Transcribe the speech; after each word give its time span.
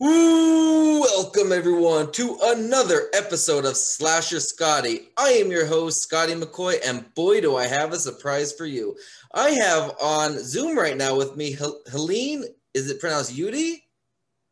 Ooh, 0.00 1.00
welcome 1.00 1.52
everyone 1.52 2.10
to 2.12 2.36
another 2.42 3.08
episode 3.14 3.64
of 3.64 3.76
Slasher 3.76 4.40
Scotty. 4.40 5.08
I 5.16 5.30
am 5.30 5.50
your 5.50 5.66
host, 5.66 6.02
Scotty 6.02 6.34
McCoy, 6.34 6.76
and 6.84 7.12
boy, 7.14 7.40
do 7.40 7.56
I 7.56 7.66
have 7.66 7.92
a 7.92 7.98
surprise 7.98 8.52
for 8.52 8.66
you. 8.66 8.96
I 9.34 9.50
have 9.50 9.94
on 10.00 10.38
Zoom 10.38 10.76
right 10.76 10.96
now 10.96 11.16
with 11.16 11.36
me 11.36 11.52
Hel- 11.52 11.80
Helene. 11.90 12.44
Is 12.74 12.90
it 12.90 13.00
pronounced 13.00 13.32
Udy? 13.32 13.84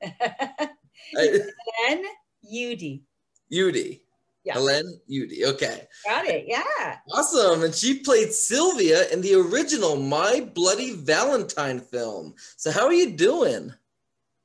Helen 0.03 2.05
Udy. 2.45 3.03
Udy. 3.53 4.03
Yeah. 4.45 4.55
Helen 4.55 5.01
Udy. 5.09 5.45
Okay. 5.47 5.87
Got 6.07 6.27
it. 6.27 6.45
Yeah. 6.47 6.97
Awesome. 7.13 7.65
And 7.65 7.75
she 7.75 7.99
played 7.99 8.33
Sylvia 8.33 9.09
in 9.11 9.21
the 9.21 9.35
original 9.35 9.97
My 9.97 10.49
Bloody 10.55 10.95
Valentine 10.95 11.81
film. 11.81 12.35
So, 12.57 12.71
how 12.71 12.87
are 12.87 12.93
you 12.93 13.11
doing? 13.17 13.75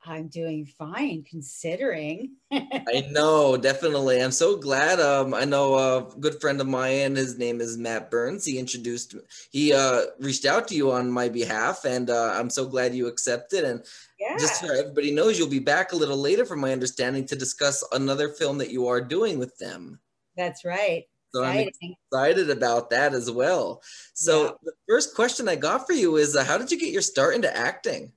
I'm 0.06 0.28
doing 0.28 0.66
fine 0.66 1.24
considering. 1.28 2.36
I 2.52 3.06
know, 3.10 3.56
definitely. 3.56 4.22
I'm 4.22 4.30
so 4.30 4.56
glad. 4.56 5.00
Um, 5.00 5.34
I 5.34 5.44
know 5.44 5.74
a 5.74 6.14
good 6.20 6.40
friend 6.40 6.60
of 6.60 6.68
mine. 6.68 7.16
His 7.16 7.38
name 7.38 7.60
is 7.60 7.76
Matt 7.76 8.10
Burns. 8.10 8.44
He 8.44 8.58
introduced, 8.58 9.16
he 9.50 9.72
uh, 9.72 10.02
reached 10.20 10.44
out 10.44 10.68
to 10.68 10.74
you 10.74 10.92
on 10.92 11.10
my 11.10 11.28
behalf, 11.28 11.84
and 11.84 12.08
uh, 12.08 12.34
I'm 12.34 12.50
so 12.50 12.66
glad 12.66 12.94
you 12.94 13.08
accepted. 13.08 13.64
And 13.64 13.84
yeah. 14.18 14.36
just 14.38 14.60
so 14.60 14.72
everybody 14.72 15.12
knows, 15.12 15.38
you'll 15.38 15.48
be 15.48 15.58
back 15.58 15.92
a 15.92 15.96
little 15.96 16.18
later, 16.18 16.44
from 16.44 16.60
my 16.60 16.72
understanding, 16.72 17.26
to 17.26 17.36
discuss 17.36 17.84
another 17.92 18.28
film 18.28 18.58
that 18.58 18.70
you 18.70 18.86
are 18.86 19.00
doing 19.00 19.38
with 19.38 19.56
them. 19.58 19.98
That's 20.36 20.64
right. 20.64 21.04
So 21.34 21.44
I'm 21.44 21.68
excited 21.82 22.48
about 22.48 22.90
that 22.90 23.12
as 23.12 23.30
well. 23.30 23.82
So 24.14 24.44
Yeah. 24.44 24.50
the 24.62 24.72
first 24.88 25.14
question 25.14 25.48
I 25.48 25.56
got 25.56 25.86
for 25.86 25.92
you 25.92 26.16
is, 26.16 26.36
uh, 26.36 26.44
how 26.44 26.56
did 26.56 26.70
you 26.70 26.78
get 26.78 26.92
your 26.92 27.02
start 27.02 27.34
into 27.34 27.54
acting? 27.54 28.12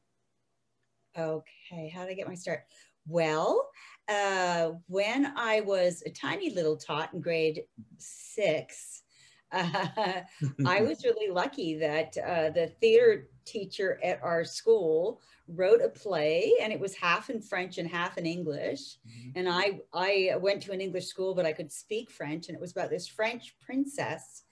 Okay. 1.18 1.52
Okay, 1.72 1.90
how 1.90 2.02
did 2.02 2.12
I 2.12 2.16
get 2.16 2.28
my 2.28 2.36
start? 2.36 2.64
Well, 3.08 3.70
uh, 4.08 4.72
when 4.88 5.34
I 5.38 5.62
was 5.62 6.02
a 6.06 6.10
tiny 6.10 6.50
little 6.54 6.78
tot 6.78 7.14
in 7.14 7.22
grade 7.22 7.64
six, 7.98 9.04
uh, 9.52 10.22
I 10.66 10.82
was 10.82 11.04
really 11.04 11.32
lucky 11.32 11.78
that 11.78 12.18
uh, 12.18 12.50
the 12.50 12.72
theater 12.82 13.30
teacher 13.46 14.00
at 14.04 14.22
our 14.24 14.44
school 14.44 15.22
wrote 15.48 15.82
a 15.82 15.90
play 15.90 16.54
and 16.62 16.72
it 16.72 16.80
was 16.80 16.96
half 16.96 17.30
in 17.30 17.42
French 17.42 17.78
and 17.78 17.90
half 17.90 18.18
in 18.18 18.26
English. 18.26 18.98
And 19.36 19.48
I, 19.50 19.80
I 19.94 20.32
went 20.40 20.62
to 20.64 20.72
an 20.72 20.82
English 20.82 21.08
school, 21.08 21.34
but 21.34 21.46
I 21.46 21.54
could 21.54 21.72
speak 21.72 22.12
French. 22.12 22.48
And 22.48 22.56
it 22.56 22.62
was 22.62 22.72
about 22.72 22.90
this 22.90 23.08
French 23.08 23.56
princess 23.60 24.44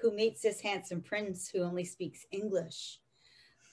who 0.00 0.12
meets 0.14 0.42
this 0.42 0.60
handsome 0.60 1.00
prince 1.00 1.48
who 1.48 1.62
only 1.62 1.84
speaks 1.84 2.26
English. 2.30 2.98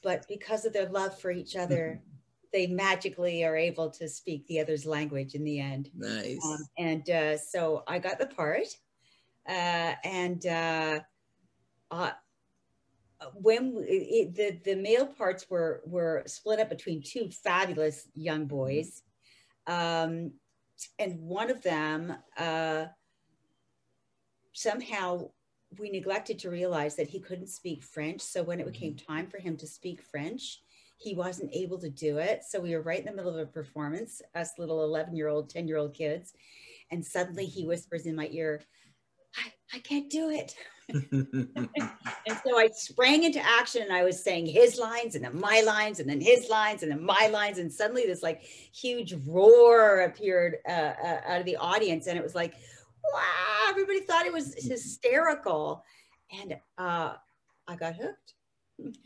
But 0.01 0.25
because 0.29 0.63
of 0.65 0.71
their 0.71 0.87
love 0.89 1.19
for 1.19 1.31
each 1.31 1.55
other, 1.57 2.01
they 2.51 2.67
magically 2.67 3.43
are 3.43 3.55
able 3.55 3.89
to 3.91 4.07
speak 4.07 4.47
the 4.47 4.59
other's 4.59 4.85
language 4.85 5.35
in 5.35 5.43
the 5.43 5.59
end. 5.59 5.89
nice. 5.95 6.39
Um, 6.43 6.65
and 6.77 7.09
uh, 7.09 7.37
so 7.37 7.83
I 7.87 7.99
got 7.99 8.19
the 8.19 8.27
part. 8.27 8.67
Uh, 9.47 9.93
and 10.03 10.45
uh, 10.45 10.99
uh, 11.91 12.11
when 13.33 13.73
w- 13.73 13.85
it, 13.87 14.35
the 14.35 14.59
the 14.63 14.75
male 14.75 15.07
parts 15.07 15.49
were 15.49 15.81
were 15.85 16.23
split 16.25 16.59
up 16.59 16.69
between 16.69 17.01
two 17.01 17.29
fabulous 17.43 18.07
young 18.13 18.45
boys, 18.45 19.01
um, 19.67 20.31
and 20.97 21.19
one 21.19 21.49
of 21.49 21.61
them 21.61 22.13
uh, 22.37 22.85
somehow 24.53 25.29
we 25.77 25.89
neglected 25.89 26.39
to 26.39 26.49
realize 26.49 26.95
that 26.95 27.07
he 27.07 27.19
couldn't 27.19 27.49
speak 27.49 27.83
French. 27.83 28.21
So 28.21 28.41
when 28.43 28.59
it 28.59 28.65
became 28.65 28.95
time 28.95 29.27
for 29.27 29.37
him 29.37 29.55
to 29.57 29.67
speak 29.67 30.01
French, 30.01 30.61
he 30.99 31.15
wasn't 31.15 31.49
able 31.53 31.79
to 31.79 31.89
do 31.89 32.17
it. 32.17 32.43
So 32.47 32.59
we 32.59 32.75
were 32.75 32.81
right 32.81 32.99
in 32.99 33.05
the 33.05 33.13
middle 33.13 33.33
of 33.33 33.39
a 33.39 33.45
performance, 33.45 34.21
us 34.35 34.51
little 34.59 34.83
11 34.83 35.15
year 35.15 35.29
old, 35.29 35.49
10 35.49 35.67
year 35.67 35.77
old 35.77 35.93
kids. 35.93 36.33
And 36.91 37.05
suddenly 37.05 37.45
he 37.45 37.65
whispers 37.65 38.05
in 38.05 38.15
my 38.15 38.27
ear, 38.31 38.61
I, 39.37 39.77
I 39.77 39.79
can't 39.79 40.09
do 40.09 40.29
it. 40.29 40.55
And 42.27 42.37
so 42.45 42.59
I 42.59 42.69
sprang 42.73 43.23
into 43.23 43.39
action 43.43 43.81
and 43.81 43.93
I 43.93 44.03
was 44.03 44.23
saying 44.23 44.45
his 44.45 44.77
lines 44.77 45.15
and 45.15 45.23
then 45.23 45.39
my 45.39 45.61
lines 45.65 45.99
and 45.99 46.07
then 46.07 46.21
his 46.21 46.49
lines 46.49 46.83
and 46.83 46.91
then 46.91 47.03
my 47.03 47.27
lines. 47.31 47.57
And 47.57 47.71
suddenly 47.71 48.05
this 48.05 48.21
like 48.21 48.41
huge 48.41 49.15
roar 49.25 50.01
appeared 50.01 50.57
uh, 50.67 50.93
uh, 51.03 51.21
out 51.25 51.39
of 51.39 51.45
the 51.45 51.57
audience. 51.57 52.07
And 52.07 52.17
it 52.17 52.23
was 52.23 52.35
like, 52.35 52.53
wow, 53.13 53.69
everybody 53.69 54.01
thought 54.01 54.25
it 54.25 54.33
was 54.33 54.53
hysterical. 54.55 55.83
And 56.39 56.57
uh, 56.77 57.13
I 57.67 57.75
got 57.75 57.95
hooked. 57.95 58.33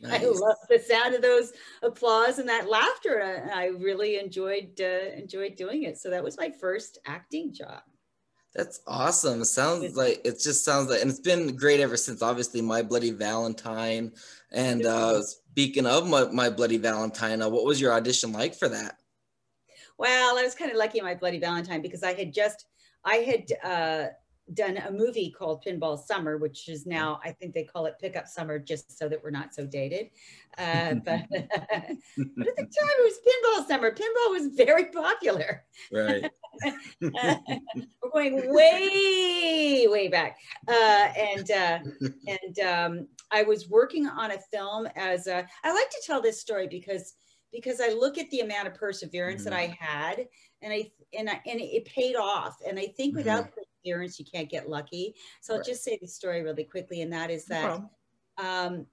I 0.10 0.24
love 0.26 0.58
the 0.70 0.80
sound 0.80 1.16
of 1.16 1.22
those 1.22 1.54
applause 1.82 2.40
and 2.40 2.48
that 2.50 2.70
laughter. 2.70 3.20
And 3.20 3.52
I 3.52 3.68
really 3.68 4.20
enjoyed 4.20 4.80
uh, 4.80 5.16
enjoyed 5.16 5.56
doing 5.56 5.84
it. 5.84 5.98
So 5.98 6.10
that 6.10 6.24
was 6.24 6.38
my 6.38 6.52
first 6.52 7.00
acting 7.06 7.54
job. 7.54 7.82
That's 8.56 8.82
awesome. 8.86 9.42
It 9.42 9.46
sounds 9.46 9.96
like 9.96 10.22
it 10.24 10.40
just 10.40 10.64
sounds 10.64 10.90
like, 10.90 11.02
and 11.02 11.10
it's 11.10 11.20
been 11.20 11.56
great 11.56 11.80
ever 11.80 11.98
since. 11.98 12.22
Obviously, 12.22 12.62
My 12.62 12.84
Bloody 12.84 13.10
Valentine. 13.10 14.12
And 14.52 14.86
uh, 14.86 15.24
speaking 15.24 15.88
of 15.88 16.08
my, 16.08 16.26
my 16.26 16.52
Bloody 16.52 16.78
Valentine, 16.78 17.42
uh, 17.42 17.50
what 17.50 17.66
was 17.66 17.82
your 17.82 17.94
audition 17.94 18.32
like 18.32 18.54
for 18.54 18.70
that? 18.70 18.98
Well, 19.98 20.38
I 20.38 20.44
was 20.44 20.54
kind 20.54 20.70
of 20.70 20.78
lucky 20.78 21.00
in 21.00 21.06
my 21.06 21.16
Bloody 21.16 21.40
Valentine 21.40 21.82
because 21.82 22.04
I 22.04 22.14
had 22.14 22.32
just 22.32 22.66
I 23.04 23.16
had 23.16 23.46
uh, 23.64 24.08
done 24.54 24.78
a 24.78 24.92
movie 24.92 25.32
called 25.32 25.64
Pinball 25.66 25.98
Summer, 25.98 26.38
which 26.38 26.68
is 26.68 26.86
now 26.86 27.20
I 27.24 27.32
think 27.32 27.54
they 27.54 27.64
call 27.64 27.86
it 27.86 27.96
Pickup 28.00 28.28
Summer, 28.28 28.60
just 28.60 28.98
so 28.98 29.08
that 29.08 29.24
we're 29.24 29.32
not 29.32 29.54
so 29.54 29.66
dated. 29.66 30.10
Uh, 30.56 30.94
but, 31.04 31.22
but 31.32 31.42
at 31.42 31.58
the 31.58 31.98
time, 32.58 32.94
it 33.00 33.04
was 33.04 33.20
Pinball 33.26 33.68
Summer. 33.68 33.90
Pinball 33.90 34.30
was 34.30 34.50
very 34.56 34.86
popular. 34.86 35.64
Right. 35.92 36.30
we're 37.02 38.12
going 38.14 38.54
way 38.54 39.88
way 39.90 40.08
back 40.10 40.38
uh, 40.68 41.08
and 41.18 41.50
uh, 41.50 41.80
and 42.28 42.60
um, 42.60 43.08
i 43.32 43.42
was 43.42 43.68
working 43.68 44.06
on 44.06 44.30
a 44.30 44.38
film 44.52 44.88
as 44.96 45.26
a, 45.26 45.44
i 45.64 45.74
like 45.74 45.90
to 45.90 46.04
tell 46.06 46.22
this 46.22 46.40
story 46.40 46.68
because 46.68 47.16
because 47.52 47.82
i 47.82 47.90
look 47.90 48.20
at 48.20 48.30
the 48.30 48.42
amount 48.42 48.68
of 48.68 48.76
perseverance 48.76 49.44
that 49.44 49.54
i 49.54 49.76
had 49.80 50.28
and 50.62 50.72
i 50.72 50.92
and 51.18 51.28
I, 51.28 51.42
and 51.48 51.60
it 51.60 51.86
paid 51.86 52.16
off 52.16 52.58
and 52.68 52.78
i 52.78 52.86
think 52.96 53.16
without 53.16 53.50
you 53.84 54.26
can't 54.26 54.50
get 54.50 54.70
lucky 54.70 55.16
so 55.42 55.56
i'll 55.56 55.64
just 55.64 55.84
say 55.84 55.98
the 56.02 56.08
story 56.08 56.42
really 56.44 56.64
quickly 56.64 57.02
and 57.02 57.12
that 57.12 57.30
is 57.30 57.46
that 57.46 57.64
problem. 57.64 57.90
um, 58.38 58.86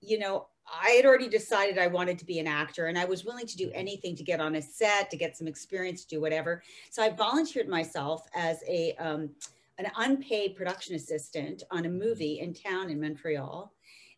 you 0.00 0.18
know, 0.18 0.46
I 0.66 0.90
had 0.90 1.04
already 1.04 1.28
decided 1.28 1.78
I 1.78 1.88
wanted 1.88 2.18
to 2.20 2.24
be 2.24 2.38
an 2.38 2.46
actor 2.46 2.86
and 2.86 2.98
I 2.98 3.04
was 3.04 3.24
willing 3.24 3.46
to 3.46 3.56
do 3.56 3.70
anything 3.74 4.14
to 4.16 4.22
get 4.22 4.40
on 4.40 4.54
a 4.54 4.62
set, 4.62 5.10
to 5.10 5.16
get 5.16 5.36
some 5.36 5.48
experience, 5.48 6.04
to 6.04 6.16
do 6.16 6.20
whatever. 6.20 6.62
So 6.90 7.02
I 7.02 7.10
volunteered 7.10 7.68
myself 7.68 8.26
as 8.34 8.62
a 8.68 8.94
um, 8.96 9.30
an 9.78 9.90
unpaid 9.96 10.56
production 10.56 10.94
assistant 10.94 11.62
on 11.70 11.86
a 11.86 11.88
movie 11.88 12.40
in 12.40 12.52
town 12.52 12.90
in 12.90 13.00
Montreal. 13.00 13.72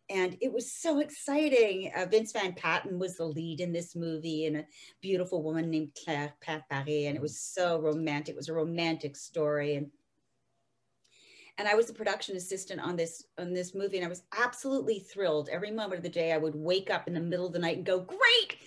And 0.09 0.37
it 0.41 0.51
was 0.51 0.73
so 0.73 0.99
exciting. 0.99 1.89
Uh, 1.95 2.05
Vince 2.05 2.33
Van 2.33 2.53
Patten 2.53 2.99
was 2.99 3.15
the 3.15 3.25
lead 3.25 3.61
in 3.61 3.71
this 3.71 3.95
movie, 3.95 4.45
and 4.45 4.57
a 4.57 4.65
beautiful 5.01 5.41
woman 5.41 5.69
named 5.69 5.97
Claire 6.03 6.33
Paris. 6.41 6.65
And 6.69 7.15
it 7.15 7.21
was 7.21 7.39
so 7.39 7.79
romantic. 7.79 8.33
It 8.33 8.37
was 8.37 8.49
a 8.49 8.53
romantic 8.53 9.15
story. 9.15 9.75
And 9.75 9.89
and 11.57 11.67
I 11.67 11.75
was 11.75 11.89
a 11.89 11.93
production 11.93 12.35
assistant 12.35 12.81
on 12.81 12.95
this 12.95 13.25
on 13.37 13.53
this 13.53 13.75
movie, 13.75 13.97
and 13.97 14.05
I 14.05 14.09
was 14.09 14.23
absolutely 14.37 14.99
thrilled. 14.99 15.49
Every 15.49 15.71
moment 15.71 15.97
of 15.97 16.03
the 16.03 16.09
day, 16.09 16.31
I 16.31 16.37
would 16.37 16.55
wake 16.55 16.89
up 16.89 17.07
in 17.07 17.13
the 17.13 17.19
middle 17.19 17.45
of 17.45 17.53
the 17.53 17.59
night 17.59 17.77
and 17.77 17.85
go, 17.85 17.99
"Great, 17.99 18.57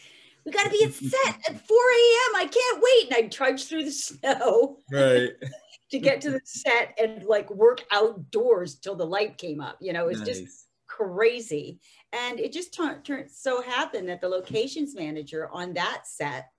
we 0.45 0.53
got 0.53 0.65
to 0.65 0.71
be 0.71 0.85
at 0.85 0.93
set 0.95 1.37
at 1.49 1.67
4 1.67 1.77
a.m. 1.77 2.37
I 2.37 2.49
can't 2.51 2.83
wait!" 2.83 3.07
And 3.09 3.17
I'd 3.17 3.33
trudge 3.33 3.65
through 3.67 3.85
the 3.85 3.91
snow 3.93 4.79
Right. 4.91 5.31
to 5.91 5.99
get 5.99 6.21
to 6.21 6.31
the 6.31 6.41
set 6.45 6.99
and 7.01 7.25
like 7.25 7.49
work 7.51 7.85
outdoors 7.93 8.77
till 8.77 8.97
the 8.97 9.07
light 9.07 9.39
came 9.39 9.61
up. 9.61 9.79
You 9.81 9.93
know, 9.93 10.09
it 10.09 10.19
was 10.19 10.23
just 10.23 10.67
crazy. 10.87 11.81
And 12.13 12.41
it 12.41 12.53
just 12.53 12.73
turned 12.73 13.05
turn, 13.05 13.29
so 13.29 13.61
happened 13.61 14.09
that 14.09 14.21
the 14.21 14.29
locations 14.29 14.95
manager 14.95 15.49
on 15.53 15.75
that 15.75 16.03
set 16.07 16.51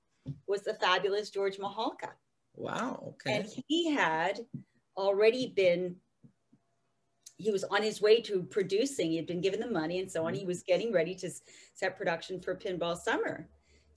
was 0.48 0.62
the 0.62 0.76
fabulous 0.76 1.30
George 1.30 1.58
Mihalka. 1.58 2.12
Wow. 2.56 3.14
Okay. 3.14 3.38
And 3.38 3.48
he 3.68 3.92
had 3.92 4.42
already 4.96 5.48
been, 5.56 5.96
he 7.38 7.52
was 7.52 7.64
on 7.66 7.84
his 7.84 8.02
way 8.02 8.22
to 8.22 8.44
producing, 8.44 9.12
he 9.12 9.16
had 9.18 9.28
been 9.28 9.42
given 9.42 9.60
the 9.60 9.70
money 9.70 10.00
and 10.00 10.12
so 10.12 10.26
on. 10.26 10.34
He 10.34 10.46
was 10.46 10.64
getting 10.64 10.92
ready 10.92 11.16
to 11.16 11.30
set 11.74 11.98
production 11.98 12.42
for 12.42 12.56
Pinball 12.56 12.98
Summer. 12.98 13.48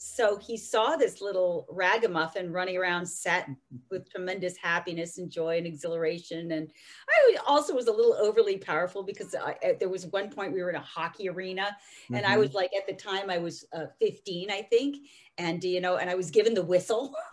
So 0.02 0.38
he 0.38 0.56
saw 0.56 0.96
this 0.96 1.20
little 1.20 1.66
ragamuffin 1.69 2.50
running 2.52 2.78
around 2.78 3.04
set 3.04 3.46
with 3.90 4.10
tremendous 4.10 4.56
happiness 4.56 5.19
and 5.19 5.31
joy 5.31 5.58
and 5.58 5.66
exhilaration. 5.66 6.52
And 6.52 6.70
I 7.10 7.37
also 7.46 7.75
was 7.75 7.87
a 7.87 7.92
little 7.92 8.14
overly 8.14 8.56
powerful 8.56 9.02
because 9.02 9.34
I, 9.34 9.75
there 9.78 9.90
was 9.90 10.06
one 10.06 10.31
point 10.31 10.54
we 10.54 10.62
were 10.62 10.70
in 10.70 10.76
a 10.76 10.81
hockey 10.81 11.28
arena 11.28 11.76
and 12.14 12.25
I 12.25 12.37
Mhm. 12.37 12.40
was 12.40 12.54
like, 12.54 12.70
at 12.75 12.87
the 12.87 12.94
time 12.94 13.28
I 13.28 13.37
was 13.37 13.66
uh, 13.75 13.88
15, 14.00 14.50
I 14.50 14.62
think. 14.62 14.96
And, 15.37 15.62
you 15.62 15.82
know, 15.82 15.96
and 15.96 16.08
I 16.08 16.14
was 16.14 16.31
given 16.31 16.54
the 16.54 16.64
whistle 16.64 17.14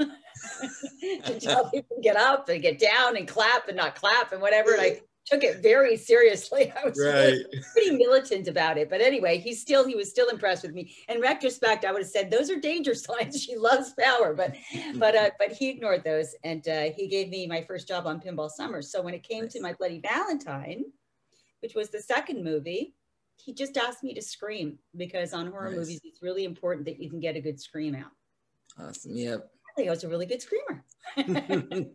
to 1.25 1.39
tell 1.39 1.69
people 1.71 1.95
to 1.95 2.01
get 2.01 2.17
up 2.17 2.49
and 2.49 2.61
get 2.61 2.79
down 2.79 3.15
and 3.15 3.29
clap 3.29 3.69
and 3.69 3.77
not 3.77 3.95
clap 3.95 4.33
and 4.33 4.41
whatever. 4.41 4.73
And 4.73 4.81
I 4.81 5.01
took 5.27 5.43
it 5.43 5.61
very 5.61 5.97
seriously. 5.97 6.71
I 6.83 6.87
was 6.87 6.97
Right. 6.99 7.33
really 7.33 7.63
pretty 7.73 7.91
militant 7.91 8.47
about 8.47 8.77
it. 8.77 8.89
But 8.89 9.01
anyway, 9.01 9.37
he's 9.37 9.61
still 9.61 9.85
he 9.85 9.95
was 9.95 10.09
still 10.09 10.29
impressed 10.29 10.63
with 10.63 10.73
me. 10.73 10.95
In 11.09 11.19
retrospect, 11.21 11.85
I 11.85 11.91
would 11.91 12.01
have 12.01 12.09
said 12.11 12.31
those 12.31 12.49
are 12.49 12.59
danger 12.59 12.95
signs. 13.07 13.43
She 13.43 13.55
loves 13.55 13.93
power, 13.99 14.33
but 14.33 14.55
but 14.95 15.15
uh, 15.15 15.29
but 15.39 15.51
he 15.51 15.69
ignored 15.69 16.03
those, 16.03 16.33
and 16.43 16.67
uh, 16.67 16.85
he 16.95 17.07
gave 17.07 17.29
me 17.29 17.45
my 17.47 17.61
first 17.61 17.87
job 17.87 18.07
on 18.07 18.19
Pinball 18.21 18.49
Summer. 18.49 18.81
So 18.81 19.01
when 19.01 19.13
it 19.13 19.23
came 19.23 19.47
to 19.49 19.61
my 19.61 19.73
Bloody 19.73 19.99
Valentine, 19.99 20.85
which 21.61 21.75
was 21.75 21.89
the 21.89 22.01
second 22.01 22.43
movie, 22.43 22.95
he 23.35 23.53
just 23.53 23.77
asked 23.77 24.03
me 24.03 24.13
to 24.13 24.21
scream 24.21 24.79
because 24.95 25.33
on 25.33 25.47
horror 25.51 25.69
Nice. 25.69 25.79
movies 25.79 26.01
it's 26.03 26.21
really 26.21 26.45
important 26.45 26.85
that 26.85 26.99
you 27.01 27.09
can 27.09 27.19
get 27.19 27.35
a 27.35 27.41
good 27.41 27.59
scream 27.59 27.95
out. 27.95 28.11
Awesome. 28.79 29.15
Yep. 29.15 29.49
I 29.85 29.89
was 29.89 30.03
a 30.03 30.09
really 30.09 30.25
good 30.25 30.41
screamer. 30.41 30.83
and, 31.17 31.89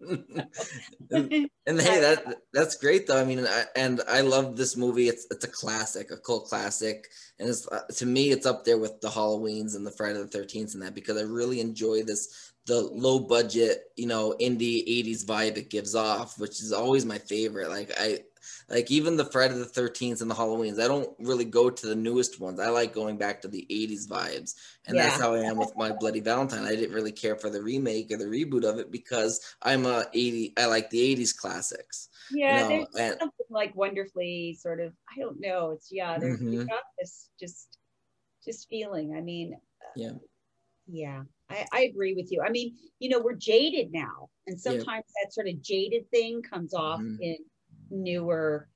and 1.66 1.80
hey, 1.80 2.00
that 2.00 2.38
that's 2.52 2.76
great 2.76 3.06
though. 3.06 3.20
I 3.20 3.24
mean, 3.24 3.46
I, 3.46 3.64
and 3.76 4.00
I 4.08 4.20
love 4.20 4.56
this 4.56 4.76
movie. 4.76 5.08
It's 5.08 5.26
it's 5.30 5.44
a 5.44 5.48
classic, 5.48 6.10
a 6.10 6.16
cult 6.16 6.48
classic, 6.48 7.08
and 7.38 7.48
it's 7.48 7.68
uh, 7.68 7.82
to 7.96 8.06
me, 8.06 8.30
it's 8.30 8.46
up 8.46 8.64
there 8.64 8.78
with 8.78 9.00
the 9.00 9.08
Halloweens 9.08 9.76
and 9.76 9.86
the 9.86 9.90
Friday 9.90 10.18
the 10.18 10.26
Thirteenth 10.26 10.74
and 10.74 10.82
that 10.82 10.94
because 10.94 11.18
I 11.18 11.22
really 11.22 11.60
enjoy 11.60 12.02
this 12.02 12.52
the 12.66 12.80
low 12.80 13.18
budget, 13.18 13.82
you 13.96 14.06
know, 14.06 14.34
indie 14.40 14.86
'80s 14.88 15.24
vibe 15.24 15.56
it 15.56 15.70
gives 15.70 15.94
off, 15.94 16.38
which 16.38 16.60
is 16.60 16.72
always 16.72 17.04
my 17.04 17.18
favorite. 17.18 17.68
Like 17.68 17.92
I. 17.98 18.20
Like 18.68 18.90
even 18.90 19.16
the 19.16 19.24
Friday 19.24 19.54
the 19.54 19.64
Thirteenth 19.64 20.20
and 20.20 20.30
the 20.30 20.34
Halloweens, 20.34 20.80
I 20.82 20.88
don't 20.88 21.10
really 21.18 21.44
go 21.44 21.70
to 21.70 21.86
the 21.86 21.94
newest 21.94 22.40
ones. 22.40 22.58
I 22.60 22.68
like 22.68 22.92
going 22.94 23.16
back 23.18 23.42
to 23.42 23.48
the 23.48 23.66
'80s 23.70 24.06
vibes, 24.08 24.54
and 24.86 24.96
that's 24.98 25.20
how 25.20 25.34
I 25.34 25.40
am 25.40 25.58
with 25.58 25.72
my 25.76 25.92
Bloody 25.92 26.20
Valentine. 26.20 26.64
I 26.64 26.74
didn't 26.76 26.94
really 26.94 27.12
care 27.12 27.36
for 27.36 27.50
the 27.50 27.62
remake 27.62 28.10
or 28.10 28.16
the 28.16 28.24
reboot 28.24 28.64
of 28.64 28.78
it 28.78 28.90
because 28.90 29.40
I'm 29.62 29.86
a 29.86 30.06
80. 30.12 30.54
I 30.56 30.66
like 30.66 30.90
the 30.90 31.00
80s 31.16 31.32
classics. 31.36 32.08
Yeah, 32.30 32.62
know, 32.62 32.68
there's 32.68 32.86
and- 32.96 33.18
something 33.20 33.46
like 33.50 33.74
wonderfully 33.76 34.56
sort 34.60 34.80
of. 34.80 34.92
I 35.14 35.20
don't 35.20 35.40
know. 35.40 35.70
It's 35.72 35.90
yeah. 35.92 36.18
There's 36.18 36.40
Mhm. 36.40 36.52
you've 36.52 36.68
got 36.68 36.82
this 36.98 37.28
just 37.38 37.78
just 38.44 38.68
feeling. 38.68 39.14
I 39.16 39.20
mean, 39.20 39.54
uh, 39.54 39.88
Yeah. 39.94 40.12
yeah. 40.88 41.22
I, 41.48 41.66
I 41.72 41.80
agree 41.82 42.14
with 42.14 42.32
you. 42.32 42.42
I 42.42 42.48
mean, 42.50 42.74
you 42.98 43.08
know, 43.10 43.20
we're 43.20 43.34
jaded 43.34 43.92
now, 43.92 44.30
and 44.46 44.56
Yeah. 44.56 44.62
sometimes 44.62 45.04
that 45.22 45.32
sort 45.32 45.48
of 45.48 45.60
jaded 45.62 46.10
thing 46.10 46.42
comes 46.42 46.72
off 46.74 47.00
Mhm. 47.00 47.18
in 47.20 47.36
newer, 47.92 48.68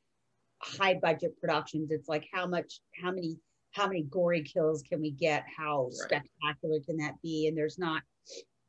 high 0.63 0.95
budget 0.95 1.39
productions. 1.41 1.91
It's 1.91 2.09
like 2.09 2.29
how 2.33 2.47
much, 2.47 2.81
how 3.03 3.11
many, 3.11 3.39
how 3.73 3.87
many 3.89 4.03
gory 4.03 4.43
kills 4.43 4.83
can 4.83 5.01
we 5.01 5.11
get? 5.11 5.45
How 5.55 5.85
Right. 5.85 5.93
spectacular 5.93 6.81
can 6.81 6.97
that 6.99 7.21
be? 7.23 7.47
And 7.47 7.57
there's 7.57 7.79
not 7.79 8.03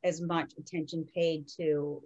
as 0.04 0.20
much 0.20 0.52
attention 0.58 1.06
paid 1.14 1.48
to 1.56 2.02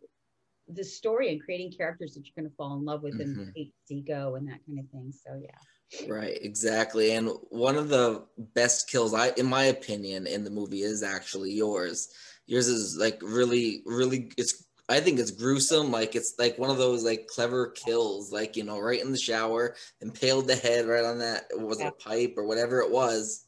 the 0.68 0.84
story 0.84 1.30
and 1.30 1.42
creating 1.42 1.72
characters 1.72 2.14
that 2.14 2.24
you're 2.24 2.32
going 2.36 2.50
to 2.50 2.56
fall 2.56 2.76
in 2.76 2.84
love 2.84 3.02
with 3.02 3.14
and 3.20 3.36
Mhm. 3.36 3.52
hate 3.54 3.72
to 3.72 3.86
see 3.86 4.00
go 4.00 4.36
and 4.36 4.48
that 4.48 4.64
kind 4.66 4.78
of 4.78 4.88
thing. 4.90 5.12
So 5.12 5.40
yeah. 5.42 6.08
Right, 6.08 6.38
exactly. 6.40 7.12
And 7.12 7.28
one 7.50 7.76
of 7.76 7.88
the 7.88 8.26
best 8.38 8.88
kills, 8.88 9.12
I, 9.12 9.30
in 9.30 9.46
my 9.46 9.64
opinion, 9.64 10.26
in 10.26 10.42
the 10.44 10.50
movie 10.50 10.82
is 10.82 11.02
actually 11.02 11.52
yours. 11.52 12.08
Yours 12.46 12.66
is 12.68 12.96
like 12.96 13.20
really, 13.22 13.82
really. 13.84 14.30
It's 14.38 14.64
I 14.88 15.00
think 15.00 15.18
it's 15.18 15.30
gruesome. 15.30 15.90
Like 15.90 16.14
it's 16.14 16.34
like 16.38 16.58
one 16.58 16.70
of 16.70 16.76
those 16.78 17.04
like 17.04 17.26
clever 17.28 17.70
kills, 17.70 18.32
like 18.32 18.56
you 18.56 18.64
know, 18.64 18.78
right 18.78 19.00
in 19.00 19.12
the 19.12 19.18
shower, 19.18 19.76
impaled 20.00 20.46
the 20.48 20.56
head 20.56 20.86
right 20.86 21.04
on 21.04 21.18
that 21.18 21.44
was 21.52 21.80
it 21.80 21.84
a 21.84 21.92
pipe 21.92 22.34
or 22.36 22.44
whatever 22.44 22.80
it 22.80 22.90
was. 22.90 23.46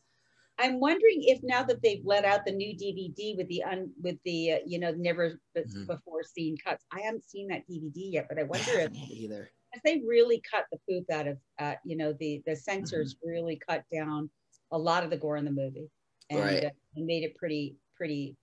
I'm 0.59 0.79
wondering 0.79 1.25
if 1.25 1.41
now 1.43 1.65
that 1.65 1.83
they've 1.83 2.05
let 2.05 2.25
out 2.25 2.45
the 2.45 2.53
new 2.53 2.77
DVD 2.77 3.35
with 3.37 3.49
the 3.49 3.63
un 3.65 3.93
with 4.01 4.19
the 4.25 4.53
uh, 4.53 4.59
you 4.65 4.79
know 4.79 4.93
never 4.93 5.41
Mhm. 5.65 5.89
before 5.89 6.23
seen 6.23 6.57
cuts. 6.57 6.85
I 6.93 7.01
haven't 7.01 7.25
seen 7.25 7.49
that 7.49 7.67
DVD 7.67 8.11
yet, 8.13 8.27
but 8.29 8.39
I 8.39 8.45
I 8.53 8.59
wonder 8.59 8.79
if, 8.79 8.93
either. 9.11 9.51
if 9.75 9.83
they 9.85 10.01
really 10.07 10.41
cut 10.43 10.67
the 10.73 10.79
poop 10.89 11.11
out 11.11 11.29
of 11.29 11.39
uh, 11.59 11.77
you 11.85 11.97
know 11.97 12.15
the 12.15 12.43
the 12.47 12.57
Mm-hmm. 12.81 13.11
censors 13.11 13.17
really 13.23 13.59
cut 13.69 13.85
down 13.93 14.31
a 14.73 14.79
lot 14.79 15.05
of 15.05 15.11
the 15.11 15.19
gore 15.19 15.37
in 15.39 15.45
the 15.47 15.53
movie 15.53 15.91
and, 16.31 16.41
Right. 16.41 16.65
uh, 16.65 16.71
and 16.97 17.07
made 17.07 17.25
it 17.25 17.37
pretty 17.37 17.79
pretty 17.97 18.37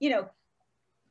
you 0.00 0.10
know 0.10 0.30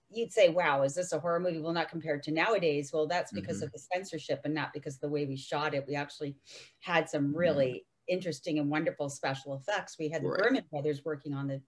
you'd 0.10 0.32
say 0.32 0.50
wow 0.50 0.84
is 0.84 0.96
this 0.96 1.12
a 1.12 1.20
horror 1.20 1.40
movie 1.40 1.60
well 1.60 1.74
not 1.74 1.90
compared 1.90 2.24
to 2.24 2.32
nowadays 2.32 2.92
well 2.94 3.08
that's 3.08 3.32
because 3.34 3.62
Mhm. 3.62 3.64
of 3.64 3.72
the 3.72 3.80
censorship 3.94 4.42
and 4.46 4.54
not 4.54 4.74
because 4.74 4.96
of 4.96 5.02
the 5.02 5.10
way 5.10 5.26
we 5.26 5.36
shot 5.38 5.74
it 5.74 5.86
we 5.88 5.96
actually 5.96 6.38
had 6.80 7.10
some 7.10 7.36
Mm-hmm. 7.36 7.78
really 7.78 7.86
interesting 8.08 8.60
and 8.60 8.70
wonderful 8.70 9.10
special 9.10 9.54
effects 9.56 9.98
we 10.00 10.10
had 10.10 10.24
the 10.24 10.30
Right. 10.30 10.44
Burman 10.44 10.64
brothers 10.72 11.04
working 11.06 11.34
on 11.34 11.48
the 11.48 11.62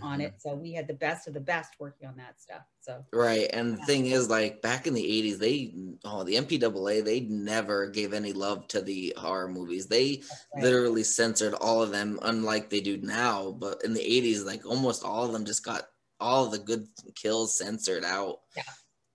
on 0.00 0.20
Mhm. 0.20 0.22
it 0.22 0.40
so 0.40 0.54
we 0.54 0.72
had 0.72 0.88
the 0.88 0.94
best 0.94 1.28
of 1.28 1.34
the 1.34 1.40
best 1.40 1.74
working 1.80 2.08
on 2.08 2.16
that 2.16 2.40
stuff 2.40 2.66
so 2.80 3.06
Right, 3.14 3.50
and 3.52 3.76
the 3.76 3.82
thing 3.82 4.06
is, 4.06 4.30
like 4.30 4.62
back 4.62 4.86
in 4.86 4.94
the 4.94 5.04
'80s, 5.06 5.38
they 5.38 5.74
oh 6.04 6.24
the 6.24 6.36
MPAA 6.36 7.02
they 7.02 7.20
never 7.20 7.86
gave 7.90 8.14
any 8.14 8.32
love 8.32 8.66
to 8.68 8.80
the 8.80 9.12
horror 9.18 9.48
movies. 9.48 9.86
They 9.88 10.22
right. 10.54 10.72
literally 10.72 11.02
censored 11.04 11.52
all 11.54 11.82
of 11.82 11.90
them, 11.90 12.18
unlike 12.22 12.70
they 12.70 12.80
do 12.80 12.96
now. 12.96 13.52
But 13.52 13.84
in 13.84 13.92
the 13.92 14.00
'80s, 14.00 14.44
like 14.44 14.64
almost 14.64 15.04
all 15.04 15.26
of 15.26 15.32
them 15.32 15.44
just 15.44 15.62
got 15.62 15.90
all 16.22 16.46
the 16.48 16.58
good 16.58 16.86
kills 17.14 17.58
censored 17.58 18.04
out. 18.04 18.38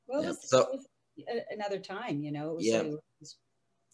well, 0.07 0.21
yeah, 0.21 0.27
it 0.27 0.30
was, 0.30 0.50
so- 0.50 0.59
it 0.62 0.69
was 0.74 0.86
another 1.51 1.80
time 1.80 2.21
you 2.21 2.31
know 2.31 2.51
it 2.51 2.56
was, 2.57 2.65
Yeah. 2.65 2.81
was 2.83 3.36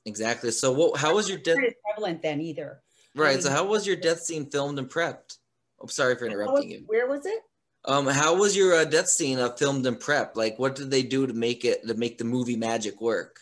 Exactly. 0.06 0.52
So, 0.52 0.74
what? 0.74 1.00
How 1.00 1.16
was 1.16 1.30
your 1.30 1.38
death? 1.38 1.58
prevalent 1.86 2.22
then 2.22 2.42
either 2.42 2.82
Right. 3.16 3.42
So, 3.42 3.48
mean- 3.48 3.58
how 3.58 3.66
was 3.66 3.88
your 3.88 3.96
death 3.96 4.20
scene 4.20 4.50
filmed 4.50 4.78
and 4.78 4.90
prepped? 4.90 5.38
I'm 5.82 5.88
sorry 5.88 6.16
for 6.18 6.28
How 6.28 6.36
was- 6.36 6.42
interrupting 6.46 6.70
you. 6.72 6.84
where 6.88 7.08
was 7.08 7.26
it 7.26 7.42
Um, 7.86 8.08
how 8.08 8.36
was 8.36 8.56
your 8.58 8.74
uh, 8.74 8.84
death 8.86 9.08
scene 9.10 9.40
uh, 9.40 9.56
filmed 9.56 9.86
and 9.86 9.98
prepped? 9.98 10.36
Like, 10.36 10.60
what 10.60 10.76
did 10.76 10.92
they 10.92 11.04
do 11.04 11.26
to 11.28 11.34
make 11.34 11.64
it 11.64 11.88
to 11.88 11.94
make 11.94 12.18
the 12.18 12.26
movie 12.26 12.58
magic 12.58 13.00
work? 13.00 13.40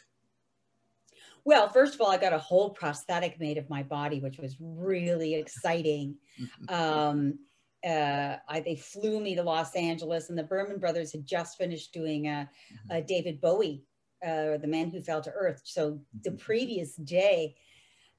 Well, 1.44 1.68
first 1.70 1.96
of 1.96 2.02
all, 2.02 2.12
I 2.12 2.18
got 2.18 2.34
a 2.34 2.38
whole 2.40 2.70
prosthetic 2.70 3.40
made 3.40 3.58
of 3.58 3.68
my 3.70 3.82
body, 3.82 4.20
which 4.20 4.38
was 4.38 4.56
really 4.60 5.34
exciting. 5.36 6.18
Um, 6.70 7.40
uh, 7.86 8.38
I, 8.48 8.60
they 8.60 8.76
flew 8.76 9.20
me 9.20 9.36
to 9.36 9.44
Los 9.44 9.76
Angeles, 9.76 10.30
and 10.30 10.38
the 10.38 10.44
Burman 10.44 10.80
brothers 10.80 11.12
had 11.12 11.26
just 11.26 11.58
finished 11.58 11.94
doing 11.94 12.28
a, 12.28 12.50
a 12.90 13.02
David 13.02 13.42
Bowie, 13.42 13.84
uh, 14.26 14.58
the 14.58 14.68
man 14.68 14.90
who 14.90 15.02
fell 15.02 15.22
to 15.22 15.32
earth. 15.32 15.62
So 15.66 16.00
the 16.24 16.32
previous 16.32 16.96
day, 16.96 17.56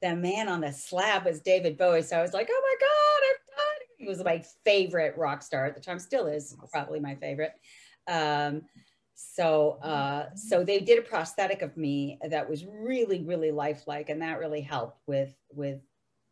the 0.01 0.17
man 0.17 0.49
on 0.49 0.61
the 0.61 0.73
slab 0.73 1.25
was 1.25 1.41
David 1.41 1.79
Bowie. 1.79 2.03
So 2.03 2.19
I 2.19 2.23
was 2.23 2.33
like, 2.33 2.49
oh 2.51 2.63
my 2.63 2.77
God, 2.81 3.29
I've 3.31 3.57
done 3.57 3.77
it. 3.81 3.89
He 3.99 4.09
was 4.09 4.25
my 4.25 4.45
favorite 4.65 5.17
rock 5.17 5.43
star 5.43 5.67
at 5.67 5.75
the 5.75 5.81
time, 5.81 6.01
still 6.01 6.27
is 6.27 6.57
probably 6.73 6.99
my 6.99 7.15
favorite. 7.15 7.53
Um, 8.09 8.63
so 9.15 9.79
uh, 9.83 10.35
so 10.35 10.65
they 10.65 10.81
did 10.81 10.99
a 10.99 11.03
prosthetic 11.03 11.63
of 11.63 11.77
me 11.77 12.19
that 12.29 12.49
was 12.49 12.65
really, 12.67 13.23
really 13.23 13.53
lifelike, 13.53 14.09
and 14.09 14.21
that 14.23 14.41
really 14.41 14.61
helped 14.61 14.99
with 15.07 15.35
with 15.51 15.81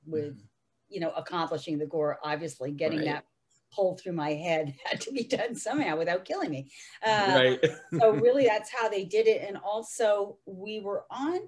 with 0.05 0.43
you 0.91 1.01
know 1.01 1.11
accomplishing 1.13 1.79
the 1.79 1.87
gore. 1.87 2.19
Obviously, 2.23 2.73
getting 2.73 2.99
Right. 2.99 3.07
that 3.07 3.25
hole 3.71 3.97
through 3.97 4.13
my 4.13 4.35
head 4.35 4.75
had 4.85 5.01
to 5.01 5.13
be 5.13 5.25
done 5.25 5.55
somehow 5.55 5.97
without 5.97 6.25
killing 6.25 6.51
me. 6.51 6.71
Uh, 7.07 7.33
right. 7.35 7.65
so 8.01 8.11
really 8.11 8.45
that's 8.45 8.71
how 8.71 8.89
they 8.89 9.05
did 9.05 9.27
it 9.27 9.43
and 9.47 9.57
also 9.57 10.37
we 10.47 10.81
were 10.81 11.05
on 11.11 11.41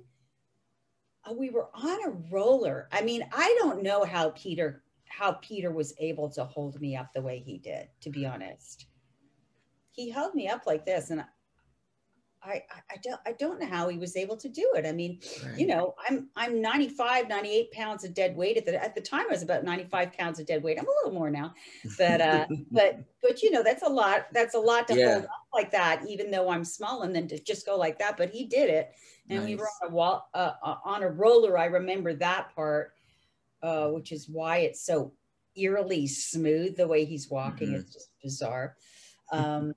uh, 1.28 1.32
we 1.32 1.50
were 1.50 1.68
on 1.74 1.98
a 2.04 2.10
roller 2.30 2.88
i 2.92 3.00
mean 3.02 3.24
i 3.32 3.56
don't 3.60 3.82
know 3.82 4.04
how 4.04 4.30
peter 4.30 4.82
how 5.08 5.32
peter 5.42 5.70
was 5.70 5.94
able 5.98 6.28
to 6.28 6.44
hold 6.44 6.80
me 6.80 6.96
up 6.96 7.12
the 7.12 7.22
way 7.22 7.38
he 7.38 7.58
did 7.58 7.88
to 8.00 8.10
be 8.10 8.26
honest 8.26 8.86
he 9.90 10.10
held 10.10 10.34
me 10.34 10.48
up 10.48 10.66
like 10.66 10.84
this 10.84 11.10
and 11.10 11.24
i 12.44 12.54
i, 12.70 12.80
I 12.90 12.96
don't 13.02 13.20
i 13.26 13.32
don't 13.32 13.60
know 13.60 13.66
how 13.66 13.88
he 13.88 13.98
was 13.98 14.16
able 14.16 14.36
to 14.38 14.48
do 14.48 14.70
it. 14.76 14.86
I 14.86 14.92
mean 14.92 15.20
you 15.56 15.66
know 15.66 15.94
i'm 16.08 16.28
i'm 16.36 16.60
95 16.60 17.28
98 17.28 17.70
pounds 17.72 18.04
of 18.04 18.14
dead 18.14 18.36
weight 18.36 18.56
at 18.56 18.66
the 18.66 18.82
at 18.82 18.94
the 18.94 19.00
time 19.00 19.26
i 19.28 19.32
was 19.32 19.42
about 19.42 19.64
95 19.64 20.12
pounds 20.12 20.38
of 20.40 20.46
dead 20.46 20.62
weight. 20.62 20.78
I'm 20.78 20.86
a 20.86 20.90
little 21.02 21.18
more 21.18 21.30
now 21.30 21.54
but 21.98 22.20
uh 22.20 22.46
but 22.72 23.00
but 23.22 23.42
you 23.42 23.50
know 23.50 23.62
that's 23.62 23.82
a 23.82 23.88
lot 23.88 24.26
that's 24.32 24.54
a 24.54 24.58
lot 24.58 24.88
to 24.88 24.94
Yeah. 24.94 25.06
hold 25.12 25.24
up 25.24 25.30
like 25.54 25.70
that 25.72 26.02
even 26.08 26.30
though 26.30 26.48
i'm 26.50 26.64
small 26.64 27.02
and 27.02 27.14
then 27.14 27.28
to 27.28 27.38
just 27.42 27.66
go 27.66 27.76
like 27.76 27.98
that 27.98 28.16
but 28.16 28.30
he 28.30 28.44
did 28.46 28.70
it. 28.70 28.92
And 29.30 29.44
we 29.44 29.56
were 29.56 29.68
on 29.82 29.88
a 29.90 29.92
wall 29.94 30.28
uh, 30.34 30.52
uh, 30.62 30.76
on 30.84 31.02
a 31.02 31.08
roller 31.08 31.56
i 31.58 31.66
remember 31.66 32.12
that 32.14 32.54
part 32.54 32.94
uh 33.62 33.88
which 33.88 34.12
is 34.12 34.28
why 34.28 34.58
it's 34.58 34.84
so 34.84 35.12
eerily 35.54 36.06
smooth 36.06 36.76
the 36.76 36.88
way 36.88 37.04
he's 37.04 37.28
walking. 37.30 37.70
Mhm. 37.72 37.80
it's 37.80 37.92
just 37.92 38.10
bizarre. 38.22 38.76
Um 39.32 39.72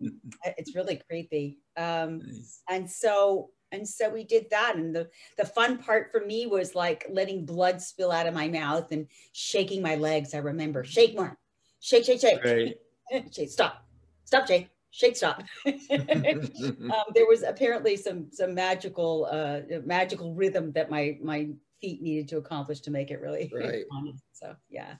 it's 0.58 0.76
really 0.76 1.02
creepy 1.10 1.60
um 1.78 2.20
Nice. 2.26 2.62
and 2.70 2.90
so 2.90 3.52
and 3.72 3.88
so 3.88 4.10
we 4.10 4.24
did 4.24 4.50
that 4.52 4.76
and 4.76 4.96
the 4.96 5.10
the 5.38 5.46
fun 5.46 5.78
part 5.78 6.12
for 6.12 6.22
me 6.26 6.46
was 6.46 6.76
like 6.76 7.06
letting 7.10 7.46
blood 7.46 7.82
spill 7.82 8.12
out 8.12 8.28
of 8.28 8.34
my 8.34 8.48
mouth 8.48 8.92
and 8.92 9.08
shaking 9.34 9.82
my 9.82 9.96
legs 9.96 10.34
i 10.34 10.38
remember 10.38 10.84
shake 10.84 11.16
more 11.16 11.38
shake 11.82 12.06
shake 12.06 12.22
shake 12.22 12.44
Right. 12.44 12.76
shake 13.32 13.50
stop 13.50 13.86
stop 14.24 14.48
shake 14.48 14.70
shake 14.92 15.16
stop 15.16 15.42
um, 15.66 17.04
there 17.14 17.26
was 17.28 17.44
apparently 17.44 17.98
some 17.98 18.28
some 18.32 18.54
magical 18.54 19.28
uh 19.32 19.62
magical 19.86 20.34
rhythm 20.34 20.72
that 20.72 20.90
my 20.90 21.18
my 21.22 21.50
feet 21.82 22.02
needed 22.02 22.28
to 22.30 22.38
accomplish 22.38 22.80
to 22.82 22.92
make 22.92 23.12
it 23.12 23.20
really 23.20 23.52
Right. 23.54 23.84
fun. 23.92 24.14
so 24.32 24.56
yeah 24.70 24.96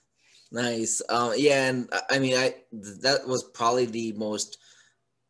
Nice. 0.52 1.02
Um, 1.08 1.32
yeah, 1.36 1.68
and 1.70 1.88
I- 1.92 2.02
I 2.14 2.18
mean, 2.20 2.36
I 2.36 2.54
that 3.02 3.26
was 3.26 3.42
probably 3.52 3.86
the 3.86 4.12
most 4.12 4.58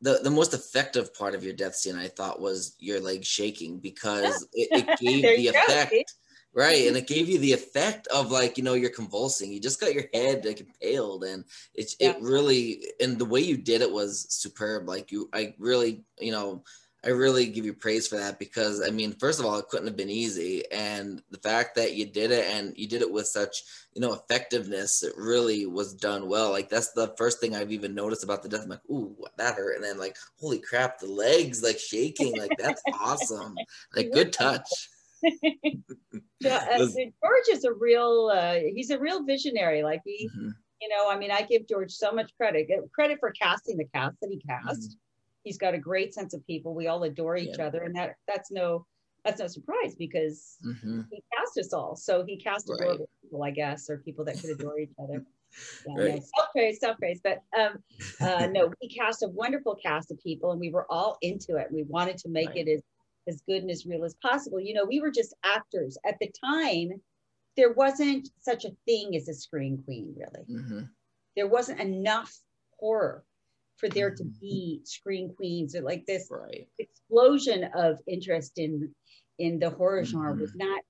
the, 0.07 0.21
the 0.23 0.31
most 0.31 0.55
effective 0.55 1.13
part 1.13 1.35
of 1.35 1.43
your 1.43 1.53
death 1.53 1.75
scene 1.75 1.97
I 1.97 2.07
thought 2.07 2.41
was 2.41 2.77
your 2.79 3.01
leg 3.01 3.25
shaking 3.25 3.81
because 3.81 4.47
it, 4.53 4.69
it 4.71 4.99
gave 5.01 5.23
the 5.23 5.49
effect 5.49 5.91
go, 5.91 6.03
right 6.55 6.87
and 6.87 6.97
it 6.97 7.09
gave 7.09 7.29
you 7.29 7.41
the 7.41 7.53
effect 7.53 8.07
of 8.07 8.31
like 8.31 8.57
you 8.57 8.63
know 8.63 8.75
you're 8.75 8.89
convulsing. 8.89 9.53
You 9.53 9.61
just 9.61 9.81
got 9.81 9.95
your 9.95 10.05
head 10.15 10.45
like 10.45 10.61
impaled 10.61 11.25
and 11.25 11.45
it, 11.75 11.93
yeah. 11.99 12.11
it 12.11 12.19
really 12.21 12.85
and 13.01 13.19
the 13.19 13.25
way 13.25 13.41
you 13.41 13.57
did 13.57 13.83
it 13.83 13.91
was 13.91 14.27
superb. 14.29 14.89
Like 14.89 15.11
you 15.11 15.29
I 15.33 15.55
really 15.59 16.05
you 16.21 16.31
know 16.31 16.63
I 17.05 17.11
really 17.11 17.47
give 17.47 17.65
you 17.65 17.73
praise 17.73 18.09
for 18.09 18.17
that 18.17 18.39
because 18.39 18.83
I 18.83 18.91
mean, 18.91 19.13
first 19.13 19.39
of 19.39 19.47
all, 19.47 19.59
it 19.59 19.69
couldn't 19.69 19.87
have 19.87 19.97
been 19.97 20.11
easy, 20.11 20.65
and 20.73 21.23
the 21.31 21.39
fact 21.39 21.77
that 21.77 21.95
you 21.95 22.07
did 22.07 22.33
it 22.33 22.47
and 22.47 22.77
you 22.77 22.89
did 22.89 23.03
it 23.03 23.11
with 23.11 23.27
such 23.27 23.63
you 23.95 24.01
know 24.01 24.15
effectiveness, 24.15 25.03
it 25.03 25.13
really 25.17 25.67
was 25.67 25.95
done 25.95 26.29
well. 26.29 26.51
Like 26.51 26.69
that's 26.69 26.93
the 26.93 27.15
first 27.17 27.41
thing 27.41 27.55
I've 27.55 27.71
even 27.71 27.95
noticed 27.95 28.25
about 28.25 28.43
the 28.43 28.49
death. 28.49 28.65
I'm 28.65 28.71
like, 28.71 28.91
ooh, 28.91 29.17
that 29.37 29.55
hurt, 29.55 29.77
and 29.77 29.85
then 29.85 29.99
like, 29.99 30.17
holy 30.41 30.59
crap, 30.59 30.99
the 30.99 31.07
legs 31.07 31.63
like 31.63 31.79
shaking, 31.79 32.37
like 32.39 32.57
that's 32.59 32.83
awesome. 33.01 33.55
Like 33.95 34.11
good 34.13 34.33
touch. 34.33 34.69
uh, 35.25 35.39
George 36.43 37.49
is 37.51 37.65
a 37.65 37.73
real 37.73 38.33
uh, 38.35 38.55
he's 38.75 38.91
a 38.91 38.99
real 38.99 39.25
visionary. 39.25 39.83
Like 39.83 40.01
he, 40.05 40.29
mm-hmm. 40.29 40.51
you 40.81 40.89
know, 40.89 41.09
I 41.09 41.17
mean, 41.17 41.31
I 41.31 41.43
give 41.43 41.69
George 41.69 41.93
so 41.93 42.11
much 42.11 42.33
credit. 42.37 42.69
Credit 42.93 43.19
for 43.21 43.31
casting 43.31 43.77
the 43.77 43.87
cast 43.95 44.17
that 44.21 44.31
he 44.31 44.41
cast. 44.41 44.81
Mm-hmm 44.81 44.97
he's 45.47 45.59
got 45.59 45.75
a 45.75 45.79
great 45.79 46.13
sense 46.13 46.35
of 46.35 46.45
people. 46.45 46.75
We 46.75 46.89
all 46.89 47.05
adore 47.05 47.37
each 47.37 47.59
yeah. 47.59 47.67
other, 47.67 47.85
and 47.85 47.95
that 47.95 48.17
that's 48.27 48.51
no 48.51 48.85
that's 49.25 49.41
no 49.41 49.47
surprise 49.47 49.95
because 49.95 50.57
mm-hmm. 50.65 51.03
he 51.11 51.23
cast 51.35 51.57
us 51.59 51.73
all. 51.73 51.97
So 51.97 52.25
he 52.27 52.37
cast 52.37 52.69
right. 52.69 52.81
adorable 52.81 53.09
people, 53.23 53.45
I 53.45 53.51
guess, 53.51 53.89
or 53.89 53.99
people 53.99 54.25
that 54.27 54.39
could 54.41 54.51
adore 54.51 54.79
each 54.79 54.93
other. 55.03 55.25
Yeah, 55.87 55.95
right. 56.03 56.15
no, 56.17 56.21
self 56.37 56.51
praise, 56.53 56.81
self 56.81 56.99
praise. 56.99 57.21
But 57.23 57.41
um, 57.59 57.79
uh, 58.21 58.47
no, 58.51 58.71
he 58.81 58.89
cast 58.89 59.23
a 59.23 59.29
wonderful 59.29 59.77
cast 59.77 60.11
of 60.11 60.21
people, 60.21 60.51
and 60.51 60.61
we 60.61 60.71
were 60.71 60.87
all 60.91 61.17
into 61.23 61.57
it. 61.57 61.69
We 61.71 61.85
wanted 61.85 62.19
to 62.19 62.29
make 62.29 62.49
right. 62.49 62.67
it 62.67 62.69
as 62.69 62.83
as 63.27 63.43
good 63.47 63.63
and 63.63 63.71
as 63.71 63.87
real 63.87 64.05
as 64.05 64.17
possible. 64.17 64.61
You 64.61 64.75
know, 64.75 64.85
we 64.85 65.01
were 65.01 65.11
just 65.11 65.35
actors 65.45 65.97
at 66.05 66.17
the 66.21 66.31
time. 66.45 66.91
There 67.57 67.73
wasn't 67.73 68.29
such 68.41 68.67
a 68.67 68.73
thing 68.87 69.17
as 69.17 69.29
a 69.29 69.35
screen 69.35 69.83
queen, 69.85 70.15
really. 70.19 70.45
Mm-hmm. 70.51 70.81
There 71.37 71.49
wasn't 71.49 71.81
enough 71.81 72.37
horror 72.79 73.25
for 73.77 73.89
there 73.89 74.11
to 74.11 74.23
mm-hmm. 74.23 74.41
be 74.41 74.81
screen 74.85 75.35
queens 75.35 75.75
or 75.75 75.83
like 75.83 76.07
this 76.07 76.29
right. 76.31 76.67
explosion 76.79 77.69
of 77.75 77.99
interest 78.07 78.59
in 78.59 78.95
in 79.39 79.59
the 79.59 79.71
horror 79.71 80.05
genre 80.05 80.33
mm-hmm. 80.33 80.41
was 80.41 80.55
not 80.55 80.83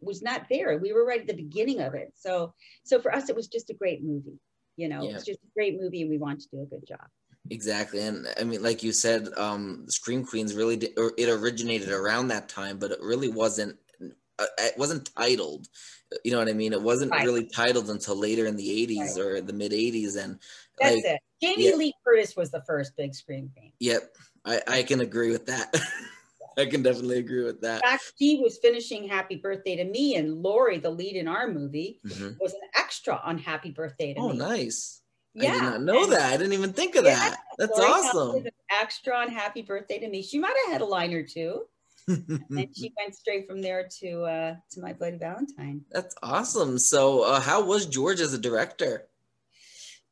was 0.00 0.22
not 0.22 0.46
there. 0.48 0.78
We 0.78 0.92
were 0.92 1.04
right 1.04 1.20
at 1.20 1.26
the 1.26 1.34
beginning 1.34 1.80
of 1.80 1.94
it. 1.94 2.12
So 2.16 2.54
so 2.84 3.00
for 3.00 3.12
us 3.12 3.28
it 3.28 3.36
was 3.36 3.48
just 3.48 3.70
a 3.70 3.74
great 3.74 4.02
movie. 4.02 4.38
You 4.76 4.88
know, 4.88 5.02
yeah. 5.02 5.16
it's 5.16 5.26
just 5.26 5.40
a 5.40 5.52
great 5.54 5.78
movie 5.78 6.02
and 6.02 6.10
we 6.10 6.18
want 6.18 6.40
to 6.40 6.48
do 6.50 6.62
a 6.62 6.66
good 6.66 6.86
job. 6.86 7.06
Exactly. 7.50 8.00
And 8.00 8.26
I 8.38 8.44
mean, 8.44 8.62
like 8.62 8.82
you 8.82 8.92
said, 8.92 9.28
um, 9.36 9.84
Scream 9.88 10.24
Queens 10.24 10.54
really 10.54 10.76
did, 10.76 10.92
it 11.16 11.28
originated 11.28 11.90
around 11.90 12.28
that 12.28 12.48
time, 12.48 12.78
but 12.78 12.90
it 12.90 13.00
really 13.00 13.28
wasn't, 13.28 13.76
uh, 14.38 14.46
it 14.58 14.74
wasn't 14.78 15.10
titled. 15.16 15.66
You 16.24 16.32
know 16.32 16.38
what 16.38 16.48
I 16.48 16.52
mean? 16.52 16.72
It 16.72 16.82
wasn't 16.82 17.12
right. 17.12 17.24
really 17.24 17.46
titled 17.46 17.88
until 17.90 18.16
later 18.16 18.46
in 18.46 18.56
the 18.56 18.68
80s 18.68 19.16
right. 19.16 19.18
or 19.18 19.40
the 19.40 19.52
mid 19.52 19.72
80s. 19.72 20.16
And 20.16 20.38
that's 20.78 20.96
like, 20.96 21.04
it. 21.04 21.20
Jamie. 21.40 21.74
Lee 21.74 21.94
Curtis 22.04 22.36
was 22.36 22.50
the 22.50 22.62
first 22.62 22.96
big 22.96 23.14
screen 23.14 23.50
queen. 23.56 23.72
Yep, 23.80 24.16
I, 24.44 24.60
I 24.66 24.82
can 24.82 25.00
agree 25.00 25.30
with 25.30 25.46
that. 25.46 25.74
I 26.58 26.66
can 26.66 26.82
definitely 26.82 27.18
agree 27.18 27.44
with 27.44 27.60
that. 27.62 27.76
In 27.76 27.90
fact, 27.90 28.12
she 28.18 28.40
was 28.42 28.58
finishing 28.58 29.08
Happy 29.08 29.36
Birthday 29.36 29.76
to 29.76 29.84
Me, 29.84 30.16
and 30.16 30.42
Lori, 30.42 30.78
the 30.78 30.90
lead 30.90 31.16
in 31.16 31.28
our 31.28 31.48
movie, 31.48 32.00
mm-hmm. 32.06 32.30
was 32.40 32.52
an 32.52 32.60
extra 32.76 33.20
on 33.24 33.38
Happy 33.38 33.70
Birthday 33.70 34.14
to 34.14 34.20
oh, 34.20 34.32
Me. 34.32 34.40
Oh, 34.40 34.48
nice. 34.48 35.00
Yeah. 35.34 35.50
I 35.50 35.52
did 35.52 35.62
not 35.62 35.82
know 35.82 36.06
that. 36.06 36.32
I 36.32 36.36
didn't 36.36 36.52
even 36.52 36.72
think 36.72 36.96
of 36.96 37.04
yeah, 37.04 37.14
that. 37.14 37.38
That's 37.58 37.78
Lori 37.78 37.90
awesome. 37.90 38.44
extra 38.70 39.16
on 39.16 39.28
Happy 39.30 39.62
Birthday 39.62 39.98
to 40.00 40.08
Me. 40.08 40.22
She 40.22 40.38
might 40.38 40.56
have 40.64 40.72
had 40.72 40.80
a 40.80 40.86
line 40.86 41.14
or 41.14 41.22
two. 41.22 41.62
and 42.08 42.68
she 42.76 42.92
went 42.98 43.14
straight 43.14 43.46
from 43.46 43.62
there 43.62 43.88
to 44.00 44.22
uh, 44.22 44.56
to 44.72 44.80
my 44.80 44.92
Bloody 44.92 45.18
Valentine. 45.18 45.82
That's 45.90 46.14
awesome. 46.22 46.78
So, 46.78 47.22
uh, 47.22 47.40
how 47.40 47.64
was 47.64 47.86
George 47.86 48.20
as 48.20 48.34
a 48.34 48.38
director? 48.38 49.06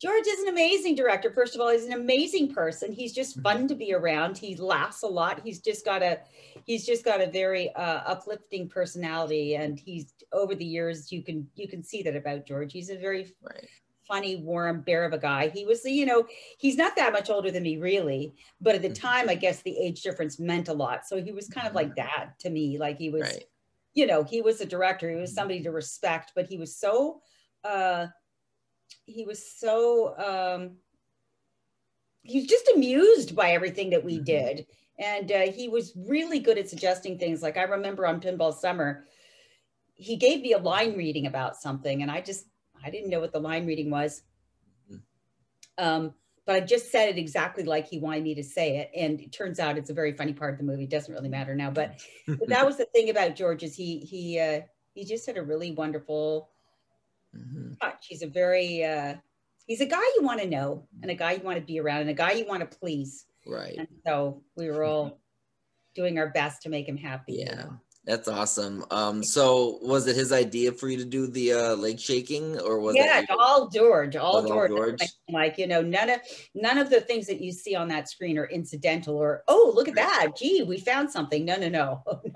George 0.01 0.27
is 0.29 0.41
an 0.41 0.49
amazing 0.49 0.95
director. 0.95 1.31
First 1.31 1.57
of 1.57 1.61
all, 1.61 1.71
he's 1.71 1.85
an 1.85 1.93
amazing 1.93 2.55
person. 2.55 2.93
He's 2.93 3.13
just 3.13 3.33
mm-hmm. 3.33 3.43
fun 3.43 3.69
to 3.69 3.75
be 3.75 3.93
around. 3.93 4.39
He 4.39 4.55
laughs 4.55 5.03
a 5.03 5.09
lot. 5.09 5.41
He's 5.43 5.61
just 5.61 5.85
got 5.85 6.03
a 6.03 6.21
he's 6.65 6.87
just 6.87 7.05
got 7.05 7.21
a 7.21 7.27
very 7.27 7.75
uh, 7.75 8.03
uplifting 8.07 8.69
personality 8.69 9.57
and 9.57 9.79
he's 9.79 10.13
over 10.33 10.55
the 10.55 10.65
years 10.65 11.11
you 11.11 11.23
can 11.23 11.49
you 11.57 11.67
can 11.67 11.83
see 11.83 12.03
that 12.03 12.15
about 12.15 12.47
George. 12.47 12.73
He's 12.73 12.91
a 12.91 12.97
very 12.97 13.35
right. 13.43 13.67
funny, 14.07 14.37
warm 14.37 14.83
bear 14.83 15.05
of 15.05 15.13
a 15.13 15.19
guy. 15.19 15.49
He 15.49 15.65
was, 15.65 15.85
you 15.85 16.07
know, 16.07 16.27
he's 16.59 16.77
not 16.77 16.95
that 16.95 17.13
much 17.13 17.29
older 17.29 17.51
than 17.51 17.65
me 17.65 17.77
really, 17.77 18.35
but 18.61 18.77
at 18.77 18.83
the 18.83 18.91
mm-hmm. 18.91 19.07
time 19.07 19.29
I 19.29 19.35
guess 19.35 19.63
the 19.63 19.77
age 19.77 20.03
difference 20.03 20.39
meant 20.39 20.69
a 20.69 20.75
lot. 20.75 21.07
So 21.07 21.21
he 21.21 21.33
was 21.33 21.49
kind 21.49 21.67
of 21.67 21.75
like 21.75 21.89
mm-hmm. 21.89 22.07
dad 22.23 22.35
to 22.41 22.51
me. 22.51 22.79
Like 22.79 22.99
he 22.99 23.11
was 23.11 23.23
right. 23.23 23.45
you 23.95 24.07
know, 24.07 24.23
he 24.23 24.43
was 24.43 24.61
a 24.61 24.67
director. 24.67 25.11
He 25.11 25.17
was 25.17 25.35
somebody 25.35 25.61
to 25.65 25.73
respect, 25.73 26.33
but 26.37 26.47
he 26.47 26.57
was 26.57 26.77
so 26.77 27.21
uh 27.65 28.07
he 29.05 29.25
was 29.25 29.53
so 29.59 30.17
um, 30.19 30.77
he 32.23 32.39
was 32.39 32.47
just 32.47 32.71
amused 32.75 33.35
by 33.35 33.53
everything 33.53 33.91
that 33.91 34.05
we 34.05 34.17
mm-hmm. 34.17 34.25
did. 34.25 34.67
And 34.99 35.31
uh, 35.31 35.53
he 35.53 35.69
was 35.69 35.93
really 35.97 36.41
good 36.41 36.59
at 36.59 36.69
suggesting 36.69 37.19
things. 37.19 37.43
Like 37.43 37.57
i 37.57 37.63
remember 37.63 38.07
on 38.07 38.21
pinball 38.21 38.55
summer 38.55 39.05
he 39.99 40.17
gave 40.17 40.43
me 40.43 40.53
a 40.53 40.59
line 40.59 40.97
reading 40.97 41.27
about 41.27 41.57
something 41.57 42.03
and 42.03 42.11
i 42.11 42.21
just 42.21 42.47
i 42.85 42.89
didn't 42.89 43.11
know 43.11 43.19
what 43.19 43.33
the 43.33 43.41
line 43.41 43.67
reading 43.67 43.91
was. 43.91 44.23
Mm-hmm. 44.91 45.85
um, 45.85 46.15
but 46.47 46.57
i 46.57 46.61
just 46.61 46.91
said 46.91 47.09
it 47.09 47.19
exactly 47.19 47.65
like 47.65 47.89
he 47.89 47.99
wanted 47.99 48.23
me 48.23 48.35
to 48.35 48.45
say 48.45 48.79
it. 48.79 48.91
And 48.97 49.21
it 49.21 49.33
turns 49.33 49.59
out 49.59 49.79
it's 49.79 49.91
a 49.91 49.95
very 49.95 50.13
funny 50.13 50.33
part 50.33 50.53
of 50.53 50.59
the 50.59 50.65
movie. 50.65 50.85
It 50.85 50.91
doesn't 50.91 51.13
really 51.13 51.29
matter 51.29 51.55
now. 51.55 51.71
But, 51.71 52.01
but 52.27 52.49
that 52.49 52.67
was 52.71 52.77
the 52.77 52.87
thing 52.87 53.11
about 53.11 53.37
george 53.37 53.63
is 53.63 53.75
he 53.75 53.99
he 53.99 54.39
uh, 54.39 54.61
he 54.95 55.05
just 55.05 55.27
had 55.27 55.37
a 55.37 55.43
really 55.43 55.73
wonderful 55.73 56.51
mm-hmm. 57.39 57.73
touch. 57.81 58.07
He's 58.09 58.23
a 58.23 58.27
very 58.27 58.85
uh, 58.85 59.15
he's 59.67 59.81
a 59.81 59.87
guy 59.87 60.03
you 60.17 60.23
want 60.23 60.41
to 60.41 60.49
know 60.49 60.87
and 61.03 61.11
a 61.11 61.15
guy 61.15 61.33
you 61.33 61.43
want 61.43 61.59
to 61.59 61.65
be 61.65 61.81
around 61.81 62.03
and 62.03 62.11
a 62.11 62.15
guy 62.15 62.33
you 62.33 62.47
want 62.47 62.69
to 62.69 62.79
please. 62.79 63.27
Right. 63.47 63.77
And 63.79 63.89
so 64.07 64.43
we 64.57 64.71
were 64.71 64.85
all 64.85 65.21
doing 65.95 66.19
our 66.19 66.29
best 66.29 66.63
to 66.63 66.69
make 66.69 66.89
him 66.89 66.97
happy. 66.97 67.45
Yeah. 67.47 67.67
That's 68.09 68.27
awesome. 68.27 68.87
Um, 68.91 69.23
so 69.23 69.81
was 69.83 70.07
it 70.07 70.17
his 70.17 70.33
idea 70.33 70.73
for 70.73 70.89
you 70.89 70.97
to 70.97 71.05
do 71.05 71.27
the 71.27 71.53
uh, 71.53 71.77
leg 71.77 72.01
shaking, 72.01 72.59
or 72.59 72.81
was 72.81 72.97
it? 72.97 73.01
yeah, 73.01 73.23
all 73.39 73.69
George, 73.69 74.17
all 74.17 74.47
George. 74.47 74.71
George. 74.71 75.03
Like 75.29 75.59
you 75.59 75.67
know, 75.67 75.83
none 75.83 76.09
of 76.09 76.21
none 76.55 76.79
of 76.79 76.89
the 76.89 77.03
things 77.03 77.27
that 77.27 77.43
you 77.43 77.53
see 77.53 77.75
on 77.75 77.87
that 77.89 78.09
screen 78.09 78.39
are 78.39 78.47
incidental, 78.47 79.15
or 79.15 79.45
oh, 79.47 79.73
look 79.75 79.89
at 79.89 79.95
that, 79.97 80.29
gee, 80.39 80.63
we 80.63 80.79
found 80.79 81.11
something. 81.11 81.45
No, 81.45 81.57
no, 81.57 81.69
no, 81.69 82.03
oh, 82.07 82.21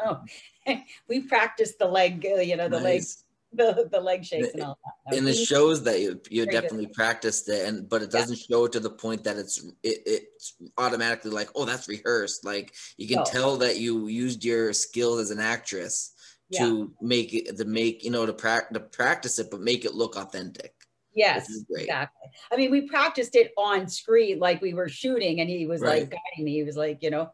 no. 0.66 0.76
we 1.08 1.20
practiced 1.20 1.78
the 1.78 1.88
leg, 1.88 2.26
uh, 2.30 2.40
you 2.40 2.56
know, 2.56 2.68
the 2.68 2.78
nice. 2.78 3.24
the, 3.56 3.88
the 3.90 4.00
leg 4.00 4.24
shakes 4.24 4.54
and 4.54 4.62
all 4.62 4.78
that. 4.84 5.16
And 5.16 5.28
it 5.28 5.34
shows 5.34 5.82
that 5.84 6.00
you 6.00 6.20
you 6.30 6.46
definitely 6.46 6.86
good. 6.86 6.94
practiced 6.94 7.48
it, 7.48 7.68
and 7.68 7.88
but 7.88 8.02
it 8.02 8.10
doesn't 8.10 8.38
yeah. 8.38 8.56
show 8.56 8.64
it 8.64 8.72
to 8.72 8.80
the 8.80 8.90
point 8.90 9.24
that 9.24 9.36
it's 9.36 9.62
it, 9.82 10.02
it's 10.06 10.54
automatically 10.78 11.30
like 11.30 11.50
oh 11.54 11.64
that's 11.64 11.88
rehearsed. 11.88 12.44
Like 12.44 12.74
you 12.96 13.06
can 13.06 13.18
no. 13.18 13.24
tell 13.24 13.56
that 13.58 13.78
you 13.78 14.06
used 14.06 14.44
your 14.44 14.72
skills 14.72 15.20
as 15.20 15.30
an 15.30 15.40
actress 15.40 16.14
yeah. 16.48 16.60
to 16.60 16.92
make 17.00 17.34
it 17.34 17.56
to 17.58 17.64
make 17.64 18.04
you 18.04 18.10
know 18.10 18.24
to, 18.24 18.32
pra- 18.32 18.72
to 18.72 18.80
practice 18.80 19.38
it, 19.38 19.50
but 19.50 19.60
make 19.60 19.84
it 19.84 19.94
look 19.94 20.16
authentic. 20.16 20.74
Yes, 21.14 21.46
exactly. 21.70 22.30
I 22.50 22.56
mean, 22.56 22.70
we 22.70 22.88
practiced 22.88 23.36
it 23.36 23.52
on 23.58 23.86
screen 23.86 24.38
like 24.38 24.62
we 24.62 24.72
were 24.72 24.88
shooting, 24.88 25.40
and 25.40 25.50
he 25.50 25.66
was 25.66 25.82
right. 25.82 26.00
like 26.00 26.10
guiding 26.10 26.44
me. 26.44 26.52
He 26.52 26.62
was 26.62 26.76
like, 26.76 27.02
you 27.02 27.10
know, 27.10 27.30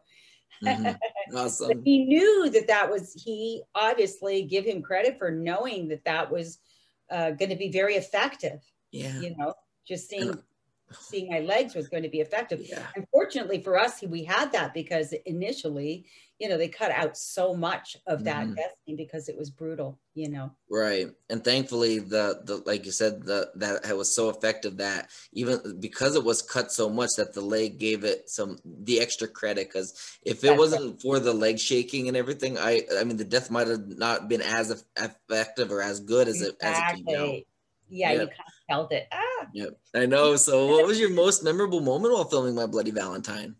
Mm-hmm. 0.63 0.91
Awesome. 1.31 1.83
he 1.85 2.05
knew 2.05 2.49
that 2.49 2.65
that 2.65 2.89
was, 2.89 3.13
he 3.13 3.61
obviously 3.75 4.41
give 4.41 4.65
him 4.65 4.81
credit 4.81 5.19
for 5.19 5.29
knowing 5.29 5.87
that 5.89 6.03
that 6.05 6.31
was 6.31 6.57
uh, 7.11 7.29
going 7.31 7.51
to 7.51 7.55
be 7.55 7.71
very 7.71 7.93
effective. 7.93 8.59
Yeah. 8.91 9.19
You 9.19 9.35
know, 9.37 9.53
just 9.87 10.09
seeing, 10.09 10.33
seeing 10.91 11.29
my 11.29 11.41
legs 11.41 11.75
was 11.75 11.87
going 11.87 12.01
to 12.01 12.09
be 12.09 12.21
effective. 12.21 12.61
Yeah. 12.67 12.87
Unfortunately 12.95 13.61
for 13.61 13.77
us, 13.77 14.01
we 14.01 14.23
had 14.23 14.51
that 14.53 14.73
because 14.73 15.13
initially 15.27 16.07
you 16.39 16.47
know, 16.47 16.57
they 16.57 16.69
cut 16.69 16.91
out 16.91 17.17
so 17.17 17.53
much 17.53 17.97
of 18.07 18.23
that 18.23 18.45
mm-hmm. 18.45 18.55
destiny 18.55 18.95
because 18.95 19.27
it 19.27 19.37
was 19.37 19.49
brutal, 19.49 19.99
you 20.15 20.29
know. 20.29 20.49
Right. 20.71 21.07
And 21.29 21.43
thankfully 21.43 21.99
the 21.99 22.41
the 22.45 22.63
like 22.65 22.85
you 22.85 22.93
said, 22.93 23.23
the 23.23 23.51
that 23.55 23.97
was 23.97 24.15
so 24.15 24.29
effective 24.29 24.77
that 24.77 25.09
even 25.33 25.77
because 25.81 26.15
it 26.15 26.23
was 26.23 26.41
cut 26.41 26.71
so 26.71 26.89
much 26.89 27.11
that 27.17 27.33
the 27.33 27.41
leg 27.41 27.77
gave 27.77 28.05
it 28.05 28.29
some 28.29 28.57
the 28.63 29.01
extra 29.01 29.27
credit 29.27 29.67
because 29.67 30.17
if 30.23 30.43
it 30.43 30.47
That's 30.47 30.59
wasn't 30.59 30.95
it. 30.95 31.01
for 31.01 31.19
the 31.19 31.33
leg 31.33 31.59
shaking 31.59 32.07
and 32.07 32.15
everything, 32.15 32.57
I 32.57 32.83
I 32.97 33.03
mean 33.03 33.17
the 33.17 33.25
death 33.25 33.51
might 33.51 33.67
have 33.67 33.85
not 33.87 34.29
been 34.29 34.41
as 34.41 34.85
effective 34.97 35.71
or 35.71 35.81
as 35.81 35.99
good 35.99 36.29
as 36.29 36.41
exactly. 36.41 36.61
it 36.61 36.65
as 36.65 36.99
it 36.99 37.05
came 37.05 37.19
out. 37.19 37.43
Yeah, 37.89 38.11
yep. 38.11 38.21
you 38.21 38.27
kind 38.27 38.39
of 38.47 38.53
felt 38.69 38.91
it. 38.93 39.07
Ah. 39.11 39.47
Yep. 39.53 39.77
I 39.95 40.05
know. 40.05 40.35
So 40.37 40.67
what 40.67 40.85
was 40.85 40.99
your 40.99 41.09
most 41.09 41.43
memorable 41.43 41.81
moment 41.81 42.13
while 42.13 42.23
filming 42.23 42.55
My 42.55 42.67
Bloody 42.67 42.91
Valentine? 42.91 43.55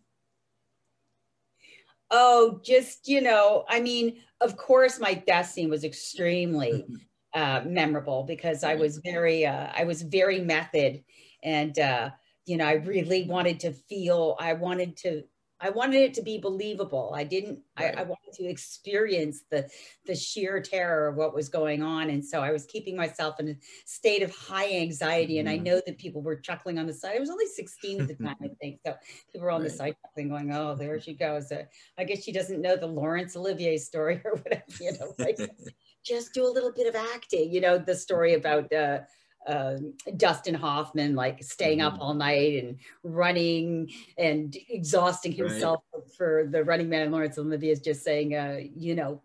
Oh, 2.11 2.59
just, 2.63 3.07
you 3.07 3.21
know, 3.21 3.65
I 3.67 3.81
mean, 3.81 4.21
of 4.41 4.57
course, 4.57 4.99
my 4.99 5.13
death 5.13 5.51
scene 5.51 5.69
was 5.69 5.83
extremely 5.83 6.89
uh, 7.33 7.61
memorable 7.65 8.23
because 8.23 8.63
I 8.63 8.75
was 8.75 8.99
very, 9.05 9.45
uh, 9.45 9.71
I 9.75 9.83
was 9.83 10.01
very 10.01 10.39
method 10.39 11.03
and, 11.43 11.77
uh, 11.77 12.11
you 12.45 12.57
know, 12.57 12.65
I 12.65 12.73
really 12.73 13.27
wanted 13.27 13.59
to 13.61 13.73
feel, 13.73 14.35
I 14.39 14.53
wanted 14.53 14.97
to, 14.97 15.23
I 15.61 15.69
wanted 15.69 16.01
it 16.01 16.13
to 16.15 16.21
be 16.21 16.37
believable. 16.37 17.11
I 17.15 17.23
didn't, 17.23 17.59
Right. 17.79 17.97
I, 17.97 18.01
I 18.01 18.03
wanted 18.03 18.33
to 18.33 18.45
experience 18.45 19.43
the, 19.51 19.69
the 20.05 20.15
sheer 20.15 20.61
terror 20.61 21.07
of 21.09 21.15
what 21.15 21.33
was 21.35 21.49
going 21.49 21.83
on. 21.83 22.09
And 22.09 22.25
so 22.25 22.41
I 22.41 22.51
was 22.51 22.65
keeping 22.65 22.95
myself 22.95 23.39
in 23.39 23.49
a 23.49 23.55
state 23.85 24.23
of 24.23 24.33
high 24.33 24.71
anxiety. 24.73 25.39
And 25.39 25.49
I 25.49 25.57
Mhm. 25.57 25.63
know 25.63 25.81
that 25.85 25.97
people 25.97 26.21
were 26.21 26.37
chuckling 26.37 26.79
on 26.79 26.87
the 26.87 26.93
side. 26.93 27.15
I 27.15 27.19
was 27.19 27.29
only 27.29 27.47
16 27.47 28.01
at 28.01 28.07
the 28.07 28.15
time, 28.15 28.35
I 28.41 28.49
think. 28.61 28.79
So 28.85 28.95
people 29.31 29.45
were 29.45 29.51
on 29.51 29.63
the 29.63 29.69
side 29.69 29.95
chuckling 30.05 30.29
going, 30.29 30.53
oh, 30.53 30.75
there 30.75 30.99
she 30.99 31.13
goes. 31.13 31.51
Uh, 31.51 31.63
I 31.97 32.03
guess 32.05 32.23
she 32.23 32.31
doesn't 32.31 32.61
know 32.61 32.75
the 32.75 32.87
Laurence 32.87 33.35
Olivier 33.35 33.77
story 33.77 34.21
or 34.25 34.35
whatever, 34.35 34.63
you 34.79 34.93
know, 34.93 35.13
like 35.19 35.37
just 36.05 36.33
do 36.33 36.45
a 36.45 36.51
little 36.51 36.71
bit 36.71 36.87
of 36.87 36.95
acting, 36.95 37.51
you 37.51 37.59
know, 37.61 37.77
the 37.77 37.95
story 37.95 38.33
about, 38.33 38.71
uh, 38.73 38.99
um, 39.47 39.95
Dustin 40.17 40.53
Hoffman, 40.55 41.15
like 41.15 41.43
staying 41.43 41.81
up 41.81 41.95
Mhm. 41.95 42.01
all 42.01 42.13
night 42.13 42.63
and 42.63 42.79
running 43.03 43.89
and 44.17 44.55
exhausting 44.69 45.33
Right. 45.37 45.37
himself 45.37 45.83
for 46.17 46.47
the 46.51 46.63
Running 46.63 46.89
Man. 46.89 47.03
And 47.03 47.11
Laurence 47.11 47.37
Olivier 47.37 47.71
is 47.71 47.79
just 47.81 48.03
saying, 48.03 48.35
uh, 48.35 48.59
you 48.75 48.95
know, 48.95 49.23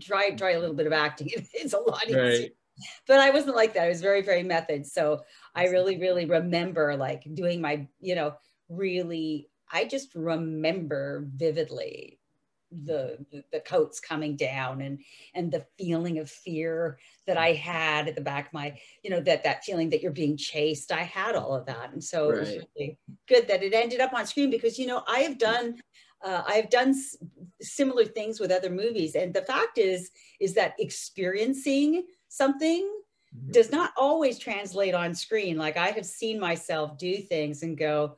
try 0.00 0.30
try 0.32 0.52
a 0.52 0.60
little 0.60 0.74
bit 0.74 0.86
of 0.86 0.92
acting. 0.92 1.28
It's 1.54 1.72
a 1.74 1.78
lot 1.78 2.08
easier. 2.08 2.20
Right. 2.20 2.50
But 3.06 3.20
I 3.20 3.30
wasn't 3.30 3.56
like 3.56 3.74
that. 3.74 3.84
I 3.84 3.88
was 3.88 4.02
very 4.02 4.22
very 4.22 4.42
method. 4.44 4.86
So 4.86 5.22
I 5.54 5.66
really 5.68 5.98
really 5.98 6.26
remember 6.26 6.96
like 6.96 7.24
doing 7.34 7.60
my 7.60 7.88
you 8.00 8.14
know 8.14 8.36
really. 8.68 9.48
I 9.72 9.84
just 9.86 10.14
remember 10.16 11.28
vividly 11.34 12.19
the 12.70 13.18
the 13.52 13.60
coats 13.60 13.98
coming 14.00 14.36
down 14.36 14.80
and 14.80 15.00
and 15.34 15.50
the 15.50 15.66
feeling 15.76 16.18
of 16.18 16.30
fear 16.30 16.98
that 17.26 17.36
I 17.36 17.52
had 17.52 18.08
at 18.08 18.14
the 18.14 18.20
back 18.20 18.46
of 18.48 18.52
my 18.52 18.78
you 19.02 19.10
know 19.10 19.20
that 19.20 19.42
that 19.44 19.64
feeling 19.64 19.90
that 19.90 20.02
you're 20.02 20.12
being 20.12 20.36
chased. 20.36 20.92
I 20.92 21.02
had 21.02 21.34
all 21.34 21.54
of 21.54 21.66
that. 21.66 21.92
And 21.92 22.02
so 22.02 22.30
it 22.30 22.38
was 22.38 22.56
really 22.76 22.98
good 23.28 23.48
that 23.48 23.62
it 23.62 23.74
ended 23.74 24.00
up 24.00 24.12
on 24.12 24.26
screen 24.26 24.50
because 24.50 24.78
you 24.78 24.86
know 24.86 25.02
I 25.08 25.20
have 25.20 25.38
done 25.38 25.80
uh, 26.22 26.42
I've 26.46 26.70
done 26.70 26.90
s- 26.90 27.16
similar 27.62 28.04
things 28.04 28.38
with 28.40 28.50
other 28.50 28.70
movies. 28.70 29.14
And 29.14 29.34
the 29.34 29.42
fact 29.42 29.78
is 29.78 30.10
is 30.38 30.54
that 30.54 30.74
experiencing 30.78 32.06
something 32.28 33.02
Mhm. 33.34 33.52
does 33.52 33.70
not 33.72 33.92
always 33.96 34.38
translate 34.38 34.94
on 34.94 35.14
screen. 35.14 35.56
Like 35.56 35.76
I 35.76 35.88
have 35.90 36.06
seen 36.06 36.38
myself 36.38 36.96
do 36.98 37.16
things 37.18 37.62
and 37.62 37.76
go 37.76 38.16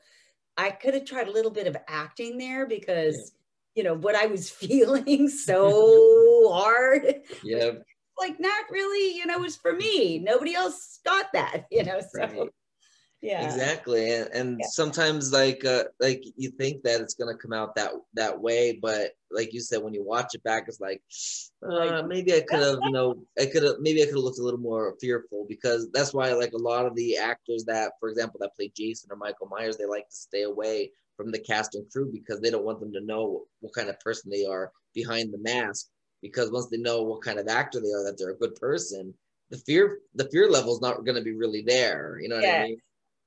I 0.57 0.71
could 0.71 0.95
have 0.95 1.05
tried 1.07 1.29
a 1.29 1.33
little 1.33 1.51
bit 1.51 1.67
of 1.67 1.77
acting 1.89 2.39
there 2.39 2.67
because 2.67 3.33
you 3.75 3.83
know 3.83 3.95
what 3.95 4.15
I 4.15 4.27
was 4.27 4.51
feeling 4.63 5.29
so 5.29 6.49
hard 6.53 7.23
Yeah. 7.45 7.73
like 8.19 8.39
not 8.39 8.65
really 8.71 9.17
you 9.17 9.27
know 9.27 9.37
it 9.37 9.41
was 9.41 9.57
for 9.57 9.73
me 9.73 10.19
nobody 10.19 10.55
else 10.55 11.01
got 11.05 11.33
that 11.33 11.65
you 11.71 11.83
know 11.83 12.01
so 12.01 12.21
Right. 12.21 12.51
yeah 13.23 13.45
Exactly, 13.47 14.13
and, 14.13 14.29
and 14.35 14.59
Yeah. 14.61 14.67
sometimes 14.67 15.33
like 15.33 15.65
uh, 15.65 15.85
like 16.01 16.23
you 16.37 16.51
think 16.51 16.83
that 16.83 17.01
it's 17.01 17.15
gonna 17.15 17.37
come 17.37 17.53
out 17.53 17.75
that 17.77 17.93
that 18.15 18.39
way, 18.41 18.79
but 18.83 19.13
like 19.31 19.53
you 19.55 19.61
said, 19.61 19.83
when 19.83 19.95
you 19.95 20.05
watch 20.05 20.35
it 20.35 20.43
back, 20.43 20.65
it's 20.69 20.81
like, 20.81 21.01
uh, 21.65 21.69
Like- 22.03 22.07
maybe 22.07 22.35
I 22.35 22.41
could 22.43 22.61
have, 22.61 22.81
you 22.85 22.93
know, 22.93 23.25
I 23.41 23.47
could 23.47 23.63
have 23.63 23.77
maybe 23.81 24.03
I 24.03 24.07
could 24.07 24.17
have 24.17 24.25
looked 24.25 24.39
a 24.41 24.43
little 24.43 24.61
more 24.61 24.95
fearful 25.01 25.47
because 25.49 25.89
that's 25.93 26.13
why 26.13 26.33
like 26.35 26.53
a 26.53 26.59
lot 26.59 26.85
of 26.85 26.95
the 26.95 27.17
actors 27.17 27.65
that, 27.65 27.93
for 27.99 28.09
example, 28.11 28.39
that 28.41 28.55
play 28.55 28.71
Jason 28.77 29.11
or 29.11 29.17
Michael 29.17 29.49
Myers, 29.49 29.77
they 29.79 29.87
like 29.87 30.09
to 30.09 30.15
stay 30.15 30.43
away 30.43 30.91
from 31.23 31.33
the 31.33 31.39
cast 31.39 31.75
and 31.75 31.91
crew 31.91 32.11
because 32.13 32.41
they 32.41 32.51
don't 32.51 32.65
want 32.65 32.81
them 32.81 32.93
to 32.93 33.01
know 33.01 33.45
what 33.61 33.75
kind 33.75 33.89
of 33.89 33.99
person 34.01 34.31
they 34.31 34.45
are 34.45 34.73
behind 34.95 35.33
the 35.33 35.39
mask. 35.39 35.89
Because 36.21 36.51
once 36.51 36.69
they 36.69 36.79
know 36.79 37.03
what 37.03 37.23
kind 37.23 37.39
of 37.39 37.49
actor 37.49 37.81
they 37.81 37.89
are, 37.89 38.05
that 38.05 38.17
they're 38.19 38.31
a 38.31 38.39
good 38.39 38.55
person, 38.57 39.15
the 39.51 39.59
fear 39.59 39.99
the 40.15 40.29
fear 40.31 40.49
level 40.49 40.73
is 40.73 40.81
not 40.81 41.05
going 41.05 41.17
to 41.17 41.23
be 41.23 41.35
really 41.35 41.63
there. 41.63 42.19
You 42.21 42.29
know 42.29 42.37
what 42.37 42.45
Yeah. 42.45 42.61
I 42.63 42.65
mean? 42.65 42.79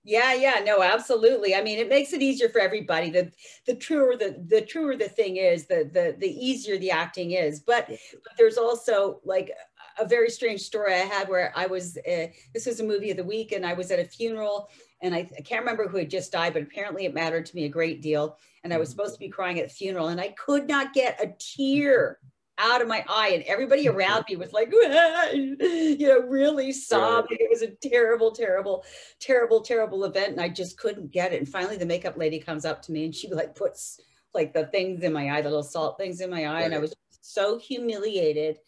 Yeah, 0.08 0.34
yeah, 0.36 0.62
no, 0.64 0.84
absolutely. 0.84 1.56
I 1.56 1.64
mean, 1.64 1.80
it 1.80 1.90
makes 1.90 2.14
it 2.14 2.22
easier 2.22 2.48
for 2.48 2.60
everybody. 2.60 3.10
The 3.10 3.32
the 3.66 3.74
truer 3.76 4.16
the 4.16 4.40
the 4.48 4.62
truer 4.62 4.96
the 4.96 5.10
thing 5.10 5.38
is, 5.38 5.66
the 5.66 5.90
the 5.92 6.16
the 6.20 6.30
easier 6.30 6.78
the 6.78 6.92
acting 6.92 7.32
is. 7.32 7.60
But, 7.60 7.88
but 7.90 8.34
there's 8.38 8.58
also 8.58 9.20
like 9.24 9.52
a 10.00 10.08
very 10.08 10.30
strange 10.30 10.62
story 10.62 10.94
I 10.94 10.98
had 10.98 11.30
where 11.30 11.52
I 11.56 11.66
was. 11.68 11.98
Uh, 11.98 12.28
this 12.54 12.66
was 12.66 12.80
a 12.80 12.84
movie 12.84 13.12
of 13.12 13.18
the 13.18 13.24
week, 13.24 13.52
and 13.52 13.66
I 13.66 13.74
was 13.74 13.92
at 13.92 14.00
a 14.00 14.06
funeral, 14.06 14.70
and 15.02 15.14
I, 15.14 15.30
I 15.38 15.42
can't 15.42 15.62
remember 15.62 15.88
who 15.88 15.98
had 15.98 16.10
just 16.10 16.32
died, 16.32 16.54
but 16.54 16.64
apparently 16.64 17.06
it 17.06 17.14
mattered 17.14 17.46
to 17.48 17.56
me 17.56 17.66
a 17.66 17.70
great 17.70 18.02
deal. 18.02 18.38
And 18.64 18.74
I 18.74 18.78
was 18.78 18.90
supposed 18.90 19.14
to 19.14 19.20
be 19.20 19.30
crying 19.30 19.60
at 19.60 19.70
the 19.70 19.74
funeral, 19.74 20.08
and 20.08 20.20
I 20.20 20.30
could 20.30 20.68
not 20.68 20.94
get 20.94 21.22
a 21.22 21.34
tear 21.40 22.20
out 22.58 22.82
of 22.82 22.88
my 22.88 23.04
eye 23.10 23.32
and 23.34 23.44
everybody 23.44 23.86
around 23.90 24.24
me 24.30 24.38
was 24.38 24.54
like 24.54 24.72
you 24.72 26.08
know 26.08 26.22
really 26.22 26.72
sobbing. 26.72 27.38
It 27.40 27.50
was 27.50 27.62
a 27.62 27.90
terrible 27.90 28.32
terrible 28.32 28.86
terrible 29.20 29.60
terrible 29.60 30.06
event 30.06 30.32
and 30.32 30.40
i 30.40 30.48
just 30.48 30.78
couldn't 30.78 31.12
get 31.12 31.34
it. 31.34 31.40
And 31.40 31.50
finally 31.50 31.76
the 31.76 31.86
makeup 31.86 32.18
lady 32.18 32.40
comes 32.40 32.64
up 32.64 32.82
to 32.84 32.94
me 32.94 33.04
and 33.04 33.14
she 33.14 33.28
like 33.28 33.56
puts 33.56 34.00
like 34.34 34.54
the 34.54 34.68
things 34.68 35.04
in 35.04 35.14
my 35.14 35.32
eye 35.32 35.42
the 35.42 35.50
little 35.50 35.64
salt 35.64 35.98
things 35.98 36.22
in 36.22 36.30
my 36.30 36.46
eye 36.46 36.62
and 36.62 36.76
i 36.76 36.78
was 36.78 36.94
so 37.22 37.58
humiliated 37.58 38.60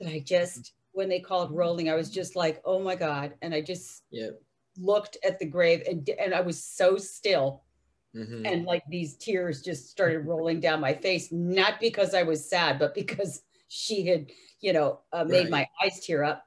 that 0.00 0.08
i 0.10 0.18
just 0.18 0.72
when 0.92 1.08
they 1.08 1.20
called 1.20 1.50
rolling 1.52 1.88
i 1.88 1.94
was 1.94 2.10
just 2.10 2.34
like 2.36 2.60
oh 2.64 2.78
my 2.80 2.94
god 2.96 3.34
and 3.42 3.54
i 3.54 3.60
just 3.60 4.02
Yeah. 4.10 4.30
looked 4.78 5.16
at 5.24 5.38
the 5.38 5.46
grave 5.46 5.82
and 5.88 6.08
and 6.18 6.34
i 6.34 6.40
was 6.40 6.62
so 6.62 6.96
still 6.96 7.62
Mhm. 8.12 8.42
and 8.44 8.64
like 8.64 8.82
these 8.88 9.16
tears 9.16 9.62
just 9.62 9.88
started 9.88 10.26
rolling 10.26 10.58
down 10.58 10.80
my 10.80 10.92
face 10.94 11.30
not 11.30 11.78
because 11.78 12.12
i 12.12 12.24
was 12.24 12.48
sad 12.48 12.76
but 12.78 12.92
because 12.92 13.42
she 13.68 14.04
had 14.04 14.32
you 14.60 14.72
know 14.72 15.00
uh, 15.12 15.22
made 15.22 15.44
Right. 15.44 15.50
my 15.50 15.68
eyes 15.84 16.00
tear 16.04 16.24
up 16.24 16.44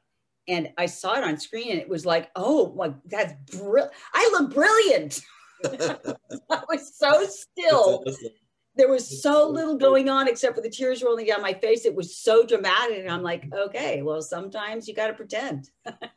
and 0.49 0.73
i 0.77 0.85
saw 0.85 1.13
it 1.13 1.23
on 1.23 1.37
screen 1.39 1.71
and 1.71 1.79
it 1.79 1.87
was 1.87 2.05
like 2.05 2.31
oh 2.35 2.73
my 2.75 2.93
that's 3.05 3.33
brilliant 3.57 3.93
i 4.13 4.29
look 4.33 4.53
brilliant 4.53 5.21
i 6.49 6.63
was 6.67 6.93
so 6.93 7.25
still 7.25 8.03
awesome. 8.05 8.31
There 8.75 8.89
was 8.89 9.21
so 9.21 9.47
little 9.47 9.77
going 9.77 10.09
on 10.09 10.27
except 10.27 10.55
for 10.55 10.61
the 10.61 10.69
tears 10.69 11.03
rolling 11.03 11.25
down 11.25 11.41
my 11.41 11.53
face 11.53 11.85
it 11.85 11.95
was 11.95 12.17
so 12.17 12.45
dramatic 12.45 12.99
and 12.99 13.09
i'm 13.09 13.23
like 13.23 13.45
okay 13.53 14.01
well 14.01 14.21
sometimes 14.21 14.87
you 14.87 14.93
got 14.93 15.07
to 15.07 15.13
pretend 15.13 15.69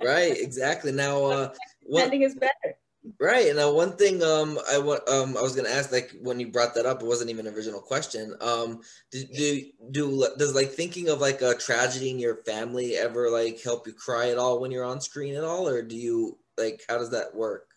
right, 0.02 0.36
exactly. 0.38 0.92
Now, 0.92 1.24
uh, 1.24 1.54
one, 1.82 2.02
pretending 2.02 2.22
is 2.22 2.34
better 2.34 2.76
right. 3.20 3.54
Now, 3.54 3.72
one 3.72 3.96
thing 3.96 4.22
um, 4.22 4.58
I 4.70 4.78
want 4.78 5.08
um, 5.08 5.36
I 5.36 5.42
was 5.42 5.54
gonna 5.54 5.68
ask, 5.68 5.92
like 5.92 6.12
when 6.20 6.40
you 6.40 6.50
brought 6.50 6.74
that 6.74 6.86
up, 6.86 7.02
it 7.02 7.06
wasn't 7.06 7.30
even 7.30 7.46
an 7.46 7.54
original 7.54 7.80
question. 7.80 8.34
Um, 8.40 8.80
do, 9.10 9.24
do 9.24 9.64
do 9.90 10.28
does 10.38 10.54
like 10.54 10.70
thinking 10.70 11.08
of 11.08 11.20
like 11.20 11.42
a 11.42 11.54
tragedy 11.54 12.10
in 12.10 12.18
your 12.18 12.36
family 12.44 12.96
ever 12.96 13.30
like 13.30 13.62
help 13.62 13.86
you 13.86 13.92
cry 13.92 14.30
at 14.30 14.38
all 14.38 14.60
when 14.60 14.70
you're 14.70 14.84
on 14.84 15.00
screen 15.00 15.34
at 15.34 15.44
all, 15.44 15.68
or 15.68 15.82
do 15.82 15.96
you 15.96 16.38
like 16.58 16.82
how 16.88 16.98
does 16.98 17.10
that 17.10 17.34
work? 17.34 17.68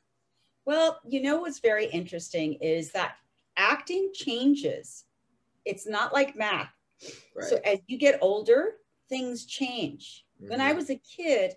Well, 0.66 1.00
you 1.08 1.22
know 1.22 1.40
what's 1.40 1.60
very 1.60 1.86
interesting 1.88 2.56
is 2.56 2.92
that 2.92 3.16
acting 3.60 4.12
changes. 4.14 5.06
It's 5.66 5.88
not 5.88 6.14
like 6.14 6.36
math. 6.36 6.72
Right. 7.36 7.48
So 7.50 7.58
as 7.66 7.80
you 7.88 7.98
get 7.98 8.20
older, 8.22 8.78
things 9.10 9.46
change. 9.46 10.26
When 10.48 10.62
I 10.62 10.74
Mhm. 10.74 10.76
was 10.78 10.90
a 10.90 10.96
kid, 10.96 11.56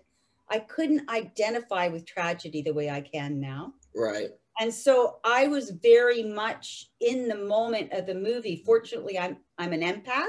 I 0.49 0.59
couldn't 0.59 1.09
identify 1.09 1.87
with 1.87 2.05
tragedy 2.05 2.61
the 2.61 2.73
way 2.73 2.89
I 2.89 3.01
can 3.01 3.39
now. 3.39 3.73
right. 3.95 4.31
And 4.59 4.73
so 4.73 5.19
I 5.23 5.47
was 5.47 5.71
very 5.71 6.23
much 6.23 6.91
in 6.99 7.27
the 7.27 7.35
moment 7.35 7.91
of 7.93 8.05
the 8.05 8.13
movie. 8.15 8.57
Fortunately, 8.65 9.17
I'm 9.17 9.43
I'm 9.57 9.73
an 9.73 9.81
empath. 9.81 10.27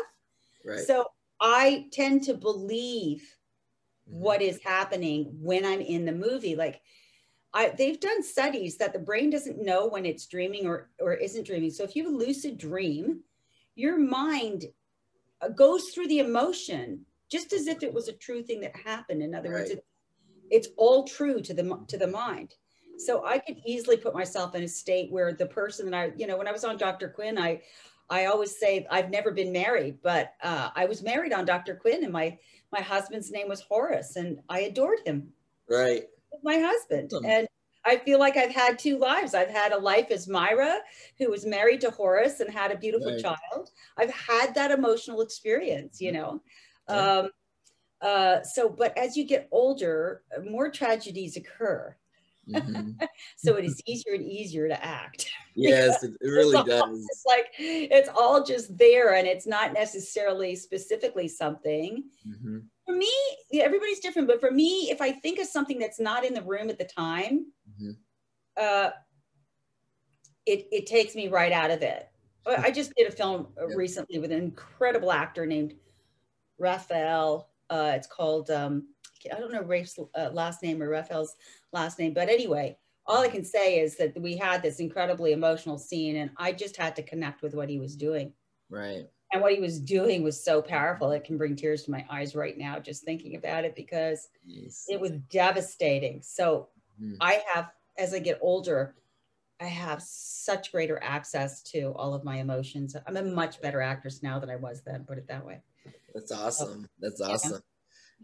Right. 0.65 0.79
So 0.79 1.07
I 1.41 1.89
tend 1.93 2.25
to 2.25 2.35
believe 2.35 3.23
Mhm. 4.09 4.15
what 4.19 4.43
is 4.43 4.63
happening 4.63 5.27
when 5.43 5.65
I'm 5.65 5.81
in 5.81 6.05
the 6.07 6.13
movie. 6.13 6.57
Like 6.57 6.83
I, 7.55 7.73
they've 7.79 8.01
done 8.01 8.23
studies 8.23 8.77
that 8.79 8.93
the 8.93 8.99
brain 8.99 9.31
doesn't 9.31 9.63
know 9.63 9.87
when 9.87 10.05
it's 10.05 10.27
dreaming 10.27 10.67
or, 10.67 10.91
or 11.01 11.15
isn't 11.15 11.47
dreaming. 11.47 11.71
So 11.71 11.85
if 11.85 11.95
you 11.95 12.05
have 12.05 12.13
a 12.13 12.17
lucid 12.17 12.59
dream, 12.59 13.21
your 13.77 13.97
mind 13.97 14.67
uh, 15.41 15.49
goes 15.49 15.91
through 15.91 16.09
the 16.09 16.19
emotion 16.19 17.07
just 17.31 17.53
as 17.53 17.67
if 17.69 17.83
it 17.83 17.95
was 17.95 18.09
a 18.09 18.13
true 18.13 18.43
thing 18.43 18.61
that 18.61 18.77
happened. 18.77 19.23
In 19.23 19.35
other 19.35 19.51
words, 19.51 19.71
it, 19.71 19.85
it's 20.51 20.69
all 20.77 21.05
true 21.05 21.41
to 21.41 21.55
the 21.55 21.85
to 21.89 21.97
the 21.97 22.07
mind. 22.07 22.55
So 22.99 23.25
I 23.25 23.39
could 23.39 23.57
easily 23.65 23.97
put 23.97 24.15
myself 24.15 24.55
in 24.55 24.63
a 24.63 24.69
state 24.69 25.11
where 25.11 25.33
the 25.33 25.47
person 25.47 25.91
that 25.91 25.97
I, 25.97 26.13
you 26.17 26.27
know, 26.27 26.37
when 26.37 26.47
I 26.47 26.53
was 26.53 26.65
on 26.65 26.77
Dr. 26.77 27.09
Quinn, 27.09 27.39
I, 27.39 27.63
I 28.09 28.27
always 28.27 28.57
say 28.57 28.87
I've 28.89 29.11
never 29.11 29.33
been 29.33 29.53
married, 29.53 29.99
but 30.03 30.35
uh, 30.43 30.71
I 30.77 30.85
was 30.85 31.03
married 31.03 31.33
on 31.33 31.45
Dr. 31.45 31.75
Quinn, 31.75 32.05
and 32.05 32.13
my 32.13 32.39
my 32.73 32.81
husband's 32.81 33.33
name 33.33 33.49
was 33.49 33.63
Horace, 33.63 34.17
and 34.17 34.41
I 34.49 34.61
adored 34.61 35.01
him 35.05 35.33
Right. 35.69 36.05
With 36.35 36.45
my 36.45 36.59
husband. 36.59 37.11
Awesome. 37.13 37.27
And 37.27 37.49
I 37.87 37.97
feel 37.99 38.19
like 38.19 38.37
I've 38.37 38.51
had 38.55 38.79
two 38.79 38.99
lives. 38.99 39.35
I've 39.35 39.51
had 39.51 39.73
a 39.73 39.79
life 39.79 40.11
as 40.11 40.27
Myra, 40.29 40.79
who 41.19 41.31
was 41.31 41.45
married 41.45 41.81
to 41.83 41.91
Horace 41.91 42.41
and 42.41 42.51
had 42.51 42.71
a 42.71 42.77
beautiful 42.79 43.13
Right. 43.13 43.21
child. 43.23 43.71
I've 43.99 44.11
had 44.13 44.55
that 44.55 44.71
emotional 44.71 45.21
experience, 45.21 46.01
you 46.01 46.13
know. 46.13 46.43
Yeah. 46.89 46.95
Um, 47.19 47.31
uh, 48.01 48.43
so, 48.43 48.69
but 48.69 48.97
as 48.99 49.17
you 49.17 49.25
get 49.25 49.49
older, 49.51 50.23
more 50.45 50.71
tragedies 50.71 51.37
occur. 51.37 51.97
Mhm. 52.49 52.97
So 53.37 53.57
it 53.57 53.65
is 53.65 53.81
easier 53.87 54.15
and 54.15 54.25
easier 54.25 54.69
to 54.69 54.85
act. 54.85 55.31
yes, 55.55 56.03
it, 56.05 56.13
really 56.21 56.49
It's 56.59 56.71
all- 56.71 56.89
does. 56.89 57.07
It's 57.11 57.25
like 57.27 57.47
it's 57.59 58.09
all 58.09 58.43
just 58.45 58.77
there 58.77 59.15
and 59.15 59.27
it's 59.27 59.47
not 59.47 59.73
necessarily 59.73 60.55
specifically 60.57 61.29
something. 61.29 62.05
Mhm. 62.27 62.65
For 62.87 62.93
me, 62.95 63.11
everybody's 63.55 64.01
different, 64.01 64.29
but 64.29 64.41
for 64.41 64.51
me, 64.51 64.91
if 64.91 65.01
I 65.01 65.13
think 65.13 65.39
of 65.39 65.47
something 65.47 65.79
that's 65.79 65.99
not 65.99 66.25
in 66.25 66.35
the 66.35 66.43
room 66.43 66.69
at 66.69 66.79
the 66.79 66.85
time, 66.85 67.53
Mhm. 67.81 67.97
uh, 68.57 68.91
it, 70.47 70.69
it 70.71 70.87
takes 70.87 71.15
me 71.15 71.29
right 71.29 71.53
out 71.53 71.71
of 71.71 71.83
it. 71.83 72.09
I 72.47 72.71
just 72.71 72.93
did 72.95 73.09
a 73.09 73.11
film 73.11 73.55
recently 73.75 74.19
with 74.19 74.31
an 74.31 74.39
incredible 74.43 75.11
actor 75.11 75.47
named 75.47 75.75
Raphael. 76.59 77.51
Uh, 77.71 77.93
it's 77.95 78.07
called, 78.07 78.51
um, 78.51 78.95
I 79.33 79.41
don't 79.41 79.51
know 79.51 79.63
Rafe's 79.63 79.99
uh, 80.15 80.29
last 80.31 80.63
name 80.63 80.83
or 80.83 80.91
Raphael's 80.91 81.37
last 81.73 81.99
name, 81.99 82.13
but 82.13 82.29
anyway, 82.29 82.77
all 83.07 83.23
I 83.23 83.29
can 83.29 83.45
say 83.45 83.81
is 83.81 83.97
that 83.97 84.21
we 84.21 84.37
had 84.37 84.63
this 84.63 84.79
incredibly 84.79 85.33
emotional 85.33 85.79
scene 85.79 86.17
and 86.17 86.31
I 86.37 86.53
just 86.53 86.77
had 86.77 86.95
to 86.97 87.03
connect 87.03 87.41
with 87.41 87.55
what 87.55 87.71
he 87.71 87.79
was 87.79 87.97
doing. 87.97 88.35
Right. 88.69 89.09
And 89.35 89.43
what 89.43 89.53
he 89.53 89.61
was 89.61 89.81
doing 89.81 90.23
was 90.23 90.43
so 90.43 90.63
powerful. 90.63 91.11
It 91.11 91.25
can 91.25 91.37
bring 91.37 91.57
tears 91.57 91.83
to 91.83 91.91
my 91.91 92.07
eyes 92.09 92.37
right 92.37 92.57
now 92.57 92.79
just 92.79 93.03
thinking 93.03 93.35
about 93.35 93.65
it 93.65 93.75
because 93.75 94.29
yes. 94.47 94.87
it 94.89 95.01
was 95.01 95.11
devastating. 95.29 96.23
So 96.23 96.69
mm. 97.03 97.17
I 97.21 97.43
have, 97.53 97.73
as 97.99 98.15
I 98.15 98.21
get 98.21 98.39
older, 98.41 98.95
I 99.61 99.65
have 99.65 100.01
such 100.01 100.71
greater 100.71 101.03
access 101.03 101.63
to 101.65 101.93
all 101.97 102.15
of 102.15 102.23
my 102.23 102.37
emotions. 102.37 102.95
I'm 103.09 103.17
a 103.17 103.23
much 103.23 103.61
better 103.61 103.81
actress 103.81 104.23
now 104.23 104.39
than 104.39 104.51
I 104.51 104.57
was 104.57 104.83
then, 104.83 105.05
put 105.05 105.19
it 105.19 105.27
that 105.27 105.45
way. 105.45 105.61
That's 106.15 106.31
awesome. 106.31 106.87
That's 107.01 107.21
awesome 107.21 107.61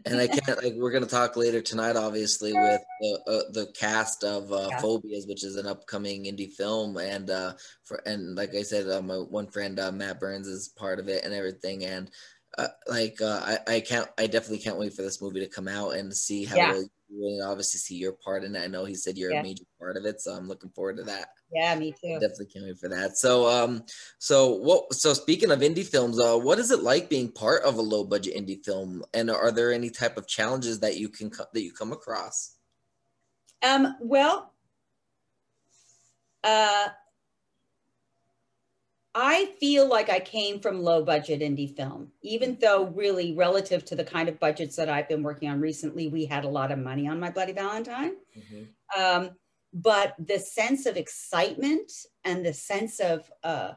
and 0.05 0.19
I 0.19 0.27
can't 0.27 0.63
like 0.63 0.73
we're 0.75 0.91
gonna 0.91 1.05
talk 1.05 1.35
later 1.35 1.61
tonight, 1.61 1.95
obviously, 1.95 2.53
with 2.53 2.81
the 2.99 3.19
uh, 3.27 3.51
the 3.51 3.71
cast 3.77 4.23
of 4.23 4.51
uh, 4.51 4.67
yeah. 4.69 4.79
Phobias, 4.79 5.27
which 5.27 5.43
is 5.43 5.55
an 5.55 5.67
upcoming 5.67 6.25
indie 6.25 6.51
film, 6.51 6.97
and 6.97 7.29
uh, 7.29 7.53
for 7.83 8.01
and 8.05 8.35
like 8.35 8.55
I 8.55 8.63
said, 8.63 8.89
uh, 8.89 9.01
my 9.01 9.15
one 9.15 9.47
friend 9.47 9.79
uh, 9.79 9.91
Matt 9.91 10.19
Burns 10.19 10.47
is 10.47 10.69
part 10.69 10.99
of 10.99 11.09
it 11.09 11.23
and 11.23 11.33
everything, 11.33 11.85
and 11.85 12.09
uh, 12.57 12.67
like 12.87 13.21
uh, 13.21 13.41
I 13.43 13.75
I 13.75 13.79
can't 13.81 14.07
I 14.17 14.27
definitely 14.27 14.59
can't 14.59 14.79
wait 14.79 14.93
for 14.93 15.01
this 15.01 15.21
movie 15.21 15.41
to 15.41 15.47
come 15.47 15.67
out 15.67 15.95
and 15.95 16.15
see 16.15 16.45
how 16.45 16.55
yeah. 16.55 16.81
Really 17.13 17.41
obviously 17.41 17.79
see 17.79 17.95
your 17.95 18.13
part 18.13 18.43
in 18.43 18.55
it. 18.55 18.63
I 18.63 18.67
know 18.67 18.85
he 18.85 18.95
said 18.95 19.17
you're 19.17 19.31
yeah. 19.31 19.39
a 19.39 19.43
major 19.43 19.63
part 19.79 19.97
of 19.97 20.05
it, 20.05 20.21
so 20.21 20.31
I'm 20.31 20.47
looking 20.47 20.69
forward 20.69 20.97
to 20.97 21.03
that. 21.03 21.29
Yeah, 21.53 21.75
me 21.75 21.91
too. 21.91 22.19
Definitely 22.19 22.47
can't 22.47 22.65
wait 22.65 22.79
for 22.79 22.89
that. 22.89 23.17
So, 23.17 23.47
um, 23.47 23.83
so 24.19 24.55
what? 24.55 24.93
So 24.93 25.13
speaking 25.13 25.51
of 25.51 25.59
indie 25.59 25.85
films, 25.85 26.19
uh, 26.19 26.37
what 26.37 26.59
is 26.59 26.71
it 26.71 26.83
like 26.83 27.09
being 27.09 27.31
part 27.31 27.63
of 27.63 27.75
a 27.77 27.81
low 27.81 28.03
budget 28.03 28.35
indie 28.35 28.63
film? 28.63 29.03
And 29.13 29.29
are 29.29 29.51
there 29.51 29.71
any 29.71 29.89
type 29.89 30.17
of 30.17 30.27
challenges 30.27 30.79
that 30.79 30.97
you 30.97 31.09
can 31.09 31.29
that 31.53 31.61
you 31.61 31.71
come 31.71 31.91
across? 31.91 32.55
Um. 33.63 33.95
Well. 33.99 34.53
Uh. 36.43 36.87
I 39.13 39.53
feel 39.59 39.89
like 39.89 40.09
I 40.09 40.19
came 40.19 40.61
from 40.61 40.81
low 40.81 41.03
budget 41.03 41.41
indie 41.41 41.75
film, 41.75 42.11
even 42.21 42.57
though 42.61 42.85
really 42.87 43.33
relative 43.35 43.83
to 43.85 43.95
the 43.95 44.05
kind 44.05 44.29
of 44.29 44.39
budgets 44.39 44.77
that 44.77 44.87
I've 44.87 45.09
been 45.09 45.21
working 45.21 45.49
on 45.49 45.59
recently, 45.59 46.07
we 46.07 46.25
had 46.25 46.45
a 46.45 46.49
lot 46.49 46.71
of 46.71 46.79
money 46.79 47.07
on 47.07 47.19
My 47.19 47.29
Bloody 47.29 47.51
Valentine. 47.51 48.13
Mm-hmm. 48.37 49.01
Um, 49.01 49.31
but 49.73 50.15
the 50.19 50.39
sense 50.39 50.85
of 50.85 50.95
excitement 50.95 51.91
and 52.23 52.45
the 52.45 52.53
sense 52.53 52.99
of 52.99 53.29
uh, 53.43 53.73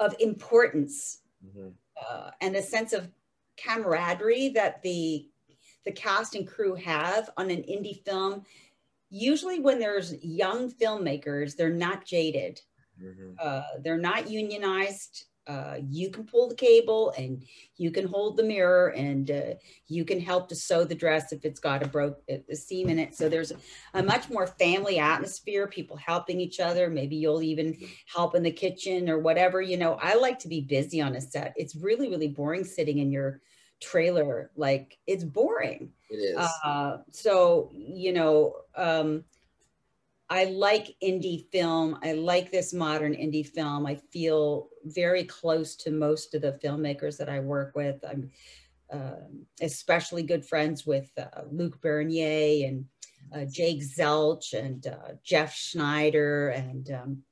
of 0.00 0.14
importance 0.20 1.22
mm-hmm. 1.44 1.68
uh, 2.08 2.30
and 2.40 2.54
the 2.54 2.62
sense 2.62 2.92
of 2.92 3.08
camaraderie 3.56 4.50
that 4.50 4.82
the 4.82 5.28
the 5.84 5.92
cast 5.92 6.34
and 6.34 6.46
crew 6.46 6.74
have 6.74 7.30
on 7.36 7.50
an 7.50 7.62
indie 7.62 8.04
film 8.04 8.44
usually 9.10 9.58
when 9.58 9.78
there's 9.78 10.14
young 10.22 10.70
filmmakers 10.70 11.56
they're 11.56 11.70
not 11.70 12.04
jaded 12.04 12.60
mm-hmm. 13.02 13.32
uh, 13.40 13.62
they're 13.82 13.98
not 13.98 14.30
unionized 14.30 15.24
uh, 15.48 15.78
you 15.88 16.10
can 16.10 16.26
pull 16.26 16.46
the 16.46 16.54
cable 16.54 17.12
and 17.16 17.42
you 17.78 17.90
can 17.90 18.06
hold 18.06 18.36
the 18.36 18.42
mirror 18.42 18.88
and 18.88 19.30
uh, 19.30 19.54
you 19.86 20.04
can 20.04 20.20
help 20.20 20.46
to 20.46 20.54
sew 20.54 20.84
the 20.84 20.94
dress 20.94 21.32
if 21.32 21.42
it's 21.42 21.58
got 21.58 21.82
a 21.82 21.88
broke 21.88 22.18
a 22.28 22.54
seam 22.54 22.90
in 22.90 22.98
it. 22.98 23.14
So 23.14 23.30
there's 23.30 23.52
a 23.94 24.02
much 24.02 24.28
more 24.28 24.46
family 24.46 24.98
atmosphere, 24.98 25.66
people 25.66 25.96
helping 25.96 26.38
each 26.38 26.60
other. 26.60 26.90
Maybe 26.90 27.16
you'll 27.16 27.42
even 27.42 27.74
help 28.14 28.34
in 28.34 28.42
the 28.42 28.50
kitchen 28.52 29.08
or 29.08 29.18
whatever. 29.18 29.62
You 29.62 29.78
know, 29.78 29.94
I 30.02 30.16
like 30.16 30.38
to 30.40 30.48
be 30.48 30.60
busy 30.60 31.00
on 31.00 31.16
a 31.16 31.20
set. 31.20 31.54
It's 31.56 31.74
really, 31.74 32.10
really 32.10 32.28
boring 32.28 32.64
sitting 32.64 32.98
in 32.98 33.10
your 33.10 33.40
trailer. 33.80 34.50
Like 34.54 34.98
it's 35.06 35.24
boring. 35.24 35.92
It 36.10 36.16
is. 36.16 36.48
Uh, 36.62 36.98
so, 37.10 37.70
you 37.72 38.12
know, 38.12 38.56
um, 38.76 39.24
I 40.30 40.44
like 40.44 40.94
indie 41.02 41.50
film. 41.50 41.98
I 42.02 42.12
like 42.12 42.50
this 42.50 42.74
modern 42.74 43.14
indie 43.14 43.46
film. 43.46 43.86
I 43.86 43.96
feel 44.12 44.68
very 44.84 45.24
close 45.24 45.74
to 45.76 45.90
most 45.90 46.34
of 46.34 46.42
the 46.42 46.58
filmmakers 46.62 47.16
that 47.16 47.28
I 47.28 47.40
work 47.40 47.72
with. 47.74 48.04
I'm 48.08 48.30
uh, 48.92 49.16
especially 49.60 50.22
good 50.22 50.44
friends 50.44 50.86
with 50.86 51.10
uh, 51.18 51.42
Luc 51.50 51.80
Bernier 51.80 52.66
and 52.66 52.86
uh, 53.34 53.44
Jake 53.44 53.82
Zelch 53.82 54.54
and 54.54 54.86
uh, 54.86 55.12
Jeff 55.22 55.54
Schneider 55.54 56.50
and 56.50 56.90
um, 56.90 57.22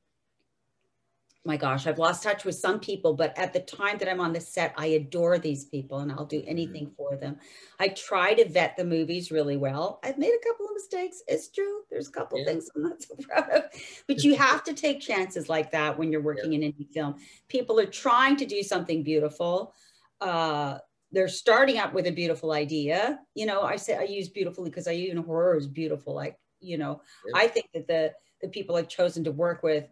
my 1.47 1.57
gosh, 1.57 1.87
I've 1.87 2.01
lost 2.01 2.25
touch 2.25 2.45
with 2.45 2.57
some 2.57 2.81
people, 2.81 3.15
but 3.15 3.37
at 3.39 3.53
the 3.53 3.61
time 3.61 3.99
that 3.99 4.09
I'm 4.09 4.21
on 4.21 4.33
the 4.33 4.41
set, 4.41 4.75
I 4.77 4.87
adore 4.87 5.39
these 5.39 5.65
people 5.65 6.01
and 6.01 6.11
I'll 6.11 6.27
do 6.27 6.41
mm-hmm. 6.41 6.51
anything 6.51 6.91
for 6.97 7.17
them. 7.17 7.39
I 7.79 7.89
try 7.89 8.35
to 8.35 8.49
vet 8.49 8.77
the 8.77 8.85
movies 8.85 9.31
really 9.31 9.57
well. 9.57 10.01
I've 10.03 10.19
made 10.19 10.35
a 10.35 10.45
couple 10.45 10.67
of 10.67 10.73
mistakes. 10.75 11.23
It's 11.29 11.49
true. 11.49 11.83
There's 11.89 12.09
a 12.09 12.13
couple 12.13 12.41
yeah. 12.41 12.47
things 12.47 12.69
I'm 12.75 12.83
not 12.83 13.01
so 13.01 13.15
proud 13.21 13.49
of, 13.51 13.63
but 14.09 14.25
you 14.25 14.35
have 14.35 14.65
to 14.65 14.75
take 14.75 15.01
chances 15.01 15.49
like 15.49 15.71
that 15.71 15.97
when 15.97 16.11
you're 16.11 16.21
working 16.21 16.53
yeah. 16.53 16.67
in 16.67 16.73
indie 16.73 16.91
film. 16.93 17.15
People 17.49 17.79
are 17.79 17.87
trying 17.87 18.37
to 18.39 18.45
do 18.45 18.65
something 18.65 19.05
beautiful. 19.05 19.73
Uh, 20.21 20.79
they're 21.13 21.29
starting 21.29 21.79
out 21.79 21.95
with 21.95 22.09
a 22.09 22.13
beautiful 22.13 22.51
idea. 22.51 23.21
You 23.35 23.47
know, 23.47 23.63
I 23.63 23.77
say 23.77 23.97
I 23.97 24.03
use 24.03 24.29
beautifully 24.29 24.69
because 24.69 24.89
I 24.89 24.95
even 24.95 25.19
horror 25.19 25.57
is 25.57 25.69
beautiful. 25.69 26.13
Like, 26.13 26.37
you 26.61 26.77
know, 26.77 27.01
yeah. 27.29 27.39
I 27.39 27.47
think 27.47 27.69
that 27.73 27.87
the 27.87 28.13
the 28.43 28.49
people 28.49 28.77
I've 28.77 28.89
chosen 28.89 29.25
to 29.25 29.33
work 29.33 29.63
with 29.63 29.89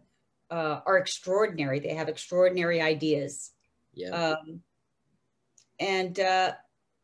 uh, 0.51 0.81
are 0.85 0.97
extraordinary. 0.97 1.79
They 1.79 1.93
have 1.93 2.09
extraordinary 2.09 2.81
ideas. 2.81 3.51
Yeah. 3.93 4.09
Um, 4.09 4.61
and 5.79 6.19
uh, 6.19 6.53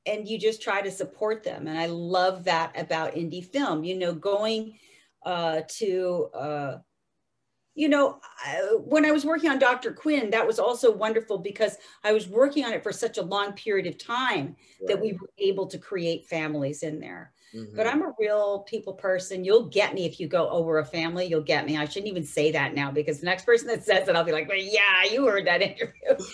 and 0.05 0.27
you 0.27 0.39
just 0.39 0.61
try 0.61 0.81
to 0.81 0.91
support 0.91 1.43
them. 1.43 1.67
And 1.67 1.77
I 1.77 1.87
love 1.87 2.45
that 2.45 2.79
about 2.79 3.15
indie 3.15 3.45
film. 3.45 3.83
You 3.83 3.97
know, 3.97 4.13
going 4.13 4.77
uh, 5.25 5.61
to 5.77 6.29
uh, 6.33 6.77
you 7.73 7.87
know, 7.87 8.19
I, 8.43 8.57
when 8.83 9.05
I 9.05 9.11
was 9.11 9.25
working 9.25 9.49
on 9.49 9.59
Dr. 9.59 9.93
Quinn, 9.93 10.29
that 10.31 10.45
was 10.45 10.59
also 10.59 10.91
wonderful 10.91 11.37
because 11.37 11.77
I 12.03 12.11
was 12.11 12.27
working 12.27 12.65
on 12.65 12.73
it 12.73 12.83
for 12.83 12.91
such 12.91 13.17
a 13.17 13.23
long 13.23 13.53
period 13.53 13.87
of 13.87 13.97
time 13.97 14.55
right. 14.81 14.87
that 14.87 15.01
we 15.01 15.13
were 15.13 15.29
able 15.37 15.67
to 15.67 15.77
create 15.77 16.27
families 16.27 16.83
in 16.83 16.99
there. 16.99 17.31
Mm-hmm. 17.55 17.75
But 17.75 17.87
I'm 17.87 18.01
a 18.01 18.13
real 18.19 18.59
people 18.59 18.93
person. 18.93 19.43
You'll 19.43 19.65
get 19.65 19.93
me 19.93 20.05
if 20.05 20.19
you 20.19 20.27
go 20.27 20.49
over 20.49 20.79
a 20.79 20.85
family, 20.85 21.25
you'll 21.25 21.41
get 21.41 21.65
me. 21.65 21.77
I 21.77 21.85
shouldn't 21.85 22.09
even 22.09 22.23
say 22.23 22.51
that 22.51 22.73
now 22.73 22.91
because 22.91 23.19
the 23.19 23.25
next 23.25 23.45
person 23.45 23.67
that 23.67 23.83
says 23.83 24.07
it, 24.07 24.15
I'll 24.15 24.23
be 24.23 24.31
like, 24.31 24.47
well, 24.47 24.57
yeah, 24.57 25.03
you 25.11 25.25
heard 25.27 25.47
that 25.47 25.61
interview. 25.61 26.25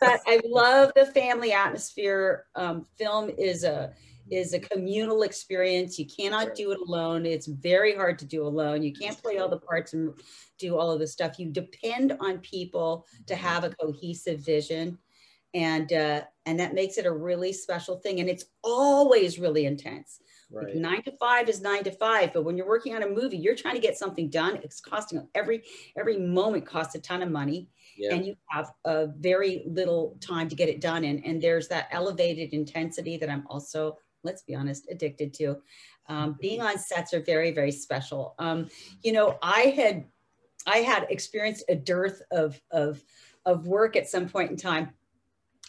but 0.00 0.20
I 0.26 0.40
love 0.44 0.92
the 0.94 1.06
family 1.06 1.52
atmosphere. 1.52 2.46
Um, 2.54 2.86
film 2.96 3.30
is 3.36 3.64
a 3.64 3.92
is 4.30 4.54
a 4.54 4.60
communal 4.60 5.22
experience. 5.22 5.98
You 5.98 6.06
cannot 6.06 6.54
do 6.54 6.70
it 6.70 6.78
alone. 6.78 7.26
It's 7.26 7.48
very 7.48 7.96
hard 7.96 8.16
to 8.20 8.24
do 8.24 8.46
alone. 8.46 8.80
You 8.80 8.92
can't 8.92 9.20
play 9.20 9.38
all 9.38 9.48
the 9.48 9.58
parts 9.58 9.92
and 9.92 10.14
do 10.56 10.78
all 10.78 10.92
of 10.92 11.00
the 11.00 11.06
stuff. 11.08 11.40
You 11.40 11.50
depend 11.50 12.16
on 12.20 12.38
people 12.38 13.06
to 13.26 13.34
mm-hmm. 13.34 13.44
have 13.44 13.64
a 13.64 13.70
cohesive 13.70 14.38
vision 14.38 14.98
and 15.54 15.92
uh, 15.92 16.22
and 16.46 16.60
that 16.60 16.74
makes 16.74 16.98
it 16.98 17.06
a 17.06 17.12
really 17.12 17.52
special 17.52 17.96
thing 17.96 18.20
and 18.20 18.28
it's 18.28 18.44
always 18.62 19.38
really 19.38 19.66
intense 19.66 20.20
Right. 20.52 20.66
Like 20.66 20.74
nine 20.76 21.02
to 21.04 21.12
five 21.12 21.48
is 21.48 21.60
nine 21.60 21.84
to 21.84 21.92
five, 21.92 22.32
but 22.32 22.42
when 22.42 22.56
you're 22.56 22.66
working 22.66 22.96
on 22.96 23.04
a 23.04 23.08
movie, 23.08 23.36
you're 23.36 23.54
trying 23.54 23.76
to 23.76 23.80
get 23.80 23.96
something 23.96 24.28
done. 24.28 24.56
It's 24.64 24.80
costing 24.80 25.28
every 25.34 25.62
every 25.96 26.18
moment 26.18 26.66
costs 26.66 26.96
a 26.96 27.00
ton 27.00 27.22
of 27.22 27.30
money, 27.30 27.68
yeah. 27.96 28.14
and 28.14 28.26
you 28.26 28.34
have 28.48 28.72
a 28.84 29.06
very 29.18 29.62
little 29.66 30.16
time 30.20 30.48
to 30.48 30.56
get 30.56 30.68
it 30.68 30.80
done. 30.80 31.04
And 31.04 31.24
and 31.24 31.40
there's 31.40 31.68
that 31.68 31.86
elevated 31.92 32.52
intensity 32.52 33.16
that 33.18 33.30
I'm 33.30 33.44
also, 33.48 33.96
let's 34.24 34.42
be 34.42 34.56
honest, 34.56 34.88
addicted 34.90 35.32
to. 35.34 35.58
Um, 36.08 36.36
being 36.40 36.60
on 36.60 36.78
sets 36.78 37.14
are 37.14 37.22
very 37.22 37.52
very 37.52 37.70
special. 37.70 38.34
Um, 38.40 38.68
you 39.02 39.12
know, 39.12 39.38
I 39.42 39.72
had 39.76 40.06
I 40.66 40.78
had 40.78 41.06
experienced 41.10 41.64
a 41.68 41.76
dearth 41.76 42.22
of 42.32 42.60
of 42.72 43.00
of 43.46 43.68
work 43.68 43.94
at 43.94 44.08
some 44.08 44.28
point 44.28 44.50
in 44.50 44.56
time. 44.56 44.90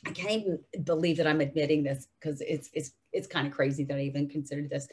I 0.06 0.12
can't 0.12 0.32
even 0.32 0.60
believe 0.84 1.18
that 1.18 1.28
I'm 1.28 1.42
admitting 1.42 1.84
this 1.84 2.08
because 2.20 2.42
it's 2.42 2.70
it's 2.74 2.92
it's 3.14 3.28
kind 3.28 3.48
of 3.48 3.54
crazy 3.54 3.84
that 3.86 3.98
I 3.98 4.02
even 4.02 4.30
considered 4.30 4.70
this. 4.70 4.88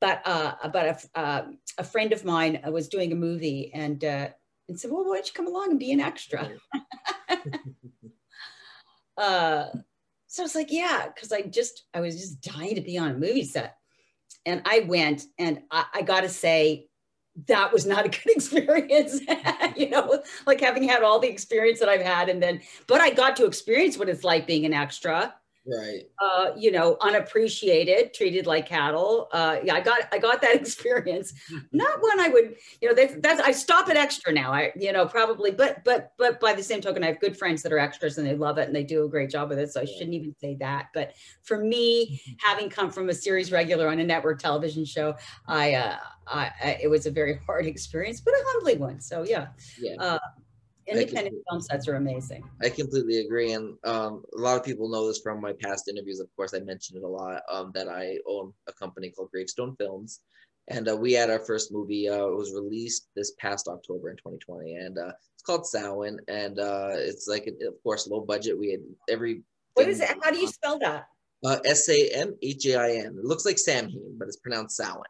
But 0.00 0.22
uh, 0.24 0.54
but 0.72 1.08
a, 1.14 1.18
uh, 1.18 1.46
a 1.78 1.84
friend 1.84 2.12
of 2.12 2.24
mine 2.24 2.60
was 2.66 2.88
doing 2.88 3.12
a 3.12 3.16
movie 3.16 3.70
and 3.74 4.02
uh, 4.04 4.28
and 4.68 4.78
said, 4.78 4.90
well, 4.90 5.04
why 5.04 5.16
don't 5.16 5.26
you 5.26 5.32
come 5.34 5.48
along 5.48 5.70
and 5.70 5.78
be 5.78 5.92
an 5.92 6.00
extra? 6.00 6.50
uh, 9.16 9.66
so 10.26 10.42
I 10.42 10.44
was 10.44 10.54
like, 10.54 10.70
yeah, 10.70 11.06
because 11.14 11.32
I 11.32 11.42
just 11.42 11.84
I 11.92 12.00
was 12.00 12.16
just 12.16 12.40
dying 12.40 12.74
to 12.76 12.80
be 12.80 12.96
on 12.96 13.10
a 13.10 13.14
movie 13.14 13.44
set, 13.44 13.76
and 14.46 14.62
I 14.64 14.80
went, 14.80 15.24
and 15.38 15.62
I, 15.70 15.84
I 15.94 16.02
got 16.02 16.20
to 16.22 16.28
say, 16.28 16.88
that 17.46 17.72
was 17.72 17.86
not 17.86 18.04
a 18.04 18.08
good 18.08 18.26
experience 18.36 19.20
you 19.76 19.88
know 19.88 20.22
like 20.46 20.60
having 20.60 20.82
had 20.82 21.02
all 21.02 21.18
the 21.18 21.28
experience 21.28 21.78
that 21.78 21.88
i've 21.88 22.02
had 22.02 22.28
and 22.28 22.42
then 22.42 22.60
but 22.86 23.00
i 23.00 23.10
got 23.10 23.36
to 23.36 23.46
experience 23.46 23.98
what 23.98 24.08
it's 24.08 24.24
like 24.24 24.46
being 24.46 24.64
an 24.64 24.72
extra 24.72 25.34
Right. 25.70 26.04
uh, 26.20 26.52
you 26.56 26.70
know, 26.72 26.96
unappreciated, 27.02 28.14
treated 28.14 28.46
like 28.46 28.66
cattle. 28.66 29.28
Uh, 29.32 29.58
yeah, 29.62 29.74
I 29.74 29.80
got 29.80 30.08
I 30.12 30.18
got 30.18 30.40
that 30.40 30.54
experience. 30.60 31.34
Not 31.72 32.00
when 32.00 32.20
I 32.20 32.28
would, 32.28 32.56
you 32.80 32.88
know, 32.88 32.94
that's, 32.94 33.14
that's 33.20 33.40
I 33.40 33.52
stop 33.52 33.88
at 33.88 33.96
extra 33.96 34.32
now. 34.32 34.52
I, 34.52 34.72
you 34.76 34.92
know, 34.92 35.06
probably, 35.06 35.50
but 35.50 35.84
but 35.84 36.12
but 36.16 36.40
by 36.40 36.54
the 36.54 36.62
same 36.62 36.80
token, 36.80 37.04
I 37.04 37.08
have 37.08 37.20
good 37.20 37.36
friends 37.36 37.62
that 37.62 37.72
are 37.72 37.78
extras 37.78 38.18
and 38.18 38.26
they 38.26 38.34
love 38.34 38.56
it 38.58 38.66
and 38.66 38.74
they 38.74 38.82
do 38.82 39.04
a 39.04 39.08
great 39.08 39.30
job 39.30 39.50
with 39.50 39.58
it. 39.58 39.70
So 39.70 39.82
I 39.82 39.84
shouldn't 39.84 40.14
even 40.14 40.34
say 40.40 40.56
that. 40.60 40.86
But 40.94 41.12
for 41.42 41.58
me, 41.58 42.22
having 42.38 42.70
come 42.70 42.90
from 42.90 43.10
a 43.10 43.14
series 43.14 43.52
regular 43.52 43.88
on 43.88 44.00
a 44.00 44.04
network 44.04 44.38
television 44.40 44.84
show, 44.84 45.14
I, 45.46 45.74
uh, 45.74 45.96
I, 46.26 46.50
I 46.64 46.78
it 46.82 46.88
was 46.88 47.06
a 47.06 47.10
very 47.10 47.38
hard 47.46 47.66
experience, 47.66 48.20
but 48.20 48.32
a 48.32 48.42
humbling 48.52 48.78
one. 48.78 49.00
So 49.00 49.22
yeah, 49.22 49.48
Yeah. 49.78 50.18
Independent 50.88 51.36
film 51.48 51.60
sets 51.60 51.88
are 51.88 51.96
amazing. 51.96 52.48
I 52.62 52.68
completely 52.70 53.18
agree, 53.18 53.52
and 53.52 53.76
um, 53.84 54.22
a 54.36 54.40
lot 54.40 54.56
of 54.56 54.64
people 54.64 54.88
know 54.88 55.06
this 55.06 55.20
from 55.20 55.40
my 55.40 55.52
past 55.52 55.88
interviews. 55.88 56.20
Of 56.20 56.28
course, 56.36 56.54
I 56.54 56.60
mentioned 56.60 56.98
it 56.98 57.04
a 57.04 57.08
lot. 57.08 57.42
Um, 57.50 57.72
that 57.74 57.88
I 57.88 58.18
own 58.26 58.52
a 58.66 58.72
company 58.72 59.10
called 59.10 59.30
Gravestone 59.30 59.76
Films, 59.76 60.20
and 60.68 60.88
uh, 60.88 60.96
we 60.96 61.12
had 61.12 61.30
our 61.30 61.40
first 61.40 61.72
movie. 61.72 62.08
Uh, 62.08 62.26
it 62.26 62.36
was 62.36 62.52
released 62.52 63.08
this 63.16 63.32
past 63.38 63.68
October 63.68 64.10
in 64.10 64.16
2020, 64.16 64.74
and 64.74 64.98
uh, 64.98 65.12
it's 65.34 65.42
called 65.44 65.66
Samhain, 65.66 66.18
and 66.28 66.58
uh, 66.58 66.90
it's 66.92 67.26
like, 67.28 67.46
of 67.46 67.82
course, 67.82 68.06
low 68.06 68.20
budget. 68.20 68.58
We 68.58 68.70
had 68.72 68.80
every. 69.08 69.42
What 69.74 69.88
is 69.88 70.00
it? 70.00 70.08
How 70.22 70.30
do 70.30 70.38
you 70.38 70.48
spell 70.48 70.78
that? 70.80 71.06
Uh, 71.44 71.58
S 71.64 71.88
A 71.88 72.10
M 72.14 72.34
H 72.42 72.66
A 72.66 72.76
I 72.76 72.90
N. 72.96 73.16
It 73.18 73.24
looks 73.24 73.44
like 73.44 73.58
Samhain, 73.58 74.16
but 74.18 74.28
it's 74.28 74.38
pronounced 74.38 74.76
Samhain. 74.76 75.02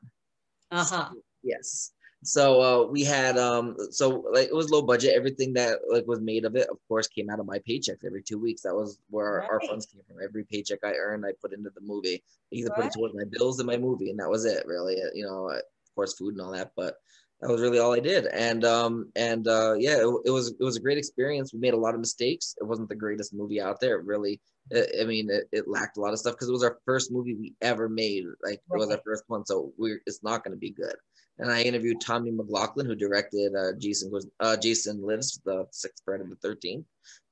Uh 0.71 0.85
huh. 0.85 1.09
Yes. 1.43 1.93
So 2.25 2.61
uh, 2.61 2.91
we 2.91 3.05
had 3.05 3.39
um 3.39 3.77
so 3.91 4.25
like 4.33 4.49
it 4.49 4.55
was 4.55 4.71
low 4.71 4.83
budget. 4.83 5.15
Everything 5.15 5.53
that 5.55 5.79
like 5.89 6.05
was 6.07 6.21
made 6.21 6.45
of 6.45 6.57
it, 6.57 6.69
of 6.69 6.79
course, 6.89 7.07
came 7.07 7.31
out 7.31 7.39
of 7.39 7.47
my 7.47 7.61
paychecks 7.61 8.05
every 8.05 8.23
two 8.23 8.39
weeks. 8.39 8.63
That 8.63 8.75
was 8.75 8.99
where 9.09 9.45
our 9.45 9.61
funds 9.61 9.87
came 9.87 10.03
from. 10.09 10.17
Every 10.23 10.45
paycheck 10.45 10.81
I 10.85 10.95
earned, 10.95 11.25
I 11.25 11.33
put 11.41 11.53
into 11.53 11.71
the 11.71 11.81
movie. 11.81 12.23
I 12.53 12.57
either 12.57 12.71
put 12.71 12.87
it 12.87 12.93
towards 12.93 13.15
my 13.15 13.25
bills 13.31 13.61
and 13.61 13.69
my 13.69 13.77
movie, 13.77 14.11
and 14.11 14.19
that 14.19 14.29
was 14.29 14.45
it. 14.47 14.67
Really, 14.67 15.01
Uh, 15.01 15.11
you 15.15 15.25
know, 15.25 15.49
of 15.51 15.63
course, 15.95 16.15
food 16.15 16.35
and 16.35 16.41
all 16.43 16.53
that, 16.53 16.73
but 16.77 16.97
that 17.41 17.51
was 17.51 17.61
really 17.61 17.79
all 17.79 17.95
I 17.95 18.01
did. 18.01 18.27
And 18.27 18.65
um 18.65 19.13
and 19.15 19.47
uh 19.47 19.75
yeah, 19.79 19.99
it, 19.99 20.13
it 20.27 20.31
was 20.31 20.49
it 20.49 20.65
was 20.65 20.77
a 20.77 20.81
great 20.81 20.99
experience. 20.99 21.53
We 21.55 21.61
made 21.61 21.75
a 21.75 21.79
lot 21.79 21.95
of 21.95 22.01
mistakes. 22.01 22.57
It 22.61 22.65
wasn't 22.65 22.89
the 22.89 22.97
greatest 22.97 23.33
movie 23.33 23.61
out 23.61 23.79
there. 23.81 23.97
It 24.01 24.05
really, 24.07 24.41
I 24.75 25.05
mean, 25.05 25.31
it, 25.31 25.45
it 25.53 25.69
lacked 25.69 25.99
a 25.99 26.01
lot 26.01 26.13
of 26.13 26.19
stuff 26.19 26.35
because 26.35 26.49
it 26.49 26.53
was 26.53 26.65
our 26.65 26.79
first 26.85 27.13
movie 27.13 27.35
we 27.37 27.55
ever 27.61 27.89
made. 27.89 28.25
Like 28.43 28.61
it 28.73 28.77
was 28.77 28.91
our 28.91 29.01
first 29.05 29.23
one, 29.29 29.47
so 29.47 29.73
we're 29.79 30.03
it's 30.05 30.25
not 30.25 30.43
going 30.43 30.53
to 30.53 30.59
be 30.59 30.71
good 30.71 30.97
and 31.39 31.51
I 31.51 31.63
interviewed 31.63 32.01
Tommy 32.01 32.31
McLoughlin, 32.31 32.87
who 32.87 32.95
directed 32.95 33.55
uh, 33.55 33.73
Jason 33.79 34.11
goes 34.11 34.27
uh, 34.41 34.57
Jason 34.57 35.03
Lives, 35.03 35.41
the 35.45 35.67
sixth 35.71 36.03
Friday 36.05 36.25
the 36.29 36.37
Thirteenth. 36.37 36.87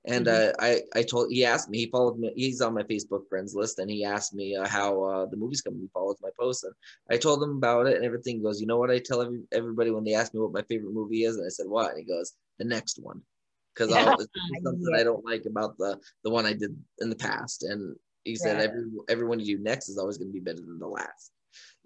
And 0.09 0.29
uh, 0.29 0.53
I 0.61 0.83
I 0.95 1.03
told 1.03 1.33
he 1.33 1.45
asked 1.45 1.69
me 1.69 1.79
he 1.79 1.87
followed 1.91 2.19
me 2.19 2.33
he's 2.37 2.61
on 2.61 2.75
my 2.75 2.85
Facebook 2.85 3.29
friends 3.29 3.55
list 3.57 3.81
and 3.81 3.91
he 3.91 4.05
asked 4.05 4.35
me 4.35 4.55
uh, 4.57 4.69
how 4.69 5.03
uh, 5.03 5.27
the 5.27 5.37
movie's 5.37 5.61
coming. 5.63 5.81
He 5.81 5.89
follows 5.93 6.17
my 6.23 6.31
post 6.39 6.63
and 6.65 6.73
I 7.11 7.17
told 7.17 7.43
him 7.43 7.57
about 7.57 7.87
it 7.89 7.97
and 7.97 8.05
everything. 8.05 8.37
He 8.37 8.43
goes, 8.43 8.61
you 8.61 8.69
know 8.69 8.77
what 8.79 8.91
I 8.91 9.01
tell 9.01 9.21
every, 9.21 9.41
everybody 9.53 9.91
when 9.91 10.05
they 10.05 10.15
ask 10.15 10.33
me 10.33 10.41
what 10.41 10.53
my 10.53 10.63
favorite 10.63 10.93
movie 10.95 11.25
is, 11.25 11.37
and 11.37 11.45
I 11.47 11.49
said 11.51 11.67
what? 11.67 11.91
And 11.91 11.99
he 11.99 12.05
goes, 12.05 12.35
the 12.59 12.65
next 12.65 12.99
one, 13.03 13.21
because 13.75 13.91
it's 14.21 14.63
something 14.63 14.93
Yeah. 14.93 15.01
I 15.01 15.03
don't 15.03 15.25
like 15.25 15.45
about 15.47 15.77
the 15.79 15.99
the 16.23 16.31
one 16.31 16.47
I 16.47 16.53
did 16.53 16.77
in 17.01 17.11
the 17.11 17.17
past. 17.17 17.65
And 17.65 17.97
he 18.23 18.37
said 18.37 18.59
Right. 18.59 18.65
every 18.71 18.85
everyone 19.09 19.41
you 19.41 19.57
do 19.59 19.63
next 19.63 19.89
is 19.89 19.99
always 19.99 20.19
going 20.19 20.29
to 20.29 20.33
be 20.33 20.41
better 20.41 20.61
than 20.61 20.79
the 20.79 20.87
last. 20.87 21.33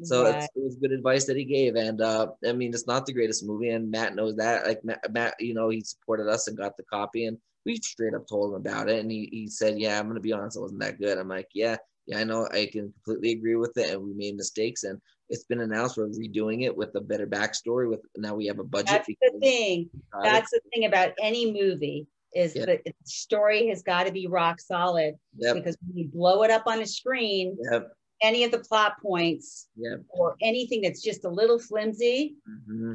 So 0.03 0.25
Right. 0.25 0.35
it's, 0.37 0.49
it 0.57 0.65
was 0.65 0.77
good 0.77 0.93
advice 0.93 1.27
that 1.27 1.37
he 1.37 1.45
gave, 1.45 1.77
and 1.77 2.01
uh, 2.01 2.29
I 2.47 2.53
mean, 2.53 2.73
it's 2.73 2.87
not 2.87 3.07
the 3.07 3.13
greatest 3.13 3.45
movie, 3.45 3.71
and 3.71 3.91
Matt 3.91 4.15
knows 4.15 4.37
that. 4.37 4.67
Like 4.67 4.85
Matt, 4.85 5.13
Matt, 5.13 5.35
you 5.39 5.55
know, 5.55 5.69
he 5.69 5.81
supported 5.83 6.29
us 6.29 6.49
and 6.49 6.57
got 6.57 6.77
the 6.77 6.85
copy, 6.85 7.27
and 7.27 7.37
we 7.67 7.77
straight 7.77 8.15
up 8.15 8.27
told 8.27 8.51
him 8.51 8.57
about 8.57 8.89
it, 8.89 9.01
and 9.01 9.11
he, 9.11 9.29
he 9.31 9.49
said, 9.49 9.79
"Yeah, 9.79 9.99
I'm 9.99 10.09
gonna 10.09 10.21
be 10.21 10.33
honest, 10.33 10.57
it 10.57 10.61
wasn't 10.61 10.81
that 10.81 10.99
good." 10.99 11.19
I'm 11.19 11.29
like, 11.29 11.49
"Yeah, 11.55 11.77
yeah, 12.07 12.19
I 12.19 12.25
know, 12.25 12.49
I 12.51 12.67
can 12.67 12.93
completely 13.05 13.33
agree 13.33 13.57
with 13.57 13.77
it, 13.77 13.91
and 13.91 14.03
we 14.03 14.15
made 14.15 14.37
mistakes, 14.37 14.85
and 14.85 15.01
it's 15.29 15.45
been 15.45 15.61
announced 15.61 15.97
we're 15.97 16.09
redoing 16.09 16.63
it 16.65 16.77
with 16.77 16.95
a 16.95 17.01
better 17.01 17.27
backstory. 17.27 17.89
With 17.89 18.01
now 18.17 18.35
we 18.35 18.47
have 18.47 18.59
a 18.59 18.65
budget. 18.65 19.05
That's 19.07 19.07
the 19.21 19.39
thing. 19.41 19.91
That's 20.23 20.51
the 20.51 20.61
thing 20.73 20.87
about 20.87 21.13
any 21.21 21.53
movie 21.53 22.07
is 22.35 22.55
Yeah. 22.55 22.67
that 22.67 22.85
the 22.85 22.95
story 23.05 23.69
has 23.69 23.83
got 23.83 24.07
to 24.07 24.13
be 24.13 24.27
rock 24.29 24.61
solid 24.61 25.17
Yep, 25.37 25.57
because 25.57 25.77
when 25.87 25.99
you 25.99 26.09
blow 26.09 26.43
it 26.43 26.51
up 26.51 26.63
on 26.67 26.81
a 26.81 26.87
screen, 26.87 27.57
yep, 27.71 27.89
any 28.23 28.45
of 28.45 28.51
the 28.51 28.59
plot 28.59 28.95
points 29.03 29.69
yep. 29.77 30.01
or 30.09 30.37
anything 30.43 30.83
that's 30.83 31.03
just 31.03 31.25
a 31.25 31.29
little 31.31 31.59
flimsy, 31.59 32.37
hmm 32.47 32.95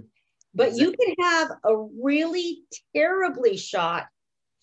but 0.58 0.78
you 0.78 0.94
can 0.94 1.14
have 1.20 1.52
a 1.66 1.76
really 2.02 2.62
terribly 2.96 3.58
shot, 3.58 4.06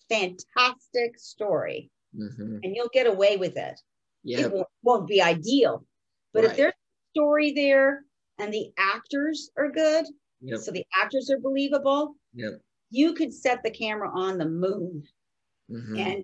fantastic 0.09 1.19
story. 1.19 1.91
Hmm 2.15 2.57
and 2.63 2.75
you'll 2.75 2.89
get 2.93 3.07
away 3.07 3.37
with 3.37 3.57
it. 3.57 3.79
Yep, 4.23 4.53
It 4.53 4.65
won't, 4.83 5.07
be 5.07 5.21
ideal, 5.21 5.85
but 6.33 6.45
if 6.45 6.55
there's 6.55 6.73
a 6.73 7.19
story 7.19 7.51
there 7.51 8.05
and 8.39 8.53
the 8.53 8.71
actors 8.77 9.51
are 9.57 9.69
good, 9.69 10.05
yep, 10.41 10.59
so 10.59 10.71
the 10.71 10.85
actors 10.99 11.29
are 11.29 11.39
believable, 11.39 12.15
you 12.89 13.13
could 13.13 13.33
set 13.33 13.61
the 13.63 13.71
camera 13.71 14.09
on 14.13 14.37
the 14.37 14.49
moon 14.49 15.03
hmm 15.69 15.97
and 15.97 16.23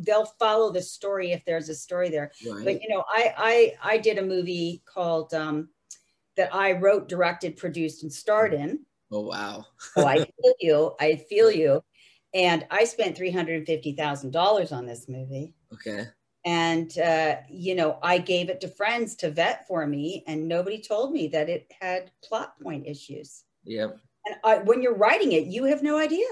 they'll 0.00 0.26
follow 0.38 0.70
the 0.70 0.82
story 0.82 1.32
if 1.32 1.44
there's 1.44 1.68
a 1.68 1.74
story 1.74 2.08
there. 2.10 2.32
Right. 2.48 2.64
But 2.64 2.82
you 2.82 2.88
know, 2.88 3.04
I 3.08 3.34
I 3.82 3.92
I 3.94 3.98
did 3.98 4.18
a 4.18 4.22
movie 4.22 4.82
called 4.86 5.34
um 5.34 5.68
that 6.36 6.54
I 6.54 6.72
wrote, 6.72 7.08
directed, 7.08 7.56
produced, 7.56 8.02
and 8.02 8.12
starred 8.12 8.54
in. 8.54 8.80
oh 9.12 9.20
wow. 9.20 9.66
Oh, 9.96 10.06
I 10.06 10.16
feel 10.42 10.54
you. 10.60 10.94
I 11.00 11.16
feel 11.16 11.50
you. 11.50 11.82
And 12.34 12.66
I 12.70 12.84
spent 12.84 13.16
three 13.16 13.30
hundred 13.30 13.56
and 13.58 13.66
fifty 13.66 13.92
thousand 13.92 14.32
dollars 14.32 14.72
on 14.72 14.86
this 14.86 15.08
movie. 15.08 15.54
Okay. 15.72 16.06
And 16.44 16.96
uh, 16.98 17.36
you 17.48 17.74
know, 17.74 17.98
I 18.02 18.18
gave 18.18 18.50
it 18.50 18.60
to 18.60 18.68
friends 18.68 19.14
to 19.16 19.30
vet 19.30 19.66
for 19.66 19.86
me, 19.86 20.24
and 20.26 20.46
nobody 20.46 20.80
told 20.80 21.12
me 21.12 21.28
that 21.28 21.48
it 21.48 21.72
had 21.80 22.10
plot 22.22 22.54
point 22.60 22.86
issues. 22.86 23.44
Yep. 23.64 23.98
And 24.26 24.36
I, 24.44 24.58
when 24.58 24.82
you're 24.82 24.96
writing 24.96 25.32
it, 25.32 25.46
you 25.46 25.64
have 25.64 25.82
no 25.82 25.96
idea. 25.98 26.26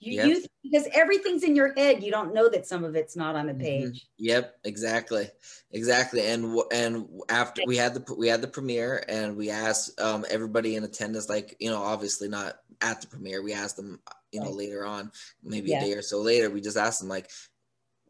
You, 0.00 0.12
Yep. 0.12 0.28
you 0.28 0.46
because 0.62 0.88
everything's 0.94 1.42
in 1.42 1.56
your 1.56 1.74
head. 1.74 2.02
You 2.02 2.10
don't 2.10 2.34
know 2.34 2.48
that 2.50 2.66
some 2.66 2.84
of 2.84 2.94
it's 2.96 3.16
not 3.16 3.36
on 3.36 3.46
the 3.46 3.54
Mhm. 3.54 3.54
page. 3.54 4.08
Yep, 4.18 4.60
exactly, 4.64 5.30
exactly. 5.72 6.22
And 6.26 6.56
and 6.72 7.08
after 7.28 7.62
we 7.64 7.76
had 7.76 7.94
the 7.94 8.14
we 8.14 8.28
had 8.28 8.40
the 8.40 8.48
premiere, 8.48 9.04
and 9.08 9.36
we 9.36 9.50
asked 9.50 10.00
um, 10.00 10.24
everybody 10.30 10.76
in 10.76 10.84
attendance, 10.84 11.28
like 11.28 11.56
you 11.58 11.70
know, 11.70 11.82
obviously 11.82 12.28
not 12.28 12.60
at 12.80 13.00
the 13.00 13.08
premiere. 13.08 13.42
We 13.42 13.52
asked 13.54 13.76
them, 13.76 14.00
you 14.32 14.40
know, 14.40 14.50
Right. 14.50 14.52
later 14.52 14.84
on, 14.84 15.10
maybe 15.42 15.72
Yeah. 15.72 15.76
a 15.76 15.78
day 15.78 15.92
or 15.94 16.02
so 16.02 16.20
later. 16.20 16.50
We 16.50 16.60
just 16.60 16.76
asked 16.76 17.00
them 17.00 17.08
like, 17.08 17.30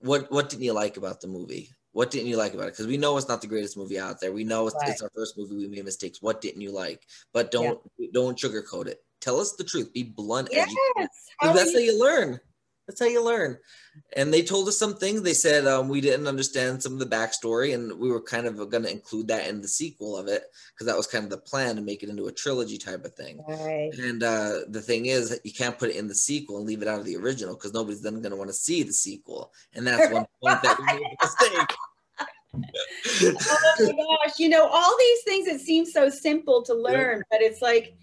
what 0.00 0.30
what 0.32 0.50
didn't 0.50 0.64
you 0.64 0.72
like 0.74 0.96
about 0.98 1.20
the 1.22 1.28
movie? 1.28 1.70
What 1.92 2.10
didn't 2.12 2.28
you 2.28 2.36
like 2.38 2.54
about 2.54 2.68
it? 2.68 2.72
Because 2.72 2.86
we 2.88 2.98
know 2.98 3.16
it's 3.18 3.28
not 3.28 3.42
the 3.42 3.48
greatest 3.48 3.76
movie 3.76 3.98
out 4.00 4.20
there. 4.20 4.32
We 4.32 4.44
know 4.44 4.66
it's, 4.68 4.82
it's 4.86 5.02
our 5.02 5.10
first 5.14 5.38
movie. 5.38 5.56
We 5.56 5.68
made 5.68 5.84
mistakes. 5.84 6.22
What 6.22 6.40
didn't 6.42 6.62
you 6.62 6.72
like? 6.72 7.06
But 7.32 7.50
don't 7.52 7.80
don't 8.12 8.38
sugarcoat 8.38 8.88
it. 8.88 9.04
Tell 9.20 9.40
us 9.40 9.52
the 9.52 9.64
truth. 9.64 9.92
Be 9.92 10.02
blunt 10.04 10.48
Yes. 10.52 10.70
you. 10.70 11.06
How 11.40 11.52
that's 11.52 11.70
are 11.70 11.78
how 11.78 11.78
you 11.78 12.00
learn. 12.00 12.40
That's 12.88 13.00
how 13.00 13.06
you 13.06 13.22
learn. 13.22 13.58
And 14.16 14.32
they 14.32 14.42
told 14.42 14.66
us 14.66 14.78
some 14.78 14.94
things. 14.94 15.20
They 15.20 15.34
said 15.34 15.66
um, 15.66 15.88
we 15.88 16.00
didn't 16.00 16.26
understand 16.26 16.82
some 16.82 16.94
of 16.94 16.98
the 16.98 17.06
backstory, 17.06 17.74
and 17.74 17.98
we 17.98 18.10
were 18.10 18.22
kind 18.22 18.46
of 18.46 18.56
going 18.70 18.82
to 18.84 18.90
include 18.90 19.28
that 19.28 19.46
in 19.46 19.60
the 19.60 19.68
sequel 19.68 20.16
of 20.16 20.26
it 20.26 20.44
because 20.72 20.86
that 20.86 20.96
was 20.96 21.06
kind 21.06 21.24
of 21.24 21.30
the 21.30 21.36
plan 21.36 21.76
to 21.76 21.82
make 21.82 22.02
it 22.02 22.08
into 22.08 22.28
a 22.28 22.32
trilogy 22.32 22.78
type 22.78 23.04
of 23.04 23.12
thing. 23.14 23.44
Right. 23.46 23.90
And 23.98 24.22
uh, 24.22 24.60
the 24.68 24.80
thing 24.80 25.06
is, 25.06 25.28
that 25.30 25.44
you 25.44 25.52
can't 25.52 25.78
put 25.78 25.90
it 25.90 25.96
in 25.96 26.08
the 26.08 26.14
sequel 26.14 26.56
and 26.56 26.66
leave 26.66 26.80
it 26.80 26.88
out 26.88 26.98
of 26.98 27.04
the 27.04 27.16
original 27.16 27.54
because 27.54 27.74
nobody's 27.74 28.00
then 28.00 28.22
going 28.22 28.30
to 28.30 28.36
want 28.36 28.48
to 28.48 28.54
see 28.54 28.82
the 28.82 28.92
sequel. 28.92 29.52
And 29.74 29.86
that's 29.86 30.10
one 30.10 30.26
point 30.42 30.62
that 30.62 30.78
we 30.78 30.84
made 30.86 31.16
a 31.20 31.26
mistake. 31.26 31.76
oh 33.22 33.76
my 33.80 33.92
gosh, 33.92 34.38
you 34.38 34.48
know, 34.48 34.66
all 34.66 34.96
these 34.98 35.22
things 35.24 35.46
that 35.46 35.60
seem 35.60 35.84
so 35.84 36.08
simple 36.08 36.62
to 36.62 36.72
learn, 36.72 37.22
but 37.30 37.42
it's 37.42 37.60
like, 37.60 37.94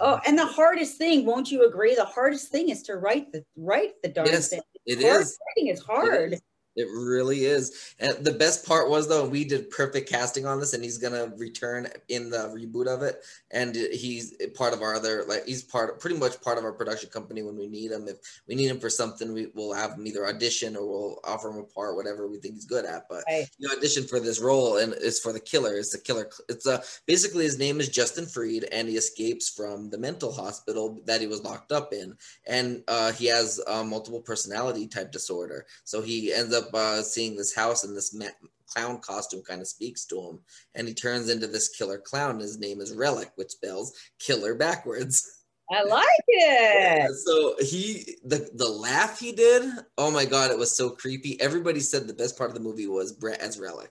oh, 0.00 0.20
and 0.26 0.38
the 0.38 0.46
hardest 0.46 0.96
thing, 0.96 1.24
won't 1.24 1.50
you 1.50 1.66
agree? 1.66 1.94
The 1.94 2.04
hardest 2.04 2.50
thing 2.50 2.68
is 2.70 2.82
to 2.84 2.96
write 2.96 3.32
the 3.32 3.44
write 3.56 3.92
the 4.02 4.08
darn 4.08 4.28
Yes, 4.28 4.48
thing. 4.48 4.60
It 4.86 5.02
Hard 5.02 5.22
is. 5.22 5.38
Writing 5.56 5.72
is 5.72 5.80
hard. 5.80 6.32
is. 6.34 6.40
It 6.76 6.88
really 6.92 7.46
is. 7.46 7.94
And 7.98 8.22
the 8.24 8.32
best 8.32 8.66
part 8.66 8.90
was 8.90 9.08
though, 9.08 9.26
we 9.26 9.44
did 9.44 9.70
perfect 9.70 10.10
casting 10.10 10.44
on 10.44 10.60
this, 10.60 10.74
and 10.74 10.84
he's 10.84 10.98
gonna 10.98 11.32
return 11.36 11.88
in 12.08 12.28
the 12.28 12.48
reboot 12.54 12.86
of 12.86 13.02
it. 13.02 13.24
And 13.50 13.74
he's 13.74 14.34
part 14.54 14.74
of 14.74 14.82
our 14.82 14.94
other, 14.94 15.24
like 15.26 15.46
he's 15.46 15.62
part, 15.62 15.98
pretty 16.00 16.18
much 16.18 16.40
part 16.42 16.58
of 16.58 16.64
our 16.64 16.72
production 16.74 17.08
company 17.08 17.42
when 17.42 17.56
we 17.56 17.66
need 17.66 17.92
him. 17.92 18.06
If 18.08 18.16
we 18.46 18.54
need 18.54 18.68
him 18.68 18.78
for 18.78 18.90
something, 18.90 19.32
we 19.32 19.46
will 19.54 19.72
have 19.72 19.92
him 19.92 20.06
either 20.06 20.26
audition 20.26 20.76
or 20.76 20.86
we'll 20.86 21.20
offer 21.24 21.48
him 21.48 21.58
a 21.58 21.64
part, 21.64 21.96
whatever 21.96 22.28
we 22.28 22.38
think 22.38 22.54
he's 22.54 22.66
good 22.66 22.84
at. 22.84 23.08
But 23.08 23.24
Right. 23.26 23.48
he 23.58 23.66
auditioned 23.66 24.08
for 24.10 24.20
this 24.20 24.38
role, 24.38 24.76
and 24.76 24.92
it's 25.00 25.18
for 25.18 25.32
the 25.32 25.40
killer. 25.40 25.76
It's 25.78 25.90
the 25.92 25.98
killer. 25.98 26.28
It's 26.50 26.66
a 26.66 26.82
basically 27.06 27.44
his 27.44 27.58
name 27.58 27.80
is 27.80 27.88
Justin 27.88 28.26
Freed, 28.26 28.64
and 28.70 28.86
he 28.88 28.96
escapes 28.96 29.48
from 29.48 29.88
the 29.90 29.98
mental 29.98 30.30
hospital 30.32 31.00
that 31.06 31.20
he 31.22 31.26
was 31.26 31.42
locked 31.42 31.72
up 31.72 31.92
in 31.94 32.16
and 32.46 32.82
uh, 32.88 33.12
he 33.12 33.26
has 33.26 33.60
uh, 33.66 33.84
multiple 33.84 34.20
personality 34.20 34.86
type 34.86 35.12
disorder. 35.12 35.66
So 35.84 36.02
he 36.02 36.32
ends 36.32 36.54
up 36.54 36.65
uh, 36.74 37.02
seeing 37.02 37.36
this 37.36 37.54
house, 37.54 37.84
and 37.84 37.96
this 37.96 38.14
clown 38.66 38.98
costume 39.00 39.42
kind 39.42 39.60
of 39.60 39.68
speaks 39.68 40.04
to 40.06 40.20
him, 40.20 40.40
and 40.74 40.88
he 40.88 40.94
turns 40.94 41.28
into 41.28 41.46
this 41.46 41.68
killer 41.68 41.98
clown. 41.98 42.38
His 42.38 42.58
name 42.58 42.80
is 42.80 42.94
Rellik, 42.94 43.30
which 43.36 43.50
spells 43.50 43.92
killer 44.18 44.54
backwards. 44.54 45.26
I 45.70 45.82
like 45.82 46.06
it. 46.28 47.10
So 47.26 47.56
he 47.58 48.16
the 48.24 48.48
the 48.54 48.68
laugh 48.68 49.18
he 49.18 49.32
did. 49.32 49.68
Oh 49.98 50.10
my 50.10 50.24
god, 50.24 50.50
it 50.50 50.58
was 50.58 50.76
so 50.76 50.90
creepy. 50.90 51.40
Everybody 51.40 51.80
said 51.80 52.06
the 52.06 52.14
best 52.14 52.38
part 52.38 52.50
of 52.50 52.54
the 52.54 52.62
movie 52.62 52.86
was 52.86 53.12
Brett 53.12 53.40
as 53.40 53.58
Rellik. 53.58 53.88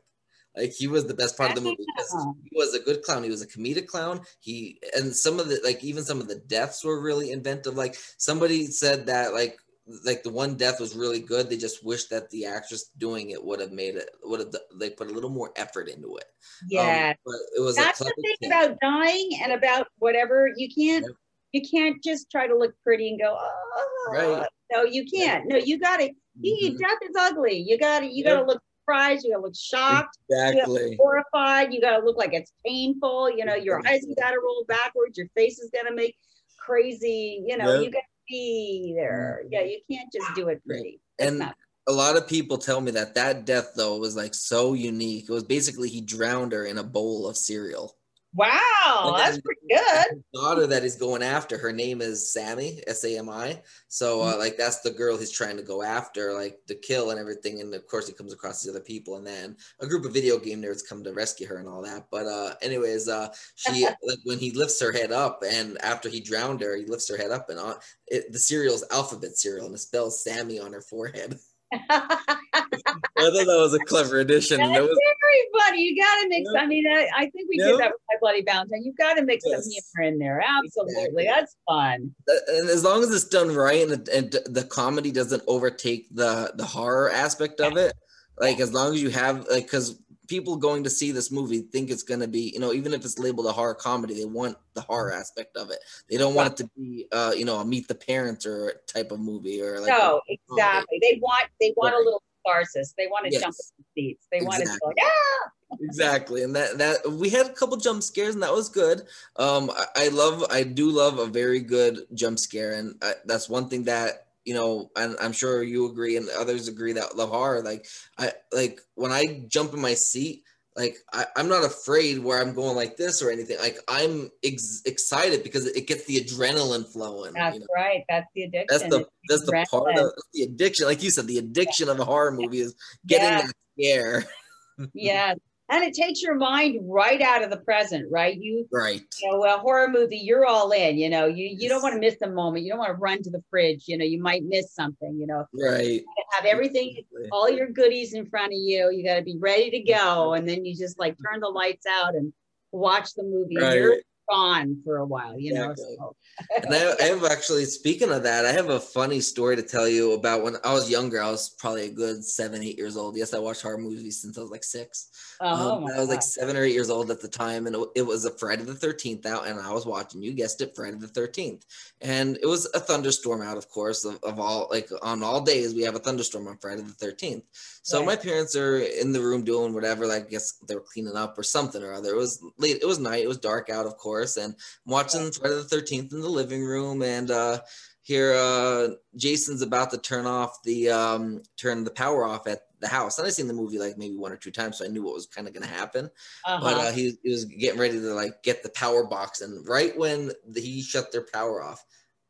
Like 0.56 0.72
he 0.72 0.88
was 0.88 1.06
the 1.06 1.14
best 1.14 1.38
part 1.38 1.50
of 1.50 1.56
the 1.56 1.62
movie 1.62 1.86
because 1.98 2.26
he 2.44 2.56
was 2.56 2.74
a 2.74 2.80
good 2.80 3.02
clown. 3.02 3.24
He 3.24 3.30
was 3.30 3.42
a 3.42 3.48
comedic 3.48 3.88
clown. 3.88 4.22
He 4.40 4.80
and 4.96 5.14
some 5.14 5.40
of 5.40 5.50
the 5.50 5.60
like 5.64 5.84
even 5.84 6.04
some 6.04 6.22
of 6.22 6.28
the 6.28 6.42
deaths 6.48 6.84
were 6.84 7.02
really 7.02 7.32
inventive. 7.32 7.76
Like 7.76 7.98
somebody 8.18 8.68
said 8.68 9.08
that 9.08 9.34
like 9.34 9.58
like 10.04 10.24
the 10.24 10.30
one 10.30 10.56
death 10.56 10.80
was 10.80 10.96
really 10.96 11.20
good. 11.20 11.50
They 11.50 11.58
just 11.58 11.86
wish 11.86 12.06
that 12.06 12.30
the 12.32 12.46
actress 12.46 12.90
doing 12.98 13.30
it 13.30 13.44
would 13.44 13.60
have 13.60 13.72
made 13.72 13.96
it 13.96 14.10
would 14.24 14.40
have 14.40 14.56
they 14.80 14.90
put 14.90 15.10
a 15.10 15.14
little 15.14 15.30
more 15.30 15.52
effort 15.56 15.88
into 15.88 16.18
it. 16.18 16.26
Yeah, 16.68 17.10
um, 17.12 17.16
but 17.26 17.36
it 17.58 17.62
was 17.62 17.76
that's 17.76 18.00
the 18.00 18.06
thing 18.06 18.36
thing. 18.42 18.52
about 18.52 18.78
dying 18.82 19.30
and 19.44 19.52
about 19.52 19.88
whatever. 20.00 20.50
You 20.56 20.70
can't 20.74 21.06
yep. 21.06 21.16
you 21.52 21.62
can't 21.70 22.04
just 22.04 22.32
try 22.32 22.48
to 22.48 22.58
look 22.58 22.74
pretty 22.84 23.10
and 23.10 23.20
go. 23.20 23.38
Oh, 23.40 24.12
right. 24.12 24.48
No, 24.74 24.84
you 24.84 25.06
can't. 25.06 25.46
No, 25.48 25.58
you 25.58 25.80
got 25.80 25.98
to. 25.98 26.06
Mm-hmm. 26.06 26.78
Death 26.78 26.98
is 27.04 27.16
ugly. 27.20 27.64
You 27.68 27.78
got 27.78 28.00
to. 28.00 28.08
You 28.08 28.24
yep. 28.24 28.34
got 28.34 28.40
to 28.40 28.46
look 28.48 28.64
surprised. 28.82 29.24
You 29.24 29.32
got 29.34 29.38
to 29.38 29.44
look 29.44 29.56
shocked. 29.56 30.18
Exactly. 30.30 30.92
You 30.92 30.98
horrified. 31.00 31.72
You 31.72 31.80
got 31.80 32.00
to 32.00 32.04
look 32.04 32.18
like 32.18 32.34
it's 32.34 32.52
painful. 32.66 33.30
You 33.30 33.46
know, 33.46 33.56
your 33.56 33.86
eyes 33.88 34.04
got 34.20 34.32
to 34.32 34.40
roll 34.44 34.66
backwards. 34.68 35.18
Your 35.18 35.28
face 35.36 35.60
is 35.60 35.70
gonna 35.72 35.96
make 35.96 36.18
crazy. 36.58 37.44
You 37.46 37.58
know, 37.58 37.76
yep. 37.76 37.84
you 37.84 37.92
got 37.92 38.04
there. 38.30 39.44
Yeah, 39.50 39.62
mm-hmm. 39.62 39.70
you 39.70 39.80
can't 39.92 40.12
just 40.12 40.34
do 40.36 40.50
it 40.50 40.62
pretty. 40.66 41.00
and 41.20 41.54
a 41.88 41.92
lot 41.92 42.18
of 42.18 42.28
people 42.28 42.58
tell 42.58 42.82
me 42.82 42.92
that 42.92 43.14
that 43.16 43.46
death 43.46 43.72
though 43.76 43.98
was 43.98 44.16
like 44.16 44.34
so 44.34 44.74
unique. 44.74 45.26
It 45.30 45.34
was 45.34 45.44
basically 45.44 45.90
he 45.90 46.02
drowned 46.02 46.52
her 46.52 46.66
in 46.66 46.78
a 46.78 46.84
bowl 46.84 47.28
of 47.28 47.38
cereal. 47.38 47.96
Wow, 48.36 49.16
that's 49.18 49.40
pretty 49.40 49.62
good. 49.70 50.24
daughter 50.34 50.68
that 50.68 50.84
he's 50.84 50.98
going 50.98 51.24
after, 51.24 51.58
her 51.58 51.72
name 51.72 52.02
is 52.02 52.34
Sammy, 52.34 52.82
S 52.86 53.06
A 53.06 53.18
M 53.18 53.30
I. 53.30 53.62
So, 53.88 54.22
uh, 54.22 54.32
mm-hmm. 54.32 54.40
like, 54.40 54.58
that's 54.58 54.82
the 54.82 54.92
girl 54.92 55.18
he's 55.18 55.32
trying 55.32 55.56
to 55.56 55.64
go 55.64 55.82
after, 55.82 56.34
like, 56.34 56.58
the 56.68 56.76
kill 56.76 57.12
and 57.12 57.20
everything. 57.20 57.62
And 57.62 57.74
of 57.74 57.88
course, 57.88 58.08
he 58.08 58.14
comes 58.14 58.34
across 58.34 58.62
the 58.62 58.72
other 58.72 58.82
people, 58.82 59.16
and 59.16 59.26
then 59.26 59.56
a 59.80 59.88
group 59.88 60.04
of 60.04 60.14
video 60.14 60.38
game 60.38 60.62
nerds 60.62 60.82
come 60.88 61.02
to 61.06 61.14
rescue 61.14 61.48
her 61.48 61.58
and 61.58 61.70
all 61.70 61.82
that. 61.84 62.08
But, 62.12 62.26
uh, 62.26 62.56
anyways, 62.62 63.08
uh, 63.08 63.30
she, 63.56 63.86
like, 64.04 64.20
when 64.26 64.40
he 64.40 64.52
lifts 64.52 64.82
her 64.82 64.92
head 64.92 65.14
up, 65.14 65.42
and 65.50 65.82
after 65.82 66.10
he 66.10 66.20
drowned 66.20 66.60
her, 66.60 66.76
he 66.76 66.86
lifts 66.86 67.10
her 67.10 67.18
head 67.18 67.32
up, 67.32 67.50
and 67.50 67.60
on 67.60 67.76
it, 68.08 68.34
the 68.34 68.40
cereal's 68.40 68.84
alphabet 68.92 69.38
cereal, 69.38 69.68
and 69.68 69.76
it 69.76 69.80
spells 69.80 70.24
Sammy 70.24 70.60
on 70.60 70.74
her 70.74 70.82
forehead. 70.82 71.40
I 71.74 73.30
thought 73.32 73.46
that 73.46 73.46
was 73.48 73.74
a 73.74 73.80
clever 73.80 74.20
addition. 74.20 74.58
That's 74.58 74.70
was, 74.70 74.90
very 74.90 75.64
funny. 75.64 75.84
You 75.84 76.02
got 76.02 76.22
to 76.22 76.30
mix. 76.30 76.50
I 76.58 76.66
mean, 76.66 76.86
I, 76.88 77.08
I 77.16 77.30
think 77.30 77.50
we 77.50 77.58
did 77.58 77.80
that 77.80 77.92
with 77.92 78.02
my 78.10 78.16
Bloody 78.22 78.44
Valentine. 78.44 78.84
You've 78.84 78.98
got 78.98 79.16
to 79.16 79.24
mix 79.24 79.44
yes. 79.46 79.64
some 79.64 79.72
humor 79.72 80.14
in 80.14 80.20
there. 80.20 80.44
Absolutely, 80.46 81.26
that's 81.26 81.56
fun. 81.68 82.14
And 82.48 82.70
as 82.70 82.84
long 82.84 83.04
as 83.04 83.14
it's 83.14 83.26
done 83.26 83.54
right 83.54 83.90
and, 83.90 84.08
and 84.10 84.32
the 84.46 84.64
comedy 84.70 85.12
doesn't 85.12 85.44
overtake 85.48 86.08
the 86.12 86.54
the 86.56 86.66
horror 86.66 87.12
aspect 87.12 87.60
of 87.60 87.78
it, 87.78 87.94
like 88.38 88.60
as 88.60 88.74
long 88.74 88.94
as 88.94 89.02
you 89.02 89.10
have 89.10 89.48
like 89.50 89.66
because 89.66 90.00
people 90.28 90.56
going 90.56 90.84
to 90.84 90.90
see 90.90 91.12
this 91.12 91.32
movie 91.32 91.62
think 91.62 91.90
it's 91.90 92.04
going 92.04 92.20
to 92.20 92.28
be 92.28 92.52
you 92.54 92.60
know 92.60 92.74
even 92.74 92.94
if 92.94 93.04
it's 93.04 93.20
labeled 93.20 93.48
a 93.48 93.52
horror 93.52 93.76
comedy 93.76 94.14
they 94.14 94.26
want 94.26 94.58
the 94.74 94.82
horror 94.82 95.12
aspect 95.12 95.56
of 95.58 95.70
it 95.70 95.80
they 96.10 96.18
don't 96.18 96.36
want 96.36 96.52
it 96.52 96.58
to 96.58 96.70
be 96.76 97.08
uh 97.12 97.34
you 97.36 97.46
know 97.46 97.58
a 97.58 97.66
meet 97.66 97.88
the 97.88 97.96
parents 97.96 98.46
or 98.46 98.74
type 98.88 99.12
of 99.12 99.20
movie 99.20 99.62
or 99.62 99.80
like 99.80 99.90
no 99.90 100.22
exactly 100.28 101.00
they 101.02 101.20
want 101.22 101.46
they 101.60 101.74
want 101.78 101.94
right. 101.94 102.02
a 102.02 102.04
little 102.04 102.24
catharsis 102.46 102.94
they 102.98 103.08
want 103.08 103.26
to 103.26 103.32
yes. 103.32 103.42
jump 103.42 103.56
in 103.56 103.84
the 103.96 104.02
seats 104.02 104.28
they 104.32 104.38
exactly. 104.38 104.66
want 104.66 104.74
to 104.74 104.80
go 104.82 104.94
yeah 104.98 105.88
exactly 105.88 106.44
and 106.44 106.56
that 106.56 106.78
that 106.78 106.98
we 107.14 107.30
had 107.30 107.48
a 107.48 107.54
couple 107.54 107.76
jump 107.78 108.02
scares 108.02 108.34
and 108.34 108.44
that 108.44 108.54
was 108.54 108.70
good 108.70 109.02
um 109.38 109.72
I, 109.72 110.06
I 110.06 110.08
love 110.10 110.46
i 110.52 110.64
do 110.64 110.90
love 110.90 111.20
a 111.20 111.26
very 111.26 111.60
good 111.60 112.06
jump 112.14 112.40
scare 112.40 112.74
and 112.74 112.96
I, 113.02 113.14
that's 113.26 113.50
one 113.50 113.68
thing 113.68 113.84
that 113.86 114.25
you 114.46 114.54
know, 114.54 114.92
and 114.96 115.16
I'm 115.20 115.34
sure 115.34 115.64
you 115.64 115.90
agree 115.90 116.18
and 116.18 116.30
others 116.30 116.68
agree 116.68 116.94
that 116.94 117.12
horror. 117.14 117.62
Like 117.64 117.88
I 118.18 118.32
like 118.54 118.80
when 118.94 119.12
I 119.12 119.46
jump 119.48 119.74
in 119.74 119.82
my 119.82 119.96
seat, 119.96 120.44
like 120.76 120.98
I, 121.14 121.26
am 121.38 121.48
not 121.48 121.64
afraid 121.64 122.20
where 122.20 122.42
I'm 122.42 122.54
going 122.54 122.76
like 122.76 122.98
this 122.98 123.22
or 123.22 123.32
anything. 123.32 123.58
Like 123.60 123.80
I'm 123.88 124.30
ex- 124.44 124.84
excited 124.86 125.42
because 125.42 125.66
it 125.66 125.88
gets 125.88 126.06
the 126.06 126.18
adrenaline 126.18 126.88
flowing. 126.88 127.34
That's 127.34 127.56
you 127.56 127.62
know? 127.62 127.68
right. 127.76 128.04
That's 128.08 128.28
the 128.36 128.44
addiction. 128.44 128.68
That's 128.70 128.84
the 128.84 129.08
that's 129.30 129.46
the 129.46 129.66
part 129.72 129.98
of 129.98 130.12
the 130.34 130.44
addiction. 130.44 130.86
Like 130.86 131.02
you 131.02 131.12
said, 131.12 131.28
the 131.28 131.40
addiction 131.40 131.88
yeah. 131.88 131.94
of 131.94 132.00
a 132.00 132.06
horror 132.06 132.32
movie 132.32 132.60
is 132.60 132.76
getting 133.08 133.30
yeah. 133.30 133.42
that 133.42 133.54
scare. 133.80 134.26
yeah, 134.94 135.34
and 135.70 135.84
it 135.84 135.94
takes 135.94 136.22
your 136.22 136.36
mind 136.36 136.80
right 136.84 137.22
out 137.22 137.44
of 137.44 137.50
the 137.50 137.58
present 137.58 138.06
right? 138.12 138.38
You 138.40 138.68
right. 138.72 139.02
you 139.22 139.32
know 139.32 139.44
a 139.44 139.58
horror 139.58 139.90
movie 139.90 140.18
you're 140.18 140.46
all 140.46 140.72
in 140.72 140.98
you 140.98 141.10
know? 141.10 141.26
You 141.26 141.48
you 141.58 141.70
don't 141.70 141.82
want 141.82 141.96
to 141.96 142.00
miss 142.00 142.22
a 142.22 142.30
moment. 142.30 142.64
You 142.64 142.72
don't 142.72 142.80
want 142.80 142.92
to 142.92 142.98
run 142.98 143.22
to 143.24 143.30
the 143.30 143.44
fridge 143.50 143.86
you 143.88 143.98
know? 143.98 144.06
You 144.06 144.22
might 144.22 144.44
miss 144.44 144.74
something 144.74 145.18
you 145.20 145.28
know? 145.28 145.46
Right. 145.54 146.02
Have 146.32 146.46
everything 146.46 147.04
all 147.32 147.50
your 147.50 147.68
goodies 147.68 148.14
in 148.14 148.26
front 148.26 148.54
of 148.54 148.60
you. 148.60 148.92
You 148.92 149.04
got 149.04 149.16
to 149.16 149.24
be 149.24 149.38
ready 149.38 149.72
to 149.72 149.80
go. 149.82 150.34
And 150.34 150.48
then 150.48 150.66
you 150.66 150.76
just 150.76 151.00
like 151.00 151.16
turn 151.24 151.40
the 151.40 151.48
lights 151.48 151.86
out 151.90 152.16
and 152.16 152.34
watch 152.72 153.14
the 153.14 153.24
movie. 153.24 153.58
Right. 153.58 153.76
you're 153.76 153.98
gone 154.30 154.82
for 154.84 154.98
a 154.98 155.06
while 155.06 155.40
you 155.40 155.52
exactly. 155.52 155.96
know 156.00 156.16
so. 156.40 156.64
and 156.64 156.74
I, 156.74 156.94
I 157.00 157.08
have 157.08 157.24
actually 157.26 157.66
speaking 157.66 158.12
of 158.12 158.24
that 158.24 158.46
i 158.46 158.52
have 158.52 158.70
a 158.70 158.80
funny 158.80 159.20
story 159.20 159.56
to 159.56 159.62
tell 159.62 159.88
you 159.88 160.14
about 160.14 160.44
when 160.44 160.56
i 160.64 160.74
was 160.74 160.90
younger 160.90 161.22
i 161.22 161.30
was 161.30 161.50
probably 161.50 161.86
a 161.86 161.92
good 161.92 162.24
seven 162.24 162.64
eight 162.64 162.78
years 162.78 162.98
old 162.98 163.18
yes 163.18 163.34
i 163.34 163.40
watched 163.40 163.62
horror 163.62 163.78
movies 163.78 164.22
since 164.22 164.38
i 164.38 164.42
was 164.42 164.52
like 164.52 164.64
six 164.64 165.10
Oh, 165.42 165.78
um, 165.78 165.86
I 165.86 166.00
was 166.00 166.10
like 166.10 166.22
seven 166.22 166.56
or 166.56 166.64
eight 166.64 166.74
years 166.74 166.90
old 166.90 167.12
at 167.12 167.22
the 167.22 167.28
time, 167.28 167.68
and 167.68 167.76
it 167.96 168.02
was 168.02 168.26
a 168.26 168.32
Friday 168.38 168.64
the 168.64 168.74
13th 168.74 169.26
out, 169.26 169.48
and 169.48 169.60
I 169.60 169.72
was 169.72 169.86
watching, 169.86 170.22
you 170.22 170.34
guessed 170.34 170.62
it, 170.62 170.76
Friday 170.76 170.98
the 170.98 171.08
13th. 171.08 171.64
And 172.06 172.38
it 172.44 172.46
was 172.46 172.70
a 172.76 172.80
thunderstorm 172.80 173.42
out, 173.42 173.58
of 173.58 173.68
course, 173.68 174.06
of, 174.06 174.24
of 174.24 174.40
all, 174.40 174.68
like 174.70 174.90
on 175.02 175.24
all 175.24 175.42
days, 175.42 175.74
we 175.74 175.82
have 175.82 175.96
a 175.96 176.00
thunderstorm 176.00 176.48
on 176.48 176.58
Friday 176.60 176.84
the 176.84 177.06
13th. 177.06 177.42
So 177.82 177.98
right. 177.98 178.06
my 178.06 178.16
parents 178.16 178.56
are 178.56 178.78
in 178.78 179.12
the 179.12 179.22
room 179.22 179.44
doing 179.44 179.74
whatever, 179.74 180.06
like 180.06 180.28
I 180.28 180.30
guess 180.30 180.54
they 180.68 180.76
were 180.76 180.82
cleaning 180.82 181.16
up 181.16 181.36
or 181.36 181.42
something 181.42 181.82
or 181.82 181.94
other. 181.94 182.12
It 182.12 182.18
was 182.18 182.46
late, 182.60 182.78
it 182.80 182.86
was 182.86 183.00
night, 183.00 183.24
it 183.24 183.28
was 183.28 183.40
dark 183.40 183.72
out, 183.72 183.88
of 183.88 183.98
course, 183.98 184.38
and 184.38 184.54
I'm 184.54 184.92
watching 184.92 185.24
right. 185.24 185.36
Friday 185.36 185.56
the 185.56 185.64
13th 185.64 186.14
in 186.14 186.22
the 186.22 186.30
living 186.30 186.64
room, 186.64 187.02
and, 187.02 187.32
uh, 187.32 187.60
here 188.04 188.36
uh 188.36 188.90
jason's 189.16 189.64
about 189.64 189.90
to 189.90 189.98
turn 189.98 190.28
off 190.28 190.62
the 190.62 190.88
um 190.92 191.42
turn 191.58 191.84
the 191.84 191.90
power 191.90 192.24
off 192.24 192.46
at 192.46 192.68
the 192.86 192.96
house. 192.96 193.18
And 193.18 193.28
I 193.28 193.32
seen 193.32 193.48
the 193.48 193.54
movie 193.54 193.80
like 193.80 193.98
maybe 193.98 194.16
one 194.16 194.32
or 194.32 194.38
two 194.38 194.52
times, 194.52 194.78
so 194.78 194.86
I 194.86 194.90
knew 194.90 195.04
what 195.04 195.14
was 195.14 195.26
kind 195.26 195.48
of 195.48 195.54
going 195.54 195.68
to 195.68 195.74
happen. 195.74 196.10
Uh-huh. 196.46 196.60
But 196.62 196.78
uh, 196.78 196.92
he, 196.92 197.18
he, 197.24 197.32
was 197.32 197.46
getting 197.46 197.80
ready 197.80 198.00
to 198.00 198.14
like 198.14 198.44
get 198.44 198.64
the 198.64 198.70
power 198.70 199.06
box, 199.06 199.42
and 199.42 199.68
right 199.68 199.98
when 199.98 200.32
the, 200.48 200.62
he 200.62 200.82
shut 200.82 201.12
their 201.12 201.26
power 201.34 201.64
off, 201.64 201.84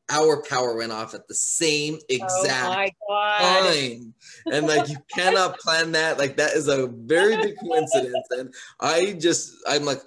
our 0.10 0.44
power 0.44 0.76
went 0.76 0.92
off 0.92 1.14
at 1.14 1.28
the 1.28 1.34
same 1.34 1.96
oh 1.96 2.06
exact 2.10 2.92
oh 3.10 3.38
time. 3.40 4.14
And 4.52 4.68
like 4.68 4.90
you 4.90 4.98
cannot 5.14 5.60
plan 5.60 5.94
that. 5.94 6.18
Like 6.18 6.38
that 6.38 6.54
is 6.54 6.68
a 6.68 6.88
very 6.88 7.36
big 7.38 7.56
coincidence. 7.60 8.28
And 8.32 8.54
I 8.80 9.14
just 9.14 9.54
I'm 9.68 9.84
like 9.84 10.02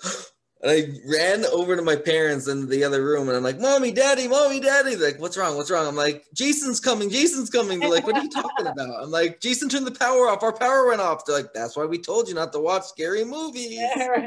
and 0.61 0.71
I 0.73 0.89
ran 1.07 1.45
over 1.47 1.77
to 1.77 1.83
my 1.83 1.95
parents 1.95 2.49
in 2.49 2.69
the 2.69 2.83
other 2.83 3.05
room 3.05 3.29
and 3.29 3.37
I'm 3.37 3.45
like, 3.45 3.61
Mommy, 3.61 3.93
Daddy, 3.93 4.27
Mommy, 4.27 4.59
Daddy. 4.59 4.97
They're 4.97 5.13
like, 5.13 5.21
what's 5.21 5.37
wrong? 5.37 5.57
What's 5.57 5.71
wrong? 5.71 5.87
I'm 5.87 5.95
like, 5.95 6.25
Jason's 6.35 6.81
coming, 6.81 7.11
Jason's 7.11 7.49
coming. 7.49 7.79
They're 7.79 7.89
like, 7.89 8.07
what 8.07 8.17
are 8.17 8.23
you 8.23 8.29
talking 8.29 8.67
about? 8.67 9.03
I'm 9.03 9.11
like, 9.11 9.41
Jason 9.41 9.69
turned 9.69 9.87
the 9.87 9.93
power 9.93 10.29
off. 10.29 10.43
Our 10.43 10.53
power 10.53 10.89
went 10.89 11.01
off. 11.01 11.25
They're 11.25 11.37
like, 11.37 11.53
that's 11.55 11.77
why 11.77 11.85
we 11.85 11.99
told 11.99 12.29
you 12.29 12.35
not 12.35 12.53
to 12.55 12.59
watch 12.59 12.85
scary 12.85 13.25
movies. 13.25 13.79
and 13.79 14.27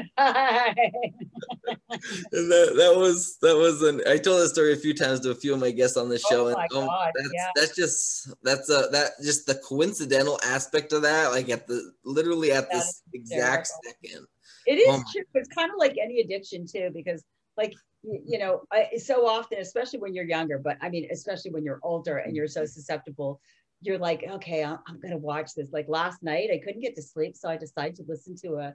that, 2.32 2.72
that 2.76 2.94
was 2.96 3.36
that 3.42 3.56
was 3.56 3.82
an 3.82 4.00
I 4.08 4.16
told 4.16 4.40
that 4.40 4.48
story 4.48 4.72
a 4.72 4.76
few 4.76 4.94
times 4.94 5.20
to 5.20 5.30
a 5.30 5.34
few 5.34 5.52
of 5.52 5.60
my 5.60 5.70
guests 5.70 5.98
on 5.98 6.08
the 6.08 6.22
oh 6.26 6.30
show. 6.30 6.46
Oh 6.46 6.48
and 6.48 6.56
um, 6.56 6.86
God, 6.86 7.12
that's 7.14 7.30
yeah. 7.34 7.48
that's 7.54 7.76
just 7.76 8.34
that's 8.42 8.70
a 8.70 8.88
that 8.92 9.10
just 9.22 9.46
the 9.46 9.56
coincidental 9.56 10.40
aspect 10.44 10.94
of 10.94 11.02
that, 11.02 11.32
like 11.32 11.50
at 11.50 11.66
the 11.66 11.92
literally 12.04 12.52
at 12.52 12.70
that 12.70 12.78
this 12.78 13.02
exact 13.12 13.68
second 13.84 14.26
it 14.66 14.74
is 14.74 14.94
um, 14.94 15.04
true. 15.12 15.24
It's 15.34 15.48
kind 15.48 15.70
of 15.70 15.76
like 15.78 15.96
any 16.02 16.20
addiction 16.20 16.66
too, 16.66 16.90
because 16.94 17.24
like 17.56 17.74
you 18.02 18.38
know, 18.38 18.62
I, 18.72 18.96
so 18.96 19.26
often, 19.26 19.58
especially 19.60 20.00
when 20.00 20.14
you're 20.14 20.24
younger, 20.24 20.58
but 20.58 20.76
I 20.80 20.88
mean, 20.88 21.08
especially 21.12 21.52
when 21.52 21.64
you're 21.64 21.80
older 21.82 22.18
and 22.18 22.34
you're 22.34 22.48
so 22.48 22.64
susceptible, 22.64 23.40
you're 23.80 23.98
like, 23.98 24.24
okay, 24.28 24.64
I'm, 24.64 24.78
I'm 24.88 25.00
going 25.00 25.12
to 25.12 25.18
watch 25.18 25.54
this. 25.54 25.72
Like 25.72 25.86
last 25.88 26.22
night, 26.22 26.50
I 26.52 26.58
couldn't 26.58 26.80
get 26.80 26.96
to 26.96 27.02
sleep, 27.02 27.36
so 27.36 27.48
I 27.48 27.56
decided 27.56 27.96
to 27.96 28.04
listen 28.08 28.36
to 28.38 28.56
a 28.56 28.74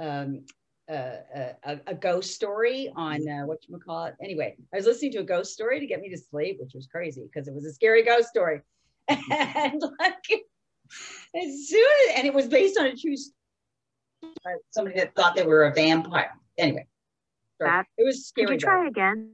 um, 0.00 0.44
a, 0.88 1.18
a, 1.64 1.80
a, 1.88 1.94
ghost 1.94 2.34
story 2.34 2.90
on 2.96 3.28
uh, 3.28 3.44
what 3.44 3.58
you 3.68 3.78
call 3.78 4.06
it. 4.06 4.14
Anyway, 4.22 4.56
I 4.72 4.76
was 4.76 4.86
listening 4.86 5.12
to 5.12 5.18
a 5.18 5.24
ghost 5.24 5.52
story 5.52 5.80
to 5.80 5.86
get 5.86 6.00
me 6.00 6.08
to 6.08 6.16
sleep, 6.16 6.58
which 6.60 6.72
was 6.72 6.86
crazy 6.86 7.24
because 7.24 7.46
it 7.46 7.54
was 7.54 7.66
a 7.66 7.72
scary 7.72 8.02
ghost 8.04 8.28
story, 8.28 8.62
and 9.08 9.82
like 9.98 10.24
as 11.36 11.68
soon 11.68 11.90
as, 12.08 12.16
and 12.16 12.26
it 12.26 12.32
was 12.32 12.46
based 12.46 12.78
on 12.78 12.86
a 12.86 12.96
true 12.96 13.16
somebody 14.70 14.96
that 14.98 15.14
thought 15.14 15.34
they 15.34 15.44
were 15.44 15.64
a 15.64 15.74
vampire. 15.74 16.32
Anyway, 16.56 16.86
that, 17.60 17.86
it 17.96 18.04
was 18.04 18.26
scary. 18.26 18.46
Could 18.46 18.52
you 18.54 18.58
try 18.58 18.88
again? 18.88 19.30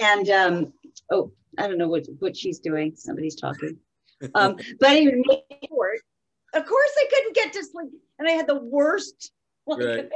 And 0.00 0.28
um, 0.30 0.72
oh, 1.10 1.32
I 1.58 1.66
don't 1.66 1.78
know 1.78 1.88
what 1.88 2.06
what 2.18 2.36
she's 2.36 2.58
doing. 2.58 2.94
Somebody's 2.96 3.36
talking. 3.36 3.76
Um, 4.34 4.56
but 4.78 4.90
anyway, 4.90 5.42
of 6.54 6.66
course, 6.66 6.90
I 6.96 7.06
couldn't 7.10 7.34
get 7.34 7.52
to 7.54 7.64
sleep, 7.64 7.90
and 8.18 8.28
I 8.28 8.32
had 8.32 8.46
the 8.46 8.60
worst 8.60 9.32
like, 9.66 9.80
right. 9.84 10.08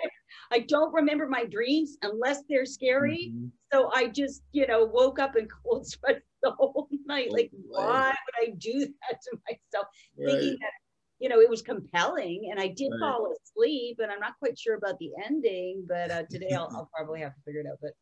I 0.52 0.60
don't 0.60 0.92
remember 0.92 1.28
my 1.28 1.44
dreams 1.44 1.96
unless 2.02 2.42
they're 2.48 2.66
scary. 2.66 3.32
Mm-hmm. 3.32 3.46
So 3.72 3.90
I 3.94 4.08
just, 4.08 4.42
you 4.52 4.66
know, 4.66 4.84
woke 4.84 5.18
up 5.18 5.36
in 5.36 5.48
cold 5.64 5.86
sweat 5.86 6.22
the 6.42 6.52
whole 6.52 6.88
night. 7.06 7.32
Like, 7.32 7.50
why 7.68 8.08
would 8.08 8.48
I 8.48 8.54
do 8.56 8.80
that 8.80 9.20
to 9.22 9.38
myself? 9.48 9.86
Right. 10.18 10.30
Thinking 10.30 10.58
that, 10.60 10.70
you 11.18 11.28
know, 11.28 11.40
it 11.40 11.48
was 11.48 11.62
compelling 11.62 12.48
and 12.50 12.60
I 12.60 12.68
did 12.68 12.90
right. 12.90 13.00
fall 13.00 13.34
asleep 13.42 13.98
and 14.02 14.10
I'm 14.10 14.20
not 14.20 14.38
quite 14.38 14.58
sure 14.58 14.74
about 14.74 14.98
the 14.98 15.10
ending, 15.24 15.84
but 15.88 16.10
uh, 16.10 16.22
today 16.30 16.50
I'll, 16.52 16.68
I'll, 16.72 16.90
probably 16.96 17.20
have 17.20 17.34
to 17.34 17.40
figure 17.42 17.60
it 17.60 17.66
out. 17.66 17.78
But 17.80 17.92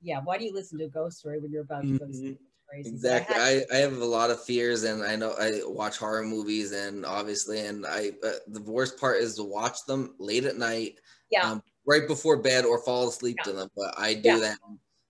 yeah, 0.00 0.20
why 0.22 0.38
do 0.38 0.44
you 0.44 0.52
listen 0.52 0.78
to 0.78 0.84
a 0.84 0.88
ghost 0.88 1.18
story 1.18 1.38
when 1.38 1.52
you're 1.52 1.62
about 1.62 1.82
to 1.82 1.98
go 1.98 2.06
to 2.06 2.12
sleep? 2.12 2.34
Mm-hmm. 2.34 2.44
Exactly. 2.72 3.36
I, 3.36 3.64
I, 3.72 3.76
I, 3.76 3.76
have 3.76 3.98
a 3.98 4.04
lot 4.04 4.30
of 4.30 4.42
fears, 4.42 4.82
and 4.82 5.04
I 5.04 5.14
know 5.14 5.34
I 5.38 5.60
watch 5.64 5.98
horror 5.98 6.24
movies, 6.24 6.72
and 6.72 7.06
obviously, 7.06 7.60
and 7.60 7.86
I 7.86 8.12
uh, 8.24 8.32
the 8.48 8.62
worst 8.62 8.98
part 8.98 9.18
is 9.18 9.36
to 9.36 9.44
watch 9.44 9.84
them 9.86 10.16
late 10.18 10.44
at 10.44 10.56
night, 10.56 10.96
yeah, 11.30 11.48
um, 11.48 11.62
right 11.86 12.08
before 12.08 12.38
bed 12.38 12.64
or 12.64 12.82
fall 12.82 13.06
asleep 13.08 13.36
yeah. 13.40 13.44
to 13.44 13.52
them. 13.52 13.68
But 13.76 13.94
I 13.96 14.14
do 14.14 14.30
yeah. 14.30 14.38
that. 14.38 14.58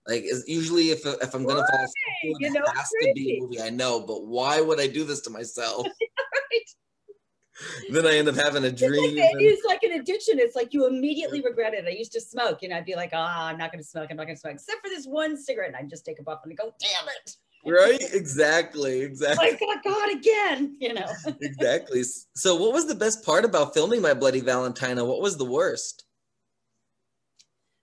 Like 0.07 0.25
usually, 0.45 0.91
if 0.91 1.05
if 1.05 1.33
I'm 1.33 1.43
gonna 1.43 1.65
fall 1.71 1.85
asleep, 1.85 2.35
you 2.39 2.51
know, 2.51 2.61
it 2.61 2.77
has 2.77 2.89
to 2.89 3.13
be 3.15 3.37
a 3.37 3.41
movie 3.41 3.61
I 3.61 3.71
know. 3.71 3.99
But 3.99 4.27
why 4.27 4.61
would 4.61 4.79
I 4.79 4.87
do 4.87 5.03
this 5.03 5.21
to 5.21 5.31
myself? 5.31 5.87
then 7.89 8.05
I 8.05 8.17
end 8.17 8.27
up 8.27 8.35
having 8.35 8.65
a 8.65 8.71
dream. 8.71 9.17
It's 9.17 9.33
like, 9.33 9.43
it's 9.43 9.65
like, 9.65 9.83
an 9.83 9.99
addiction. 9.99 10.39
It's 10.39 10.55
like 10.55 10.73
you 10.73 10.87
immediately 10.87 11.41
regret 11.41 11.73
it. 11.73 11.85
I 11.85 11.91
used 11.91 12.11
to 12.13 12.21
smoke, 12.21 12.63
and 12.63 12.73
I'd 12.73 12.85
be 12.85 12.95
like, 12.95 13.11
"Ah, 13.13 13.35
oh, 13.37 13.45
I'm 13.47 13.57
not 13.57 13.71
going 13.71 13.81
to 13.81 13.87
smoke. 13.87 14.07
I'm 14.11 14.17
not 14.17 14.25
going 14.25 14.35
to 14.35 14.39
smoke, 14.39 14.53
except 14.53 14.81
for 14.81 14.89
this 14.89 15.05
one 15.05 15.37
cigarette." 15.37 15.69
And 15.69 15.77
I'd 15.77 15.89
just 15.89 16.05
take 16.05 16.19
a 16.19 16.23
puff 16.23 16.41
and 16.43 16.51
I 16.51 16.55
go, 16.55 16.73
"Damn 16.79 17.07
it!" 17.07 17.35
right 17.65 18.01
exactly 18.13 19.01
exactly 19.01 19.49
like 19.49 19.59
oh 19.63 19.77
god 19.83 20.11
again 20.11 20.77
you 20.79 20.93
know 20.93 21.07
exactly 21.41 22.03
so 22.35 22.55
what 22.55 22.73
was 22.73 22.85
the 22.85 22.95
best 22.95 23.25
part 23.25 23.43
about 23.43 23.73
filming 23.73 24.01
my 24.01 24.13
bloody 24.13 24.39
valentine 24.39 24.97
what 24.97 25.21
was 25.21 25.35
the 25.37 25.45
worst 25.45 26.05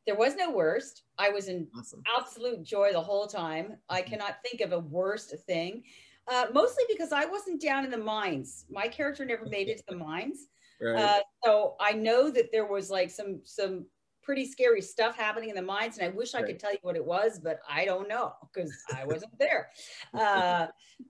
there 0.07 0.15
was 0.15 0.37
no 0.37 0.51
worst 0.51 1.03
i 1.19 1.29
was 1.31 1.49
in 1.49 1.67
awesome. 1.77 2.03
absolute 2.17 2.63
joy 2.63 2.93
the 2.93 3.01
whole 3.01 3.27
time 3.27 3.77
i 3.89 4.01
mm-hmm. 4.01 4.11
cannot 4.11 4.37
think 4.45 4.61
of 4.61 4.73
a 4.73 4.79
worst 4.79 5.35
thing 5.47 5.83
uh, 6.29 6.47
mostly 6.53 6.85
because 6.89 7.13
i 7.13 7.25
wasn't 7.25 7.61
down 7.61 7.85
in 7.85 7.91
the 7.91 7.99
mines. 7.99 8.65
My 8.71 8.89
character 8.89 9.25
never 9.25 9.47
made 9.47 9.69
it 9.69 9.79
to 9.79 9.85
the 9.89 9.97
mines. 9.97 10.49
Right. 10.81 11.01
uh, 11.01 11.21
so 11.45 11.77
i 11.79 11.93
know 11.93 12.29
that 12.31 12.51
there 12.51 12.67
was 12.67 12.91
like 12.91 13.09
some 13.11 13.41
some 13.45 13.87
pretty 14.23 14.45
scary 14.45 14.81
stuff 14.81 15.17
happening 15.17 15.49
in 15.49 15.55
the 15.55 15.63
mines 15.63 15.99
and 15.99 16.07
i 16.07 16.11
wish 16.11 16.35
i 16.35 16.43
could 16.43 16.59
tell 16.59 16.73
you 16.73 16.79
what 16.83 16.97
it 16.97 17.05
was 17.05 17.39
but 17.39 17.61
i 17.69 17.85
don't 17.85 18.09
know 18.09 18.33
because 18.53 18.73
i 18.95 19.05
wasn't 19.05 19.37
there. 19.39 19.71
Uh, 20.15 20.67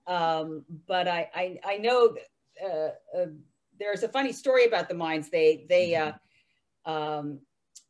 um, 0.07 0.63
but 0.87 1.07
I, 1.07 1.29
I, 1.35 1.57
I 1.65 1.77
know 1.77 2.15
uh, 2.63 2.89
uh, 3.17 3.25
there's 3.79 4.03
a 4.03 4.09
funny 4.09 4.31
story 4.31 4.65
about 4.65 4.87
the 4.87 4.95
mines. 4.95 5.29
They 5.29 5.65
they 5.69 5.95
uh, 5.95 6.13
mm-hmm. 6.87 6.91
um, 6.91 7.39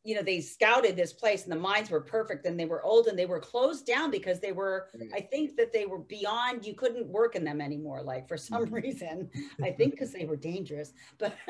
you 0.04 0.16
know 0.16 0.22
they 0.22 0.42
scouted 0.42 0.96
this 0.96 1.14
place 1.14 1.44
and 1.44 1.52
the 1.52 1.58
mines 1.58 1.90
were 1.90 2.02
perfect 2.02 2.46
and 2.46 2.60
they 2.60 2.66
were 2.66 2.84
old 2.84 3.08
and 3.08 3.18
they 3.18 3.26
were 3.26 3.40
closed 3.40 3.86
down 3.86 4.12
because 4.12 4.40
they 4.40 4.52
were 4.52 4.88
i 5.14 5.20
think 5.20 5.56
that 5.56 5.72
they 5.72 5.86
were 5.86 6.00
beyond 6.00 6.66
you 6.66 6.74
couldn't 6.74 7.08
work 7.08 7.36
in 7.36 7.44
them 7.44 7.62
anymore 7.62 8.02
like 8.02 8.28
for 8.28 8.38
some 8.38 8.66
mm-hmm. 8.66 8.76
reason. 8.76 9.30
I 9.62 9.72
think 9.72 9.92
because 9.92 10.12
they 10.12 10.26
were 10.26 10.36
dangerous 10.36 10.94
but 11.18 11.36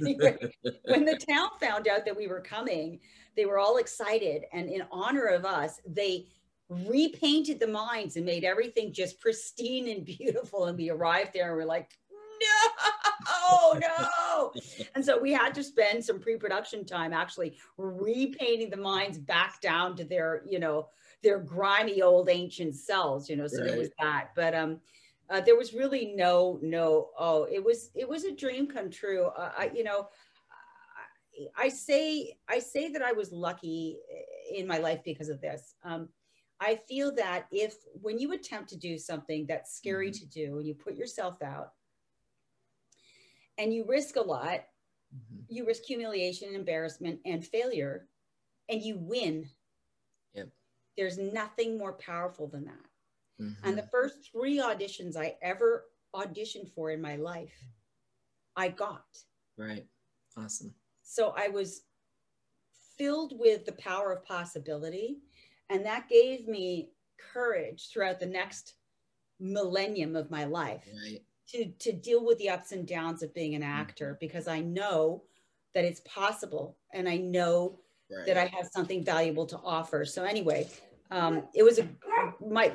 anyway, 0.00 0.36
when 0.84 1.04
the 1.04 1.16
town 1.16 1.48
found 1.60 1.88
out 1.88 2.04
that 2.04 2.16
we 2.16 2.26
were 2.26 2.40
coming 2.40 3.00
they 3.36 3.46
were 3.46 3.58
all 3.58 3.78
excited 3.78 4.44
and 4.52 4.68
in 4.68 4.82
honor 4.90 5.26
of 5.26 5.44
us 5.44 5.80
they 5.86 6.26
repainted 6.68 7.60
the 7.60 7.66
mines 7.66 8.16
and 8.16 8.24
made 8.24 8.44
everything 8.44 8.92
just 8.92 9.20
pristine 9.20 9.88
and 9.88 10.04
beautiful. 10.04 10.66
And 10.66 10.78
we 10.78 10.90
arrived 10.90 11.32
there 11.34 11.48
and 11.48 11.56
we're 11.56 11.64
like 11.64 11.90
no, 12.40 13.78
no. 13.78 14.52
and 14.94 15.04
so 15.04 15.20
we 15.20 15.32
had 15.32 15.54
to 15.54 15.64
spend 15.64 16.04
some 16.04 16.20
pre-production 16.20 16.84
time 16.84 17.12
actually 17.12 17.56
repainting 17.76 18.70
the 18.70 18.76
mines 18.76 19.18
back 19.18 19.60
down 19.60 19.96
to 19.96 20.04
their, 20.04 20.42
you 20.48 20.58
know, 20.58 20.88
their 21.22 21.38
grimy 21.38 22.02
old 22.02 22.28
ancient 22.28 22.74
cells, 22.74 23.28
you 23.30 23.36
know, 23.36 23.46
so 23.46 23.58
right. 23.58 23.68
there 23.68 23.78
was 23.78 23.90
that. 23.98 24.30
But 24.34 24.54
um 24.54 24.80
uh, 25.30 25.40
there 25.40 25.56
was 25.56 25.72
really 25.72 26.12
no, 26.14 26.58
no, 26.62 27.08
oh, 27.18 27.46
it 27.50 27.62
was, 27.62 27.90
it 27.94 28.08
was 28.08 28.24
a 28.24 28.32
dream 28.32 28.66
come 28.66 28.90
true. 28.90 29.26
Uh, 29.26 29.52
I, 29.56 29.70
you 29.74 29.82
know, 29.84 30.08
I 31.56 31.68
say, 31.68 32.36
I 32.48 32.58
say 32.58 32.92
that 32.92 33.02
I 33.02 33.12
was 33.12 33.32
lucky 33.32 33.98
in 34.54 34.66
my 34.66 34.78
life 34.78 35.00
because 35.04 35.28
of 35.28 35.40
this. 35.40 35.74
Um, 35.82 36.08
I 36.60 36.76
feel 36.88 37.12
that 37.16 37.46
if 37.50 37.76
when 38.00 38.18
you 38.18 38.32
attempt 38.32 38.68
to 38.70 38.76
do 38.76 38.98
something 38.98 39.46
that's 39.46 39.76
scary 39.76 40.10
mm-hmm. 40.10 40.28
to 40.28 40.46
do 40.46 40.58
and 40.58 40.66
you 40.66 40.74
put 40.74 40.94
yourself 40.94 41.42
out, 41.42 41.72
and 43.58 43.72
you 43.72 43.84
risk 43.86 44.16
a 44.16 44.20
lot. 44.20 44.64
Mm-hmm. 45.14 45.42
You 45.48 45.66
risk 45.66 45.84
humiliation, 45.84 46.54
embarrassment, 46.54 47.20
and 47.24 47.44
failure, 47.44 48.08
and 48.68 48.82
you 48.82 48.98
win. 48.98 49.48
Yep. 50.34 50.48
There's 50.96 51.18
nothing 51.18 51.78
more 51.78 51.92
powerful 51.94 52.48
than 52.48 52.64
that. 52.64 53.42
Mm-hmm. 53.42 53.68
And 53.68 53.78
the 53.78 53.88
first 53.90 54.30
three 54.30 54.58
auditions 54.58 55.16
I 55.16 55.36
ever 55.42 55.84
auditioned 56.14 56.72
for 56.74 56.90
in 56.90 57.00
my 57.00 57.16
life, 57.16 57.54
I 58.56 58.68
got. 58.68 59.04
Right. 59.56 59.86
Awesome. 60.36 60.74
So 61.02 61.34
I 61.36 61.48
was 61.48 61.82
filled 62.96 63.38
with 63.38 63.64
the 63.66 63.72
power 63.72 64.12
of 64.12 64.24
possibility. 64.24 65.18
And 65.70 65.84
that 65.84 66.08
gave 66.08 66.46
me 66.46 66.90
courage 67.32 67.88
throughout 67.92 68.20
the 68.20 68.26
next 68.26 68.74
millennium 69.40 70.14
of 70.14 70.30
my 70.30 70.44
life. 70.44 70.86
Right 71.04 71.22
to 71.48 71.66
to 71.66 71.92
deal 71.92 72.24
with 72.24 72.38
the 72.38 72.48
ups 72.48 72.72
and 72.72 72.86
downs 72.86 73.22
of 73.22 73.34
being 73.34 73.54
an 73.54 73.62
mm-hmm. 73.62 73.70
actor 73.70 74.16
because 74.20 74.48
I 74.48 74.60
know 74.60 75.22
that 75.74 75.84
it's 75.84 76.00
possible 76.00 76.76
and 76.92 77.08
I 77.08 77.16
know 77.16 77.78
right. 78.10 78.26
that 78.26 78.36
I 78.36 78.46
have 78.46 78.68
something 78.72 79.04
valuable 79.04 79.46
to 79.46 79.58
offer. 79.58 80.04
So 80.04 80.22
anyway, 80.24 80.68
um, 81.10 81.42
it 81.54 81.62
was 81.62 81.78
a 81.78 81.88
my 82.40 82.68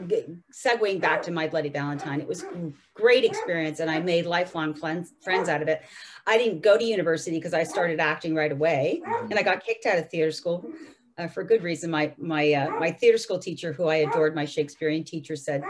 segueing 0.54 1.00
back 1.00 1.22
to 1.24 1.32
my 1.32 1.48
bloody 1.48 1.70
Valentine. 1.70 2.22
It 2.22 2.28
was 2.28 2.44
a 2.44 2.72
great 2.94 3.24
experience 3.24 3.80
and 3.80 3.90
I 3.90 4.00
made 4.00 4.26
lifelong 4.26 4.74
friends 4.74 5.14
friends 5.22 5.50
out 5.50 5.62
of 5.62 5.68
it. 5.68 5.82
I 6.28 6.38
didn't 6.38 6.62
go 6.62 6.78
to 6.78 6.84
university 6.84 7.38
because 7.38 7.54
I 7.54 7.64
started 7.64 8.00
acting 8.00 8.36
right 8.36 8.52
away 8.52 9.02
and 9.06 9.36
I 9.36 9.44
got 9.44 9.66
kicked 9.66 9.86
out 9.86 9.98
of 9.98 10.10
theater 10.10 10.32
school. 10.32 10.70
Uh, 11.18 11.28
for 11.28 11.44
good 11.44 11.64
reason. 11.64 11.92
My 11.92 12.14
my 12.18 12.54
uh, 12.54 12.70
my 12.80 12.92
theater 12.92 13.18
school 13.18 13.40
teacher, 13.40 13.74
who 13.74 13.90
I 13.90 13.96
adored, 13.96 14.34
my 14.34 14.46
Shakespearean 14.46 15.04
teacher, 15.04 15.36
said, 15.36 15.64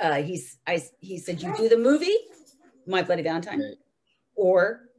uh, 0.00 0.22
he's 0.22 0.58
I 0.66 0.82
he 1.00 1.18
said 1.18 1.42
you 1.42 1.56
do 1.56 1.68
the 1.68 1.78
movie, 1.78 2.16
My 2.86 3.02
Bloody 3.02 3.22
Valentine, 3.22 3.60
right. 3.60 3.76
or 4.34 4.90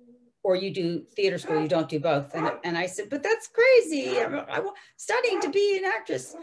or 0.44 0.56
you 0.56 0.74
do 0.74 1.04
theater 1.16 1.38
school. 1.38 1.62
You 1.62 1.68
don't 1.68 1.90
do 1.90 2.00
both. 2.00 2.34
And 2.34 2.52
and 2.64 2.78
I 2.78 2.88
said, 2.88 3.10
but 3.10 3.24
that's 3.24 3.48
crazy. 3.48 4.20
I'm, 4.20 4.36
I'm 4.50 4.68
studying 4.96 5.42
to 5.42 5.50
be 5.50 5.78
an 5.78 5.86
actress. 5.86 6.36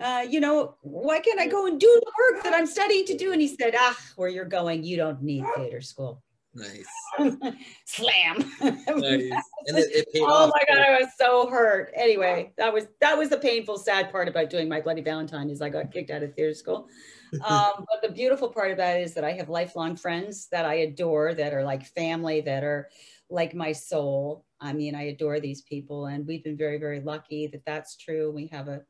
Uh, 0.00 0.24
you 0.28 0.40
know, 0.40 0.76
why 0.80 1.20
can't 1.20 1.38
I 1.38 1.46
go 1.46 1.66
and 1.66 1.78
do 1.78 2.00
the 2.04 2.12
work 2.18 2.42
that 2.42 2.52
I'm 2.52 2.66
studying 2.66 3.04
to 3.06 3.16
do? 3.16 3.32
And 3.32 3.40
he 3.40 3.46
said, 3.46 3.74
ah, 3.78 3.96
where 4.16 4.28
you're 4.28 4.44
going, 4.44 4.82
you 4.82 4.96
don't 4.96 5.22
need 5.22 5.44
theater 5.54 5.80
school. 5.80 6.20
Nice. 6.54 6.86
Slam. 7.84 8.50
nice. 8.60 9.32
It, 9.66 10.06
it 10.14 10.22
oh 10.28 10.52
my 10.52 10.60
god, 10.68 10.84
I 10.86 11.00
was 11.00 11.08
so 11.18 11.48
hurt. 11.48 11.90
Anyway, 11.96 12.52
that 12.58 12.70
was 12.70 12.86
that 13.00 13.16
was 13.16 13.30
the 13.30 13.38
painful, 13.38 13.78
sad 13.78 14.12
part 14.12 14.28
about 14.28 14.50
doing 14.50 14.68
my 14.68 14.78
bloody 14.78 15.00
Valentine 15.00 15.48
is 15.48 15.62
I 15.62 15.70
got 15.70 15.90
kicked 15.90 16.10
out 16.10 16.22
of 16.22 16.34
theater 16.34 16.54
school. 16.54 16.88
Um, 17.44 17.72
but 17.78 18.00
the 18.00 18.14
beautiful 18.14 18.48
part 18.48 18.70
about 18.70 18.96
it 18.96 19.02
is 19.02 19.12
that 19.14 19.24
I 19.24 19.32
have 19.32 19.48
lifelong 19.48 19.96
friends 19.96 20.46
that 20.52 20.64
I 20.64 20.74
adore, 20.74 21.34
that 21.34 21.52
are 21.52 21.64
like 21.64 21.84
family, 21.84 22.40
that 22.42 22.62
are 22.62 22.88
like 23.28 23.56
my 23.56 23.72
soul. 23.72 24.44
I 24.60 24.72
mean, 24.72 24.94
I 24.94 25.06
adore 25.06 25.40
these 25.40 25.62
people, 25.62 26.06
and 26.06 26.24
we've 26.28 26.44
been 26.44 26.56
very, 26.56 26.78
very 26.78 27.00
lucky 27.00 27.48
that 27.48 27.64
that's 27.66 27.96
true. 27.96 28.30
We 28.30 28.46
have 28.48 28.68
a 28.68 28.82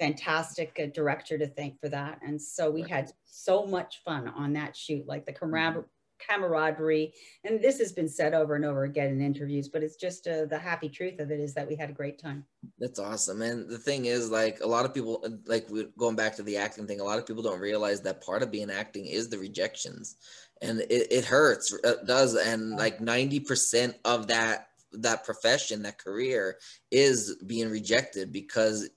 fantastic 0.00 0.80
uh, 0.82 0.86
director 0.92 1.38
to 1.38 1.46
thank 1.46 1.78
for 1.78 1.88
that, 1.90 2.18
and 2.26 2.42
so 2.42 2.72
we 2.72 2.82
had 2.82 3.12
so 3.24 3.64
much 3.66 4.02
fun 4.04 4.26
on 4.26 4.54
that 4.54 4.74
shoot. 4.74 5.06
Like 5.06 5.24
the 5.24 5.32
camaraderie 5.32 5.84
camaraderie. 6.18 7.12
And 7.44 7.60
this 7.60 7.78
has 7.78 7.92
been 7.92 8.08
said 8.08 8.34
over 8.34 8.54
and 8.54 8.64
over 8.64 8.84
again 8.84 9.10
in 9.10 9.20
interviews, 9.20 9.68
but 9.68 9.82
it's 9.82 9.96
just 9.96 10.26
uh, 10.26 10.44
the 10.46 10.58
happy 10.58 10.88
truth 10.88 11.20
of 11.20 11.30
it 11.30 11.40
is 11.40 11.54
that 11.54 11.68
we 11.68 11.76
had 11.76 11.90
a 11.90 11.94
great 11.94 12.18
time. 12.18 12.44
That's 12.78 12.98
awesome. 12.98 13.42
And 13.42 13.68
the 13.68 13.78
thing 13.78 14.06
is, 14.06 14.30
like 14.30 14.60
a 14.60 14.66
lot 14.66 14.84
of 14.84 14.94
people, 14.94 15.24
like 15.46 15.68
going 15.96 16.16
back 16.16 16.36
to 16.36 16.42
the 16.42 16.56
acting 16.56 16.86
thing, 16.86 17.00
a 17.00 17.04
lot 17.04 17.18
of 17.18 17.26
people 17.26 17.42
don't 17.42 17.60
realize 17.60 18.00
that 18.02 18.24
part 18.24 18.42
of 18.42 18.50
being 18.50 18.70
acting 18.70 19.06
is 19.06 19.28
the 19.28 19.38
rejections, 19.38 20.16
and 20.62 20.80
it, 20.80 21.12
it 21.12 21.24
hurts, 21.24 21.72
it 21.72 21.84
uh, 21.84 22.04
does. 22.04 22.34
And 22.34 22.72
like 22.72 23.00
ninety 23.00 23.40
percent 23.40 23.96
of 24.04 24.26
that 24.28 24.68
that 24.92 25.24
profession, 25.24 25.82
that 25.82 25.98
career, 25.98 26.58
is 26.90 27.36
being 27.46 27.70
rejected 27.70 28.32
because 28.32 28.88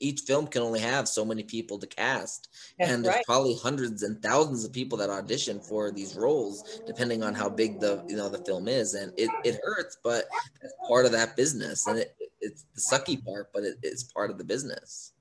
each 0.00 0.22
film 0.22 0.46
can 0.46 0.62
only 0.62 0.80
have 0.80 1.08
so 1.08 1.24
many 1.24 1.42
people 1.42 1.78
to 1.78 1.86
cast 1.86 2.48
That's 2.78 2.90
and 2.90 3.04
there's 3.04 3.16
right. 3.16 3.24
probably 3.24 3.56
hundreds 3.56 4.02
and 4.02 4.20
thousands 4.22 4.64
of 4.64 4.72
people 4.72 4.98
that 4.98 5.10
audition 5.10 5.60
for 5.60 5.90
these 5.90 6.16
roles 6.16 6.80
depending 6.86 7.22
on 7.22 7.34
how 7.34 7.48
big 7.48 7.80
the 7.80 8.04
you 8.08 8.16
know 8.16 8.28
the 8.28 8.44
film 8.44 8.68
is 8.68 8.94
and 8.94 9.12
it, 9.16 9.30
it 9.44 9.60
hurts 9.62 9.98
but 10.02 10.24
it's 10.62 10.74
part 10.88 11.06
of 11.06 11.12
that 11.12 11.36
business 11.36 11.86
and 11.86 11.98
it, 11.98 12.16
it's 12.40 12.66
the 12.74 12.80
sucky 12.80 13.24
part 13.24 13.50
but 13.52 13.64
it, 13.64 13.76
it's 13.82 14.04
part 14.04 14.30
of 14.30 14.38
the 14.38 14.44
business 14.44 15.12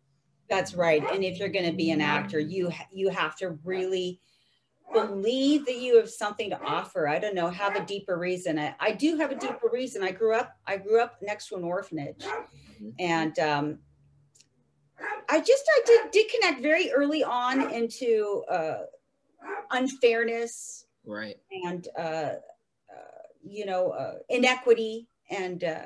that's 0.50 0.74
right 0.74 1.04
and 1.14 1.24
if 1.24 1.40
you're 1.40 1.50
going 1.50 1.70
to 1.70 1.76
be 1.76 1.92
an 1.92 2.02
actor 2.02 2.40
you 2.40 2.72
you 2.92 3.10
have 3.10 3.36
to 3.36 3.58
really 3.64 4.20
believe 4.94 5.66
that 5.66 5.78
you 5.78 5.98
have 5.98 6.10
something 6.10 6.50
to 6.52 6.62
offer. 6.62 7.08
I 7.08 7.20
don't 7.20 7.36
know, 7.36 7.50
have 7.50 7.76
a 7.76 7.84
deeper 7.84 8.18
reason. 8.18 8.60
I, 8.60 8.76
I 8.80 8.92
do 8.92 9.18
have 9.18 9.32
a 9.32 9.36
deeper 9.36 9.70
reason. 9.72 10.04
I 10.04 10.12
grew 10.12 10.36
up, 10.36 10.56
I 10.68 10.78
grew 10.78 11.02
up 11.02 11.18
next 11.22 11.48
to 11.48 11.56
an 11.56 11.64
orphanage 11.64 12.24
mm-hmm. 12.24 12.90
and 13.00 13.40
um, 13.40 13.80
I 15.30 15.40
just, 15.40 15.64
I 15.76 15.82
did, 15.86 16.12
did 16.12 16.32
connect 16.32 16.62
very 16.62 16.92
early 16.92 17.24
on 17.24 17.72
into 17.74 18.44
uh, 18.50 18.84
unfairness. 19.72 20.86
Right. 21.06 21.38
And, 21.66 21.88
uh, 21.98 22.02
uh, 22.02 23.24
you 23.44 23.66
know, 23.66 23.90
uh, 23.90 24.16
inequity 24.30 25.08
and, 25.30 25.64
uh, 25.64 25.86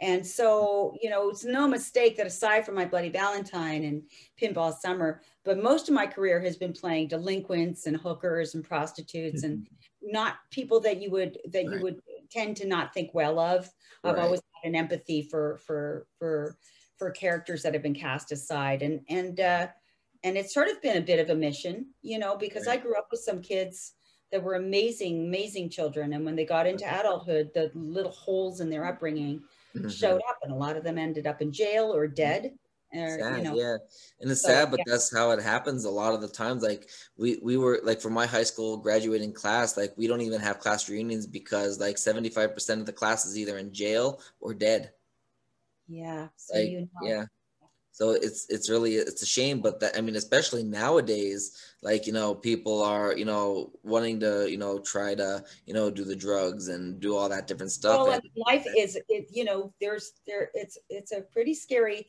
and 0.00 0.26
so, 0.26 0.96
you 1.02 1.10
know, 1.10 1.28
it's 1.28 1.44
no 1.44 1.68
mistake 1.68 2.16
that 2.16 2.26
aside 2.26 2.64
from 2.64 2.74
my 2.74 2.86
Bloody 2.86 3.10
Valentine 3.10 3.84
and 3.84 4.02
Pinball 4.40 4.74
Summer, 4.74 5.20
but 5.44 5.62
most 5.62 5.88
of 5.88 5.94
my 5.94 6.06
career 6.06 6.40
has 6.40 6.56
been 6.56 6.72
playing 6.72 7.08
delinquents 7.08 7.86
and 7.86 7.96
hookers 7.96 8.54
and 8.54 8.64
prostitutes 8.64 9.42
and 9.42 9.58
mm-hmm. 9.58 10.10
not 10.10 10.36
people 10.50 10.80
that 10.80 11.02
you 11.02 11.10
would 11.10 11.38
that 11.52 11.66
right. 11.66 11.76
you 11.76 11.82
would 11.82 12.00
tend 12.30 12.56
to 12.56 12.66
not 12.66 12.94
think 12.94 13.10
well 13.12 13.38
of. 13.38 13.70
I've 14.02 14.14
right. 14.14 14.24
always 14.24 14.40
had 14.62 14.70
an 14.70 14.74
empathy 14.74 15.20
for 15.22 15.58
for 15.58 16.06
for 16.18 16.56
for 17.00 17.10
characters 17.10 17.62
that 17.62 17.72
have 17.72 17.82
been 17.82 17.94
cast 17.94 18.30
aside 18.30 18.82
and 18.82 19.00
and 19.08 19.40
uh 19.40 19.66
and 20.22 20.36
it's 20.36 20.52
sort 20.52 20.68
of 20.68 20.82
been 20.82 20.98
a 20.98 21.00
bit 21.00 21.18
of 21.18 21.30
a 21.30 21.34
mission, 21.34 21.86
you 22.02 22.18
know, 22.18 22.36
because 22.36 22.66
right. 22.66 22.78
I 22.78 22.82
grew 22.82 22.94
up 22.98 23.08
with 23.10 23.20
some 23.20 23.40
kids 23.40 23.94
that 24.30 24.42
were 24.42 24.56
amazing, 24.56 25.26
amazing 25.26 25.70
children. 25.70 26.12
And 26.12 26.26
when 26.26 26.36
they 26.36 26.44
got 26.44 26.66
into 26.66 26.84
adulthood, 26.84 27.50
the 27.54 27.70
little 27.74 28.12
holes 28.12 28.60
in 28.60 28.68
their 28.68 28.84
upbringing 28.84 29.42
mm-hmm. 29.74 29.88
showed 29.88 30.20
up, 30.28 30.38
and 30.42 30.52
a 30.52 30.56
lot 30.56 30.76
of 30.76 30.84
them 30.84 30.98
ended 30.98 31.26
up 31.26 31.40
in 31.40 31.50
jail 31.50 31.90
or 31.94 32.06
dead. 32.06 32.52
Or, 32.92 33.18
sad, 33.18 33.38
you 33.38 33.44
know. 33.44 33.54
yeah, 33.54 33.76
and 34.20 34.30
it's 34.30 34.42
so, 34.42 34.48
sad, 34.48 34.70
but 34.72 34.80
yeah. 34.80 34.84
that's 34.88 35.16
how 35.16 35.30
it 35.30 35.40
happens 35.40 35.84
a 35.84 35.90
lot 35.90 36.12
of 36.12 36.20
the 36.20 36.28
times. 36.28 36.60
Like 36.60 36.88
we 37.16 37.38
we 37.40 37.56
were 37.56 37.80
like 37.84 38.00
for 38.00 38.10
my 38.10 38.26
high 38.26 38.42
school 38.42 38.76
graduating 38.76 39.32
class, 39.32 39.76
like 39.76 39.92
we 39.96 40.08
don't 40.08 40.22
even 40.22 40.40
have 40.40 40.58
class 40.58 40.88
reunions 40.88 41.24
because 41.24 41.78
like 41.78 41.98
seventy 41.98 42.30
five 42.30 42.52
percent 42.52 42.80
of 42.80 42.86
the 42.86 42.92
class 42.92 43.24
is 43.24 43.38
either 43.38 43.58
in 43.58 43.72
jail 43.72 44.20
or 44.40 44.54
dead. 44.54 44.90
Yeah, 45.90 46.28
so 46.36 46.56
like, 46.56 46.68
you 46.68 46.80
know. 46.80 47.08
yeah. 47.08 47.24
So 47.92 48.12
it's 48.12 48.46
it's 48.48 48.70
really 48.70 48.94
it's 48.94 49.22
a 49.22 49.26
shame, 49.26 49.60
but 49.60 49.80
that 49.80 49.98
I 49.98 50.00
mean, 50.00 50.16
especially 50.16 50.62
nowadays, 50.62 51.74
like 51.82 52.06
you 52.06 52.12
know, 52.12 52.34
people 52.34 52.82
are 52.82 53.14
you 53.14 53.24
know 53.26 53.72
wanting 53.82 54.20
to 54.20 54.50
you 54.50 54.56
know 54.56 54.78
try 54.78 55.14
to 55.16 55.44
you 55.66 55.74
know 55.74 55.90
do 55.90 56.04
the 56.04 56.16
drugs 56.16 56.68
and 56.68 57.00
do 57.00 57.16
all 57.16 57.28
that 57.28 57.46
different 57.46 57.72
stuff. 57.72 58.06
Well, 58.06 58.12
and, 58.12 58.22
life 58.36 58.64
is 58.78 58.96
it 59.08 59.26
you 59.30 59.44
know 59.44 59.74
there's 59.80 60.12
there 60.26 60.50
it's 60.54 60.78
it's 60.88 61.12
a 61.12 61.22
pretty 61.32 61.52
scary 61.52 62.06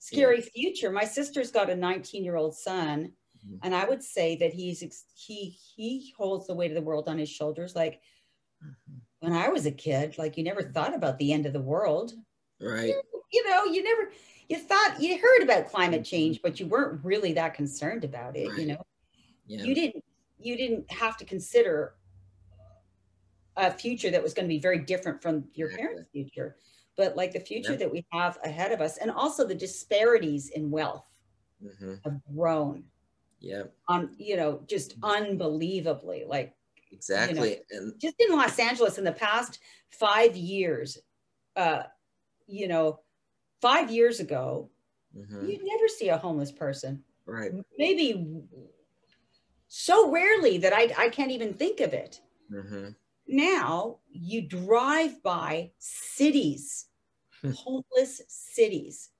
scary 0.00 0.38
yeah. 0.38 0.48
future. 0.52 0.90
My 0.90 1.04
sister's 1.04 1.52
got 1.52 1.70
a 1.70 1.76
19 1.76 2.24
year 2.24 2.36
old 2.36 2.56
son, 2.56 3.12
mm-hmm. 3.46 3.56
and 3.62 3.74
I 3.74 3.84
would 3.84 4.02
say 4.02 4.36
that 4.36 4.52
he's 4.52 5.04
he 5.14 5.56
he 5.76 6.12
holds 6.18 6.46
the 6.46 6.54
weight 6.54 6.70
of 6.70 6.74
the 6.74 6.82
world 6.82 7.08
on 7.08 7.18
his 7.18 7.30
shoulders. 7.30 7.76
Like 7.76 8.00
mm-hmm. 8.64 8.98
when 9.20 9.32
I 9.34 9.50
was 9.50 9.66
a 9.66 9.70
kid, 9.70 10.18
like 10.18 10.36
you 10.36 10.42
never 10.42 10.62
thought 10.62 10.96
about 10.96 11.18
the 11.18 11.32
end 11.32 11.46
of 11.46 11.52
the 11.52 11.60
world, 11.60 12.12
right? 12.62 12.88
You, 12.88 13.02
you 13.32 13.50
know, 13.50 13.64
you 13.64 13.82
never 13.82 14.10
you 14.48 14.58
thought 14.58 15.00
you 15.00 15.18
heard 15.18 15.42
about 15.42 15.70
climate 15.70 16.04
change, 16.04 16.40
but 16.42 16.60
you 16.60 16.66
weren't 16.66 17.04
really 17.04 17.32
that 17.32 17.54
concerned 17.54 18.04
about 18.04 18.36
it. 18.36 18.48
Right. 18.50 18.58
You 18.58 18.66
know, 18.66 18.86
yeah. 19.46 19.62
you 19.62 19.74
didn't 19.74 20.04
you 20.38 20.56
didn't 20.56 20.90
have 20.90 21.16
to 21.18 21.24
consider 21.24 21.94
a 23.56 23.70
future 23.70 24.10
that 24.10 24.22
was 24.22 24.34
going 24.34 24.46
to 24.46 24.48
be 24.48 24.58
very 24.58 24.78
different 24.78 25.22
from 25.22 25.44
your 25.54 25.70
parents' 25.70 26.08
future, 26.12 26.56
but 26.96 27.16
like 27.16 27.32
the 27.32 27.40
future 27.40 27.72
yeah. 27.72 27.78
that 27.78 27.92
we 27.92 28.04
have 28.12 28.38
ahead 28.44 28.72
of 28.72 28.80
us, 28.80 28.98
and 28.98 29.10
also 29.10 29.46
the 29.46 29.54
disparities 29.54 30.50
in 30.50 30.70
wealth 30.70 31.06
mm-hmm. 31.64 31.94
have 32.04 32.20
grown. 32.34 32.84
Yeah, 33.40 33.64
on 33.88 34.10
you 34.18 34.36
know 34.36 34.60
just 34.66 35.00
mm-hmm. 35.00 35.24
unbelievably 35.24 36.24
like 36.28 36.54
exactly, 36.92 37.50
you 37.50 37.56
know, 37.56 37.86
and 37.86 38.00
just 38.00 38.16
in 38.20 38.36
Los 38.36 38.58
Angeles 38.58 38.98
in 38.98 39.04
the 39.04 39.12
past 39.12 39.58
five 39.90 40.36
years, 40.36 40.98
uh, 41.56 41.82
you 42.52 42.68
know 42.68 43.00
five 43.60 43.90
years 43.90 44.20
ago, 44.20 44.68
mm-hmm. 45.16 45.48
you'd 45.48 45.64
never 45.64 45.88
see 45.88 46.08
a 46.08 46.18
homeless 46.18 46.52
person. 46.52 47.02
Right. 47.24 47.52
Maybe 47.78 48.26
so 49.68 50.10
rarely 50.10 50.58
that 50.58 50.72
I, 50.74 50.92
I 50.98 51.08
can't 51.08 51.30
even 51.30 51.54
think 51.54 51.80
of 51.80 51.94
it. 51.94 52.20
Mm-hmm. 52.52 52.88
Now 53.28 53.98
you 54.10 54.42
drive 54.42 55.22
by 55.22 55.70
cities, 55.78 56.86
homeless 57.54 58.20
cities. 58.28 59.10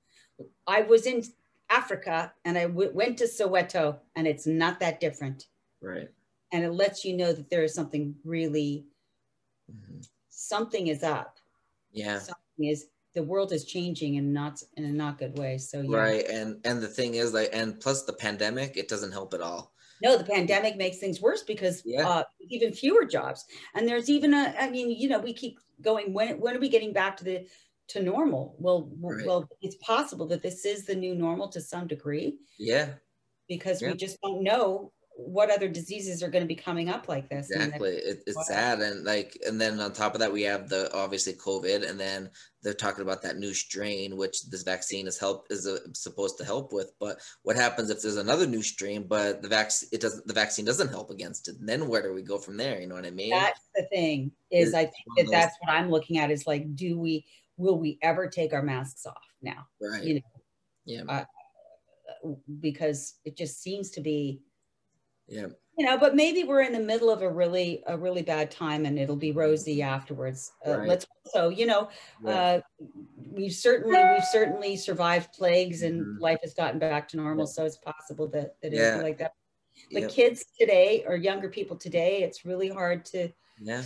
I 0.67 0.83
was 0.83 1.07
in 1.07 1.23
Africa 1.71 2.33
and 2.45 2.59
I 2.59 2.67
w- 2.67 2.91
went 2.93 3.17
to 3.19 3.25
Soweto 3.25 3.99
and 4.17 4.27
it's 4.27 4.47
not 4.47 4.81
that 4.81 5.01
different. 5.01 5.47
Right. 5.81 6.09
And 6.53 6.65
it 6.65 6.73
lets 6.73 7.05
you 7.05 7.17
know 7.17 7.33
that 7.33 7.49
there 7.49 7.63
is 7.63 7.75
something 7.75 8.15
really, 8.25 8.85
mm-hmm. 9.73 10.01
something 10.29 10.89
is 10.89 11.03
up. 11.03 11.39
Yeah. 11.93 12.19
Something 12.19 12.67
is 12.67 12.89
the 13.15 13.23
world 13.23 13.53
is 13.53 13.65
changing 13.65 14.17
and 14.17 14.33
not 14.33 14.63
in 14.77 14.85
a 14.85 14.93
not 14.93 15.19
good 15.19 15.39
way. 15.39 15.59
So 15.59 15.81
yeah. 15.81 15.97
right, 15.97 16.27
and 16.29 16.61
and 16.65 16.81
the 16.81 16.89
thing 16.89 17.15
is 17.15 17.33
like, 17.33 17.51
and 17.53 17.79
plus 17.81 18.05
the 18.05 18.13
pandemic, 18.13 18.77
it 18.77 18.89
doesn't 18.89 19.13
help 19.13 19.35
at 19.35 19.41
all. 19.41 19.73
No, 20.03 20.17
the 20.17 20.25
pandemic 20.25 20.77
makes 20.77 20.99
things 20.99 21.21
worse 21.21 21.43
because 21.43 21.83
yeah. 21.85 22.09
uh, 22.09 22.23
even 22.49 22.73
fewer 22.73 23.05
jobs, 23.05 23.45
and 23.75 23.87
there's 23.87 24.11
even 24.11 24.35
a. 24.35 24.55
I 24.59 24.71
mean, 24.71 24.91
you 24.91 25.09
know, 25.09 25.19
we 25.19 25.33
keep 25.33 25.59
going. 25.81 26.13
When 26.13 26.41
when 26.41 26.57
are 26.57 26.61
we 26.61 26.69
getting 26.69 26.93
back 26.93 27.17
to 27.19 27.25
the 27.25 27.47
to 27.89 28.03
normal? 28.03 28.57
Well, 28.59 28.91
right. 29.01 29.27
well, 29.27 29.49
it's 29.61 29.77
possible 29.77 30.27
that 30.29 30.43
this 30.43 30.65
is 30.65 30.87
the 30.87 30.95
new 30.95 31.15
normal 31.15 31.49
to 31.49 31.61
some 31.61 31.87
degree. 31.87 32.39
Yeah. 32.59 32.91
Because 33.49 33.83
yeah. 33.83 33.91
we 33.91 33.97
just 33.97 34.21
don't 34.23 34.43
know 34.43 34.93
what 35.15 35.51
other 35.51 35.69
diseases 35.69 36.23
are 36.23 36.31
going 36.31 36.43
to 36.43 36.49
be 36.49 36.55
coming 36.55 36.89
up 36.89 37.09
like 37.09 37.29
this 37.29 37.51
exactly. 37.51 37.91
It, 37.91 38.23
it's 38.27 38.47
sad 38.49 38.81
and 38.81 39.05
like 39.05 39.39
and 39.47 39.61
then 39.61 39.79
on 39.81 39.93
top 39.93 40.15
of 40.15 40.21
that 40.21 40.33
we 40.33 40.43
have 40.43 40.69
the 40.69 40.93
obviously 40.95 41.35
covid 41.35 41.89
and 41.89 42.01
then 42.01 42.31
they're 42.63 42.73
talking 42.73 43.03
about 43.03 43.23
that 43.23 43.37
new 43.37 43.53
strain 43.53 44.17
which 44.17 44.49
this 44.49 44.63
vaccine 44.63 45.07
is 45.07 45.19
help 45.19 45.47
is 45.51 45.67
uh, 45.67 45.79
supposed 45.93 46.39
to 46.39 46.45
help 46.45 46.73
with 46.73 46.93
but 46.99 47.21
what 47.43 47.57
happens 47.57 47.91
if 47.91 48.01
there's 48.01 48.17
another 48.17 48.47
new 48.47 48.63
strain 48.63 49.07
but 49.07 49.43
the 49.43 49.49
vaccine 49.49 49.89
it 49.93 50.01
doesn't 50.01 50.27
the 50.27 50.35
vaccine 50.35 50.65
doesn't 50.65 50.89
help 50.89 51.11
against 51.11 51.49
it 51.49 51.57
and 51.59 51.69
then 51.69 51.89
where 51.89 52.03
do 52.03 52.15
we 52.15 52.23
go 52.23 52.39
from 52.39 52.57
there 52.57 52.81
you 52.81 52.87
know 52.87 52.95
what 52.95 53.07
i 53.07 53.11
mean? 53.11 53.31
That's 53.31 53.69
the 53.75 53.87
thing 53.93 54.33
is 54.51 54.69
it's 54.69 54.77
i 54.77 54.85
think 54.85 54.95
that 55.19 55.31
that's 55.31 55.57
what 55.61 55.73
i'm 55.73 55.91
looking 55.91 56.19
at 56.19 56.31
is 56.31 56.47
like 56.47 56.75
do 56.75 56.99
we 56.99 57.27
will 57.57 57.79
we 57.79 57.99
ever 58.03 58.29
take 58.29 58.53
our 58.53 58.63
masks 58.63 59.07
off 59.07 59.17
now? 59.43 59.67
Right. 59.81 60.03
You 60.03 60.15
know 60.15 60.21
yeah. 60.85 61.03
uh, 61.09 61.25
because 62.61 63.15
it 63.25 63.37
just 63.37 63.63
seems 63.63 63.91
to 63.91 64.01
be 64.01 64.41
yeah. 65.29 65.47
You 65.79 65.87
know 65.87 65.97
but 65.97 66.15
maybe 66.15 66.45
we're 66.45 66.61
in 66.61 66.73
the 66.73 66.81
middle 66.81 67.11
of 67.11 67.23
a 67.23 67.31
really 67.31 67.83
a 67.87 67.97
really 67.97 68.23
bad 68.23 68.51
time 68.51 68.85
and 68.85 68.99
it'll 68.99 69.17
be 69.17 69.33
rosy 69.33 69.83
afterwards. 69.83 70.53
Uh, 70.67 70.79
right. 70.79 70.89
let's 70.89 71.07
so. 71.27 71.49
You 71.49 71.67
know 71.67 71.89
uh, 72.27 72.61
we've 73.31 73.55
certainly 73.55 73.99
we've 73.99 74.25
certainly 74.25 74.77
survived 74.77 75.33
plagues 75.33 75.83
and 75.83 76.03
mm-hmm. 76.03 76.23
life 76.23 76.39
has 76.43 76.53
gotten 76.53 76.79
back 76.79 77.09
to 77.09 77.17
normal 77.17 77.47
so 77.47 77.65
it's 77.65 77.79
possible 77.79 78.29
that, 78.29 78.57
that 78.63 78.73
yeah. 78.73 78.97
like 78.97 79.19
that. 79.19 79.33
But 79.91 80.11
kids 80.11 80.45
today 80.61 81.05
or 81.07 81.17
younger 81.17 81.49
people 81.49 81.77
today 81.77 82.23
it's 82.23 82.45
really 82.45 82.69
hard 82.69 83.07
to 83.07 83.31
yeah 83.59 83.83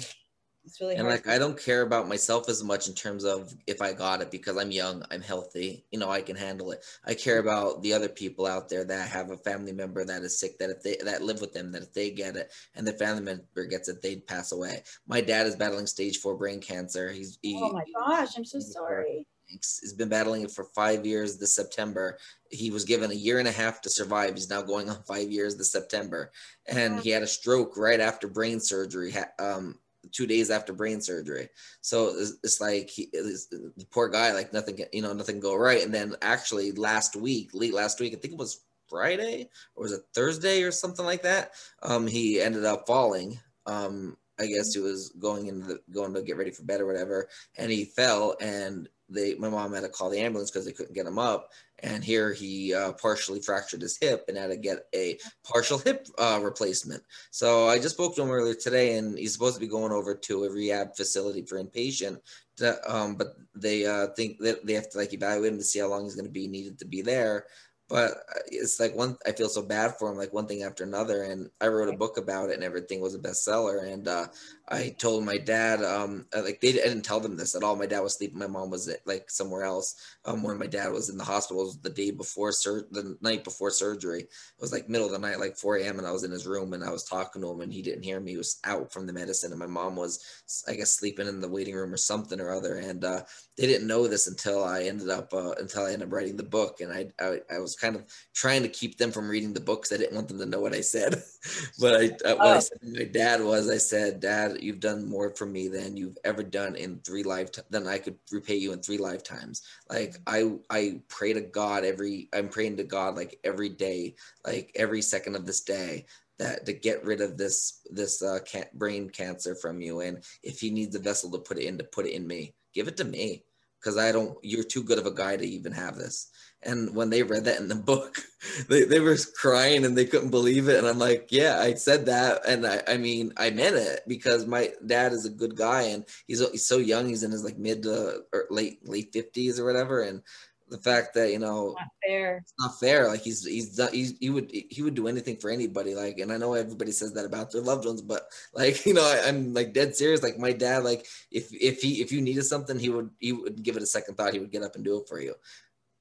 it's 0.67 0.81
really 0.81 0.97
and 0.97 1.07
like 1.07 1.29
I 1.29 1.39
don't 1.39 1.59
care 1.59 1.83
about 1.83 2.09
myself 2.09 2.49
as 2.49 2.63
much 2.65 2.89
in 2.89 2.95
terms 2.95 3.25
of 3.25 3.55
if 3.69 3.81
I 3.81 3.93
got 3.93 4.21
it 4.21 4.33
because 4.33 4.57
I'm 4.57 4.73
young, 4.73 5.05
I'm 5.13 5.23
healthy, 5.23 5.85
you 5.93 5.99
know, 5.99 6.11
I 6.11 6.21
can 6.21 6.35
handle 6.35 6.73
it. 6.73 6.85
I 7.05 7.15
care 7.15 7.39
about 7.39 7.83
the 7.83 7.93
other 7.93 8.09
people 8.09 8.47
out 8.47 8.69
there 8.69 8.85
that 8.85 9.09
have 9.09 9.31
a 9.31 9.37
family 9.37 9.73
member 9.73 10.05
that 10.05 10.23
is 10.23 10.41
sick, 10.41 10.59
that 10.59 10.71
if 10.71 10.83
they 10.83 10.97
that 11.05 11.23
live 11.23 11.41
with 11.41 11.53
them, 11.53 11.71
that 11.73 11.83
if 11.83 11.95
they 11.95 12.11
get 12.11 12.37
it 12.37 12.53
and 12.75 12.87
the 12.87 12.93
family 12.93 13.23
member 13.23 13.65
gets 13.65 13.89
it, 13.89 14.03
they'd 14.03 14.27
pass 14.27 14.51
away. 14.51 14.83
My 15.07 15.21
dad 15.21 15.47
is 15.47 15.55
battling 15.55 15.87
stage 15.87 16.19
four 16.19 16.37
brain 16.37 16.61
cancer. 16.61 17.13
He's 17.13 17.39
he, 17.43 17.57
oh 17.63 17.73
my 17.73 17.85
gosh, 17.95 18.37
I'm 18.37 18.45
so 18.45 18.59
sorry. 18.59 19.25
He's 19.47 19.95
been 19.97 20.09
battling 20.09 20.43
it 20.43 20.51
for 20.51 20.65
five 20.75 21.07
years 21.07 21.39
this 21.39 21.55
September. 21.55 22.19
He 22.51 22.71
was 22.73 22.85
given 22.85 23.13
a 23.13 23.15
year 23.15 23.39
and 23.39 23.47
a 23.47 23.53
half 23.53 23.81
to 23.83 23.91
survive. 23.91 24.35
He's 24.35 24.51
now 24.51 24.61
going 24.61 24.91
on 24.91 25.05
five 25.05 25.31
years 25.31 25.57
this 25.57 25.71
September. 25.71 26.33
And 26.67 26.99
he 26.99 27.11
had 27.11 27.23
a 27.23 27.29
stroke 27.29 27.77
right 27.77 28.01
after 28.01 28.27
brain 28.27 28.59
surgery. 28.59 29.15
Um, 29.39 29.79
two 30.13 30.27
days 30.27 30.51
after 30.51 30.73
brain 30.73 31.01
surgery. 31.01 31.49
So 31.81 32.09
it's, 32.09 32.35
it's 32.43 32.61
like 32.61 32.91
it's, 32.97 33.47
the 33.47 33.73
poor 33.91 34.09
guy, 34.09 34.33
like 34.33 34.53
nothing, 34.53 34.81
you 34.93 35.03
know, 35.03 35.13
nothing 35.13 35.41
go 35.41 35.57
right. 35.57 35.83
And 35.83 35.93
then 35.93 36.15
actually 36.23 36.73
last 36.73 37.17
week, 37.17 37.51
late 37.53 37.75
last 37.75 38.01
week, 38.01 38.15
I 38.15 38.17
think 38.17 38.35
it 38.35 38.39
was 38.39 38.65
Friday 38.89 39.49
or 39.75 39.85
was 39.85 39.93
it 39.93 40.03
Thursday 40.15 40.63
or 40.63 40.71
something 40.71 41.05
like 41.05 41.23
that? 41.23 41.53
Um, 41.83 42.07
he 42.07 42.41
ended 42.41 42.65
up 42.65 42.87
falling. 42.87 43.39
Um, 43.67 44.17
I 44.39 44.47
guess 44.47 44.75
he 44.75 44.81
was 44.81 45.11
going 45.19 45.47
into 45.47 45.67
the, 45.67 45.81
going 45.93 46.13
to 46.15 46.23
get 46.23 46.37
ready 46.37 46.51
for 46.51 46.63
bed 46.63 46.81
or 46.81 46.87
whatever, 46.87 47.29
and 47.57 47.71
he 47.71 47.87
fell 47.87 48.37
and 48.41 48.89
they 49.09 49.35
my 49.35 49.49
mom 49.49 49.73
had 49.73 49.81
to 49.81 49.89
call 49.89 50.11
the 50.11 50.19
ambulance 50.19 50.51
because 50.51 50.67
they 50.67 50.73
couldn't 50.73 50.95
get 50.95 51.07
him 51.07 51.19
up 51.19 51.51
and 51.81 52.03
here 52.03 52.33
he 52.33 52.75
uh, 52.75 52.93
partially 52.93 53.41
fractured 53.41 53.83
his 53.83 53.99
hip 54.01 54.25
and 54.29 54.37
had 54.37 54.49
to 54.49 54.57
get 54.57 54.87
a 54.95 55.19
partial 55.45 55.79
hip 55.79 56.07
uh, 56.19 56.41
replacement. 56.43 57.03
So 57.31 57.69
i 57.69 57.79
just 57.79 57.95
spoke 57.95 58.17
to 58.17 58.23
him 58.23 58.31
earlier 58.31 58.55
today 58.55 58.97
and 58.97 59.19
he's 59.19 59.33
supposed 59.33 59.55
to 59.55 59.61
be 59.61 59.67
going 59.67 59.93
over 59.93 60.15
to 60.15 60.45
a 60.45 60.51
rehab 60.51 60.97
facility 60.97 61.43
for 61.43 61.63
inpatient 61.63 62.19
to, 62.57 62.79
um, 62.93 63.17
but 63.17 63.37
they 63.55 63.87
uh, 63.87 64.09
think 64.17 64.39
that 64.41 64.67
they 64.67 64.73
have 64.73 64.89
to 64.91 64.99
like 64.99 65.13
evaluate 65.13 65.53
him 65.53 65.59
to 65.59 65.65
see 65.65 65.81
how 65.81 65.89
long 65.89 66.05
he's 66.05 66.15
going 66.15 66.27
to 66.27 66.31
be 66.31 66.49
needed 66.49 66.79
to 66.79 66.87
be 66.87 67.03
there. 67.03 67.45
But 67.89 68.13
uh, 68.13 68.41
it's 68.49 68.81
like 68.81 68.97
one 68.97 69.17
i 69.27 69.31
feel 69.31 69.49
so 69.49 69.63
bad 69.63 69.95
for 69.97 70.11
him 70.11 70.19
like 70.19 70.33
one 70.33 70.49
thing 70.49 70.65
after 70.65 70.83
another 70.83 71.23
and 71.23 71.49
i 71.61 71.69
wrote 71.69 71.89
a 71.89 71.97
book 71.97 72.19
about 72.19 72.51
it 72.51 72.55
and 72.55 72.65
everything 72.65 73.01
was 73.01 73.15
a 73.15 73.19
bestseller 73.19 73.93
and 73.93 74.09
uh, 74.09 74.27
i 74.69 74.89
told 74.99 75.25
my 75.25 75.39
dad 75.39 75.83
um, 75.83 76.27
like 76.35 76.61
they 76.61 76.71
I 76.71 76.89
didn't 76.89 77.03
tell 77.03 77.21
them 77.21 77.37
this 77.37 77.55
at 77.55 77.63
all 77.63 77.77
my 77.77 77.87
dad 77.87 78.01
was 78.01 78.17
sleeping 78.17 78.39
my 78.39 78.47
mom 78.47 78.71
was 78.71 78.93
like 79.05 79.31
somewhere 79.31 79.65
else 79.65 79.95
um, 80.25 80.43
when 80.43 80.59
my 80.59 80.67
dad 80.67 80.93
was 80.93 81.09
in 81.09 81.17
the 81.17 81.25
hospital 81.25 81.73
the 81.83 81.91
day 81.91 82.11
before 82.11 82.53
sur- 82.53 82.87
the 82.91 83.17
night 83.21 83.45
before 83.45 83.71
surgery 83.71 84.23
it 84.23 84.29
was 84.61 84.73
like 84.73 84.89
middle 84.89 85.07
of 85.07 85.13
the 85.13 85.19
night 85.19 85.41
like 85.41 85.57
4 85.57 85.77
a.m 85.79 85.99
and 85.99 86.07
i 86.07 86.13
was 86.13 86.25
in 86.25 86.31
his 86.31 86.47
room 86.47 86.73
and 86.73 86.85
i 86.85 86.91
was 86.91 87.05
talking 87.05 87.43
to 87.43 87.51
him 87.51 87.61
and 87.61 87.73
he 87.73 87.83
didn't 87.83 88.03
hear 88.03 88.21
me 88.21 88.33
he 88.33 88.37
was 88.37 88.59
out 88.65 88.93
from 88.93 89.07
the 89.07 89.13
medicine 89.13 89.53
and 89.53 89.61
my 89.61 89.67
mom 89.67 89.97
was 89.97 90.25
i 90.69 90.75
guess 90.75 90.91
sleeping 90.91 91.29
in 91.29 91.41
the 91.41 91.49
waiting 91.49 91.75
room 91.75 91.93
or 91.93 91.99
something 91.99 92.41
or 92.41 92.51
other 92.51 92.77
and 92.77 93.05
uh, 93.05 93.21
they 93.57 93.67
didn't 93.67 93.87
know 93.87 94.07
this 94.07 94.27
until 94.27 94.65
i 94.65 94.83
ended 94.83 95.11
up 95.11 95.33
uh, 95.33 95.53
until 95.61 95.85
i 95.85 95.93
ended 95.93 96.09
up 96.09 96.13
writing 96.13 96.37
the 96.37 96.43
book 96.43 96.81
and 96.81 96.93
I, 96.93 97.09
I 97.21 97.41
i 97.55 97.59
was 97.59 97.77
kind 97.77 97.97
of 97.97 98.05
trying 98.35 98.63
to 98.63 98.69
keep 98.69 98.99
them 98.99 99.11
from 99.11 99.29
reading 99.29 99.53
the 99.53 99.61
books. 99.61 99.93
I 99.93 99.97
didn't 99.97 100.15
want 100.15 100.29
them 100.29 100.39
to 100.39 100.47
know 100.47 100.61
what 100.61 100.75
I 100.75 100.81
said. 100.81 101.23
but 101.81 101.95
I, 101.95 102.05
uh, 102.29 102.37
what 102.37 102.47
oh. 102.47 102.55
I 102.55 102.59
said 102.59 102.81
to 102.81 102.93
my 102.93 103.05
dad 103.05 103.43
was, 103.43 103.71
I 103.71 103.79
said, 103.79 104.21
Dad, 104.21 104.56
you've 104.63 104.81
done 104.81 105.09
more 105.09 105.35
for 105.35 105.47
me 105.47 105.69
than 105.69 105.97
you've 105.97 106.19
ever 106.25 106.43
done 106.43 106.77
in 106.77 107.01
three 107.01 107.23
lifetimes. 107.23 107.67
Than 107.71 107.87
I 107.87 107.99
could 107.99 108.17
repay 108.31 108.57
you 108.57 108.73
in 108.73 108.81
three 108.81 108.99
lifetimes. 108.99 109.63
Like 109.89 110.17
I, 110.27 110.53
I 110.71 111.01
pray 111.09 111.33
to 111.33 111.41
God 111.41 111.85
every. 111.85 112.29
I'm 112.35 112.49
praying 112.49 112.77
to 112.79 112.85
God 112.85 113.17
like 113.17 113.39
every 113.45 113.69
day, 113.69 114.17
like 114.45 114.73
every 114.75 115.03
second 115.03 115.37
of 115.37 115.47
this 115.47 115.61
day 115.61 116.07
that 116.39 116.67
to 116.67 116.73
get 116.73 117.05
rid 117.05 117.21
of 117.21 117.37
this 117.37 117.81
this 117.91 118.23
uh, 118.23 118.39
can- 118.45 118.69
brain 118.75 119.09
cancer 119.09 119.55
from 119.55 119.81
you 119.81 120.01
and 120.01 120.23
if 120.43 120.61
he 120.61 120.71
needs 120.71 120.95
a 120.95 120.99
vessel 120.99 121.31
to 121.31 121.39
put 121.39 121.59
it 121.59 121.65
in 121.65 121.79
to 121.79 121.85
put 121.85 122.07
it 122.07 122.13
in 122.13 122.27
me 122.27 122.55
give 122.75 122.89
it 122.89 122.97
to 122.97 123.05
me 123.05 123.43
because 123.81 123.97
i 123.97 124.13
don't 124.13 124.37
you're 124.43 124.65
too 124.65 124.83
good 124.83 124.99
of 124.99 125.07
a 125.07 125.15
guy 125.15 125.37
to 125.37 125.47
even 125.47 125.73
have 125.73 125.97
this 125.97 126.31
and 126.67 126.95
when 126.95 127.11
they 127.11 127.23
read 127.23 127.45
that 127.45 127.61
in 127.61 127.69
the 127.69 127.75
book, 127.75 128.19
they, 128.69 128.85
they 128.85 129.01
were 129.01 129.17
crying 129.41 129.85
and 129.85 129.97
they 129.97 130.05
couldn't 130.05 130.31
believe 130.31 130.69
it. 130.69 130.79
And 130.79 130.87
I'm 130.87 130.99
like, 130.99 131.29
yeah, 131.31 131.59
I 131.61 131.75
said 131.75 132.07
that. 132.07 132.47
And 132.47 132.67
I, 132.67 132.83
I 132.87 132.97
mean, 132.97 133.33
I 133.37 133.51
meant 133.51 133.77
it 133.77 134.01
because 134.07 134.47
my 134.47 134.73
dad 134.85 135.13
is 135.13 135.25
a 135.25 135.31
good 135.31 135.57
guy 135.57 135.83
and 135.83 136.05
he's, 136.27 136.47
he's 136.51 136.67
so 136.67 136.79
young. 136.79 137.09
He's 137.09 137.23
in 137.23 137.31
his 137.31 137.45
like 137.45 137.59
mid 137.59 137.85
to 137.85 138.23
or 138.33 138.47
late, 138.51 138.87
late 138.87 139.13
fifties 139.13 139.61
or 139.61 139.65
whatever. 139.65 140.03
And 140.03 140.23
the 140.69 140.79
fact 140.79 141.15
that, 141.15 141.31
you 141.31 141.39
know, 141.39 141.77
not 141.79 141.89
fair. 142.05 142.39
it's 142.39 142.53
not 142.59 142.81
fair. 142.81 143.07
Like 143.07 143.23
he's, 143.23 143.47
he's, 143.47 143.81
he's, 143.93 144.19
he 144.19 144.31
would, 144.31 144.51
he 144.51 144.83
would 144.83 144.97
do 144.97 145.07
anything 145.07 145.37
for 145.37 145.49
anybody. 145.49 145.95
Like, 145.95 146.19
and 146.19 146.33
I 146.33 146.39
know 146.39 146.55
everybody 146.55 146.91
says 146.91 147.13
that 147.13 147.25
about 147.25 147.53
their 147.53 147.63
loved 147.63 147.85
ones, 147.85 148.03
but 148.03 148.29
like, 148.53 148.85
you 148.87 148.95
know, 148.95 149.05
I, 149.05 149.29
I'm 149.29 149.55
like 149.55 149.73
dead 149.73 149.95
serious. 149.95 150.25
Like 150.25 150.39
my 150.39 150.53
dad, 150.53 150.83
like 150.83 151.07
if, 151.31 151.53
if 151.53 151.81
he, 151.81 152.03
if 152.03 152.11
you 152.11 152.21
needed 152.21 152.43
something, 152.43 152.79
he 152.79 152.89
would, 152.89 153.11
he 153.21 153.33
would 153.33 153.63
give 153.63 153.77
it 153.77 153.83
a 153.85 153.87
second 153.87 154.17
thought. 154.17 154.33
He 154.33 154.41
would 154.41 154.51
get 154.51 154.65
up 154.65 154.75
and 154.75 154.85
do 154.85 154.99
it 154.99 155.09
for 155.09 155.21
you. 155.21 155.35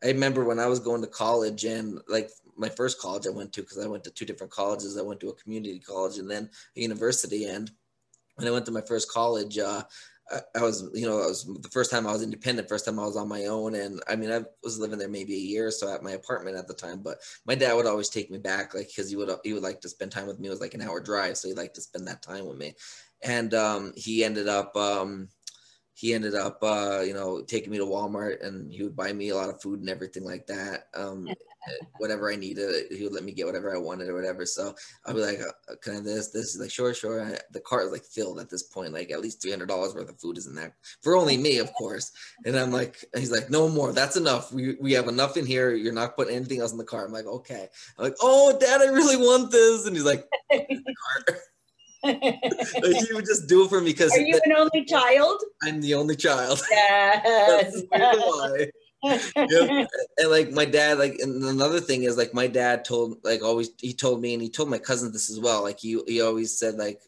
I 0.05 0.09
remember 0.09 0.45
when 0.45 0.59
I 0.59 0.67
was 0.67 0.79
going 0.79 1.01
to 1.01 1.07
college 1.07 1.65
and 1.65 1.99
like 2.07 2.29
my 2.55 2.69
first 2.69 3.01
college 3.01 3.25
I 3.25 3.31
went 3.31 3.51
to 3.53 3.61
because 3.61 3.79
I 3.79 3.87
went 3.87 4.03
to 4.03 4.11
two 4.11 4.25
different 4.25 4.53
colleges. 4.53 4.97
I 4.97 5.01
went 5.01 5.19
to 5.21 5.29
a 5.29 5.35
community 5.35 5.79
college 5.79 6.19
and 6.19 6.29
then 6.29 6.49
a 6.77 6.81
university. 6.81 7.45
And 7.45 7.71
when 8.35 8.47
I 8.47 8.51
went 8.51 8.67
to 8.67 8.71
my 8.71 8.81
first 8.81 9.11
college, 9.11 9.57
uh, 9.57 9.81
I, 10.31 10.39
I 10.55 10.61
was, 10.61 10.89
you 10.93 11.07
know, 11.07 11.23
I 11.23 11.25
was 11.25 11.45
the 11.45 11.69
first 11.69 11.89
time 11.89 12.05
I 12.05 12.11
was 12.11 12.21
independent, 12.21 12.69
first 12.69 12.85
time 12.85 12.99
I 12.99 13.05
was 13.05 13.17
on 13.17 13.27
my 13.27 13.45
own. 13.45 13.73
And 13.73 13.99
I 14.07 14.15
mean, 14.15 14.31
I 14.31 14.43
was 14.63 14.77
living 14.77 14.99
there 14.99 15.09
maybe 15.09 15.33
a 15.33 15.37
year 15.37 15.67
or 15.67 15.71
so 15.71 15.91
at 15.91 16.03
my 16.03 16.11
apartment 16.11 16.55
at 16.55 16.67
the 16.67 16.75
time, 16.75 17.01
but 17.01 17.17
my 17.47 17.55
dad 17.55 17.73
would 17.73 17.87
always 17.87 18.09
take 18.09 18.29
me 18.29 18.37
back, 18.37 18.75
like, 18.75 18.89
cause 18.95 19.09
he 19.09 19.15
would, 19.15 19.31
he 19.43 19.53
would 19.53 19.63
like 19.63 19.81
to 19.81 19.89
spend 19.89 20.11
time 20.11 20.27
with 20.27 20.39
me. 20.39 20.47
It 20.47 20.51
was 20.51 20.61
like 20.61 20.75
an 20.75 20.81
hour 20.83 20.99
drive. 20.99 21.37
So 21.37 21.47
he 21.47 21.55
liked 21.55 21.75
to 21.75 21.81
spend 21.81 22.07
that 22.07 22.21
time 22.21 22.45
with 22.45 22.57
me. 22.57 22.75
And 23.23 23.55
um, 23.55 23.93
he 23.95 24.23
ended 24.23 24.47
up, 24.47 24.75
um, 24.77 25.29
he 25.95 26.13
ended 26.13 26.35
up, 26.35 26.61
uh, 26.61 27.01
you 27.05 27.13
know, 27.13 27.41
taking 27.41 27.71
me 27.71 27.77
to 27.77 27.85
Walmart 27.85 28.45
and 28.45 28.71
he 28.71 28.83
would 28.83 28.97
buy 28.97 29.13
me 29.13 29.29
a 29.29 29.35
lot 29.35 29.49
of 29.49 29.61
food 29.61 29.79
and 29.79 29.89
everything 29.89 30.25
like 30.25 30.45
that. 30.47 30.89
Um, 30.93 31.29
whatever 31.97 32.29
I 32.29 32.35
needed, 32.35 32.91
he 32.91 33.03
would 33.03 33.13
let 33.13 33.23
me 33.23 33.31
get 33.31 33.45
whatever 33.45 33.73
I 33.73 33.79
wanted 33.79 34.09
or 34.09 34.13
whatever. 34.13 34.45
So 34.45 34.75
I'll 35.05 35.13
be 35.13 35.21
like, 35.21 35.39
uh, 35.39 35.75
can 35.81 35.95
I 35.95 35.99
this, 36.01 36.27
this? 36.31 36.51
He's 36.51 36.59
like, 36.59 36.69
sure, 36.69 36.93
sure. 36.93 37.23
I, 37.23 37.37
the 37.51 37.61
cart 37.61 37.85
is 37.85 37.93
like 37.93 38.03
filled 38.03 38.41
at 38.41 38.49
this 38.49 38.63
point, 38.63 38.91
like 38.91 39.09
at 39.09 39.21
least 39.21 39.41
$300 39.41 39.69
worth 39.69 40.09
of 40.09 40.19
food 40.19 40.37
is 40.37 40.47
in 40.47 40.55
there 40.55 40.75
for 41.01 41.15
only 41.15 41.37
me, 41.37 41.59
of 41.59 41.71
course. 41.73 42.11
And 42.45 42.57
I'm 42.57 42.71
like, 42.71 43.05
he's 43.15 43.31
like, 43.31 43.49
no 43.49 43.69
more. 43.69 43.93
That's 43.93 44.17
enough. 44.17 44.51
We, 44.51 44.75
we 44.81 44.91
have 44.93 45.07
enough 45.07 45.37
in 45.37 45.45
here. 45.45 45.73
You're 45.73 45.93
not 45.93 46.17
putting 46.17 46.35
anything 46.35 46.59
else 46.59 46.73
in 46.73 46.77
the 46.77 46.83
car. 46.83 47.05
I'm 47.05 47.13
like, 47.13 47.25
okay. 47.25 47.69
I'm 47.97 48.03
like, 48.03 48.17
oh, 48.21 48.57
dad, 48.59 48.81
I 48.81 48.87
really 48.87 49.17
want 49.17 49.49
this. 49.49 49.87
And 49.87 49.95
he's 49.95 50.05
like, 50.05 50.27
he 52.05 53.13
would 53.13 53.25
just 53.25 53.47
do 53.47 53.65
it 53.65 53.69
for 53.69 53.81
me 53.81 53.91
because. 53.91 54.11
Are 54.13 54.21
you 54.21 54.39
an 54.45 54.53
only 54.53 54.85
child? 54.85 55.41
I'm 55.63 55.81
the 55.81 55.93
only 55.95 56.15
child. 56.15 56.61
Yes. 56.71 57.81
yep. 59.35 59.87
And 60.17 60.31
like 60.31 60.49
my 60.51 60.65
dad, 60.65 60.97
like, 60.97 61.15
and 61.19 61.43
another 61.43 61.79
thing 61.79 62.03
is 62.03 62.17
like 62.17 62.33
my 62.33 62.47
dad 62.47 62.85
told, 62.85 63.17
like, 63.23 63.43
always 63.43 63.69
he 63.79 63.93
told 63.93 64.19
me, 64.19 64.33
and 64.33 64.41
he 64.41 64.49
told 64.49 64.69
my 64.69 64.79
cousins 64.79 65.13
this 65.13 65.29
as 65.29 65.39
well. 65.39 65.61
Like 65.61 65.79
he 65.79 66.01
he 66.07 66.21
always 66.21 66.57
said 66.57 66.75
like. 66.75 67.01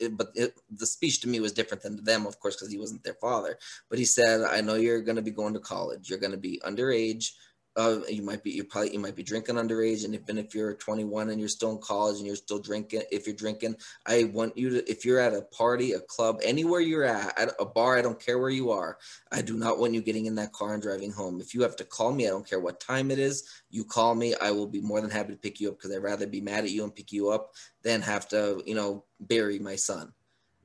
It, 0.00 0.16
but 0.16 0.28
it, 0.36 0.54
the 0.70 0.86
speech 0.86 1.22
to 1.22 1.28
me 1.28 1.40
was 1.40 1.50
different 1.50 1.82
than 1.82 1.96
to 1.96 2.02
them, 2.04 2.24
of 2.24 2.38
course, 2.38 2.54
because 2.54 2.70
he 2.70 2.78
wasn't 2.78 3.02
their 3.02 3.16
father. 3.20 3.58
But 3.90 3.98
he 3.98 4.04
said, 4.04 4.42
"I 4.42 4.60
know 4.60 4.76
you're 4.76 5.02
going 5.02 5.16
to 5.16 5.22
be 5.22 5.32
going 5.32 5.54
to 5.54 5.58
college. 5.60 6.08
You're 6.08 6.20
going 6.20 6.30
to 6.30 6.38
be 6.38 6.60
underage 6.64 7.32
uh, 7.78 8.00
you 8.08 8.22
might 8.22 8.42
be 8.42 8.50
you 8.50 8.64
probably 8.64 8.92
you 8.92 8.98
might 8.98 9.14
be 9.14 9.22
drinking 9.22 9.54
underage 9.54 10.04
and 10.04 10.12
even 10.12 10.36
if 10.36 10.52
you're 10.52 10.74
21 10.74 11.30
and 11.30 11.38
you're 11.38 11.48
still 11.48 11.70
in 11.70 11.78
college 11.78 12.16
and 12.16 12.26
you're 12.26 12.34
still 12.34 12.58
drinking 12.58 13.02
if 13.12 13.24
you're 13.24 13.36
drinking 13.36 13.76
i 14.04 14.24
want 14.24 14.56
you 14.58 14.68
to 14.68 14.90
if 14.90 15.04
you're 15.04 15.20
at 15.20 15.32
a 15.32 15.42
party 15.42 15.92
a 15.92 16.00
club 16.00 16.40
anywhere 16.42 16.80
you're 16.80 17.04
at 17.04 17.38
at 17.38 17.50
a 17.60 17.64
bar 17.64 17.96
i 17.96 18.02
don't 18.02 18.18
care 18.18 18.40
where 18.40 18.50
you 18.50 18.72
are 18.72 18.98
i 19.30 19.40
do 19.40 19.56
not 19.56 19.78
want 19.78 19.94
you 19.94 20.02
getting 20.02 20.26
in 20.26 20.34
that 20.34 20.52
car 20.52 20.74
and 20.74 20.82
driving 20.82 21.12
home 21.12 21.40
if 21.40 21.54
you 21.54 21.62
have 21.62 21.76
to 21.76 21.84
call 21.84 22.12
me 22.12 22.26
i 22.26 22.30
don't 22.30 22.48
care 22.48 22.58
what 22.58 22.80
time 22.80 23.12
it 23.12 23.18
is 23.20 23.48
you 23.70 23.84
call 23.84 24.16
me 24.16 24.34
i 24.42 24.50
will 24.50 24.66
be 24.66 24.80
more 24.80 25.00
than 25.00 25.08
happy 25.10 25.32
to 25.32 25.38
pick 25.38 25.60
you 25.60 25.68
up 25.68 25.78
because 25.78 25.94
i'd 25.94 26.02
rather 26.02 26.26
be 26.26 26.40
mad 26.40 26.64
at 26.64 26.70
you 26.70 26.82
and 26.82 26.96
pick 26.96 27.12
you 27.12 27.30
up 27.30 27.52
than 27.84 28.02
have 28.02 28.26
to 28.26 28.60
you 28.66 28.74
know 28.74 29.04
bury 29.20 29.60
my 29.60 29.76
son 29.76 30.12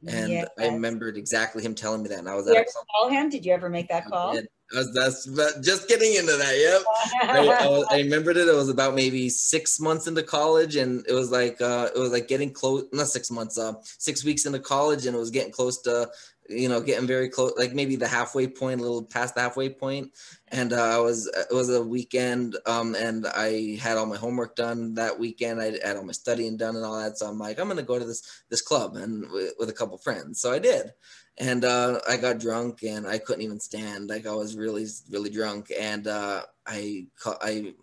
and 0.05 0.30
yes. 0.30 0.49
I 0.59 0.68
remembered 0.68 1.16
exactly 1.16 1.64
him 1.64 1.74
telling 1.74 2.03
me 2.03 2.09
that. 2.09 2.20
And 2.20 2.28
I 2.28 2.36
was 2.36 2.45
Did 2.45 2.55
you 2.55 2.59
ever 2.59 2.68
call 2.93 3.09
him? 3.09 3.30
Did 3.30 3.45
you 3.45 3.53
ever 3.53 3.70
make 3.70 3.88
that 3.88 4.05
call? 4.05 4.38
That's 4.72 5.26
just 5.61 5.88
getting 5.88 6.16
into 6.16 6.36
that. 6.36 6.55
Yep. 6.57 7.30
I, 7.30 7.38
I, 7.38 7.68
was, 7.70 7.86
I, 7.91 7.97
remembered 7.97 8.38
it. 8.38 8.47
It 8.47 8.55
was 8.55 8.70
about 8.70 8.95
maybe 8.95 9.30
six 9.30 9.80
months 9.80 10.07
into 10.07 10.24
college, 10.24 10.76
and 10.76 11.05
it 11.07 11.14
was 11.14 11.32
like 11.32 11.61
uh, 11.61 11.89
it 11.95 11.99
was 11.99 12.11
like 12.11 12.28
getting 12.28 12.51
close. 12.51 12.86
Not 12.91 13.07
six 13.07 13.30
months. 13.30 13.57
Uh, 13.57 13.74
six 13.84 14.24
weeks 14.24 14.45
into 14.45 14.59
college, 14.59 15.05
and 15.05 15.16
it 15.16 15.20
was 15.20 15.32
getting 15.32 15.51
close 15.51 15.82
to 15.84 16.09
you 16.49 16.68
know 16.68 16.82
getting 16.82 17.07
very 17.07 17.30
close 17.30 17.53
like 17.57 17.74
maybe 17.74 17.95
the 17.95 18.07
halfway 18.07 18.47
point 18.47 18.80
a 18.80 18.84
little 18.84 19.03
past 19.03 19.36
the 19.36 19.41
halfway 19.41 19.70
point 19.70 20.11
and 20.49 20.74
uh, 20.74 20.95
i 20.95 20.97
was 20.97 21.28
it 21.49 21.53
was 21.53 21.70
a 21.70 21.82
weekend 21.82 22.57
um 22.66 22.95
and 22.95 23.26
i 23.28 23.78
had 23.82 23.97
all 23.97 24.05
my 24.05 24.18
homework 24.18 24.55
done 24.55 24.93
that 24.93 25.18
weekend 25.18 25.61
i 25.61 25.72
had 25.86 25.95
all 25.95 26.03
my 26.03 26.11
studying 26.11 26.57
done 26.57 26.76
and 26.76 26.84
all 26.84 26.99
that 26.99 27.18
so 27.18 27.28
i'm 27.28 27.39
like 27.39 27.59
i'm 27.59 27.68
gonna 27.68 27.82
go 27.82 27.97
to 27.97 28.05
this 28.05 28.43
this 28.49 28.61
club 28.61 28.95
and 28.95 29.30
with, 29.32 29.53
with 29.57 29.70
a 29.70 29.74
couple 29.74 29.97
friends 29.97 30.41
so 30.41 30.51
i 30.51 30.59
did 30.59 30.91
and 31.38 31.66
uh, 31.66 32.00
I 32.08 32.18
got 32.18 32.40
drunk 32.40 32.84
and 32.84 33.08
I 33.08 33.18
couldn't 33.18 33.44
even 33.44 33.60
stand. 33.60 34.10
Like 34.10 34.28
I 34.28 34.34
was 34.34 34.56
really, 34.56 34.86
really 35.10 35.30
drunk, 35.30 35.72
and 35.78 36.08
uh, 36.08 36.44
I, 36.66 37.08
I, 37.26 37.74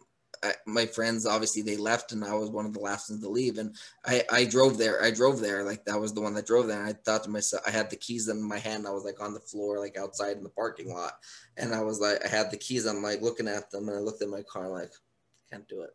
I, 0.42 0.54
my 0.66 0.86
friends 0.86 1.26
obviously 1.26 1.62
they 1.62 1.76
left, 1.76 2.12
and 2.12 2.24
I 2.24 2.34
was 2.34 2.50
one 2.50 2.66
of 2.66 2.72
the 2.72 2.80
last 2.80 3.10
ones 3.10 3.22
to 3.22 3.28
leave. 3.28 3.58
And 3.58 3.76
I, 4.06 4.24
I 4.30 4.44
drove 4.44 4.78
there. 4.78 5.02
I 5.02 5.10
drove 5.10 5.40
there. 5.40 5.64
Like 5.64 5.84
that 5.84 6.00
was 6.00 6.14
the 6.14 6.20
one 6.20 6.34
that 6.34 6.46
drove 6.46 6.68
there. 6.68 6.78
And 6.80 6.88
I 6.88 6.92
thought 6.92 7.24
to 7.24 7.30
myself, 7.30 7.62
I 7.66 7.70
had 7.70 7.90
the 7.90 7.96
keys 7.96 8.28
in 8.28 8.42
my 8.42 8.58
hand. 8.58 8.86
I 8.86 8.90
was 8.90 9.04
like 9.04 9.20
on 9.20 9.34
the 9.34 9.40
floor, 9.40 9.80
like 9.80 9.98
outside 9.98 10.36
in 10.36 10.44
the 10.44 10.50
parking 10.50 10.92
lot, 10.92 11.14
and 11.56 11.74
I 11.74 11.82
was 11.82 12.00
like, 12.00 12.24
I 12.24 12.28
had 12.28 12.50
the 12.50 12.56
keys. 12.56 12.86
I'm 12.86 13.02
like 13.02 13.20
looking 13.20 13.48
at 13.48 13.70
them, 13.70 13.88
and 13.88 13.96
I 13.96 14.00
looked 14.00 14.22
at 14.22 14.28
my 14.28 14.42
car, 14.42 14.68
like, 14.68 14.92
can't 15.50 15.68
do 15.68 15.82
it 15.82 15.90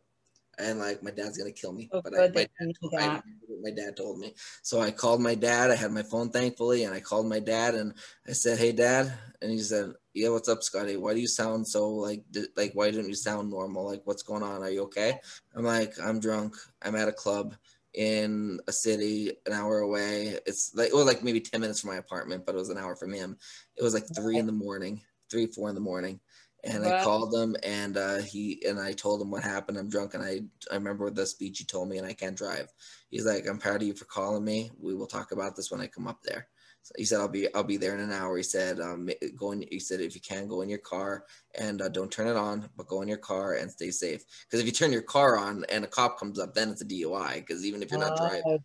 and 0.58 0.78
like 0.78 1.02
my 1.02 1.10
dad's 1.10 1.38
gonna 1.38 1.52
kill 1.52 1.72
me. 1.72 1.88
Oh, 1.92 2.00
but 2.02 2.14
I, 2.14 2.28
my, 2.28 2.48
dad 2.58 2.72
told, 2.80 2.94
I, 2.98 3.22
my 3.62 3.70
dad 3.70 3.96
told 3.96 4.18
me. 4.18 4.34
So 4.62 4.80
I 4.80 4.90
called 4.90 5.20
my 5.20 5.34
dad. 5.34 5.70
I 5.70 5.76
had 5.76 5.92
my 5.92 6.02
phone 6.02 6.30
thankfully, 6.30 6.84
and 6.84 6.94
I 6.94 7.00
called 7.00 7.26
my 7.26 7.40
dad 7.40 7.74
and 7.74 7.94
I 8.26 8.32
said, 8.32 8.58
"Hey, 8.58 8.72
dad," 8.72 9.12
and 9.42 9.50
he 9.50 9.58
said, 9.58 9.92
"Yeah, 10.14 10.30
what's 10.30 10.48
up, 10.48 10.62
Scotty? 10.62 10.96
Why 10.96 11.14
do 11.14 11.20
you 11.20 11.28
sound 11.28 11.66
so 11.66 11.88
like 11.90 12.24
like 12.56 12.72
Why 12.74 12.90
didn't 12.90 13.08
you 13.08 13.14
sound 13.14 13.50
normal? 13.50 13.86
Like 13.86 14.02
what's 14.04 14.22
going 14.22 14.42
on? 14.42 14.62
Are 14.62 14.70
you 14.70 14.82
okay?" 14.84 15.18
I'm 15.54 15.64
like, 15.64 15.94
"I'm 16.00 16.20
drunk. 16.20 16.56
I'm 16.82 16.96
at 16.96 17.08
a 17.08 17.12
club." 17.12 17.54
in 17.94 18.60
a 18.68 18.72
city 18.72 19.32
an 19.46 19.54
hour 19.54 19.78
away. 19.78 20.38
It's 20.44 20.74
like 20.74 20.90
it 20.90 20.94
was 20.94 21.06
like 21.06 21.24
maybe 21.24 21.40
10 21.40 21.62
minutes 21.62 21.80
from 21.80 21.92
my 21.92 21.96
apartment, 21.96 22.44
but 22.44 22.54
it 22.54 22.58
was 22.58 22.68
an 22.68 22.76
hour 22.76 22.94
from 22.94 23.10
him. 23.10 23.38
It 23.74 23.82
was 23.82 23.94
like 23.94 24.04
three 24.14 24.36
in 24.36 24.44
the 24.44 24.52
morning, 24.52 25.00
three, 25.30 25.46
four 25.46 25.70
in 25.70 25.74
the 25.74 25.80
morning 25.80 26.20
and 26.66 26.84
wow. 26.84 26.98
I 26.98 27.04
called 27.04 27.34
him 27.34 27.56
and 27.62 27.96
uh, 27.96 28.18
he 28.18 28.62
and 28.66 28.78
I 28.78 28.92
told 28.92 29.20
him 29.20 29.30
what 29.30 29.42
happened. 29.42 29.78
I'm 29.78 29.88
drunk 29.88 30.14
and 30.14 30.22
I 30.22 30.40
I 30.70 30.74
remember 30.74 31.10
the 31.10 31.26
speech 31.26 31.58
he 31.58 31.64
told 31.64 31.88
me 31.88 31.98
and 31.98 32.06
I 32.06 32.12
can't 32.12 32.36
drive. 32.36 32.72
He's 33.10 33.26
like, 33.26 33.46
I'm 33.48 33.58
proud 33.58 33.82
of 33.82 33.88
you 33.88 33.94
for 33.94 34.04
calling 34.06 34.44
me. 34.44 34.70
We 34.80 34.94
will 34.94 35.06
talk 35.06 35.32
about 35.32 35.56
this 35.56 35.70
when 35.70 35.80
I 35.80 35.86
come 35.86 36.06
up 36.06 36.22
there. 36.22 36.48
So 36.82 36.92
he 36.96 37.04
said, 37.04 37.18
I'll 37.18 37.28
be 37.28 37.52
I'll 37.52 37.64
be 37.64 37.78
there 37.78 37.94
in 37.94 38.00
an 38.00 38.12
hour. 38.12 38.36
He 38.36 38.44
said, 38.44 38.78
um, 38.78 39.08
go 39.36 39.52
in. 39.52 39.64
He 39.70 39.80
said, 39.80 40.00
if 40.00 40.14
you 40.14 40.20
can, 40.20 40.46
go 40.46 40.60
in 40.60 40.68
your 40.68 40.78
car 40.78 41.24
and 41.58 41.82
uh, 41.82 41.88
don't 41.88 42.12
turn 42.12 42.28
it 42.28 42.36
on, 42.36 42.68
but 42.76 42.86
go 42.86 43.02
in 43.02 43.08
your 43.08 43.18
car 43.18 43.54
and 43.54 43.70
stay 43.70 43.90
safe. 43.90 44.22
Because 44.44 44.60
if 44.60 44.66
you 44.66 44.72
turn 44.72 44.92
your 44.92 45.02
car 45.02 45.36
on 45.36 45.64
and 45.68 45.84
a 45.84 45.88
cop 45.88 46.18
comes 46.18 46.38
up, 46.38 46.54
then 46.54 46.70
it's 46.70 46.82
a 46.82 46.84
DUI. 46.84 47.36
Because 47.36 47.64
even 47.64 47.82
if 47.82 47.90
you're 47.90 47.98
not 47.98 48.16
oh, 48.20 48.28
driving, 48.28 48.58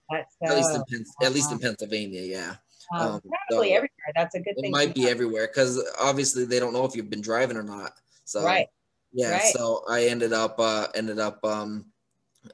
at 0.43 0.55
least 0.55 0.75
in 0.75 0.83
Pen- 0.87 1.05
at 1.23 1.33
least 1.33 1.51
in 1.51 1.57
Pennsylvania, 1.57 2.21
yeah. 2.21 2.55
Um, 2.93 3.01
um, 3.01 3.21
probably 3.47 3.69
so 3.69 3.75
everywhere. 3.75 3.89
That's 4.15 4.35
a 4.35 4.39
good 4.39 4.55
it 4.57 4.61
thing. 4.61 4.71
It 4.71 4.71
might 4.71 4.95
be 4.95 5.09
everywhere 5.09 5.47
because 5.47 5.81
obviously 5.99 6.45
they 6.45 6.59
don't 6.59 6.73
know 6.73 6.85
if 6.85 6.95
you've 6.95 7.09
been 7.09 7.21
driving 7.21 7.57
or 7.57 7.63
not. 7.63 7.93
So 8.25 8.43
right. 8.43 8.67
Yeah. 9.13 9.31
Right. 9.31 9.53
So 9.53 9.83
I 9.89 10.05
ended 10.05 10.33
up 10.33 10.55
uh, 10.59 10.87
ended 10.95 11.19
up 11.19 11.43
um, 11.45 11.85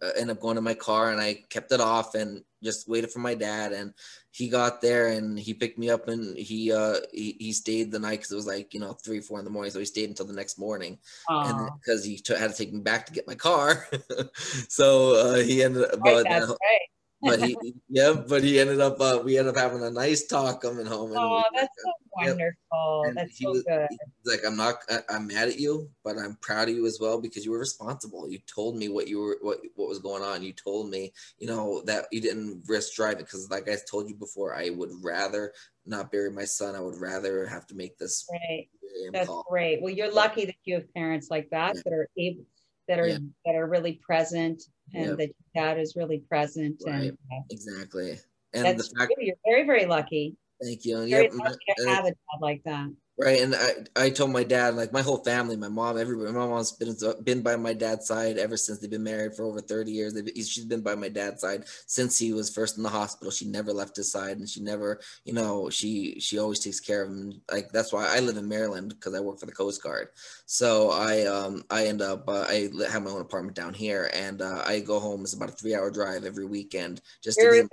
uh, 0.02 0.12
ended 0.18 0.36
up 0.36 0.42
going 0.42 0.56
to 0.56 0.62
my 0.62 0.74
car 0.74 1.12
and 1.12 1.22
I 1.22 1.44
kept 1.50 1.72
it 1.72 1.80
off 1.80 2.16
and 2.16 2.44
just 2.64 2.90
waited 2.90 3.12
for 3.12 3.20
my 3.20 3.36
dad 3.36 3.72
and 3.72 3.94
he 4.32 4.50
got 4.50 4.82
there 4.82 5.08
and 5.08 5.40
he 5.40 5.54
picked 5.54 5.78
me 5.78 5.90
up 5.90 6.08
and 6.08 6.38
he 6.38 6.72
uh 6.72 6.96
he, 7.14 7.36
he 7.40 7.54
stayed 7.54 7.92
the 7.92 8.00
night 8.00 8.18
because 8.18 8.32
it 8.32 8.36
was 8.36 8.48
like 8.48 8.74
you 8.74 8.80
know 8.80 8.94
three 8.94 9.22
four 9.22 9.40
in 9.40 9.46
the 9.46 9.52
morning 9.52 9.72
so 9.72 9.80
he 9.80 9.86
stayed 9.86 10.10
until 10.10 10.26
the 10.26 10.34
next 10.34 10.60
morning 10.60 10.98
and 11.30 11.70
because 11.80 12.04
he 12.04 12.18
t- 12.18 12.36
had 12.36 12.52
to 12.52 12.58
take 12.58 12.74
me 12.74 12.80
back 12.80 13.06
to 13.06 13.14
get 13.14 13.28
my 13.28 13.36
car 13.36 13.88
so 14.68 15.16
uh 15.16 15.36
he 15.36 15.64
ended 15.64 15.84
up 15.84 16.04
right, 16.04 16.26
right 16.26 16.90
but 17.22 17.41
he 17.41 17.57
yeah 17.89 18.13
but 18.28 18.43
he 18.43 18.59
ended 18.59 18.80
up 18.80 18.99
uh, 19.01 19.20
we 19.24 19.38
ended 19.38 19.55
up 19.55 19.61
having 19.61 19.84
a 19.84 19.89
nice 19.89 20.28
talk 20.28 20.61
coming 20.61 20.86
home 20.86 21.11
and 21.11 21.20
oh 21.20 21.43
that's 21.53 21.74
so 21.84 21.91
wonderful. 22.15 23.11
That's 23.15 23.39
so 23.39 23.51
was, 23.51 23.63
good. 23.63 23.88
like 24.26 24.41
i'm 24.45 24.55
not 24.55 24.76
i'm 25.09 25.28
mad 25.28 25.47
at 25.47 25.59
you 25.59 25.89
but 26.03 26.18
i'm 26.18 26.38
proud 26.41 26.70
of 26.70 26.76
you 26.76 26.86
as 26.86 26.99
well 27.01 27.20
because 27.20 27.45
you 27.45 27.51
were 27.51 27.59
responsible. 27.59 28.30
You 28.30 28.39
told 28.47 28.76
me 28.76 28.89
what 28.89 29.07
you 29.07 29.20
were 29.20 29.38
what 29.41 29.59
what 29.76 29.89
was 29.89 29.99
going 29.99 30.24
on. 30.24 30.43
You 30.43 30.53
told 30.53 30.89
me 30.89 31.13
you 31.39 31.47
know 31.47 31.82
that 31.86 32.05
you 32.11 32.22
didn't 32.22 32.63
risk 32.68 32.93
driving 32.93 33.20
because 33.20 33.49
like 33.49 33.70
i 33.70 33.78
told 33.89 34.09
you 34.09 34.15
before 34.15 34.55
i 34.55 34.70
would 34.70 34.91
rather 35.01 35.53
not 35.86 36.11
bury 36.11 36.30
my 36.30 36.43
son. 36.43 36.76
I 36.76 36.82
would 36.82 36.99
rather 36.99 37.45
have 37.45 37.65
to 37.68 37.76
make 37.76 37.97
this 37.97 38.28
right. 38.32 38.68
That's 39.13 39.28
call. 39.28 39.45
great. 39.49 39.82
Well 39.82 39.93
you're 39.93 40.11
lucky 40.11 40.45
that 40.45 40.55
you 40.65 40.76
have 40.76 40.93
parents 40.93 41.30
like 41.32 41.49
that 41.51 41.76
yeah. 41.76 41.82
that 41.86 41.93
are 41.93 42.09
able 42.18 42.43
that 42.88 42.99
are 42.99 43.07
yeah. 43.07 43.18
that 43.45 43.55
are 43.55 43.68
really 43.68 43.93
present 43.93 44.63
and 44.94 45.06
yep. 45.06 45.18
that 45.18 45.30
dad 45.56 45.80
is 45.80 45.96
really 45.96 46.20
present 46.20 46.82
right. 46.86 46.94
and 46.94 47.18
uh, 47.32 47.42
exactly 47.50 48.18
and 48.54 48.66
that's 48.66 48.90
the 48.90 49.00
fact 49.00 49.14
you're 49.20 49.36
very 49.46 49.64
very 49.64 49.86
lucky 49.86 50.36
thank 50.62 50.86
you 50.86 50.98
very 50.98 51.24
yep. 51.24 51.32
lucky 51.34 51.58
to 51.78 51.90
have 51.90 52.06
a 52.06 52.10
dad 52.10 52.40
like 52.42 52.62
that 52.64 52.90
right? 53.18 53.41
And 53.41 53.55
i 53.55 53.72
i 53.95 54.09
told 54.09 54.32
my 54.32 54.43
dad 54.43 54.76
like 54.76 54.93
my 54.93 55.01
whole 55.01 55.24
family 55.24 55.55
my 55.55 55.68
mom 55.68 55.97
everybody 55.97 56.32
my 56.32 56.45
mom's 56.45 56.72
been 56.72 56.95
been 57.24 57.41
by 57.41 57.55
my 57.55 57.74
dad's 57.74 58.07
side 58.07 58.38
ever 58.38 58.55
since 58.55 58.80
they've 58.80 58.89
been 58.89 59.03
married 59.03 59.34
for 59.36 59.43
over 59.45 59.59
30 59.59 59.91
years. 59.91 60.13
They've, 60.13 60.30
she's 60.36 60.65
been 60.65 60.82
by 60.82 60.95
my 60.95 61.09
dad's 61.09 61.41
side 61.41 61.63
since 61.88 62.18
he 62.18 62.34
was 62.34 62.53
first 62.53 62.78
in 62.78 62.84
the 62.84 62.89
hospital. 62.89 63.32
She 63.32 63.47
never 63.47 63.74
left 63.74 63.95
his 63.95 64.11
side 64.11 64.38
and 64.38 64.47
she 64.47 64.61
never 64.61 64.99
you 65.26 65.34
know 65.34 65.70
she 65.70 66.20
she 66.20 66.38
always 66.38 66.59
takes 66.59 66.80
care 66.80 67.03
of 67.03 67.09
him. 67.09 67.41
Like 67.51 67.72
that's 67.72 67.91
why 67.91 68.07
i 68.07 68.20
live 68.20 68.38
in 68.38 68.47
maryland 68.47 68.89
because 68.89 69.15
i 69.15 69.20
work 69.20 69.39
for 69.39 69.47
the 69.47 69.51
coast 69.51 69.82
guard. 69.82 70.09
So 70.45 70.91
i 70.91 71.26
um 71.26 71.63
i 71.70 71.88
end 71.88 72.01
up 72.01 72.28
uh, 72.28 72.45
i 72.47 72.70
have 72.89 73.03
my 73.03 73.11
own 73.11 73.22
apartment 73.22 73.55
down 73.55 73.74
here 73.74 74.11
and 74.13 74.41
uh, 74.41 74.63
i 74.65 74.80
go 74.80 74.99
home. 74.99 75.22
It's 75.22 75.34
about 75.34 75.49
a 75.49 75.53
three 75.53 75.76
hour 75.76 75.89
drive 75.89 76.24
every 76.24 76.45
weekend 76.45 77.01
just 77.24 77.39
Where 77.39 77.63
to. 77.63 77.70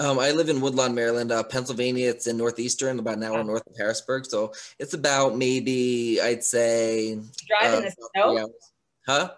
Um, 0.00 0.18
I 0.18 0.32
live 0.32 0.48
in 0.48 0.60
Woodlawn, 0.60 0.94
Maryland, 0.94 1.30
uh, 1.30 1.44
Pennsylvania. 1.44 2.10
It's 2.10 2.26
in 2.26 2.36
northeastern, 2.36 2.98
about 2.98 3.18
an 3.18 3.22
hour 3.22 3.44
north 3.44 3.66
of 3.66 3.76
Harrisburg. 3.78 4.26
So 4.26 4.52
it's 4.78 4.94
about 4.94 5.36
maybe 5.36 6.20
I'd 6.20 6.42
say. 6.42 7.14
Drive 7.46 7.74
uh, 7.74 7.76
in 7.76 7.84
the 7.84 7.94
snow. 8.12 8.48
Huh? 9.06 9.30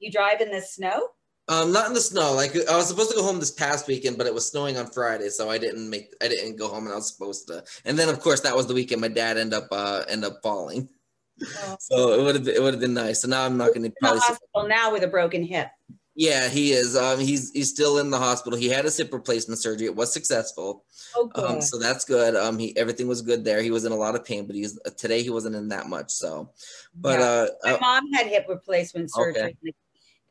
You 0.00 0.10
drive 0.10 0.40
in 0.40 0.50
the 0.50 0.60
snow? 0.60 1.08
Um, 1.46 1.72
not 1.72 1.86
in 1.86 1.94
the 1.94 2.00
snow. 2.00 2.32
Like 2.32 2.56
I 2.68 2.76
was 2.76 2.88
supposed 2.88 3.10
to 3.10 3.16
go 3.16 3.22
home 3.22 3.38
this 3.38 3.50
past 3.50 3.86
weekend, 3.86 4.18
but 4.18 4.26
it 4.26 4.34
was 4.34 4.48
snowing 4.48 4.76
on 4.76 4.86
Friday, 4.86 5.28
so 5.28 5.50
I 5.50 5.58
didn't 5.58 5.90
make. 5.90 6.14
I 6.22 6.28
didn't 6.28 6.56
go 6.56 6.68
home, 6.68 6.84
and 6.84 6.92
I 6.92 6.96
was 6.96 7.12
supposed 7.12 7.48
to. 7.48 7.64
And 7.84 7.98
then, 7.98 8.08
of 8.08 8.20
course, 8.20 8.40
that 8.42 8.54
was 8.54 8.66
the 8.66 8.74
weekend 8.74 9.00
my 9.00 9.08
dad 9.08 9.36
ended 9.36 9.54
up 9.54 9.68
uh 9.72 10.04
end 10.08 10.24
up 10.24 10.40
falling. 10.42 10.88
Oh. 11.42 11.76
So 11.80 12.12
it 12.12 12.22
would 12.22 12.34
have 12.34 12.48
it 12.48 12.62
would 12.62 12.74
have 12.74 12.80
been 12.80 12.94
nice. 12.94 13.22
So 13.22 13.28
now 13.28 13.44
I'm 13.44 13.56
not 13.56 13.68
going 13.68 13.82
to 13.82 13.92
probably. 14.00 14.20
Hospital 14.20 14.68
now 14.68 14.92
with 14.92 15.02
a 15.02 15.08
broken 15.08 15.42
hip. 15.42 15.68
Yeah, 16.16 16.48
he 16.48 16.72
is. 16.72 16.96
Um, 16.96 17.20
he's 17.20 17.50
he's 17.52 17.70
still 17.70 17.98
in 17.98 18.10
the 18.10 18.18
hospital. 18.18 18.58
He 18.58 18.68
had 18.68 18.84
a 18.84 18.90
hip 18.90 19.12
replacement 19.12 19.60
surgery. 19.60 19.86
It 19.86 19.94
was 19.94 20.12
successful. 20.12 20.84
Oh, 21.14 21.30
Um, 21.34 21.60
so 21.60 21.78
that's 21.78 22.04
good. 22.04 22.34
Um, 22.34 22.58
he 22.58 22.76
everything 22.76 23.06
was 23.06 23.22
good 23.22 23.44
there. 23.44 23.62
He 23.62 23.70
was 23.70 23.84
in 23.84 23.92
a 23.92 23.96
lot 23.96 24.14
of 24.14 24.24
pain, 24.24 24.46
but 24.46 24.56
he's 24.56 24.78
uh, 24.84 24.90
today 24.96 25.22
he 25.22 25.30
wasn't 25.30 25.56
in 25.56 25.68
that 25.68 25.88
much. 25.88 26.10
So, 26.10 26.50
but 26.94 27.20
yeah. 27.20 27.26
uh, 27.26 27.48
my 27.64 27.72
uh, 27.72 27.78
mom 27.80 28.12
had 28.12 28.26
hip 28.26 28.46
replacement 28.48 29.12
surgery. 29.12 29.42
Okay. 29.42 29.56
The, 29.62 29.72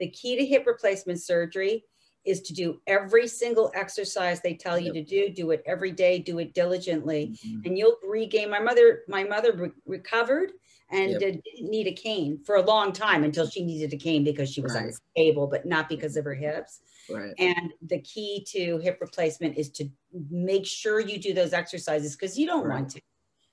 the 0.02 0.10
key 0.10 0.36
to 0.36 0.46
hip 0.46 0.66
replacement 0.68 1.22
surgery 1.22 1.86
is 2.26 2.42
to 2.42 2.54
do 2.54 2.82
every 2.86 3.28
single 3.28 3.72
exercise 3.74 4.42
they 4.42 4.54
tell 4.54 4.78
you 4.78 4.94
yep. 4.94 4.94
to 4.94 5.04
do 5.04 5.34
do 5.34 5.52
it 5.52 5.64
every 5.66 5.92
day 5.92 6.20
do 6.20 6.40
it 6.40 6.54
diligently 6.54 7.34
mm-hmm. 7.46 7.62
and 7.66 7.78
you'll 7.78 7.98
regain 8.04 8.50
my 8.50 8.60
mother 8.60 9.04
my 9.08 9.24
mother 9.24 9.54
re- 9.54 9.72
recovered 9.86 10.52
and 10.92 11.12
yep. 11.12 11.20
didn't 11.20 11.44
need 11.62 11.88
a 11.88 11.92
cane 11.92 12.40
for 12.46 12.56
a 12.56 12.62
long 12.62 12.92
time 12.92 13.24
until 13.24 13.48
she 13.48 13.64
needed 13.64 13.94
a 13.94 13.98
cane 13.98 14.24
because 14.24 14.52
she 14.52 14.62
was 14.62 14.74
right. 14.74 14.86
unstable, 14.86 15.48
but 15.48 15.66
not 15.66 15.88
because 15.88 16.18
of 16.18 16.26
her 16.26 16.34
hips. 16.34 16.82
Right. 17.10 17.34
And 17.38 17.74
the 17.82 18.02
key 18.02 18.46
to 18.52 18.78
hip 18.80 18.98
replacement 19.02 19.58
is 19.58 19.70
to 19.72 19.90
make 20.30 20.66
sure 20.66 21.00
you 21.00 21.20
do 21.20 21.34
those 21.34 21.54
exercises 21.54 22.16
because 22.16 22.38
you 22.38 22.48
don't 22.48 22.66
right. 22.66 22.76
want 22.76 22.92
to. 22.92 23.02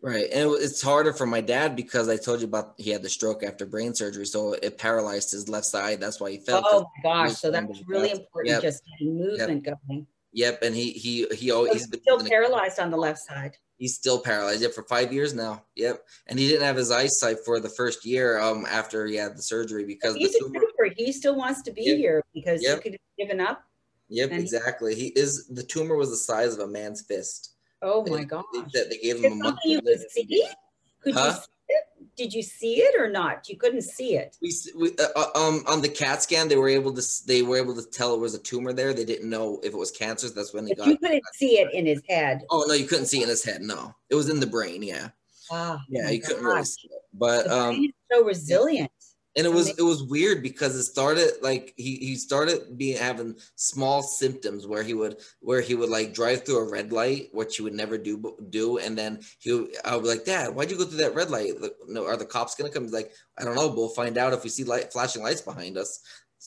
Right. 0.03 0.27
And 0.33 0.51
it's 0.53 0.83
harder 0.83 1.13
for 1.13 1.27
my 1.27 1.41
dad 1.41 1.75
because 1.75 2.09
I 2.09 2.17
told 2.17 2.41
you 2.41 2.47
about 2.47 2.75
he 2.77 2.91
had 2.91 3.03
the 3.03 3.09
stroke 3.09 3.43
after 3.43 3.67
brain 3.67 3.95
surgery. 3.95 4.27
So 4.27 4.53
it 4.53 4.79
paralyzed 4.79 5.33
his 5.33 5.49
left 5.49 5.67
side. 5.67 6.01
That's 6.01 6.21
why 6.21 6.33
he 6.33 6.39
fell. 6.39 6.63
Oh 6.65 6.87
my 7.03 7.11
gosh. 7.11 7.37
So 7.37 7.51
that's 7.51 7.83
really 7.87 8.11
important 8.13 8.55
yep. 8.55 8.63
just 8.63 8.83
movement 9.01 9.65
yep. 9.67 9.79
going. 9.89 10.07
Yep. 10.33 10.63
And 10.63 10.75
he 10.75 10.93
he 10.93 11.27
he 11.35 11.51
always 11.51 11.85
so 11.85 11.89
he's 11.93 12.03
still 12.03 12.21
paralyzed 12.21 12.79
on 12.79 12.91
the 12.91 12.97
left 12.97 13.21
side. 13.21 13.57
He's 13.79 13.95
still 13.95 14.21
paralyzed. 14.21 14.63
Yep, 14.63 14.73
for 14.73 14.85
five 14.85 15.13
years 15.13 15.35
now. 15.35 15.63
Yep, 15.75 16.03
and 16.29 16.39
he 16.39 16.49
didn't 16.49 16.65
have 16.65 16.77
his 16.77 16.91
eyesight 16.91 17.39
for 17.45 17.61
the 17.61 17.69
first 17.69 18.07
year 18.07 18.39
um 18.41 18.67
after 18.69 19.07
he 19.07 19.17
had 19.17 19.37
the 19.37 19.43
surgery 19.43 19.85
because 19.85 20.15
he's 20.15 20.33
the 20.33 20.41
tumor. 20.41 20.95
He 20.97 21.13
still 21.13 21.37
wants 21.37 21.63
to 21.63 21.73
be 21.73 21.83
yep. 21.83 21.97
here 21.97 22.25
because 22.33 22.63
yep. 22.63 22.77
he 22.77 22.83
could 22.83 22.93
have 22.93 23.29
given 23.29 23.41
up. 23.41 23.65
Yep, 24.09 24.33
exactly. 24.33 24.95
He 24.95 25.09
is 25.09 25.47
the 25.49 25.63
tumor 25.63 25.97
was 25.97 26.11
the 26.11 26.17
size 26.17 26.55
of 26.55 26.61
a 26.61 26.67
man's 26.67 27.03
fist. 27.03 27.55
Oh 27.83 28.07
my 28.07 28.25
god! 28.25 28.45
They, 28.73 28.85
they, 28.89 28.99
gave 28.99 29.23
him 29.23 29.33
a 29.33 29.35
month. 29.37 29.59
You 29.65 29.83
could 29.83 30.11
see? 30.11 30.49
Could 31.03 31.15
huh? 31.15 31.35
you 31.35 31.56
did 32.17 32.33
you 32.33 32.43
see 32.43 32.77
it 32.77 32.99
or 32.99 33.09
not? 33.09 33.49
You 33.49 33.57
couldn't 33.57 33.83
see 33.83 34.17
it. 34.17 34.37
We, 34.41 34.53
we 34.79 34.91
uh, 34.99 35.09
uh, 35.17 35.31
um 35.35 35.65
on 35.67 35.83
the 35.83 35.89
CAT 35.89 36.23
scan 36.23 36.49
they 36.49 36.57
were 36.57 36.69
able 36.69 36.93
to 36.95 37.03
they 37.27 37.43
were 37.43 37.57
able 37.57 37.75
to 37.75 37.89
tell 37.91 38.15
it 38.15 38.21
was 38.21 38.35
a 38.35 38.39
tumor 38.39 38.73
there. 38.73 38.95
They 38.95 39.05
didn't 39.05 39.29
know 39.29 39.61
if 39.63 39.73
it 39.73 39.77
was 39.77 39.91
cancerous. 39.91 40.33
That's 40.33 40.55
when 40.55 40.65
they 40.65 40.73
but 40.73 40.79
got. 40.79 40.89
You 40.89 40.99
couldn't 40.99 41.23
see 41.35 41.59
it 41.59 41.73
in 41.75 41.87
his 41.87 42.03
head. 42.09 42.43
Oh 42.51 42.65
no, 42.67 42.75
you 42.75 42.87
couldn't 42.87 43.07
see 43.07 43.21
it 43.21 43.25
in 43.25 43.29
his 43.29 43.45
head. 43.45 43.61
No, 43.63 43.95
it 44.11 44.15
was 44.15 44.29
in 44.29 44.41
the 44.41 44.47
brain. 44.47 44.83
Yeah. 44.83 45.09
Ah, 45.51 45.81
yeah, 45.89 46.11
you 46.11 46.21
couldn't 46.21 46.43
really 46.43 46.65
see 46.65 46.89
it. 46.89 47.03
But 47.13 47.49
um, 47.51 47.93
so 48.11 48.25
resilient 48.25 48.91
and 49.37 49.45
it 49.47 49.53
was 49.53 49.69
it 49.79 49.83
was 49.83 50.03
weird 50.03 50.43
because 50.43 50.75
it 50.75 50.85
started 50.85 51.31
like 51.43 51.75
he 51.77 51.97
he 51.97 52.17
started 52.17 52.79
being 52.79 52.97
having 52.97 53.37
small 53.55 54.03
symptoms 54.03 54.67
where 54.67 54.83
he 54.83 54.95
would 54.95 55.19
where 55.41 55.61
he 55.61 55.75
would 55.75 55.91
like 55.91 56.15
drive 56.15 56.45
through 56.45 56.59
a 56.59 56.71
red 56.71 56.91
light 56.91 57.29
which 57.33 57.57
he 57.57 57.63
would 57.63 57.75
never 57.75 57.99
do 57.99 58.37
do. 58.49 58.79
And 58.79 58.97
then 58.97 59.21
he 59.39 59.69
I 59.85 59.95
would 59.95 60.05
be 60.05 60.09
like 60.09 60.25
dad 60.25 60.55
why'd 60.55 60.71
you 60.71 60.79
go 60.79 60.85
through 60.85 60.99
that 60.99 61.15
red 61.15 61.31
light? 61.31 61.53
No 61.87 62.07
are 62.07 62.17
the 62.17 62.25
cops 62.25 62.55
gonna 62.55 62.71
come? 62.71 62.85
He's 62.85 62.93
like 62.93 63.13
I 63.39 63.45
don't 63.45 63.55
know 63.55 63.69
we'll 63.69 63.91
find 63.91 64.17
out 64.17 64.33
if 64.33 64.43
we 64.43 64.49
see 64.49 64.65
light 64.65 64.91
flashing 64.91 65.23
lights 65.23 65.43
behind 65.43 65.77
us. 65.77 66.01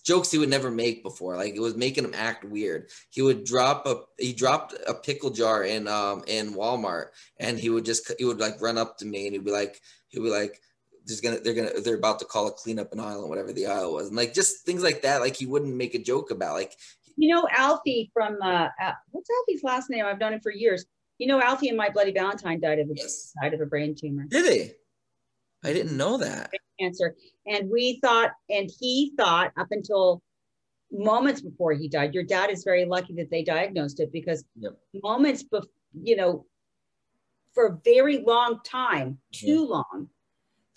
Jokes 0.04 0.32
he 0.32 0.38
would 0.38 0.50
never 0.50 0.72
make 0.72 1.04
before. 1.04 1.36
Like 1.36 1.56
it 1.56 1.62
was 1.62 1.76
making 1.76 2.06
him 2.06 2.14
act 2.16 2.44
weird. 2.44 2.90
He 3.12 3.22
would 3.22 3.44
drop 3.44 3.86
a 3.86 4.02
he 4.18 4.34
dropped 4.34 4.74
a 4.88 4.96
pickle 4.96 5.30
jar 5.30 5.64
in 5.64 5.88
um 5.88 6.24
in 6.26 6.56
Walmart 6.56 7.08
and 7.40 7.60
he 7.60 7.70
would 7.70 7.86
just 7.86 8.12
he 8.18 8.26
would 8.26 8.40
like 8.40 8.60
run 8.62 8.80
up 8.80 8.98
to 8.98 9.06
me 9.06 9.28
and 9.28 9.36
he'd 9.36 9.46
be 9.46 9.52
like 9.52 9.80
he'd 10.08 10.24
be 10.24 10.30
like 10.32 10.60
there's 11.06 11.22
gonna 11.22 11.40
they're 11.40 11.54
gonna 11.54 11.82
they're 11.82 11.96
about 11.96 12.20
to 12.20 12.26
call 12.26 12.48
a 12.48 12.52
clean 12.52 12.80
up 12.80 12.92
an 12.94 13.00
aisle 13.00 13.22
and 13.22 13.30
whatever 13.30 13.52
the 13.52 13.66
aisle 13.66 13.94
was 13.94 14.08
and 14.08 14.16
like 14.16 14.34
just 14.34 14.66
things 14.66 14.84
like 14.84 15.02
that 15.02 15.22
like 15.22 15.36
he 15.36 15.46
wouldn't 15.46 15.76
make 15.76 15.96
a 15.96 16.00
joke 16.00 16.32
about 16.32 16.54
like 16.54 16.76
you 17.18 17.34
know 17.34 17.48
alfie 17.52 18.10
from 18.14 18.38
uh, 18.42 18.68
uh 18.82 18.94
what's 19.12 19.30
alfie's 19.30 19.64
last 19.64 19.90
name 19.90 20.06
i've 20.06 20.20
known 20.20 20.34
him 20.34 20.40
for 20.40 20.52
years 20.52 20.86
you 21.18 21.28
know 21.28 21.42
alfie 21.42 21.68
and 21.68 21.78
my 21.78 21.90
bloody 21.90 22.12
valentine 22.12 22.60
died 22.60 22.80
of 22.80 22.90
a 22.90 22.94
yes. 22.96 23.34
died 23.42 23.54
of 23.54 23.62
a 23.62 23.66
brain 23.66 23.96
tumor 23.96 24.26
did 24.30 24.52
he 24.52 24.72
i 25.64 25.74
didn't 25.74 25.98
know 25.98 26.18
that 26.18 26.52
cancer 26.80 27.16
and 27.48 27.70
we 27.70 28.00
thought 28.02 28.32
and 28.50 28.70
he 28.80 29.14
thought 29.18 29.52
up 29.58 29.68
until 29.72 30.22
moments 30.92 31.42
before 31.42 31.74
he 31.74 31.88
died 31.88 32.14
your 32.14 32.24
dad 32.24 32.50
is 32.50 32.64
very 32.64 32.86
lucky 32.86 33.14
that 33.14 33.30
they 33.30 33.44
diagnosed 33.44 34.00
it 34.00 34.12
because 34.12 34.44
yep. 34.56 34.74
moments 35.04 35.44
before 35.44 35.70
you 36.04 36.16
know 36.16 36.46
for 37.54 37.68
a 37.68 37.78
very 37.84 38.20
long 38.20 38.60
time 38.64 39.18
too 39.32 39.64
mm-hmm. 39.64 39.72
long 39.74 40.10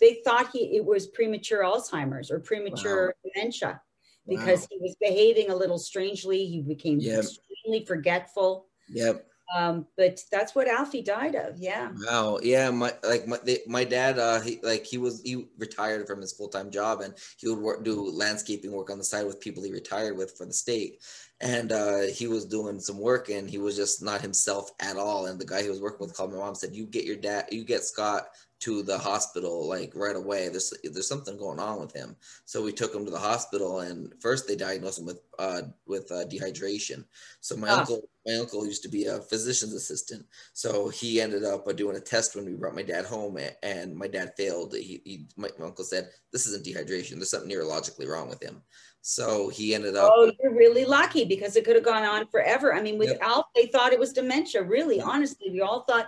they 0.03 0.19
thought 0.25 0.49
he 0.51 0.75
it 0.75 0.83
was 0.83 1.07
premature 1.07 1.63
Alzheimer's 1.63 2.29
or 2.29 2.39
premature 2.39 3.15
wow. 3.23 3.31
dementia 3.33 3.81
because 4.27 4.61
wow. 4.61 4.67
he 4.71 4.77
was 4.81 4.95
behaving 4.99 5.49
a 5.49 5.55
little 5.55 5.79
strangely. 5.79 6.45
He 6.45 6.61
became 6.61 6.99
yep. 6.99 7.19
extremely 7.19 7.85
forgetful. 7.85 8.67
Yep. 8.89 9.25
Um, 9.55 9.85
but 9.97 10.19
that's 10.31 10.55
what 10.55 10.67
Alfie 10.67 11.03
died 11.03 11.35
of. 11.35 11.57
Yeah. 11.57 11.91
Wow. 12.05 12.39
Yeah. 12.41 12.69
My 12.71 12.93
like 13.03 13.27
my 13.27 13.37
my 13.67 13.83
dad. 13.85 14.19
Uh, 14.19 14.41
he 14.41 14.59
like 14.61 14.85
he 14.85 14.97
was 14.97 15.21
he 15.21 15.47
retired 15.57 16.05
from 16.07 16.19
his 16.19 16.33
full 16.33 16.49
time 16.49 16.69
job 16.69 17.01
and 17.01 17.13
he 17.37 17.47
would 17.47 17.59
work 17.59 17.85
do 17.85 18.09
landscaping 18.09 18.71
work 18.71 18.89
on 18.89 18.97
the 18.97 19.03
side 19.03 19.25
with 19.25 19.39
people 19.39 19.63
he 19.63 19.71
retired 19.71 20.17
with 20.17 20.35
for 20.37 20.45
the 20.45 20.53
state. 20.53 21.01
And 21.39 21.71
uh, 21.71 22.01
he 22.03 22.27
was 22.27 22.45
doing 22.45 22.79
some 22.79 22.99
work 22.99 23.29
and 23.29 23.49
he 23.49 23.57
was 23.57 23.75
just 23.75 24.01
not 24.01 24.21
himself 24.21 24.71
at 24.79 24.97
all. 24.97 25.27
And 25.27 25.39
the 25.39 25.45
guy 25.45 25.61
he 25.61 25.69
was 25.69 25.81
working 25.81 26.05
with 26.05 26.15
called 26.15 26.31
my 26.31 26.39
mom 26.39 26.55
said, 26.55 26.75
"You 26.75 26.85
get 26.85 27.05
your 27.05 27.17
dad. 27.17 27.45
You 27.51 27.63
get 27.63 27.83
Scott 27.83 28.27
to 28.63 28.81
the 28.81 28.97
hospital 28.97 29.67
like 29.67 29.91
right 29.93 30.15
away. 30.15 30.47
There's 30.47 30.73
there's 30.83 31.07
something 31.07 31.37
going 31.37 31.59
on 31.59 31.79
with 31.79 31.93
him. 31.93 32.15
So 32.45 32.63
we 32.63 32.71
took 32.71 32.95
him 32.95 33.03
to 33.05 33.11
the 33.11 33.19
hospital, 33.19 33.81
and 33.81 34.13
first 34.21 34.47
they 34.47 34.55
diagnosed 34.55 34.99
him 34.99 35.05
with 35.05 35.19
uh, 35.37 35.63
with 35.85 36.09
uh, 36.11 36.25
dehydration. 36.25 37.03
So 37.41 37.57
my 37.57 37.69
uncle 37.69 38.01
my 38.25 38.35
uncle 38.35 38.65
used 38.65 38.83
to 38.83 38.89
be 38.89 39.05
a 39.05 39.19
physician's 39.19 39.73
assistant, 39.73 40.25
so 40.53 40.87
he 40.87 41.19
ended 41.19 41.43
up 41.43 41.67
uh, 41.67 41.73
doing 41.73 41.97
a 41.97 41.99
test 41.99 42.35
when 42.35 42.45
we 42.45 42.53
brought 42.53 42.75
my 42.75 42.83
dad 42.83 43.05
home, 43.05 43.37
and 43.63 43.95
my 43.95 44.07
dad 44.07 44.33
failed. 44.37 44.73
He, 44.73 45.01
he 45.03 45.27
my, 45.35 45.49
my 45.59 45.65
uncle 45.65 45.83
said 45.83 46.09
this 46.31 46.47
isn't 46.47 46.65
dehydration. 46.65 47.15
There's 47.15 47.31
something 47.31 47.51
neurologically 47.51 48.07
wrong 48.07 48.29
with 48.29 48.41
him. 48.41 48.61
So 49.05 49.49
he 49.49 49.75
ended 49.75 49.97
up. 49.97 50.09
Oh, 50.15 50.31
you're 50.41 50.55
really 50.55 50.85
lucky 50.85 51.25
because 51.25 51.57
it 51.57 51.65
could 51.65 51.75
have 51.75 51.83
gone 51.83 52.03
on 52.03 52.25
forever. 52.27 52.73
I 52.73 52.81
mean, 52.81 52.97
with 52.97 53.09
yep. 53.09 53.19
Alf, 53.21 53.47
they 53.53 53.65
thought 53.65 53.91
it 53.91 53.99
was 53.99 54.13
dementia. 54.13 54.63
Really, 54.63 55.01
honestly, 55.01 55.49
we 55.51 55.59
all 55.59 55.83
thought 55.83 56.07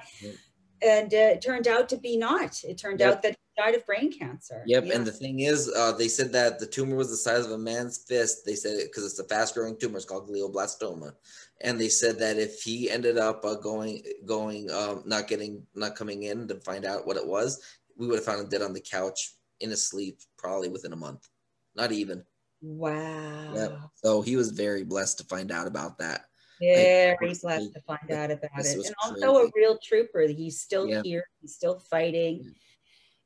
and 0.86 1.14
uh, 1.14 1.34
it 1.34 1.42
turned 1.42 1.68
out 1.68 1.90
to 1.90 1.98
be 1.98 2.18
not. 2.18 2.64
It 2.64 2.78
turned 2.78 3.00
yep. 3.00 3.14
out 3.14 3.22
that 3.24 3.32
he 3.32 3.62
died 3.62 3.76
of 3.76 3.86
brain 3.86 4.12
cancer. 4.12 4.64
Yep. 4.66 4.86
Yeah. 4.86 4.96
And 4.96 5.06
the 5.06 5.12
thing 5.12 5.42
is, 5.42 5.72
uh, 5.76 5.92
they 5.94 6.08
said 6.08 6.32
that 6.34 6.60
the 6.60 6.68
tumor 6.68 6.96
was 6.96 7.10
the 7.10 7.18
size 7.18 7.46
of 7.46 7.52
a 7.52 7.58
man's 7.58 7.98
fist. 7.98 8.46
They 8.46 8.56
said 8.56 8.78
it 8.78 8.90
because 8.92 9.06
it's 9.06 9.20
a 9.20 9.24
fast-growing 9.24 9.78
tumor. 9.78 9.98
It's 9.98 10.06
called 10.06 10.30
glioblastoma, 10.30 11.14
and 11.62 11.80
they 11.80 11.90
said 11.90 12.20
that 12.20 12.38
if 12.38 12.62
he 12.62 12.90
ended 12.90 13.18
up 13.18 13.44
uh, 13.44 13.56
going, 13.56 14.04
going, 14.26 14.70
um, 14.72 15.04
not 15.06 15.28
getting, 15.28 15.64
not 15.74 15.96
coming 15.96 16.24
in 16.24 16.48
to 16.48 16.56
find 16.62 16.86
out 16.86 17.08
what 17.08 17.18
it 17.18 17.26
was, 17.26 17.62
we 17.98 18.08
would 18.08 18.18
have 18.18 18.26
found 18.26 18.42
him 18.42 18.50
dead 18.50 18.62
on 18.62 18.74
the 18.74 18.82
couch 18.82 19.34
in 19.60 19.70
his 19.70 19.88
sleep, 19.88 20.20
probably 20.38 20.70
within 20.70 20.94
a 20.94 20.98
month. 20.98 21.28
Not 21.76 21.92
even. 21.92 22.24
Wow. 22.62 23.54
Yep. 23.54 23.80
So 23.96 24.22
he 24.22 24.36
was 24.36 24.52
very 24.52 24.84
blessed 24.84 25.20
to 25.20 25.26
find 25.26 25.52
out 25.52 25.68
about 25.68 25.98
that. 26.00 26.26
Very 26.60 27.34
blessed 27.42 27.74
to 27.74 27.82
find 27.82 28.12
out 28.12 28.32
about 28.32 28.66
it. 28.66 28.76
And 28.76 28.96
also 29.04 29.34
crazy. 29.34 29.48
a 29.48 29.52
real 29.56 29.78
trooper. 29.84 30.22
He's 30.28 30.62
still 30.62 30.88
yeah. 30.88 31.02
here. 31.04 31.26
He's 31.42 31.54
still 31.54 31.80
fighting. 31.80 32.42
Yeah. 32.44 32.52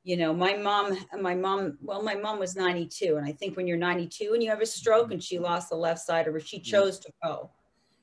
You 0.03 0.17
know, 0.17 0.33
my 0.33 0.55
mom, 0.55 0.97
my 1.19 1.35
mom, 1.35 1.77
well, 1.81 2.01
my 2.01 2.15
mom 2.15 2.39
was 2.39 2.55
92. 2.55 3.17
And 3.17 3.27
I 3.27 3.31
think 3.33 3.57
when 3.57 3.67
you're 3.67 3.77
92 3.77 4.31
and 4.33 4.41
you 4.41 4.49
have 4.49 4.61
a 4.61 4.65
stroke 4.65 5.05
mm-hmm. 5.05 5.13
and 5.13 5.23
she 5.23 5.37
lost 5.37 5.69
the 5.69 5.75
left 5.75 5.99
side 5.99 6.27
of 6.27 6.33
her, 6.33 6.39
she 6.39 6.59
chose 6.59 6.99
to 6.99 7.11
go. 7.23 7.51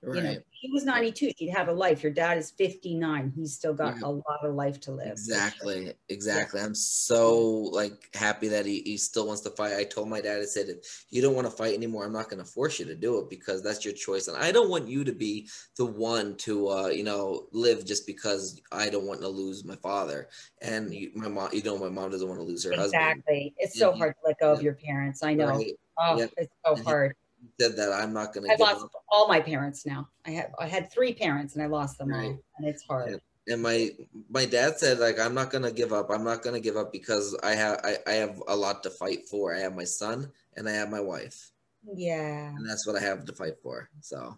Right. 0.03 0.16
You 0.16 0.22
know, 0.22 0.36
he 0.51 0.70
was 0.72 0.84
92. 0.84 1.32
He'd 1.36 1.51
have 1.51 1.68
a 1.68 1.72
life. 1.72 2.03
Your 2.03 2.12
dad 2.12 2.38
is 2.38 2.51
59. 2.51 3.32
He's 3.34 3.55
still 3.55 3.74
got 3.74 3.97
yeah. 3.97 4.07
a 4.07 4.11
lot 4.11 4.44
of 4.44 4.55
life 4.55 4.80
to 4.80 4.92
live. 4.92 5.12
Exactly. 5.12 5.92
Exactly. 6.09 6.61
Yeah. 6.61 6.66
I'm 6.66 6.74
so 6.74 7.38
like 7.72 8.14
happy 8.14 8.49
that 8.49 8.66
he, 8.66 8.82
he 8.82 8.97
still 8.97 9.26
wants 9.26 9.42
to 9.42 9.51
fight. 9.51 9.74
I 9.76 9.84
told 9.84 10.09
my 10.09 10.20
dad, 10.20 10.40
I 10.40 10.44
said, 10.44 10.68
if 10.68 11.07
you 11.11 11.22
don't 11.22 11.34
want 11.34 11.47
to 11.47 11.51
fight 11.51 11.74
anymore, 11.74 12.05
I'm 12.05 12.12
not 12.12 12.28
going 12.30 12.42
to 12.42 12.51
force 12.51 12.78
you 12.78 12.84
to 12.86 12.94
do 12.94 13.18
it 13.18 13.30
because 13.30 13.62
that's 13.62 13.84
your 13.84 13.94
choice. 13.94 14.28
And 14.28 14.36
I 14.36 14.53
don't 14.53 14.70
want 14.70 14.88
you 14.88 15.05
to 15.05 15.12
be 15.12 15.49
the 15.76 15.86
one 15.86 16.36
to, 16.38 16.68
uh, 16.68 16.88
you 16.88 17.05
know, 17.05 17.47
live 17.53 17.84
just 17.84 18.07
because 18.07 18.61
I 18.72 18.88
don't 18.88 19.07
want 19.07 19.20
to 19.20 19.28
lose 19.28 19.64
my 19.64 19.76
father. 19.76 20.28
And 20.62 20.94
you, 20.94 21.11
my 21.14 21.28
mom, 21.28 21.51
you 21.53 21.62
know, 21.62 21.78
my 21.78 21.88
mom 21.88 22.11
doesn't 22.11 22.28
want 22.28 22.40
to 22.40 22.47
lose 22.47 22.64
her 22.64 22.72
exactly. 22.72 22.99
husband. 22.99 23.11
Exactly. 23.11 23.55
It's 23.59 23.78
so 23.78 23.92
hard 23.92 24.14
to 24.14 24.28
let 24.28 24.40
go 24.40 24.53
yeah. 24.53 24.59
of 24.59 24.62
your 24.62 24.74
parents. 24.74 25.22
I 25.22 25.34
know. 25.34 25.49
Right. 25.49 25.72
Oh, 25.99 26.28
it's 26.36 26.53
so 26.64 26.76
hard 26.82 27.14
said 27.61 27.76
that 27.76 27.93
I'm 27.93 28.12
not 28.12 28.32
going 28.32 28.47
to. 28.47 28.53
I 28.53 28.57
lost 28.57 28.84
up. 28.84 28.91
all 29.11 29.28
my 29.28 29.41
parents 29.41 29.87
now. 29.87 30.09
I 30.26 30.30
had 30.30 30.53
I 30.59 30.66
had 30.66 30.91
three 30.91 31.14
parents 31.14 31.55
and 31.55 31.62
I 31.62 31.66
lost 31.66 31.99
them 31.99 32.09
right. 32.09 32.26
all, 32.26 32.43
and 32.59 32.68
it's 32.68 32.82
hard. 32.84 33.12
And, 33.12 33.20
and 33.49 33.62
my 33.62 33.91
my 34.28 34.45
dad 34.45 34.78
said 34.78 34.99
like 34.99 35.18
I'm 35.18 35.34
not 35.34 35.51
going 35.51 35.64
to 35.64 35.72
give 35.72 35.93
up. 35.93 36.11
I'm 36.11 36.24
not 36.24 36.43
going 36.43 36.55
to 36.55 36.61
give 36.61 36.76
up 36.76 36.93
because 36.93 37.37
I 37.43 37.53
have 37.53 37.80
I, 37.84 37.97
I 38.07 38.12
have 38.12 38.43
a 38.49 38.57
lot 38.57 38.82
to 38.82 38.91
fight 38.91 39.28
for. 39.28 39.55
I 39.55 39.61
have 39.61 39.74
my 39.74 39.84
son 39.84 40.30
and 40.57 40.68
I 40.68 40.72
have 40.72 40.91
my 40.91 41.01
wife. 41.01 41.53
Yeah. 41.95 42.49
And 42.49 42.68
that's 42.68 42.87
what 42.87 42.97
I 42.97 43.01
have 43.01 43.24
to 43.24 43.32
fight 43.32 43.59
for. 43.62 43.89
So 44.01 44.37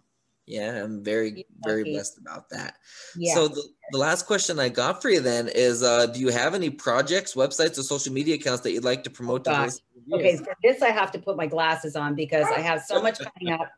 yeah, 0.49 0.83
I'm 0.83 1.03
very, 1.03 1.45
very 1.63 1.83
blessed 1.83 2.17
about 2.17 2.49
that. 2.49 2.77
Yeah. 3.15 3.35
So 3.35 3.47
the, 3.49 3.61
the 3.91 3.99
last 3.99 4.25
question 4.25 4.59
I 4.59 4.69
got 4.69 4.99
for 4.99 5.09
you 5.09 5.19
then 5.19 5.47
is 5.47 5.83
uh, 5.83 6.07
do 6.07 6.19
you 6.19 6.29
have 6.29 6.55
any 6.55 6.71
projects, 6.71 7.35
websites, 7.35 7.77
or 7.77 7.83
social 7.83 8.11
media 8.11 8.33
accounts 8.33 8.61
that 8.61 8.71
you'd 8.71 8.83
like 8.83 9.03
to 9.03 9.11
promote 9.11 9.47
oh, 9.47 9.67
to 9.67 9.79
Okay, 10.11 10.37
for 10.37 10.57
this 10.63 10.81
I 10.81 10.89
have 10.89 11.11
to 11.11 11.19
put 11.19 11.37
my 11.37 11.45
glasses 11.45 11.95
on 11.95 12.15
because 12.15 12.47
I 12.47 12.61
have 12.61 12.81
so 12.81 12.99
much 12.99 13.19
coming 13.19 13.53
up 13.53 13.69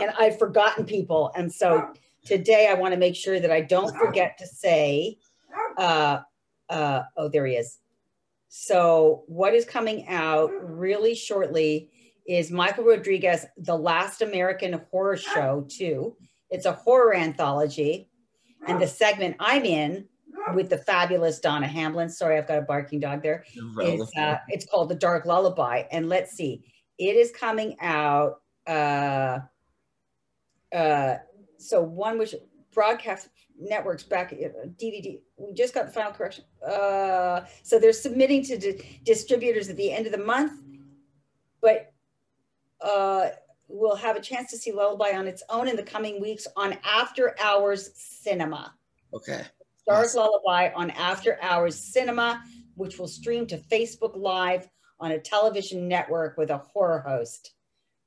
and 0.00 0.10
I've 0.18 0.38
forgotten 0.38 0.86
people. 0.86 1.32
And 1.36 1.52
so 1.52 1.92
today 2.24 2.68
I 2.70 2.74
want 2.74 2.94
to 2.94 2.98
make 2.98 3.14
sure 3.14 3.38
that 3.38 3.50
I 3.50 3.60
don't 3.60 3.94
forget 3.98 4.38
to 4.38 4.46
say, 4.46 5.18
uh, 5.76 6.20
uh, 6.70 7.02
oh, 7.18 7.28
there 7.28 7.44
he 7.44 7.56
is. 7.56 7.78
So 8.48 9.24
what 9.26 9.52
is 9.52 9.66
coming 9.66 10.08
out 10.08 10.50
really 10.62 11.14
shortly 11.14 11.90
is 12.28 12.50
Michael 12.50 12.84
Rodriguez, 12.84 13.46
The 13.56 13.76
Last 13.76 14.22
American 14.22 14.80
Horror 14.90 15.16
Show, 15.16 15.66
too. 15.68 16.16
It's 16.50 16.66
a 16.66 16.72
horror 16.72 17.14
anthology. 17.14 18.08
And 18.66 18.80
the 18.80 18.86
segment 18.86 19.36
I'm 19.38 19.64
in 19.64 20.06
with 20.54 20.70
the 20.70 20.78
fabulous 20.78 21.38
Donna 21.38 21.66
Hamlin, 21.66 22.08
sorry, 22.08 22.38
I've 22.38 22.48
got 22.48 22.58
a 22.58 22.62
barking 22.62 23.00
dog 23.00 23.22
there. 23.22 23.44
Is, 23.80 24.12
uh, 24.16 24.38
it's 24.48 24.66
called 24.66 24.88
The 24.88 24.94
Dark 24.94 25.24
Lullaby. 25.24 25.84
And 25.92 26.08
let's 26.08 26.32
see, 26.32 26.64
it 26.98 27.16
is 27.16 27.30
coming 27.30 27.76
out. 27.80 28.40
Uh, 28.66 29.38
uh, 30.74 31.16
so 31.58 31.82
one 31.82 32.18
was 32.18 32.34
broadcast 32.72 33.28
networks 33.58 34.02
back 34.02 34.32
DVD. 34.32 35.16
Uh, 35.16 35.46
we 35.46 35.54
just 35.54 35.74
got 35.74 35.86
the 35.86 35.92
final 35.92 36.12
correction. 36.12 36.44
Uh, 36.66 37.42
so 37.62 37.78
they're 37.78 37.92
submitting 37.92 38.42
to 38.44 38.58
di- 38.58 39.00
distributors 39.04 39.68
at 39.68 39.76
the 39.76 39.92
end 39.92 40.06
of 40.06 40.12
the 40.12 40.18
month, 40.18 40.52
but 41.62 41.92
uh, 42.86 43.30
will 43.68 43.96
have 43.96 44.16
a 44.16 44.20
chance 44.20 44.50
to 44.50 44.56
see 44.56 44.72
Lullaby 44.72 45.12
on 45.12 45.26
its 45.26 45.42
own 45.50 45.68
in 45.68 45.76
the 45.76 45.82
coming 45.82 46.20
weeks 46.20 46.46
on 46.56 46.76
After 46.84 47.34
Hours 47.40 47.90
Cinema. 47.94 48.72
Okay. 49.12 49.42
Stars 49.82 50.16
awesome. 50.16 50.20
Lullaby 50.20 50.70
on 50.74 50.90
After 50.92 51.38
Hours 51.42 51.78
Cinema, 51.78 52.42
which 52.76 52.98
will 52.98 53.08
stream 53.08 53.46
to 53.48 53.58
Facebook 53.58 54.16
Live 54.16 54.68
on 55.00 55.12
a 55.12 55.18
television 55.18 55.88
network 55.88 56.36
with 56.36 56.50
a 56.50 56.58
horror 56.58 57.00
host. 57.06 57.52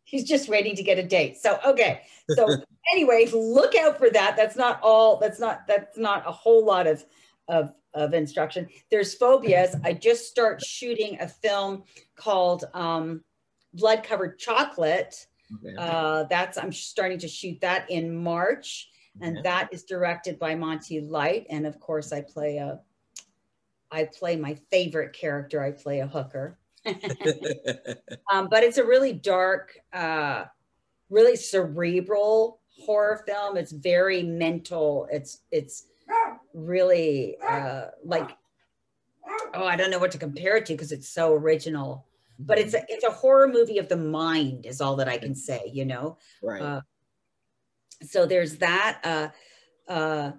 He's 0.05 0.23
just 0.23 0.49
waiting 0.49 0.75
to 0.75 0.83
get 0.83 0.97
a 0.97 1.03
date. 1.03 1.37
So 1.37 1.59
okay. 1.65 2.01
So 2.31 2.47
anyway, 2.93 3.29
look 3.31 3.75
out 3.75 3.97
for 3.97 4.09
that. 4.09 4.35
That's 4.35 4.55
not 4.55 4.79
all. 4.81 5.17
That's 5.17 5.39
not. 5.39 5.67
That's 5.67 5.97
not 5.97 6.27
a 6.27 6.31
whole 6.31 6.65
lot 6.65 6.87
of 6.87 7.05
of 7.47 7.73
of 7.93 8.13
instruction. 8.13 8.67
There's 8.89 9.13
phobias. 9.13 9.75
I 9.83 9.93
just 9.93 10.25
start 10.25 10.63
shooting 10.63 11.19
a 11.19 11.27
film 11.27 11.83
called 12.15 12.65
um, 12.73 13.23
blood 13.73 14.03
covered 14.03 14.39
chocolate. 14.39 15.27
Okay. 15.65 15.75
Uh, 15.77 16.23
that's 16.29 16.57
I'm 16.57 16.71
starting 16.71 17.19
to 17.19 17.27
shoot 17.27 17.59
that 17.61 17.89
in 17.89 18.15
March, 18.15 18.89
and 19.21 19.37
yeah. 19.37 19.41
that 19.43 19.69
is 19.71 19.83
directed 19.83 20.37
by 20.37 20.55
Monty 20.55 21.01
Light. 21.01 21.47
And 21.49 21.65
of 21.65 21.79
course, 21.79 22.11
I 22.11 22.21
play 22.21 22.57
a 22.57 22.79
I 23.91 24.05
play 24.05 24.35
my 24.35 24.55
favorite 24.69 25.13
character. 25.13 25.63
I 25.63 25.71
play 25.71 25.99
a 25.99 26.07
hooker. 26.07 26.59
um, 28.31 28.47
but 28.49 28.63
it's 28.63 28.77
a 28.77 28.85
really 28.85 29.13
dark, 29.13 29.77
uh, 29.91 30.45
really 31.09 31.35
cerebral 31.35 32.59
horror 32.85 33.23
film. 33.27 33.57
It's 33.57 33.71
very 33.71 34.23
mental. 34.23 35.07
It's 35.11 35.39
it's 35.51 35.85
really 36.53 37.37
uh, 37.47 37.87
like 38.03 38.37
oh, 39.53 39.65
I 39.65 39.75
don't 39.75 39.91
know 39.91 39.99
what 39.99 40.11
to 40.11 40.17
compare 40.17 40.57
it 40.57 40.65
to 40.67 40.73
because 40.73 40.91
it's 40.91 41.09
so 41.09 41.33
original 41.33 42.05
but 42.39 42.57
it's 42.57 42.73
a, 42.73 42.83
it's 42.87 43.03
a 43.03 43.11
horror 43.11 43.47
movie 43.47 43.77
of 43.77 43.89
the 43.89 43.97
mind 43.97 44.65
is 44.65 44.79
all 44.79 44.95
that 44.95 45.09
I 45.09 45.17
can 45.17 45.35
say, 45.35 45.69
you 45.71 45.85
know? 45.85 46.17
Right. 46.41 46.61
Uh, 46.61 46.81
so 48.03 48.25
there's 48.25 48.57
that. 48.57 49.01
Uh, 49.03 49.27
uh, 49.91 50.31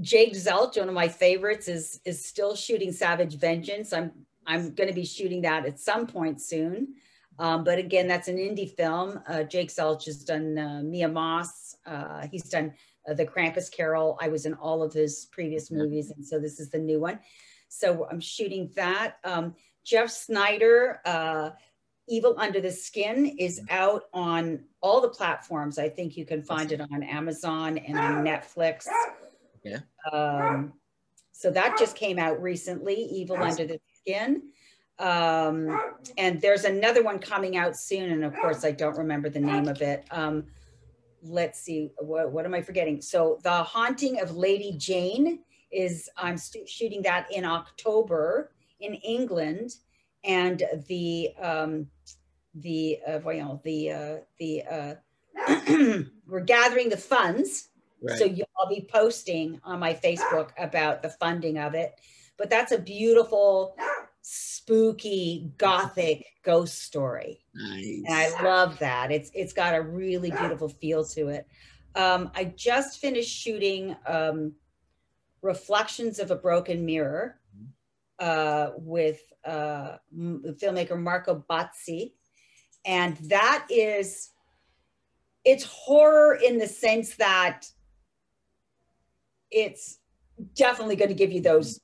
Jake 0.00 0.34
Zelch, 0.34 0.78
one 0.78 0.88
of 0.88 0.94
my 0.94 1.08
favorites, 1.08 1.68
is 1.68 2.00
is 2.04 2.22
still 2.22 2.54
shooting 2.54 2.92
Savage 2.92 3.38
Vengeance. 3.38 3.94
I'm 3.94 4.12
I'm 4.46 4.74
going 4.74 4.88
to 4.88 4.94
be 4.94 5.06
shooting 5.06 5.40
that 5.42 5.64
at 5.64 5.80
some 5.80 6.06
point 6.06 6.40
soon. 6.40 6.94
Um, 7.38 7.64
but 7.64 7.78
again, 7.78 8.06
that's 8.06 8.28
an 8.28 8.36
indie 8.36 8.74
film. 8.76 9.20
Uh, 9.26 9.42
Jake 9.42 9.68
Zelch 9.68 10.04
has 10.04 10.22
done 10.22 10.58
uh, 10.58 10.82
Mia 10.82 11.08
Moss. 11.08 11.76
Uh, 11.86 12.26
he's 12.30 12.48
done 12.48 12.72
uh, 13.08 13.14
The 13.14 13.26
Krampus 13.26 13.70
Carol. 13.70 14.18
I 14.20 14.28
was 14.28 14.46
in 14.46 14.54
all 14.54 14.82
of 14.82 14.92
his 14.92 15.28
previous 15.32 15.70
movies, 15.70 16.10
and 16.10 16.24
so 16.24 16.38
this 16.38 16.60
is 16.60 16.70
the 16.70 16.78
new 16.78 17.00
one. 17.00 17.18
So 17.68 18.06
I'm 18.10 18.20
shooting 18.20 18.70
that. 18.76 19.16
Um, 19.24 19.54
Jeff 19.86 20.10
Snyder, 20.10 21.00
uh, 21.04 21.50
Evil 22.08 22.34
Under 22.38 22.60
the 22.60 22.70
Skin 22.70 23.26
is 23.38 23.60
out 23.70 24.04
on 24.12 24.64
all 24.80 25.00
the 25.00 25.08
platforms. 25.08 25.78
I 25.78 25.88
think 25.88 26.16
you 26.16 26.26
can 26.26 26.42
find 26.42 26.72
it 26.72 26.80
on 26.80 27.02
Amazon 27.02 27.78
and 27.78 27.98
on 27.98 28.24
Netflix. 28.24 28.86
Yeah. 29.62 29.80
Um, 30.12 30.72
so 31.32 31.50
that 31.50 31.76
just 31.78 31.96
came 31.96 32.18
out 32.18 32.42
recently, 32.42 32.94
Evil 32.94 33.36
Under 33.36 33.66
the 33.66 33.80
Skin. 34.00 34.42
Um, 34.98 35.80
and 36.16 36.40
there's 36.40 36.64
another 36.64 37.02
one 37.02 37.18
coming 37.18 37.56
out 37.56 37.76
soon. 37.76 38.10
And 38.10 38.24
of 38.24 38.34
course, 38.34 38.64
I 38.64 38.72
don't 38.72 38.96
remember 38.96 39.28
the 39.28 39.40
name 39.40 39.68
of 39.68 39.82
it. 39.82 40.04
Um, 40.10 40.44
let's 41.22 41.60
see, 41.60 41.90
what, 41.98 42.32
what 42.32 42.44
am 42.44 42.54
I 42.54 42.62
forgetting? 42.62 43.02
So 43.02 43.38
The 43.42 43.62
Haunting 43.62 44.20
of 44.20 44.36
Lady 44.36 44.72
Jane 44.78 45.40
is, 45.70 46.08
I'm 46.16 46.38
shooting 46.66 47.02
that 47.02 47.30
in 47.32 47.44
October 47.44 48.52
in 48.80 48.94
England, 48.94 49.74
and 50.24 50.62
the 50.88 51.30
um, 51.40 51.86
the 52.54 52.98
uh, 53.06 53.18
voyons, 53.18 53.60
the 53.64 53.90
uh, 53.90 54.16
the 54.38 54.62
uh, 54.70 54.94
we're 56.26 56.40
gathering 56.44 56.88
the 56.88 56.96
funds. 56.96 57.68
Right. 58.02 58.18
So 58.18 58.26
I'll 58.58 58.68
be 58.68 58.86
posting 58.92 59.60
on 59.64 59.80
my 59.80 59.94
Facebook 59.94 60.50
about 60.58 61.02
the 61.02 61.08
funding 61.08 61.58
of 61.58 61.74
it. 61.74 61.94
but 62.36 62.50
that's 62.50 62.72
a 62.72 62.78
beautiful, 62.78 63.74
spooky, 64.20 65.50
gothic 65.56 66.26
ghost 66.42 66.82
story. 66.82 67.40
Nice. 67.54 68.02
And 68.06 68.14
I 68.14 68.42
love 68.42 68.78
that. 68.80 69.10
It's 69.10 69.30
it's 69.34 69.52
got 69.52 69.74
a 69.74 69.82
really 69.82 70.30
beautiful 70.30 70.68
feel 70.68 71.04
to 71.06 71.28
it. 71.28 71.46
Um, 71.94 72.30
I 72.34 72.44
just 72.44 73.00
finished 73.00 73.34
shooting 73.34 73.96
um, 74.06 74.52
Reflections 75.42 76.18
of 76.18 76.30
a 76.30 76.36
Broken 76.36 76.84
Mirror 76.84 77.38
uh, 78.18 78.70
with 78.76 79.20
uh, 79.44 79.96
filmmaker 80.14 81.00
Marco 81.00 81.44
Bazzi. 81.48 82.12
And 82.84 83.16
that 83.28 83.66
is, 83.70 84.30
it's 85.44 85.64
horror 85.64 86.34
in 86.34 86.58
the 86.58 86.66
sense 86.68 87.16
that 87.16 87.66
it's 89.50 89.98
definitely 90.54 90.96
going 90.96 91.08
to 91.08 91.14
give 91.14 91.32
you 91.32 91.40
those 91.40 91.80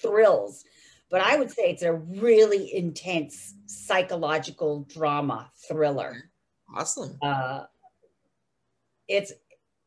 thrills. 0.00 0.64
But 1.10 1.20
I 1.20 1.36
would 1.36 1.50
say 1.50 1.70
it's 1.70 1.82
a 1.82 1.92
really 1.92 2.74
intense 2.74 3.54
psychological 3.66 4.86
drama 4.88 5.50
thriller. 5.68 6.30
Awesome. 6.72 7.18
Uh, 7.20 7.64
it's 9.08 9.32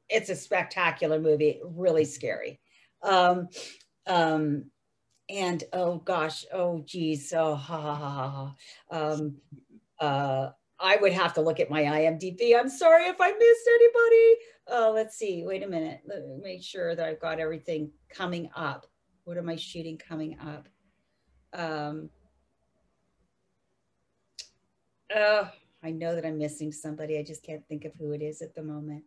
it's 0.09 0.29
a 0.29 0.35
spectacular 0.35 1.19
movie, 1.19 1.61
really 1.63 2.05
scary. 2.05 2.59
Um, 3.01 3.47
um, 4.05 4.65
and 5.29 5.63
oh 5.73 5.97
gosh, 5.99 6.45
oh 6.53 6.83
geez, 6.85 7.33
oh 7.35 7.55
ha 7.55 7.81
ha 7.81 7.95
ha 7.95 8.29
ha. 8.29 8.55
Um, 8.97 9.35
uh, 9.99 10.49
I 10.79 10.97
would 10.97 11.13
have 11.13 11.33
to 11.35 11.41
look 11.41 11.59
at 11.59 11.69
my 11.69 11.83
IMDb. 11.83 12.59
I'm 12.59 12.69
sorry 12.69 13.05
if 13.05 13.15
I 13.19 13.31
missed 13.31 13.69
anybody. 13.69 14.35
Oh, 14.67 14.91
let's 14.93 15.17
see. 15.17 15.43
Wait 15.45 15.63
a 15.63 15.67
minute. 15.67 16.01
Let 16.05 16.27
me 16.27 16.39
make 16.41 16.63
sure 16.63 16.95
that 16.95 17.05
I've 17.05 17.21
got 17.21 17.39
everything 17.39 17.91
coming 18.09 18.49
up. 18.55 18.87
What 19.23 19.37
am 19.37 19.49
I 19.49 19.55
shooting 19.55 19.97
coming 19.97 20.37
up? 20.39 20.67
Um, 21.53 22.09
uh, 25.15 25.45
I 25.83 25.91
know 25.91 26.15
that 26.15 26.25
I'm 26.25 26.37
missing 26.37 26.71
somebody. 26.71 27.17
I 27.17 27.23
just 27.23 27.43
can't 27.43 27.65
think 27.67 27.85
of 27.85 27.93
who 27.97 28.11
it 28.11 28.21
is 28.21 28.41
at 28.41 28.55
the 28.55 28.63
moment 28.63 29.03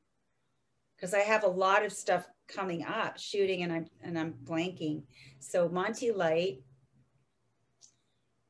because 0.97 1.15
I 1.15 1.21
have 1.21 1.45
a 1.45 1.49
lot 1.49 1.85
of 1.85 1.93
stuff 1.93 2.27
coming 2.49 2.85
up 2.85 3.19
shooting 3.19 3.63
and 3.63 3.73
I'm 3.73 3.87
and 4.03 4.19
I'm 4.19 4.35
blanking. 4.45 5.03
So 5.39 5.69
Monty 5.69 6.11
Light, 6.13 6.63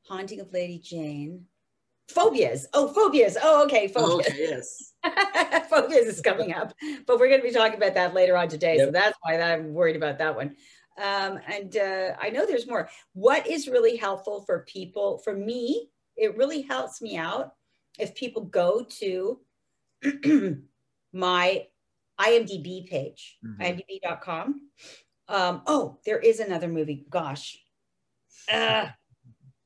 Haunting 0.09 0.41
of 0.41 0.53
Lady 0.53 0.79
Jane, 0.79 1.47
Phobias. 2.09 2.67
Oh, 2.73 2.89
Phobias. 2.89 3.37
Oh, 3.43 3.65
okay, 3.65 3.89
Phobias. 3.89 4.27
Okay, 4.27 4.37
yes. 4.39 4.93
Phobias 5.69 6.07
is 6.07 6.21
coming 6.21 6.53
up, 6.53 6.73
but 7.07 7.19
we're 7.19 7.29
going 7.29 7.41
to 7.41 7.47
be 7.47 7.53
talking 7.53 7.77
about 7.77 7.95
that 7.95 8.15
later 8.15 8.37
on 8.37 8.49
today. 8.49 8.77
Yep. 8.77 8.89
So 8.89 8.93
that's 8.93 9.19
why 9.23 9.41
I'm 9.41 9.75
worried 9.75 9.97
about 9.97 10.19
that 10.19 10.35
one. 10.35 10.57
Um, 10.99 11.39
and 11.47 11.77
uh, 11.77 12.13
I 12.21 12.31
know 12.31 12.47
there's 12.47 12.67
more. 12.67 12.89
What 13.13 13.47
is 13.47 13.69
really 13.69 13.97
helpful 13.97 14.43
for 14.47 14.61
people, 14.61 15.19
for 15.19 15.35
me, 15.35 15.91
it 16.17 16.37
really 16.37 16.63
helps 16.63 17.03
me 17.03 17.17
out 17.17 17.55
if 17.99 18.15
people 18.15 18.45
go 18.45 18.87
to 19.01 19.41
my 21.13 21.67
IMDb 22.21 22.87
page, 22.87 23.39
mm-hmm. 23.45 23.63
imdb.com. 23.63 24.61
Um, 25.29 25.63
oh, 25.67 25.99
there 26.05 26.19
is 26.19 26.41
another 26.41 26.69
movie. 26.69 27.07
Gosh. 27.11 27.59
Uh, 28.51 28.87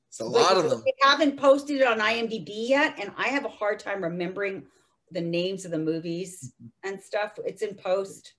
it's 0.08 0.20
a 0.20 0.24
lot 0.24 0.56
of 0.56 0.68
them. 0.68 0.82
They 0.84 0.94
haven't 1.02 1.38
posted 1.38 1.80
it 1.80 1.86
on 1.86 2.00
IMDb 2.00 2.68
yet, 2.68 2.98
and 3.00 3.12
I 3.16 3.28
have 3.28 3.44
a 3.44 3.48
hard 3.48 3.78
time 3.78 4.02
remembering 4.02 4.64
the 5.10 5.20
names 5.20 5.64
of 5.64 5.70
the 5.70 5.78
movies 5.78 6.52
mm-hmm. 6.62 6.88
and 6.88 7.00
stuff. 7.00 7.32
It's 7.44 7.62
in 7.62 7.74
post. 7.74 8.34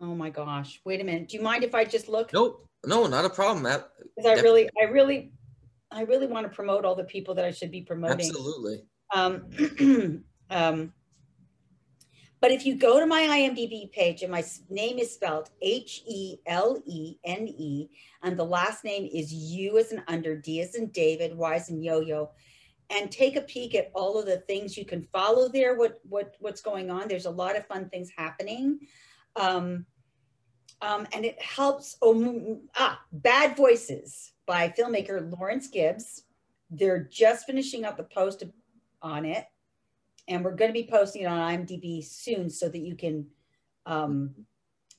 Oh 0.00 0.14
my 0.14 0.30
gosh. 0.30 0.80
Wait 0.84 1.00
a 1.00 1.04
minute. 1.04 1.28
Do 1.28 1.36
you 1.36 1.42
mind 1.42 1.64
if 1.64 1.74
I 1.74 1.84
just 1.84 2.08
look? 2.08 2.32
Nope. 2.32 2.66
No, 2.84 3.06
not 3.06 3.24
a 3.24 3.30
problem, 3.30 3.62
Matt. 3.62 3.88
Because 4.16 4.38
I 4.38 4.42
really, 4.42 4.68
I 4.80 4.84
really, 4.86 5.32
I 5.92 6.02
really 6.02 6.26
want 6.26 6.44
to 6.44 6.54
promote 6.54 6.84
all 6.84 6.96
the 6.96 7.04
people 7.04 7.34
that 7.36 7.44
I 7.44 7.52
should 7.52 7.70
be 7.70 7.82
promoting. 7.82 8.26
Absolutely. 8.26 8.82
Um, 9.14 10.24
um, 10.50 10.92
but 12.42 12.50
if 12.50 12.66
you 12.66 12.74
go 12.74 12.98
to 12.98 13.06
my 13.06 13.22
IMDb 13.22 13.90
page 13.92 14.22
and 14.22 14.32
my 14.32 14.42
name 14.68 14.98
is 14.98 15.14
spelled 15.14 15.50
H 15.62 16.02
E 16.08 16.38
L 16.46 16.82
E 16.84 17.14
N 17.24 17.46
E, 17.46 17.88
and 18.24 18.36
the 18.36 18.44
last 18.44 18.82
name 18.82 19.08
is 19.14 19.32
U 19.32 19.78
as 19.78 19.92
an 19.92 20.02
under, 20.08 20.36
D 20.36 20.60
as 20.60 20.74
in 20.74 20.88
David, 20.88 21.36
Y 21.36 21.54
as 21.54 21.70
in 21.70 21.80
yo 21.80 22.00
yo, 22.00 22.30
and 22.90 23.12
take 23.12 23.36
a 23.36 23.42
peek 23.42 23.76
at 23.76 23.92
all 23.94 24.18
of 24.18 24.26
the 24.26 24.38
things 24.38 24.76
you 24.76 24.84
can 24.84 25.06
follow 25.12 25.48
there, 25.48 25.76
what, 25.76 26.00
what, 26.02 26.34
what's 26.40 26.60
going 26.60 26.90
on. 26.90 27.06
There's 27.06 27.26
a 27.26 27.30
lot 27.30 27.56
of 27.56 27.64
fun 27.68 27.88
things 27.88 28.10
happening. 28.16 28.80
Um, 29.36 29.86
um, 30.80 31.06
and 31.12 31.24
it 31.24 31.40
helps. 31.40 31.96
Oh, 32.02 32.60
ah, 32.74 33.00
Bad 33.12 33.56
Voices 33.56 34.32
by 34.46 34.68
filmmaker 34.68 35.30
Laurence 35.30 35.68
Gibbs. 35.68 36.24
They're 36.70 37.04
just 37.04 37.46
finishing 37.46 37.84
up 37.84 37.96
the 37.96 38.02
post 38.02 38.42
on 39.00 39.24
it 39.26 39.46
and 40.28 40.44
we're 40.44 40.54
going 40.54 40.70
to 40.70 40.80
be 40.80 40.88
posting 40.88 41.22
it 41.22 41.26
on 41.26 41.38
IMDb 41.38 42.04
soon 42.04 42.48
so 42.48 42.68
that 42.68 42.78
you 42.78 42.96
can 42.96 43.26
um, 43.86 44.34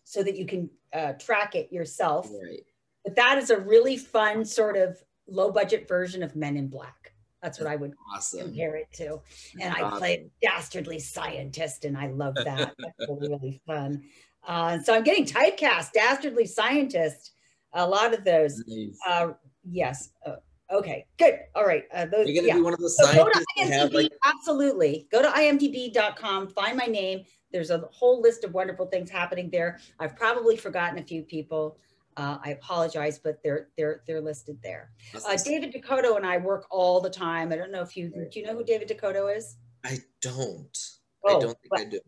so 0.03 0.24
that 0.24 0.38
you 0.38 0.45
can 0.45 0.69
uh, 0.93 1.13
track 1.13 1.55
it 1.55 1.71
yourself. 1.71 2.30
Right. 2.30 2.63
But 3.03 3.15
that 3.15 3.38
is 3.38 3.49
a 3.49 3.57
really 3.57 3.97
fun 3.97 4.45
sort 4.45 4.78
of 4.78 5.01
low 5.28 5.51
budget 5.51 5.88
version 5.88 6.24
of 6.24 6.36
Men 6.36 6.57
in 6.57 6.67
Black. 6.67 7.13
That's 7.41 7.59
what 7.59 7.67
I 7.67 7.76
would 7.76 7.93
awesome. 8.15 8.39
compare 8.39 8.78
it 8.78 8.88
to. 8.93 9.19
And 9.59 9.74
I 9.74 9.97
play 9.97 10.28
dastardly 10.41 10.99
scientist, 10.99 11.84
and 11.84 11.97
I 11.97 12.07
love 12.07 12.36
that. 12.36 12.74
That's 12.80 13.09
really, 13.09 13.30
really 13.30 13.61
fun. 13.67 14.03
Uh, 14.47 14.80
so 14.80 14.95
I'm 14.95 15.03
getting 15.03 15.26
typecast, 15.26 15.91
dastardly 15.91 16.45
scientist. 16.45 17.32
A 17.74 17.86
lot 17.86 18.13
of 18.13 18.24
those. 18.24 18.63
Nice. 18.65 18.97
Uh, 19.05 19.34
yes. 19.69 20.11
Uh, 20.26 20.36
Okay, 20.74 21.05
good. 21.19 21.39
All 21.55 21.65
right. 21.65 21.84
Uh, 21.93 22.05
those, 22.05 22.28
You're 22.28 22.41
gonna 22.41 22.47
yeah. 22.47 22.55
be 22.55 22.61
one 22.61 22.74
of 22.74 22.80
those 22.80 22.97
so 22.97 23.13
go 23.13 23.30
to 23.30 23.45
IMDb, 23.59 23.93
like- 23.93 24.11
absolutely. 24.26 25.07
Go 25.11 25.21
to 25.21 25.30
imdb.com, 25.30 26.47
find 26.49 26.78
my 26.78 26.86
name. 26.86 27.24
There's 27.51 27.69
a 27.69 27.88
whole 27.91 28.21
list 28.21 28.43
of 28.43 28.53
wonderful 28.53 28.88
things 28.88 29.11
happening 29.11 29.49
there. 29.51 29.80
I've 29.99 30.15
probably 30.15 30.57
forgotten 30.57 30.97
a 30.97 31.03
few 31.03 31.21
people. 31.21 31.78
Uh, 32.17 32.38
I 32.43 32.51
apologize, 32.51 33.19
but 33.19 33.41
they're 33.43 33.69
they're 33.78 34.01
they're 34.07 34.21
listed 34.21 34.57
there. 34.63 34.91
Uh, 35.13 35.38
David 35.38 35.74
DeCoteau 35.74 36.17
and 36.17 36.26
I 36.26 36.38
work 36.38 36.65
all 36.71 36.99
the 36.99 37.09
time. 37.09 37.51
I 37.51 37.55
don't 37.55 37.71
know 37.71 37.82
if 37.82 37.95
you 37.95 38.09
do 38.09 38.39
you 38.39 38.45
know 38.45 38.55
who 38.55 38.63
David 38.63 38.89
DeCoteau 38.89 39.36
is? 39.36 39.57
I 39.84 39.99
don't. 40.21 40.78
Oh, 41.24 41.38
I 41.38 41.39
don't 41.39 41.57
think 41.59 41.88
I 41.88 41.89
do. 41.89 41.99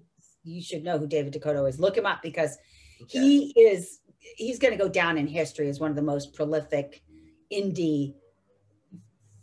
You 0.44 0.62
should 0.62 0.84
know 0.84 0.98
who 0.98 1.08
David 1.08 1.34
DeCoteau 1.34 1.68
is. 1.70 1.80
Look 1.80 1.98
him 1.98 2.06
up 2.06 2.22
because 2.22 2.58
okay. 3.04 3.20
he 3.20 3.54
is 3.56 4.00
he's 4.38 4.60
going 4.60 4.76
to 4.76 4.84
go 4.84 4.90
down 4.90 5.18
in 5.18 5.28
history 5.28 5.70
as 5.70 5.80
one 5.80 5.90
of 5.90 5.96
the 5.96 6.02
most 6.02 6.34
prolific 6.34 7.04
indie 7.52 8.16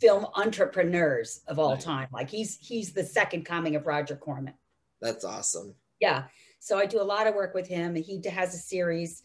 film 0.02 0.26
entrepreneurs 0.34 1.42
of 1.46 1.60
all 1.60 1.74
right. 1.74 1.80
time. 1.80 2.08
Like 2.12 2.28
he's 2.28 2.58
he's 2.58 2.92
the 2.92 3.04
second 3.04 3.44
coming 3.44 3.76
of 3.76 3.86
Roger 3.86 4.16
Corman. 4.16 4.54
That's 5.00 5.24
awesome. 5.24 5.76
Yeah. 6.00 6.24
So 6.58 6.76
I 6.76 6.86
do 6.86 7.00
a 7.00 7.04
lot 7.04 7.28
of 7.28 7.34
work 7.36 7.54
with 7.54 7.68
him. 7.68 7.94
He 7.94 8.20
has 8.28 8.54
a 8.54 8.58
series 8.58 9.22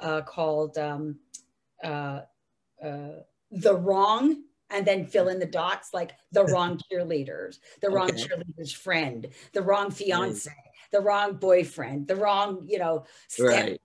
uh, 0.00 0.22
called 0.22 0.78
um, 0.78 1.18
uh, 1.82 2.20
uh, 2.82 3.22
"The 3.50 3.74
Wrong," 3.74 4.44
and 4.70 4.86
then 4.86 5.04
fill 5.04 5.28
in 5.28 5.40
the 5.40 5.46
dots 5.46 5.92
like 5.92 6.12
the 6.30 6.44
wrong 6.44 6.80
cheerleaders, 6.92 7.58
the 7.80 7.88
okay. 7.88 7.96
wrong 7.96 8.10
cheerleader's 8.10 8.72
friend, 8.72 9.26
the 9.52 9.62
wrong 9.62 9.90
fiance, 9.90 10.48
right. 10.48 10.56
the 10.92 11.00
wrong 11.00 11.34
boyfriend, 11.34 12.06
the 12.06 12.16
wrong 12.16 12.64
you 12.68 12.78
know 12.78 13.04
step 13.28 13.46
right. 13.46 13.80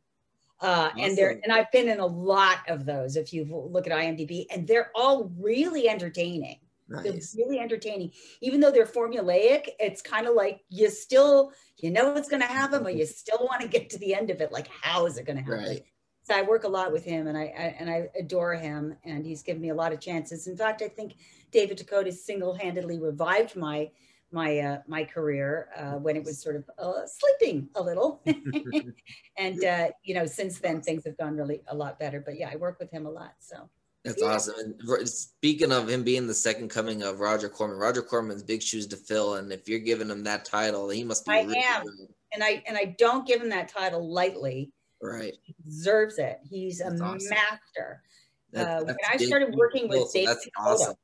Uh, 0.62 0.89
awesome. 0.89 0.99
And 0.99 1.18
there, 1.18 1.39
and 1.43 1.51
I've 1.51 1.72
been 1.72 1.89
in 1.89 1.99
a 1.99 2.06
lot 2.06 2.60
of 2.68 2.86
those. 2.86 3.16
If 3.18 3.34
you 3.34 3.45
look 3.45 3.88
at 3.88 3.93
IMDb, 3.93 4.45
and 4.51 4.68
they're 4.68 4.91
all 4.95 5.32
really 5.38 5.89
entertaining. 5.89 6.60
Nice. 6.88 7.03
They're 7.03 7.45
really 7.45 7.60
entertaining, 7.60 8.12
even 8.41 8.60
though 8.60 8.72
they're 8.72 8.86
formulaic. 8.86 9.70
It's 9.80 10.01
kind 10.01 10.28
of 10.28 10.36
like 10.36 10.62
you 10.70 10.89
still, 10.89 11.51
you 11.78 11.89
know, 11.89 12.12
what's 12.14 12.30
going 12.30 12.41
to 12.41 12.47
happen, 12.47 12.84
but 12.84 12.95
you 12.95 13.06
still 13.06 13.39
want 13.41 13.62
to 13.62 13.68
get 13.68 13.89
to 13.89 13.97
the 13.97 14.14
end 14.14 14.30
of 14.30 14.39
it. 14.39 14.51
Like, 14.51 14.68
how 14.68 15.08
is 15.08 15.18
it 15.18 15.26
going 15.26 15.38
to 15.38 15.43
happen? 15.43 15.60
Right. 15.60 15.86
So 16.24 16.36
I 16.36 16.41
work 16.43 16.64
a 16.64 16.68
lot 16.68 16.91
with 16.91 17.03
him, 17.03 17.28
and 17.28 17.38
I, 17.38 17.41
I, 17.41 17.76
and 17.80 17.89
I 17.89 18.10
adore 18.18 18.53
him, 18.53 18.95
and 19.03 19.26
he's 19.26 19.43
given 19.43 19.62
me 19.62 19.70
a 19.70 19.76
lot 19.76 19.93
of 19.93 19.99
chances. 19.99 20.47
In 20.47 20.56
fact, 20.56 20.82
I 20.82 20.88
think 20.88 21.16
David 21.51 21.78
DeCoteau 21.78 22.14
single-handedly 22.14 22.99
revived 22.99 23.56
my 23.56 23.89
my 24.36 24.59
uh, 24.59 24.81
my 24.86 25.03
career 25.03 25.69
uh, 25.75 25.93
when 25.93 26.15
it 26.15 26.23
was 26.23 26.39
sort 26.39 26.57
of 26.57 26.69
uh, 26.77 27.07
sleeping 27.07 27.69
a 27.75 27.81
little, 27.81 28.21
and 29.38 29.63
uh, 29.63 29.88
you 30.03 30.13
know 30.13 30.27
since 30.27 30.59
then 30.59 30.81
things 30.81 31.03
have 31.05 31.17
gone 31.17 31.36
really 31.36 31.61
a 31.69 31.75
lot 31.75 31.97
better. 31.97 32.21
But 32.23 32.38
yeah, 32.38 32.49
I 32.51 32.57
work 32.57 32.77
with 32.79 32.91
him 32.91 33.07
a 33.07 33.09
lot, 33.09 33.33
so. 33.39 33.69
That's 34.03 34.21
yeah. 34.21 34.27
awesome. 34.27 34.75
And 34.88 35.09
speaking 35.09 35.71
of 35.71 35.89
him 35.89 36.03
being 36.03 36.27
the 36.27 36.33
second 36.36 36.69
coming 36.69 37.01
of 37.01 37.21
Roger 37.21 37.49
Corman, 37.49 37.79
Roger 37.79 38.03
Corman's 38.03 38.43
big 38.43 38.61
shoes 38.61 38.86
to 38.88 38.97
fill, 38.97 39.36
and 39.36 39.51
if 39.51 39.67
you're 39.67 39.79
giving 39.79 40.11
him 40.11 40.23
that 40.25 40.45
title, 40.45 40.89
he 40.89 41.03
must 41.03 41.25
be. 41.25 41.31
I 41.31 41.41
really 41.41 41.57
am, 41.57 41.86
good. 41.86 42.07
and 42.33 42.43
I 42.43 42.61
and 42.67 42.77
I 42.77 42.95
don't 42.99 43.25
give 43.25 43.41
him 43.41 43.49
that 43.49 43.67
title 43.67 44.07
lightly. 44.07 44.71
Right, 45.01 45.33
he 45.41 45.55
deserves 45.65 46.19
it. 46.19 46.39
He's 46.47 46.79
that's 46.79 47.01
a 47.01 47.03
awesome. 47.03 47.29
master. 47.29 48.03
That, 48.51 48.67
uh, 48.67 48.83
when 48.86 48.97
I 49.11 49.17
started 49.17 49.55
working 49.55 49.89
with 49.89 50.13
David 50.13 50.29
that's 50.29 50.47
awesome. 50.55 50.95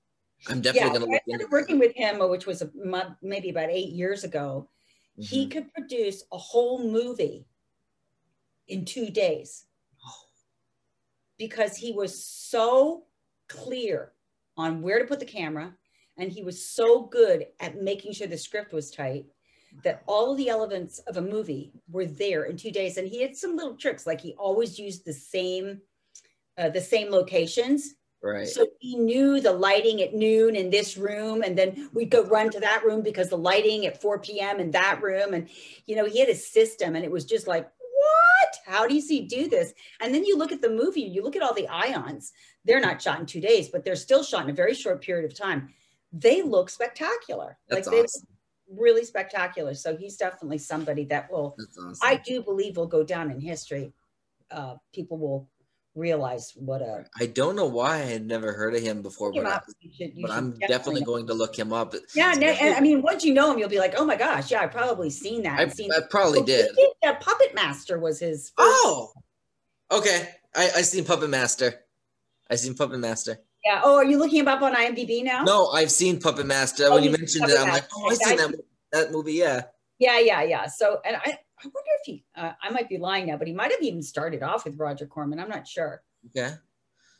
I'm 0.47 0.61
definitely 0.61 0.89
yeah, 0.89 0.97
going 0.97 1.05
to 1.05 1.11
look 1.11 1.21
into 1.27 1.47
working 1.51 1.79
with 1.79 1.95
him, 1.95 2.17
which 2.29 2.45
was 2.45 2.61
a 2.61 2.69
maybe 3.21 3.49
about 3.49 3.69
eight 3.69 3.89
years 3.89 4.23
ago. 4.23 4.69
Mm-hmm. 5.19 5.23
He 5.23 5.47
could 5.47 5.73
produce 5.73 6.23
a 6.31 6.37
whole 6.37 6.89
movie 6.89 7.45
in 8.67 8.85
two 8.85 9.09
days. 9.09 9.65
Because 11.37 11.75
he 11.75 11.91
was 11.91 12.23
so 12.23 13.05
clear 13.49 14.13
on 14.57 14.81
where 14.81 14.99
to 14.99 15.05
put 15.05 15.19
the 15.19 15.25
camera 15.25 15.73
and 16.17 16.31
he 16.31 16.43
was 16.43 16.63
so 16.63 17.01
good 17.01 17.47
at 17.59 17.81
making 17.81 18.13
sure 18.13 18.27
the 18.27 18.37
script 18.37 18.73
was 18.73 18.91
tight 18.91 19.25
that 19.83 20.03
all 20.05 20.31
of 20.31 20.37
the 20.37 20.49
elements 20.49 20.99
of 21.07 21.17
a 21.17 21.21
movie 21.21 21.71
were 21.89 22.05
there 22.05 22.43
in 22.43 22.57
two 22.57 22.71
days. 22.71 22.97
And 22.97 23.07
he 23.07 23.21
had 23.21 23.35
some 23.35 23.55
little 23.55 23.75
tricks 23.75 24.05
like 24.05 24.21
he 24.21 24.35
always 24.37 24.77
used 24.77 25.05
the 25.05 25.13
same 25.13 25.81
uh, 26.57 26.69
the 26.69 26.81
same 26.81 27.09
locations 27.09 27.95
Right. 28.23 28.47
so 28.47 28.67
he 28.79 28.97
knew 28.97 29.39
the 29.41 29.51
lighting 29.51 30.01
at 30.01 30.13
noon 30.13 30.55
in 30.55 30.69
this 30.69 30.95
room, 30.95 31.41
and 31.41 31.57
then 31.57 31.89
we'd 31.93 32.11
go 32.11 32.23
run 32.23 32.51
to 32.51 32.59
that 32.59 32.83
room 32.85 33.01
because 33.01 33.29
the 33.29 33.37
lighting 33.37 33.87
at 33.87 33.99
4 33.99 34.19
p.m. 34.19 34.59
in 34.59 34.71
that 34.71 35.01
room. 35.01 35.33
And, 35.33 35.49
you 35.87 35.95
know, 35.95 36.05
he 36.05 36.19
had 36.19 36.29
a 36.29 36.35
system, 36.35 36.95
and 36.95 37.03
it 37.03 37.11
was 37.11 37.25
just 37.25 37.47
like, 37.47 37.63
what? 37.63 38.55
How 38.65 38.87
does 38.87 39.07
he 39.07 39.21
do 39.21 39.47
this? 39.47 39.73
And 40.01 40.13
then 40.13 40.23
you 40.23 40.37
look 40.37 40.51
at 40.51 40.61
the 40.61 40.69
movie, 40.69 41.01
you 41.01 41.23
look 41.23 41.35
at 41.35 41.41
all 41.41 41.53
the 41.53 41.67
ions. 41.67 42.31
They're 42.63 42.79
not 42.79 43.01
shot 43.01 43.19
in 43.19 43.25
two 43.25 43.41
days, 43.41 43.69
but 43.69 43.83
they're 43.83 43.95
still 43.95 44.23
shot 44.23 44.43
in 44.43 44.51
a 44.51 44.53
very 44.53 44.75
short 44.75 45.01
period 45.01 45.29
of 45.29 45.37
time. 45.37 45.69
They 46.13 46.41
look 46.41 46.69
spectacular. 46.69 47.57
That's 47.69 47.87
like 47.87 47.91
they 47.91 48.03
awesome. 48.03 48.27
look 48.69 48.81
really 48.81 49.05
spectacular. 49.05 49.73
So 49.73 49.95
he's 49.95 50.17
definitely 50.17 50.59
somebody 50.59 51.05
that 51.05 51.31
will, 51.31 51.57
awesome. 51.59 51.95
I 52.01 52.15
do 52.17 52.41
believe, 52.43 52.77
will 52.77 52.87
go 52.87 53.03
down 53.03 53.31
in 53.31 53.39
history. 53.39 53.93
Uh, 54.49 54.75
people 54.93 55.17
will 55.17 55.49
realize 55.95 56.53
what 56.55 56.81
a 56.81 57.05
I 57.19 57.25
don't 57.25 57.55
know 57.55 57.65
why 57.65 57.95
I 57.95 58.05
had 58.05 58.25
never 58.25 58.53
heard 58.53 58.75
of 58.75 58.81
him 58.81 59.01
before, 59.01 59.31
but, 59.33 59.45
I, 59.45 59.59
you 59.81 59.91
should, 59.91 60.17
you 60.17 60.25
but 60.25 60.31
I'm 60.31 60.53
definitely 60.67 61.01
know. 61.01 61.07
going 61.07 61.27
to 61.27 61.33
look 61.33 61.57
him 61.57 61.73
up. 61.73 61.93
Yeah, 62.15 62.33
and, 62.33 62.43
and, 62.43 62.75
I 62.75 62.79
mean, 62.79 63.01
once 63.01 63.23
you 63.23 63.33
know 63.33 63.51
him, 63.51 63.59
you'll 63.59 63.69
be 63.69 63.79
like, 63.79 63.95
"Oh 63.97 64.05
my 64.05 64.15
gosh, 64.15 64.51
yeah, 64.51 64.61
I 64.61 64.67
probably 64.67 65.09
seen 65.09 65.43
that." 65.43 65.59
I, 65.59 65.67
seen 65.67 65.91
I 65.91 65.99
probably 66.09 66.39
Well, 66.39 66.47
he 66.47 66.53
did. 66.53 66.71
Uh, 67.05 67.15
Puppet 67.15 67.53
Master 67.53 67.99
was 67.99 68.19
his. 68.19 68.51
Oh, 68.57 69.11
okay. 69.91 70.29
I 70.55 70.69
I 70.77 70.81
seen 70.81 71.03
Puppet 71.03 71.29
Master. 71.29 71.73
I 72.49 72.55
seen 72.55 72.75
Puppet 72.75 72.99
Master. 72.99 73.39
yeah. 73.65 73.81
Oh, 73.83 73.95
are 73.95 74.05
you 74.05 74.17
looking 74.17 74.39
him 74.39 74.47
up 74.47 74.61
on 74.61 74.73
IMDb 74.73 75.23
now? 75.23 75.43
No, 75.43 75.67
I've 75.67 75.91
seen 75.91 76.19
Puppet 76.19 76.45
Master. 76.45 76.85
Oh, 76.87 76.95
when 76.95 77.03
you 77.03 77.11
mentioned 77.11 77.49
it, 77.49 77.57
I'm 77.59 77.69
like, 77.69 77.85
oh, 77.95 78.09
I 78.09 78.13
seen 78.15 78.37
that 78.37 78.53
that 78.91 79.11
movie. 79.11 79.33
Yeah. 79.33 79.63
Yeah, 79.99 80.17
yeah, 80.17 80.41
yeah. 80.41 80.65
So, 80.65 80.99
and 81.05 81.17
I, 81.17 81.37
I 81.63 81.67
wonder 81.67 81.89
if 81.99 82.05
he, 82.05 82.23
uh, 82.35 82.53
I 82.61 82.69
might 82.71 82.89
be 82.89 82.97
lying 82.97 83.27
now, 83.27 83.37
but 83.37 83.47
he 83.47 83.53
might 83.53 83.71
have 83.71 83.81
even 83.81 84.01
started 84.01 84.41
off 84.43 84.65
with 84.65 84.77
Roger 84.79 85.05
Corman. 85.05 85.39
I'm 85.39 85.49
not 85.49 85.67
sure. 85.67 86.01
Okay. 86.35 86.53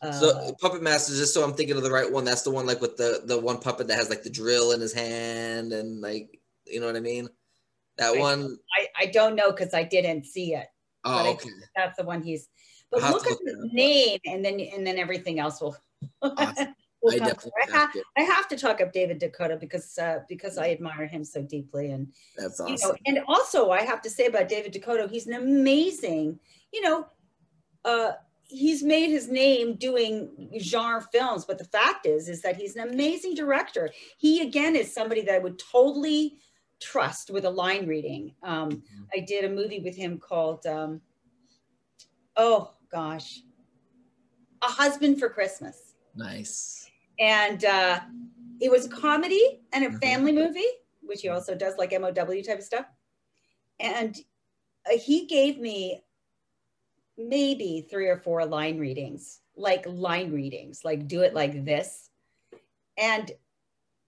Uh, 0.02 0.12
So 0.12 0.56
Puppet 0.60 0.82
Master, 0.82 1.14
just 1.14 1.34
so 1.34 1.44
I'm 1.44 1.54
thinking 1.54 1.78
of 1.78 1.84
the 1.84 1.92
right 1.92 2.12
one, 2.12 2.26
that's 2.26 2.42
the 2.42 2.52
one 2.52 2.66
like 2.66 2.82
with 2.82 2.98
the 2.98 3.22
the 3.26 3.40
one 3.40 3.60
puppet 3.60 3.88
that 3.88 3.96
has 3.98 4.10
like 4.10 4.24
the 4.24 4.30
drill 4.30 4.72
in 4.72 4.82
his 4.82 4.94
hand 4.94 5.74
and 5.74 6.02
like 6.02 6.40
you 6.66 6.80
know 6.80 6.88
what 6.88 6.96
I 6.96 7.02
mean. 7.02 7.30
That 7.98 8.16
I- 8.16 8.20
one 8.20 8.58
I, 8.78 8.88
I 9.04 9.06
don't 9.08 9.36
know 9.36 9.52
because 9.52 9.74
I 9.74 9.84
didn't 9.84 10.26
see 10.26 10.56
it. 10.56 10.68
oh 11.04 11.32
okay. 11.34 11.50
That's 11.76 11.98
the 11.98 12.04
one 12.04 12.24
he's. 12.24 12.48
But 12.92 13.04
I'll 13.04 13.14
look 13.14 13.30
at 13.30 13.38
the 13.46 13.70
name, 13.72 14.20
and 14.26 14.44
then 14.44 14.60
and 14.60 14.86
then 14.86 14.98
everything 14.98 15.40
else 15.40 15.62
will. 15.62 15.78
Awesome. 16.22 16.76
Will 17.02 17.14
I 17.14 17.18
definitely. 17.18 17.52
I, 17.68 17.72
have 17.72 17.94
to. 17.94 18.04
I 18.18 18.22
have 18.22 18.48
to 18.50 18.58
talk 18.58 18.80
up 18.80 18.94
David 18.94 19.20
DeCoteau 19.20 19.60
because 19.60 19.98
uh, 19.98 20.20
because 20.30 20.58
I 20.58 20.70
admire 20.70 21.08
him 21.08 21.24
so 21.24 21.42
deeply, 21.42 21.92
and 21.92 22.12
That's 22.38 22.60
you 22.60 22.78
know, 22.78 22.96
and 23.08 23.20
also 23.28 23.72
I 23.72 23.82
have 23.82 24.02
to 24.04 24.10
say 24.10 24.28
about 24.28 24.48
David 24.48 24.74
DeCoteau, 24.74 25.10
he's 25.10 25.26
an 25.26 25.34
amazing, 25.34 26.40
you 26.72 26.82
know, 26.82 27.08
uh, 27.86 28.12
he's 28.44 28.84
made 28.84 29.10
his 29.10 29.30
name 29.30 29.76
doing 29.76 30.52
genre 30.60 31.02
films, 31.12 31.44
but 31.44 31.58
the 31.58 31.66
fact 31.66 32.06
is, 32.06 32.30
is 32.30 32.42
that 32.44 32.56
he's 32.56 32.76
an 32.76 32.88
amazing 32.88 33.34
director. 33.34 33.90
He 34.18 34.42
again 34.42 34.76
is 34.76 34.94
somebody 34.94 35.22
that 35.22 35.34
I 35.34 35.40
would 35.40 35.58
totally 35.58 36.38
trust 36.80 37.32
with 37.32 37.46
a 37.46 37.50
line 37.50 37.88
reading. 37.88 38.36
Um, 38.44 38.70
Mhm. 38.72 39.08
I 39.16 39.20
did 39.22 39.46
a 39.46 39.50
movie 39.50 39.80
with 39.80 39.96
him 39.96 40.20
called, 40.20 40.66
um, 40.66 41.02
oh 42.36 42.74
gosh, 42.92 43.42
A 44.62 44.68
Husband 44.68 45.20
for 45.20 45.30
Christmas 45.30 45.92
Nice. 46.16 46.91
And 47.22 47.64
uh, 47.64 48.00
it 48.60 48.70
was 48.70 48.88
a 48.88 48.90
comedy 48.90 49.62
and 49.72 49.86
a 49.86 49.90
Mhm. 49.90 50.00
family 50.02 50.32
movie, 50.32 50.72
which 51.02 51.22
he 51.22 51.30
also 51.30 51.56
does 51.56 51.78
like 51.78 51.94
MOW 51.94 52.42
type 52.42 52.58
of 52.58 52.64
stuff. 52.64 52.88
And 53.80 54.18
uh, 54.92 54.98
he 54.98 55.28
gave 55.28 55.60
me 55.60 56.04
maybe 57.18 57.88
three 57.90 58.08
or 58.08 58.18
four 58.18 58.46
line 58.46 58.80
readings, 58.80 59.42
like 59.56 59.86
line 59.86 60.32
readings, 60.32 60.84
like 60.84 61.08
do 61.08 61.22
it 61.22 61.34
like 61.34 61.64
this, 61.64 62.10
and 62.98 63.32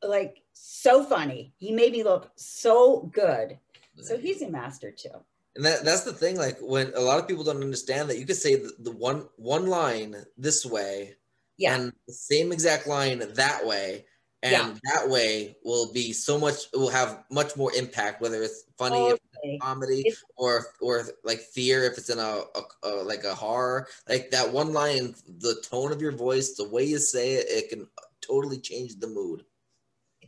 like 0.02 0.42
so 0.54 1.04
funny. 1.04 1.54
He 1.58 1.72
made 1.72 1.92
me 1.92 2.04
look 2.04 2.32
so 2.36 3.02
good. 3.14 3.60
So 4.02 4.18
he's 4.18 4.42
a 4.42 4.50
master 4.50 4.92
too. 4.92 5.24
And 5.56 5.64
that 5.66 5.86
that's 5.86 6.04
the 6.04 6.14
thing. 6.14 6.36
Like 6.36 6.58
when 6.62 6.92
a 6.96 7.00
lot 7.00 7.20
of 7.20 7.28
people 7.28 7.44
don't 7.44 7.62
understand 7.62 8.10
that 8.10 8.18
you 8.18 8.26
could 8.26 8.36
say 8.36 8.56
the, 8.56 8.74
the 8.80 8.92
one 8.92 9.30
one 9.38 9.68
line 9.68 10.16
this 10.36 10.66
way, 10.66 11.16
Yeah. 11.64 11.76
and 11.76 11.94
the 12.08 12.14
same 12.14 12.52
exact 12.52 12.86
line 12.88 13.20
that 13.44 13.66
way, 13.66 14.06
and 14.42 14.52
Yeah. 14.54 14.78
that 14.90 15.10
way 15.10 15.56
will 15.64 15.92
be 15.94 16.12
so 16.14 16.38
much. 16.38 16.58
Will 16.74 16.90
have 16.90 17.24
much 17.40 17.56
more 17.56 17.72
impact, 17.82 18.22
whether 18.22 18.44
it's 18.44 18.66
funny, 18.78 19.04
if 19.14 19.20
it's 19.44 19.64
comedy, 19.64 20.02
It's- 20.02 20.24
or 20.36 20.54
or 20.82 20.96
like 21.24 21.40
fear 21.56 21.78
if 21.90 21.98
it's 21.98 22.10
in 22.10 22.20
a, 22.20 22.32
a, 22.60 22.62
a 22.84 22.90
like 23.12 23.24
a 23.24 23.34
horror. 23.44 23.88
Like 24.10 24.32
that 24.32 24.52
one 24.52 24.74
line, 24.74 25.16
the 25.46 25.56
tone 25.72 25.92
of 25.94 26.02
your 26.02 26.12
voice, 26.12 26.56
the 26.56 26.68
way 26.68 26.84
you 26.84 27.00
say 27.00 27.28
it, 27.40 27.46
it 27.50 27.70
can 27.70 27.88
totally 28.22 28.60
change 28.60 29.00
the 29.00 29.08
mood. 29.08 29.46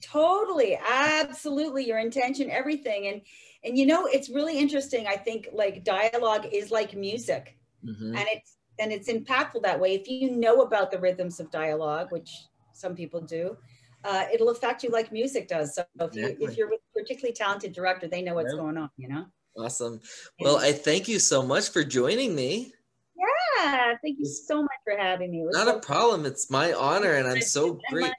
totally 0.02 0.78
absolutely 0.90 1.86
your 1.88 2.00
intention 2.00 2.52
everything 2.52 3.08
and 3.08 3.22
and 3.64 3.78
you 3.78 3.86
know 3.86 4.06
it's 4.16 4.30
really 4.30 4.60
interesting 4.60 5.08
i 5.08 5.16
think 5.16 5.48
like 5.54 5.86
dialogue 5.86 6.46
is 6.52 6.70
like 6.70 6.94
music 6.96 7.58
Mhm. 7.84 8.10
and 8.18 8.26
it's 8.36 8.55
and 8.80 8.92
it's 8.92 9.10
impactful 9.12 9.62
that 9.64 9.80
way 9.80 9.96
if 9.96 10.08
you 10.08 10.32
know 10.32 10.62
about 10.62 10.92
the 10.92 11.00
rhythms 11.00 11.40
of 11.40 11.50
dialogue 11.52 12.12
which 12.12 12.30
some 12.74 12.96
people 12.96 13.22
do 13.22 13.56
uh, 14.04 14.26
it'll 14.34 14.50
affect 14.50 14.84
you 14.84 14.90
like 14.90 15.12
music 15.12 15.48
does 15.48 15.76
so 15.76 15.84
if, 16.00 16.16
you, 16.16 16.38
if 16.42 16.58
you're 16.58 16.72
a 16.74 16.78
particularly 16.94 17.34
talented 17.34 17.72
director 17.74 18.08
they 18.08 18.22
know 18.22 18.36
what's 18.36 18.54
Yeah. 18.54 18.60
going 18.60 18.78
on 18.78 18.90
you 18.98 19.08
know 19.08 19.26
Awesome. 19.58 20.02
Well, 20.42 20.58
I 20.58 20.74
thank 20.74 21.08
you 21.08 21.18
so 21.18 21.42
much 21.42 21.70
for 21.70 21.82
joining 21.82 22.36
me. 22.36 22.74
yeah 23.16 23.94
thank 24.04 24.20
you 24.20 24.26
so 24.26 24.62
much 24.62 24.80
for 24.84 24.98
having 24.98 25.32
me 25.32 25.46
Not 25.52 25.68
so 25.68 25.78
a 25.78 25.80
problem. 25.80 26.26
It's 26.26 26.50
my 26.52 26.74
honor, 26.74 27.14
and 27.14 27.26
I'm 27.26 27.40
so 27.42 27.70
and, 27.70 27.82
great. 27.90 28.02
my- 28.02 28.14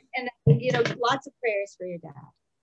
and 0.47 0.63
you 0.63 0.73
know 0.73 0.83
lots 0.99 1.27
of 1.27 1.35
prayers 1.39 1.75
for 1.77 1.87
your 1.87 1.99
dad 1.99 2.15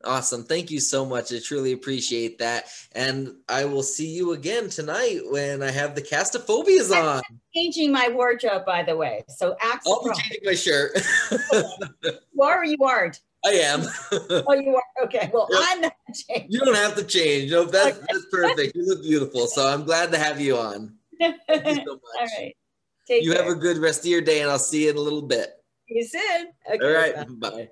Awesome. 0.03 0.43
Thank 0.43 0.69
you 0.71 0.79
so 0.79 1.05
much. 1.05 1.31
I 1.33 1.39
truly 1.39 1.71
appreciate 1.71 2.37
that. 2.39 2.65
And 2.93 3.35
I 3.47 3.65
will 3.65 3.83
see 3.83 4.07
you 4.07 4.33
again 4.33 4.69
tonight 4.69 5.21
when 5.29 5.63
I 5.63 5.71
have 5.71 5.95
the 5.95 6.01
Castophobias 6.01 6.91
on. 6.91 7.21
changing 7.55 7.91
my 7.91 8.09
wardrobe 8.09 8.65
by 8.65 8.81
the 8.83 8.95
way 8.97 9.23
so 9.29 9.55
act 9.61 9.87
I'll 9.87 10.03
be 10.03 10.09
changing 10.09 10.39
my 10.45 10.55
shirt. 10.55 10.91
you 12.33 12.41
are 12.41 12.61
or 12.61 12.65
you 12.65 12.77
aren't 12.83 13.19
I 13.45 13.49
am. 13.51 13.81
Oh, 14.47 14.53
you 14.53 14.75
are 14.75 15.05
okay. 15.05 15.29
Well. 15.33 15.49
I'm 15.53 15.81
not 15.81 15.93
changing. 16.13 16.47
you 16.51 16.59
don't 16.59 16.75
have 16.75 16.95
to 16.95 17.03
change. 17.03 17.51
No, 17.51 17.65
that's, 17.65 17.97
Okay. 17.97 18.05
that's 18.09 18.25
perfect. 18.31 18.75
You 18.75 18.85
look 18.85 19.01
beautiful. 19.03 19.47
So 19.47 19.67
I'm 19.67 19.83
glad 19.83 20.11
to 20.11 20.17
have 20.17 20.39
you 20.39 20.57
on. 20.57 20.95
Thank 21.19 21.35
you 21.49 21.75
so 21.75 21.93
much. 21.93 22.29
right. 22.37 22.55
Take 23.07 23.23
You 23.23 23.33
care. 23.33 23.43
have 23.43 23.51
a 23.51 23.55
good 23.55 23.77
rest 23.79 23.99
of 24.01 24.05
your 24.07 24.21
day, 24.21 24.41
and 24.41 24.49
I'll 24.49 24.57
see 24.59 24.85
you 24.85 24.91
in 24.91 24.97
a 24.97 25.01
little 25.01 25.21
bit. 25.21 25.49
See 25.89 25.95
you 25.95 26.05
soon. 26.05 26.47
Okay, 26.73 26.85
All 26.85 26.91
right. 26.91 27.15
bye. 27.39 27.49
Bye. 27.49 27.69